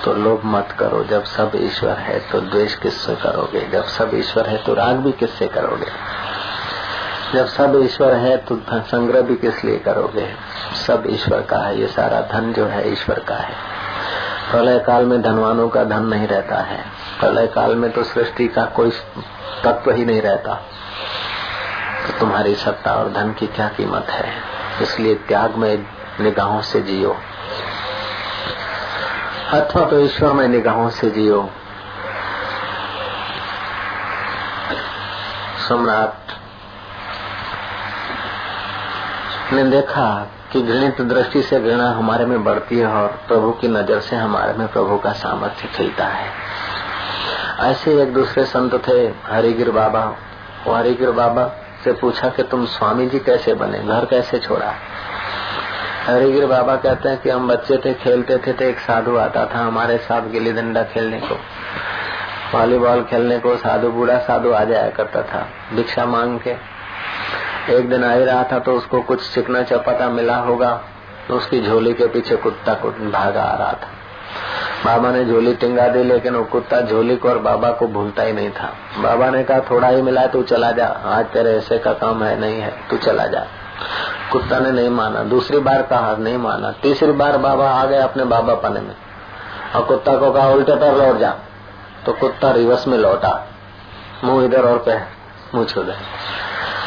तो 0.04 0.12
लोभ 0.12 0.42
मत 0.44 0.76
करो। 0.78 1.04
जब 1.04 1.24
सब 1.24 1.52
ईश्वर 1.54 1.96
है 1.98 2.18
तो 2.20 2.40
द्वेष 2.40 2.74
किससे 2.74 3.14
करोगे? 3.16 3.68
जब 3.68 3.84
सब 3.84 4.10
ईश्वर 4.14 4.48
है 4.48 4.56
तो 4.56 4.74
राग 4.74 4.96
भी 4.96 5.12
किससे 5.12 5.46
करोगे? 5.46 6.21
जब 7.34 7.46
सब 7.46 7.80
ईश्वर 7.84 8.14
है 8.14 8.36
तो 8.36 8.60
संग्रह 8.70 9.20
भी 9.20 9.36
किस 9.36 9.64
लिए 9.64 9.78
करोगे? 9.78 10.34
सब 10.86 11.04
ईश्वर 11.06 11.42
का 11.42 11.56
है, 11.56 11.80
ये 11.80 11.86
सारा 11.86 12.20
धन 12.20 12.52
जो 12.52 12.66
है, 12.66 12.92
ईश्वर 12.92 13.18
का 13.18 13.34
है। 13.34 13.54
प्रलय 14.50 14.78
काल 14.78 15.04
में 15.04 15.22
धनवानों 15.22 15.68
का 15.68 15.84
धन 15.84 16.02
नहीं 16.02 16.26
रहता 16.26 16.56
है। 16.56 16.84
प्रलय 17.20 17.46
काल 17.46 17.74
में 17.74 17.90
तो 17.90 18.02
सृष्टि 18.02 18.48
का 18.48 18.64
कोई 18.64 18.90
तत्व 19.64 19.90
ही 19.90 20.04
नहीं 20.04 20.22
रहता। 20.22 20.54
तो 22.06 22.18
तुम्हारी 22.18 22.54
सत्ता 22.54 22.92
और 22.92 23.12
धन 23.12 23.32
की 23.32 23.46
क्या 23.46 23.68
कीमत 23.68 24.06
है? 24.08 24.32
इसलिए 24.82 25.14
त्याग 25.14 25.54
में 25.54 25.86
निगाहों 26.20 26.60
से 26.60 26.80
जियो। 26.80 27.16
अथवा 29.52 29.84
तो 29.84 30.00
ईश्वर 30.00 30.32
में 30.32 30.48
निगाहों 30.48 30.90
से 30.90 31.10
जियो। 31.10 31.50
सम्राट 35.68 36.41
ने 39.52 39.64
देखा 39.64 40.26
कि 40.52 40.62
घृणित 40.62 41.00
दृष्टि 41.00 41.42
से 41.42 41.60
घृणा 41.60 41.90
हमारे 41.90 42.26
में 42.26 42.44
बढ़ती 42.44 42.78
है 42.78 42.86
और 42.86 43.08
प्रभु 43.08 43.50
की 43.52 43.68
नज़र 43.68 44.00
से 44.00 44.16
हमारे 44.16 44.52
में 44.52 44.68
प्रभु 44.68 44.96
का 44.96 45.12
सामर्थ्य 45.12 45.68
खिलता 45.68 46.04
है। 46.04 46.30
ऐसे 47.60 48.02
एक 48.02 48.14
दूसरे 48.14 48.44
संत 48.44 48.88
थे, 48.88 49.12
हरिगिर 49.26 49.70
बाबा। 49.70 50.16
वो 50.66 50.74
हरिगिर 50.74 51.10
बाबा 51.10 51.52
से 51.84 51.92
पूछा 51.92 52.28
कि 52.28 52.42
तुम 52.42 52.66
स्वामी 52.66 53.06
जी 53.06 53.18
कैसे 53.18 53.54
बने? 53.54 53.78
घर 53.78 54.04
कैसे 54.04 54.38
छोड़ा? 54.38 54.74
हरिगिर 56.06 56.46
बाबा 56.46 56.76
कहते 56.76 57.08
हैं 57.08 57.22
कि 57.22 57.30
हम 57.30 57.48
बच्चे 57.48 57.76
थे, 57.76 57.94
खेलते 57.94 58.38
थे 58.38 58.52
तो 58.52 58.64
एक 58.64 58.78
साधु 58.78 59.16
आता 59.16 59.46
था 59.46 59.58
हमारे 59.58 59.98
साथ 59.98 60.22
गिल्ली 60.22 60.52
डंडा 60.52 60.82
खेलने 60.82 61.20
को। 61.20 61.38
वॉलीबॉल 62.58 63.02
खेलने 63.02 63.38
को 63.38 63.56
साधु, 63.56 63.88
बूढ़ा 63.88 64.18
साधु 64.18 64.52
आ 64.52 64.64
जाया 64.64 64.90
करता 64.90 65.22
था। 65.22 65.46
भिक्षा 65.74 66.06
मांग 66.06 66.40
के 66.40 66.71
एक 67.70 67.90
दिन 67.90 68.04
आ 68.04 68.12
ही 68.12 68.24
रहा 68.24 68.44
था 68.44 68.58
तो 68.58 68.72
उसको 68.72 69.00
कुछ 69.02 69.34
चिकना 69.34 69.62
चपाटा 69.62 70.08
मिला 70.08 70.36
होगा 70.36 70.80
तो 71.28 71.34
उसकी 71.34 71.62
झोली 71.62 71.94
के 71.94 72.06
पीछे 72.06 72.36
कुत्ता 72.36 72.74
भागा 73.10 73.42
आ 73.42 73.56
रहा 73.56 73.72
था। 73.72 73.88
बाबा 74.84 75.10
ने 75.10 75.24
झोली 75.24 75.54
टिंगा 75.54 75.88
दी, 75.88 76.02
लेकिन 76.02 76.34
वो 76.34 76.44
कुत्ता 76.44 76.80
झोली 76.80 77.16
को 77.16 77.28
और 77.28 77.38
बाबा 77.38 77.70
को 77.70 77.86
भूलता 77.86 78.22
ही 78.22 78.32
नहीं 78.32 78.50
था। 78.50 78.72
बाबा 78.98 79.30
ने 79.30 79.44
कहा, 79.44 79.60
थोड़ा 79.60 79.88
ही 79.88 80.02
मिला 80.02 80.26
तू 80.26 80.42
चला 80.42 80.70
जा। 80.70 80.86
आज 80.86 81.26
तेरे 81.26 81.56
ऐसे 81.56 81.78
का 81.78 81.92
काम 81.92 82.24
है, 82.24 82.40
नहीं 82.40 82.60
है, 82.60 82.74
तू 82.90 82.96
चला 82.96 83.26
जा। 83.26 83.46
कुत्ता 84.32 84.58
ने 84.58 84.70
नहीं 84.70 84.88
माना। 84.88 85.22
दूसरी 85.22 85.58
बार 85.58 85.82
कहा, 85.82 86.16
नहीं 86.16 86.38
माना। 86.38 86.72
तीसरी 86.72 87.12
बार 87.12 87.36
बाबा 87.36 87.70
आ 87.70 87.84
गए 87.84 87.98
अपने 87.98 88.24
बाबा 88.24 88.54
पने 88.54 88.80
में। 88.80 88.96
और 89.74 89.84
कुत्ता 89.84 90.16
को 90.16 90.32
कहा, 90.32 90.48
उल्टे 90.48 90.74
पर 90.74 90.96
लौट 90.96 91.18
जा। 91.18 91.34
तो 92.06 92.12
कुत्ता 92.12 92.50
रिवर्स 92.50 92.88
में 92.88 92.98
लौटा। 92.98 93.46
मुँह 94.24 94.44
इधर 94.44 94.62
और 94.62 94.78
पे 94.78 94.98
मुँह 95.56 95.66
छू 95.66 95.82
दे। 95.82 95.92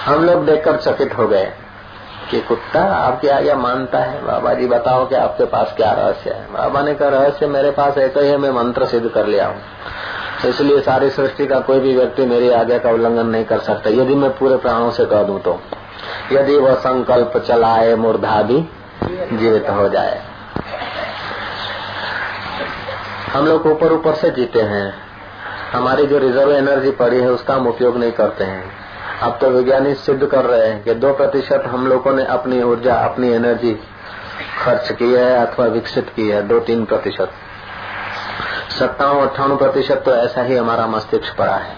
हम 0.06 0.26
लोग 0.26 0.46
देखकर 0.46 0.76
चकित 0.78 1.18
हो 1.18 1.28
गए 1.28 1.46
कि 2.32 2.40
कुत्ता 2.42 2.82
आपकी 2.96 3.28
आज्ञा 3.28 3.56
मानता 3.56 4.00
है? 4.00 4.22
बाबा 4.26 4.54
जी 4.54 4.68
बताओ 4.68 5.06
कि 5.06 5.16
आपके 5.16 5.46
पास 5.46 5.74
क्या 5.78 5.92
रहस्य 5.92 6.30
है? 6.30 6.46
बाबा 6.54 6.82
ने 6.82 6.94
कहा, 6.94 7.10
रहस्य 7.10 7.48
मेरे 7.48 7.72
पास 7.72 7.98
एक 7.98 8.18
ही 8.18 8.28
है, 8.28 8.38
मैं 8.38 8.52
मंत्र 8.52 8.86
सिद्ध 8.86 9.08
कर 9.10 9.26
लिया 9.28 9.48
हूँ। 9.48 9.62
इसलिए 10.46 10.82
सारी 10.82 11.10
सृष्टि 11.10 11.48
का 11.48 11.60
कोई 11.60 11.80
भी 11.80 11.96
व्यक्ति 11.96 12.26
मेरी 12.26 12.50
आज्ञा 12.52 12.78
का 12.78 12.90
उल्लंघन 12.90 13.26
नहीं 13.26 13.46
कर 13.46 13.60
सकता। 13.60 13.90
यदि 13.92 14.16
मैं 14.16 14.30
पूरे 14.38 14.58
प्राणों 14.58 14.92
से 14.92 15.06
कह 15.06 15.24
दूँ 15.24 15.40
तो 15.42 15.60
यदि 16.32 16.56
वह 16.56 16.76
संकल्प 16.76 17.38
चलाए 17.48 17.96
मूर्धा 17.96 18.42
भी 18.42 18.62
जीवित 19.04 19.70
हो 19.70 19.90
जाए। 19.90 20.22
हम 23.34 23.48
लोग 23.48 23.66
ऊपर 23.68 23.94
ऊपर 23.94 24.14
से 24.14 24.30
जीते 24.30 24.62
हैं। 24.62 24.94
हमारी 25.72 26.06
जो 26.06 26.18
रिज़र्व 26.18 26.52
एनर्जी 26.52 26.92
पड़ी 26.92 27.20
है, 27.20 27.30
उसका 27.30 27.54
हम 27.54 27.68
उपयोग 27.68 27.98
नहीं 27.98 28.12
करते 28.12 28.44
हैं। 28.44 28.85
अब 29.24 29.38
तो 29.42 29.50
वैज्ञानिक 29.50 29.98
सिद्ध 29.98 30.26
कर 30.26 30.46
रहे 30.46 30.68
हैं 30.68 30.84
कि 30.84 30.94
दो 30.94 31.14
प्रतिशत 31.14 31.64
हम 31.68 31.88
लोगों 31.88 32.14
ने 32.14 32.26
अपनी 32.26 32.62
ऊर्जा, 32.64 32.96
अपनी 32.96 33.32
एनर्जी 33.32 33.74
खर्च 34.64 34.92
की 34.92 35.12
है 35.14 35.48
अथवा 35.48 35.66
विकसित 35.66 36.10
की 36.16 36.28
है, 36.30 36.48
दो 36.48 36.60
तीन 36.60 36.86
प्रतिशत। 36.86 37.32
सत्तावन 38.80 39.28
अट्ठावन 39.28 39.56
प्रतिशत 39.58 40.02
तो 40.06 40.16
ऐसा 40.16 40.42
ही 40.42 40.56
हमारा 40.56 40.88
मस्तिष्क 40.88 41.38
पड़ा 41.38 41.56
है। 41.56 41.74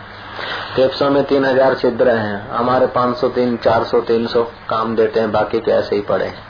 फेफड़ों 0.75 1.09
में 1.09 1.23
तीन 1.23 1.45
हज़ार 1.45 1.75
छिद्र 1.75 2.09
हैं, 2.09 2.49
हमारे 2.49 2.87
पाँच 2.87 3.17
सौ 3.17 3.29
तीन, 3.29 3.57
चार 3.57 3.83
सौ 3.83 4.01
तीन 4.01 4.27
सौ 4.27 4.43
काम 4.43 4.95
देते 4.95 5.19
हैं, 5.19 5.31
बाकी 5.31 5.59
के 5.59 5.71
ऐसे 5.71 5.95
ही 5.95 6.01
पड़े 6.01 6.25
हैं। 6.25 6.43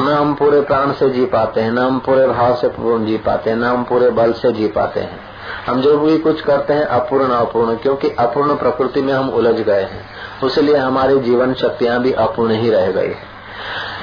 न 0.00 0.08
हम 0.08 0.34
पूरे 0.34 0.60
प्राण 0.60 0.92
से 0.92 1.10
जी 1.10 1.24
पाते 1.24 1.60
हैं, 1.60 1.72
न 1.72 1.78
हम 1.78 1.98
पूरे 1.98 2.26
भाव 2.26 2.54
से 2.54 2.68
जी 3.06 3.16
पाते 3.16 3.50
हैं, 3.50 3.56
न 3.56 3.64
हम 3.64 3.84
पूरे 3.84 4.10
बल 4.10 4.32
से 4.32 4.52
जी 4.52 4.68
पाते 4.68 5.00
हैं। 5.00 5.33
हम 5.66 5.80
जो 5.80 5.98
भी 5.98 6.18
कुछ 6.18 6.40
करते 6.40 6.72
हैं, 6.72 6.84
अपूर्ण 6.84 7.28
अपूर्ण, 7.28 7.76
क्योंकि 7.76 8.10
अपूर्ण 8.18 8.56
प्रकृति 8.56 9.02
में 9.02 9.12
हम 9.12 9.30
उलझ 9.30 9.54
गए 9.54 9.82
हैं। 9.82 10.04
उसलिए 10.42 10.76
हमारी 10.76 11.18
जीवन 11.20 11.54
शक्तियाँ 11.54 12.00
भी 12.00 12.12
अपूर्ण 12.12 12.52
ही 12.52 12.70
रह 12.70 12.90
गई 12.90 13.08
है। 13.08 13.32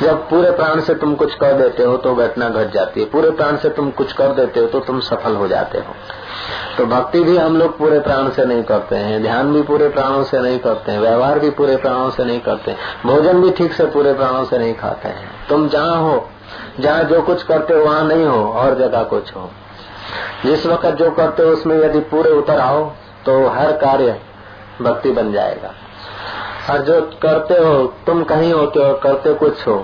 जब 0.01 0.29
पूरे 0.29 0.51
प्राण 0.51 0.79
से 0.79 0.93
तुम 0.95 1.13
कुछ 1.15 1.33
कर 1.35 1.53
देते 1.53 1.83
हो 1.83 1.97
तो 1.97 2.15
घटना 2.15 2.49
घट 2.49 2.71
जाती 2.71 2.99
है। 2.99 3.05
पूरे 3.05 3.29
प्राण 3.29 3.57
से 3.57 3.69
तुम 3.69 3.89
कुछ 3.91 4.13
कर 4.13 4.27
देते 4.27 4.59
हो 4.59 4.67
तो 4.67 4.79
तुम 4.79 4.99
सफल 4.99 5.35
हो 5.35 5.47
जाते 5.47 5.77
हो। 5.77 5.93
तो 6.77 6.85
भक्ति 6.85 7.21
भी 7.23 7.37
हम 7.37 7.57
लोग 7.57 7.77
पूरे 7.77 7.99
प्राण 7.99 8.29
से 8.29 8.45
नहीं 8.45 8.63
करते 8.63 8.95
हैं, 8.95 9.21
ध्यान 9.21 9.53
भी 9.53 9.61
पूरे 9.61 9.89
प्राणों 9.89 10.23
से 10.23 10.39
नहीं 10.39 10.59
करते 10.59 10.91
हैं, 10.91 10.99
व्यवहार 10.99 11.39
भी 11.39 11.49
पूरे 11.49 11.75
प्राणों 11.75 12.09
से 12.09 12.25
नहीं 12.25 12.39
करते 12.39 12.75
भोजन 13.05 13.41
भी 13.41 13.51
ठीक 13.51 13.73
से 13.73 13.85
पूरे 13.85 14.13
प्राणों 14.13 14.43
से 14.45 14.57
नहीं 14.57 14.73
खाते 14.73 15.07
हैं। 15.07 15.47
तुम 15.49 15.67
जहाँ 15.69 16.01
हो, 16.01 16.29
जहाँ 16.79 17.03
जो 17.03 17.21
कुछ 17.21 17.43
करते 17.43 17.73
हो, 17.73 17.83
वहाँ 17.85 18.03
नहीं 18.03 18.25
हो, 18.25 18.43
और 18.51 18.75
जगह 18.75 19.03
कुछ 19.03 19.35
हो। 19.35 19.49
जिस 20.45 20.65
वक्त 20.65 20.87
जो 20.95 21.09
करते 21.11 21.43
हो, 21.43 21.49
उसमें 21.49 21.75
यदि 21.77 21.99
पूरे 21.99 22.31
उतर 22.31 22.59
आओ 22.59 22.83
तो 23.25 23.47
हर 23.49 23.71
कार्य 23.77 24.19
भक्ति 24.81 25.11
बन 25.11 25.31
जाएगा। 25.31 25.71
और 26.69 26.81
जो 26.81 27.01
करते 27.21 27.53
हो, 27.53 27.83
तुम 28.05 28.23
कहीं 28.23 28.53
होते 28.53 28.79
हो, 28.79 28.93
करते 28.93 29.33
कुछ 29.33 29.67
हो, 29.67 29.75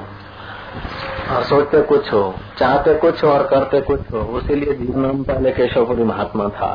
और 1.32 1.44
सोचते 1.44 1.82
कुछ 1.82 2.12
हो, 2.14 2.34
चाहते 2.58 2.94
कुछ 2.96 3.24
हो, 3.24 3.30
और 3.30 3.44
करते 3.44 3.82
कुछ 3.82 4.12
हो, 4.14 4.20
उसी 4.38 4.56
लिए 4.56 4.78
नाम 4.96 5.24
पहले 5.24 5.52
केशवपुरी 5.52 6.04
महात्मा 6.04 6.48
था। 6.50 6.74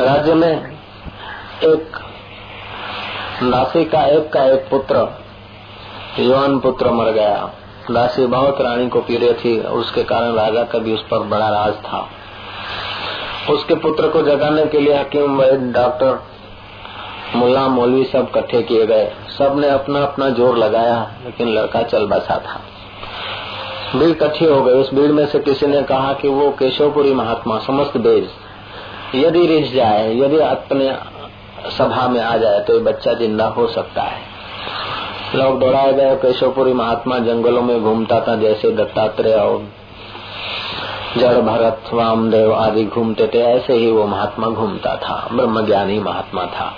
राज्य 0.00 0.34
में 0.34 0.78
एक 1.64 1.96
दासी 3.42 3.84
का 3.84 4.04
एक 4.06 4.32
का 4.32 4.44
एक 4.44 4.68
पुत्र, 4.70 5.08
युवान 6.18 6.58
पुत्र 6.58 6.90
मर 6.90 7.10
गया। 7.10 7.50
दासी 7.90 8.26
बहुत 8.26 8.60
रानी 8.60 8.88
को 8.88 9.00
पीड़े 9.00 9.32
थी, 9.34 9.58
उसके 9.60 10.02
कारण 10.04 10.34
राजा 10.34 10.62
का 10.64 10.78
भी 10.78 10.92
उस 10.94 11.02
पर 11.02 11.18
बड़ा 11.28 11.48
राज 11.48 11.74
था। 11.84 12.08
उसके 13.50 13.74
पुत्र 13.76 14.08
को 14.08 14.22
जगाने 14.22 14.64
के 14.66 14.80
लिए 14.80 14.94
हकीम 14.94 15.40
वैद 15.40 15.72
डॉक्टर 15.74 16.18
मुल्ला 17.36 17.66
मौलवी 17.68 18.04
सब 18.04 18.28
इकट्ठे 18.30 18.62
किए 18.62 18.86
गए। 18.86 19.10
सबने 19.38 19.68
अपना 19.68 20.02
अपना 20.02 20.28
ज़ोर 20.30 20.56
लगाया, 20.58 20.98
लेकिन 21.24 21.48
लड़का 21.48 21.82
चल 21.84 22.06
बसा 22.06 22.38
था। 22.38 22.60
भीड़ 23.92 24.10
इकट्ठी 24.10 24.44
हो 24.44 24.62
गई। 24.62 24.72
उस 24.72 24.94
भीड़ 24.94 25.10
में 25.12 25.26
से 25.26 25.38
किसी 25.40 25.66
ने 25.66 25.82
कहा 25.82 26.12
कि 26.12 26.28
वो 26.28 26.50
केशवपुरी 26.58 27.14
महात्मा, 27.14 27.58
समस्त 27.58 27.96
बेज 27.98 28.28
यदि 29.14 29.46
रिझ 29.46 29.72
जाए, 29.74 30.14
यदि 30.14 30.38
अपने 30.38 30.96
सभा 31.70 32.08
में 32.08 32.20
आ 32.20 32.36
जाए 32.36 32.60
तो 32.60 32.74
ये 32.74 32.80
बच्चा 32.82 33.12
ज़िंदा 33.14 33.46
हो 33.48 33.66
सकता 33.68 34.02
है। 34.02 34.28
लोग 35.34 35.60
दौड़ाए 35.60 35.92
गए, 35.92 36.16
केशवपुरी 36.16 36.72
महात्मा 36.72 37.18
जंगलों 37.18 37.62
में 37.62 37.82
घूमता 37.82 38.20
था, 38.20 38.36
जैसे 38.36 38.70
दत्तात्रेय 38.70 39.34
और 39.34 39.68
जड़ 41.18 41.34
भरत 41.34 41.82
वामदेव 41.92 42.54
आदि 42.54 42.84
घूमते 42.84 43.26
थे, 43.26 43.38
ऐसे 43.38 43.74
ही 43.74 43.90
वो 43.90 44.06
महात्मा 44.06 44.46
घूमता 44.46 44.96
था 44.96 45.28
ब्रह्म 45.32 45.66
ज्ञानी 45.66 45.98
महात्मा 45.98 46.46
था। 46.46 46.72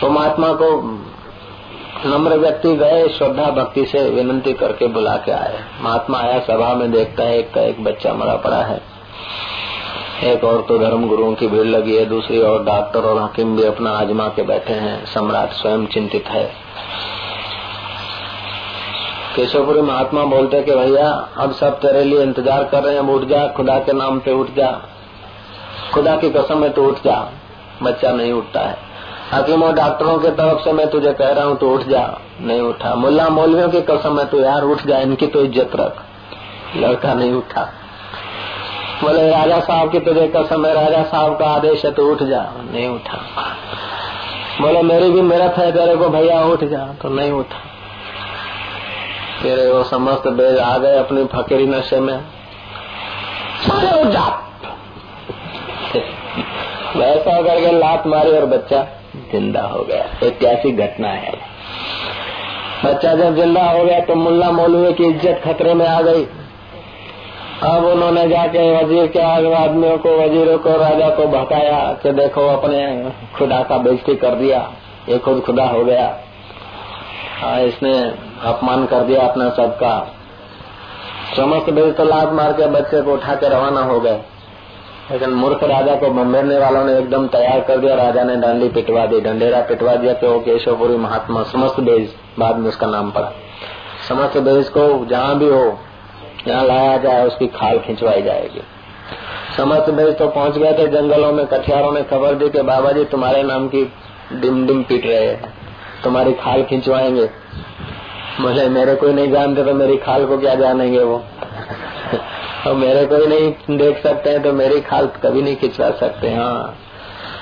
तो 0.00 0.10
महात्मा 0.10 0.52
को 0.52 0.98
नम्र 2.06 2.36
व्यक्ति 2.36 2.76
गए, 2.76 3.08
श्रद्धा 3.08 3.50
भक्ति 3.50 3.84
से 3.84 4.10
विनती 4.10 4.52
करके 4.52 4.86
बुला 4.86 5.16
के 5.16 5.32
आए। 5.32 5.58
महात्मा 5.82 6.18
आया, 6.18 6.38
सभा 6.38 6.74
में 6.74 6.92
देखता 6.92 7.22
है, 7.22 7.38
एक 7.38 7.54
का 7.54 7.60
एक 7.60 7.84
बच्चा 7.84 8.12
मरा 8.12 8.36
पड़ा 8.36 8.62
है। 8.62 8.82
एक 10.24 10.44
और 10.44 10.64
तो 10.68 10.78
धर्म 10.78 11.08
गुरुओं 11.08 11.34
की 11.34 11.46
भीड़ 11.46 11.66
लगी 11.66 11.96
है, 11.96 12.04
दूसरी 12.06 12.42
और 12.42 12.64
डॉक्टर 12.64 13.00
और 13.00 13.22
हकीम 13.22 13.56
भी 13.56 13.64
अपना 13.64 13.90
आजमा 13.90 14.28
के 14.28 14.42
बैठे 14.42 14.72
हैं, 14.72 15.04
सम्राट 15.06 15.52
स्वयं 15.52 15.86
चिंतित 15.86 16.24
है। 16.28 16.70
केशवपुरी 19.36 19.80
महात्मा 19.80 20.24
बोलते 20.24 20.62
कि 20.62 20.74
भैया, 20.74 21.08
अब 21.36 21.52
सब 21.52 21.78
तेरे 21.78 22.04
लिए 22.04 22.22
इंतज़ार 22.22 22.64
कर 22.64 22.82
रहे 22.82 22.94
हैं, 22.94 23.02
उठ 23.02 23.24
जा, 23.24 23.46
खुदा 23.46 23.78
के 23.78 23.92
नाम 23.92 24.18
पे 24.18 24.32
उठ 24.32 24.50
जा। 24.50 24.70
खुदा 25.94 26.16
की 26.16 26.30
कसम 26.30 26.64
है 26.64 26.70
तो 26.70 26.84
उठ 26.84 27.02
जा, 27.04 27.16
बच्चा 27.82 28.10
नहीं 28.12 28.32
उठता 28.32 28.60
है। 28.60 28.76
हकीम 29.32 29.70
डॉक्टरों 29.72 30.18
के 30.18 30.30
तरफ़ 30.30 30.60
से 30.60 30.72
मैं 30.72 30.88
तुझे 30.90 31.12
कह 31.12 31.32
रहा 31.32 31.44
हूँ 31.44 31.56
तो 31.58 31.70
उठ 31.70 31.82
जा, 31.82 32.02
नहीं 32.40 32.60
उठा। 32.60 32.94
मुल्ला 32.94 33.28
मौलवियों 33.28 33.68
की 33.68 33.80
कसम 33.80 34.18
है 34.18 34.24
तो 34.24 34.40
यार, 34.40 34.62
उठ 34.62 34.86
जा, 34.86 34.98
इनकी 34.98 35.26
तो 35.26 35.42
इज़्ज़त 35.42 35.76
रख। 35.76 36.02
लड़का 36.76 37.14
नहीं 37.14 37.32
उठा। 37.32 37.68
बोले, 39.02 39.30
राजा 39.30 39.60
साहब 39.60 39.90
की 39.92 40.00
तुझे 40.00 40.26
कसम 40.36 40.66
है, 40.66 40.74
राजा 40.74 41.02
साहब 41.02 41.38
का 41.38 41.46
आदेश 41.46 41.84
है 41.84 41.90
तो 41.90 42.10
उठ 42.12 42.22
जा, 42.22 42.42
नहीं 42.72 42.88
उठा। 42.88 43.18
बोले, 44.60 44.82
मेरी 44.82 45.10
भी 45.10 45.22
मेरत 45.22 45.58
है, 45.58 45.72
तेरे 45.72 45.96
को 45.96 46.08
भैया 46.08 46.40
उठ 46.44 46.64
जा 46.64 46.86
तो 47.02 47.08
नहीं 47.08 47.32
उठा। 47.32 47.66
फिर 49.42 49.66
वो 49.68 49.82
समस्त 49.86 50.26
बेज 50.38 50.58
आ 50.58 50.76
गए 50.78 50.96
अपनी 50.98 51.24
फकीरी 51.34 51.66
नशे 51.66 52.00
में। 52.00 52.14
उठ 53.66 54.06
जा 54.08 54.26
वैसा 56.96 57.40
करके 57.42 57.72
लात 57.72 58.06
मारी 58.06 58.30
और 58.30 58.44
बच्चा 58.46 58.82
ज़िंदा 59.32 59.62
हो 59.62 59.82
गया। 59.84 60.04
ऐतिहासिक 60.26 60.76
घटना 60.78 61.08
है। 61.08 61.32
बच्चा 62.84 63.14
जब 63.14 63.36
ज़िंदा 63.36 63.62
हो 63.62 63.84
गया 63.84 64.00
तो 64.00 64.14
मुल्ला 64.16 64.50
मौलवी 64.52 64.92
की 64.92 65.04
इज़्ज़त 65.06 65.40
खतरे 65.44 65.74
में 65.74 65.86
आ 65.86 66.00
गई। 66.02 66.24
अब 67.64 67.84
उन्होंने 67.84 68.26
जाके 68.28 68.70
वज़ीर 68.72 69.06
के 69.06 69.20
आदमियों 69.54 69.96
को 69.98 70.16
वजीरों 70.18 70.58
को 70.58 70.76
राजा 70.78 71.08
को 71.16 71.26
भकाया 71.28 71.80
कि 72.02 72.12
देखो 72.12 72.46
अपने 72.48 72.84
खुदा 73.36 73.62
का 73.62 73.78
बेजती 73.78 74.14
कर 74.16 74.34
दिया। 74.36 74.60
ये 75.08 75.18
खुद 75.18 75.40
खुदा 75.40 75.64
हो 75.66 75.84
गया। 75.84 76.06
आ, 77.44 77.58
इसने 77.60 77.92
अपमान 78.44 78.86
कर 78.86 79.00
दिया 79.00 79.22
अपना 79.22 79.50
सबका। 79.50 80.12
समस्त 81.36 81.70
बेज 81.70 81.96
तो 81.96 82.04
लात 82.04 82.32
मार 82.32 82.52
के 82.52 82.66
बच्चे 82.66 83.02
को 83.02 83.12
उठा 83.12 83.34
के 83.34 83.48
रवाना 83.48 83.80
हो 83.80 84.00
गए। 84.00 84.20
लेकिन 85.10 85.30
मूर्ख 85.30 85.64
राजा 85.64 85.94
को 85.94 86.08
बम्बेरने 86.08 86.58
वालों 86.58 86.84
ने 86.84 86.98
एकदम 86.98 87.26
तैयार 87.26 87.60
कर 87.60 87.78
दिया। 87.78 87.94
राजा 87.94 88.24
ने 88.24 88.36
डंडी 88.36 88.68
पिटवा 88.68 89.06
दी 89.06 89.20
डंडेरा 89.20 89.60
पिटवा 89.60 89.94
दिया 89.94 90.12
कि 90.12 90.26
वो 90.26 90.40
केशवपुरी 90.40 90.96
महात्मा, 90.96 91.42
समस्त 91.42 91.80
बेज 91.80 92.14
बाद 92.38 92.56
में 92.56 92.68
उसका 92.68 92.86
नाम 92.86 93.10
पड़ा। 93.10 93.32
समस्त 94.08 94.38
बेज 94.38 94.68
को 94.68 95.06
जहाँ 95.06 95.38
भी 95.38 95.48
हो 95.48 95.78
यहाँ 96.48 96.64
लाया 96.64 96.96
जाए, 96.96 97.26
उसकी 97.26 97.46
खाल 97.46 97.78
खिंचवाई 97.78 98.22
जाएगी। 98.22 98.62
समस्त 99.56 99.90
बेज 99.90 100.18
तो 100.18 100.28
पहुँच 100.28 100.58
गए 100.58 100.72
थे 100.72 100.86
जंगलों 100.86 101.32
में, 101.32 101.46
कठियारों 101.46 101.92
ने 101.92 102.02
खबर 102.02 102.34
दी 102.34 102.48
कि 102.48 102.62
बाबा 102.62 102.92
जी, 102.92 103.04
तुम्हारे 103.04 103.42
नाम 103.42 103.68
की 103.68 103.92
डिम 104.32 104.66
डिम 104.66 104.82
पीट 104.82 105.06
रहे 105.06 105.26
हैं। 105.26 105.54
तुम्हारी 106.04 106.32
खाल 106.32 106.62
खिंचवाएँगे। 106.62 107.39
बोले, 108.42 108.68
मेरे 108.68 108.94
कोई 108.94 109.12
नहीं 109.12 109.32
जानते 109.32 109.64
तो 109.64 109.74
मेरी 109.74 109.96
खाल 109.96 110.26
को 110.26 110.38
क्या 110.38 110.54
जानेंगे 110.54 111.02
वो? 111.02 111.16
और 112.66 112.74
मेरे 112.74 113.06
को 113.06 113.16
ही 113.16 113.26
नहीं 113.26 113.78
देख 113.78 114.02
सकते 114.02 114.30
हैं 114.30 114.42
तो 114.42 114.52
मेरी 114.52 114.80
खाल 114.80 115.06
कभी 115.06 115.42
नहीं 115.42 115.56
खिंचवा 115.56 115.90
सकते 115.90 116.34
हाँ। 116.34 116.78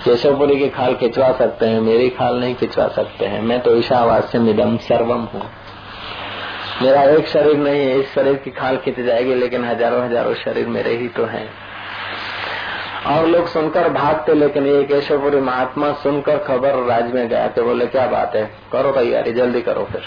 केशवपुरी 0.04 0.56
की 0.56 0.68
खाल 0.68 0.94
खिंचवा 0.94 1.32
सकते 1.32 1.66
हैं, 1.66 1.80
मेरी 1.80 2.10
खाल 2.10 2.40
नहीं 2.40 2.54
खिंचवा 2.54 2.88
सकते 2.88 3.26
हैं। 3.26 3.42
मैं 3.42 3.60
तो 3.60 3.76
ईशावास्य 3.76 4.38
मिदम 4.38 4.76
सर्वम 4.76 5.20
हूँ। 5.20 5.42
मेरा 6.82 7.02
एक 7.02 7.28
शरीर 7.28 7.56
नहीं 7.56 7.80
है, 7.80 8.00
इस 8.00 8.14
शरीर 8.14 8.34
की 8.34 8.50
खाल 8.50 8.76
खिंच 8.76 9.00
जाएगी, 9.00 9.34
लेकिन 9.34 9.64
हज़ारों 9.64 10.04
हज़ारों 10.04 10.34
शरीर 10.34 10.66
मेरे 10.66 10.96
ही 10.96 11.08
तो 11.08 11.24
हैं। 11.24 11.50
और 13.06 13.26
लोग 13.26 13.46
सुनकर 13.46 13.88
भागते, 13.88 14.34
लेकिन 14.34 14.66
ये 14.66 14.84
केशवपुरी 14.84 15.40
महात्मा 15.40 15.92
सुनकर 15.92 16.38
खबर 16.38 16.74
राज 16.74 17.12
में 17.12 17.28
गया 17.28 17.48
थे 17.48 17.62
बोले, 17.62 17.86
क्या 17.86 18.06
बात 18.06 18.36
है? 18.36 18.50
करो 18.72 18.92
तैयारी, 18.92 19.32
जल्दी 19.32 19.60
करो 19.60 19.88
फिर। 19.92 20.02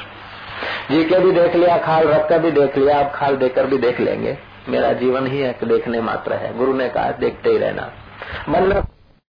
जी 0.91 1.03
के 1.03 1.19
भी 1.19 1.31
देख 1.31 1.55
लिया, 1.55 1.77
खाल 1.77 2.07
रख 2.07 2.29
कर 2.29 2.39
भी 2.39 2.51
देख 2.51 2.77
लिया 2.77 2.99
आप 2.99 3.11
खाल 3.15 3.35
देकर 3.35 3.65
भी 3.65 3.77
देख 3.77 3.99
लेंगे। 3.99 4.37
मेरा 4.69 4.93
जीवन 4.93 5.27
ही 5.27 5.43
एक 5.43 5.63
देखने 5.63 6.01
मात्र 6.01 6.33
है। 6.33 6.57
गुरु 6.57 6.73
ने 6.73 6.89
कहा, 6.89 7.11
देखते 7.11 7.49
ही 7.49 7.57
रहना। 7.57 7.91
बनना 8.49 8.87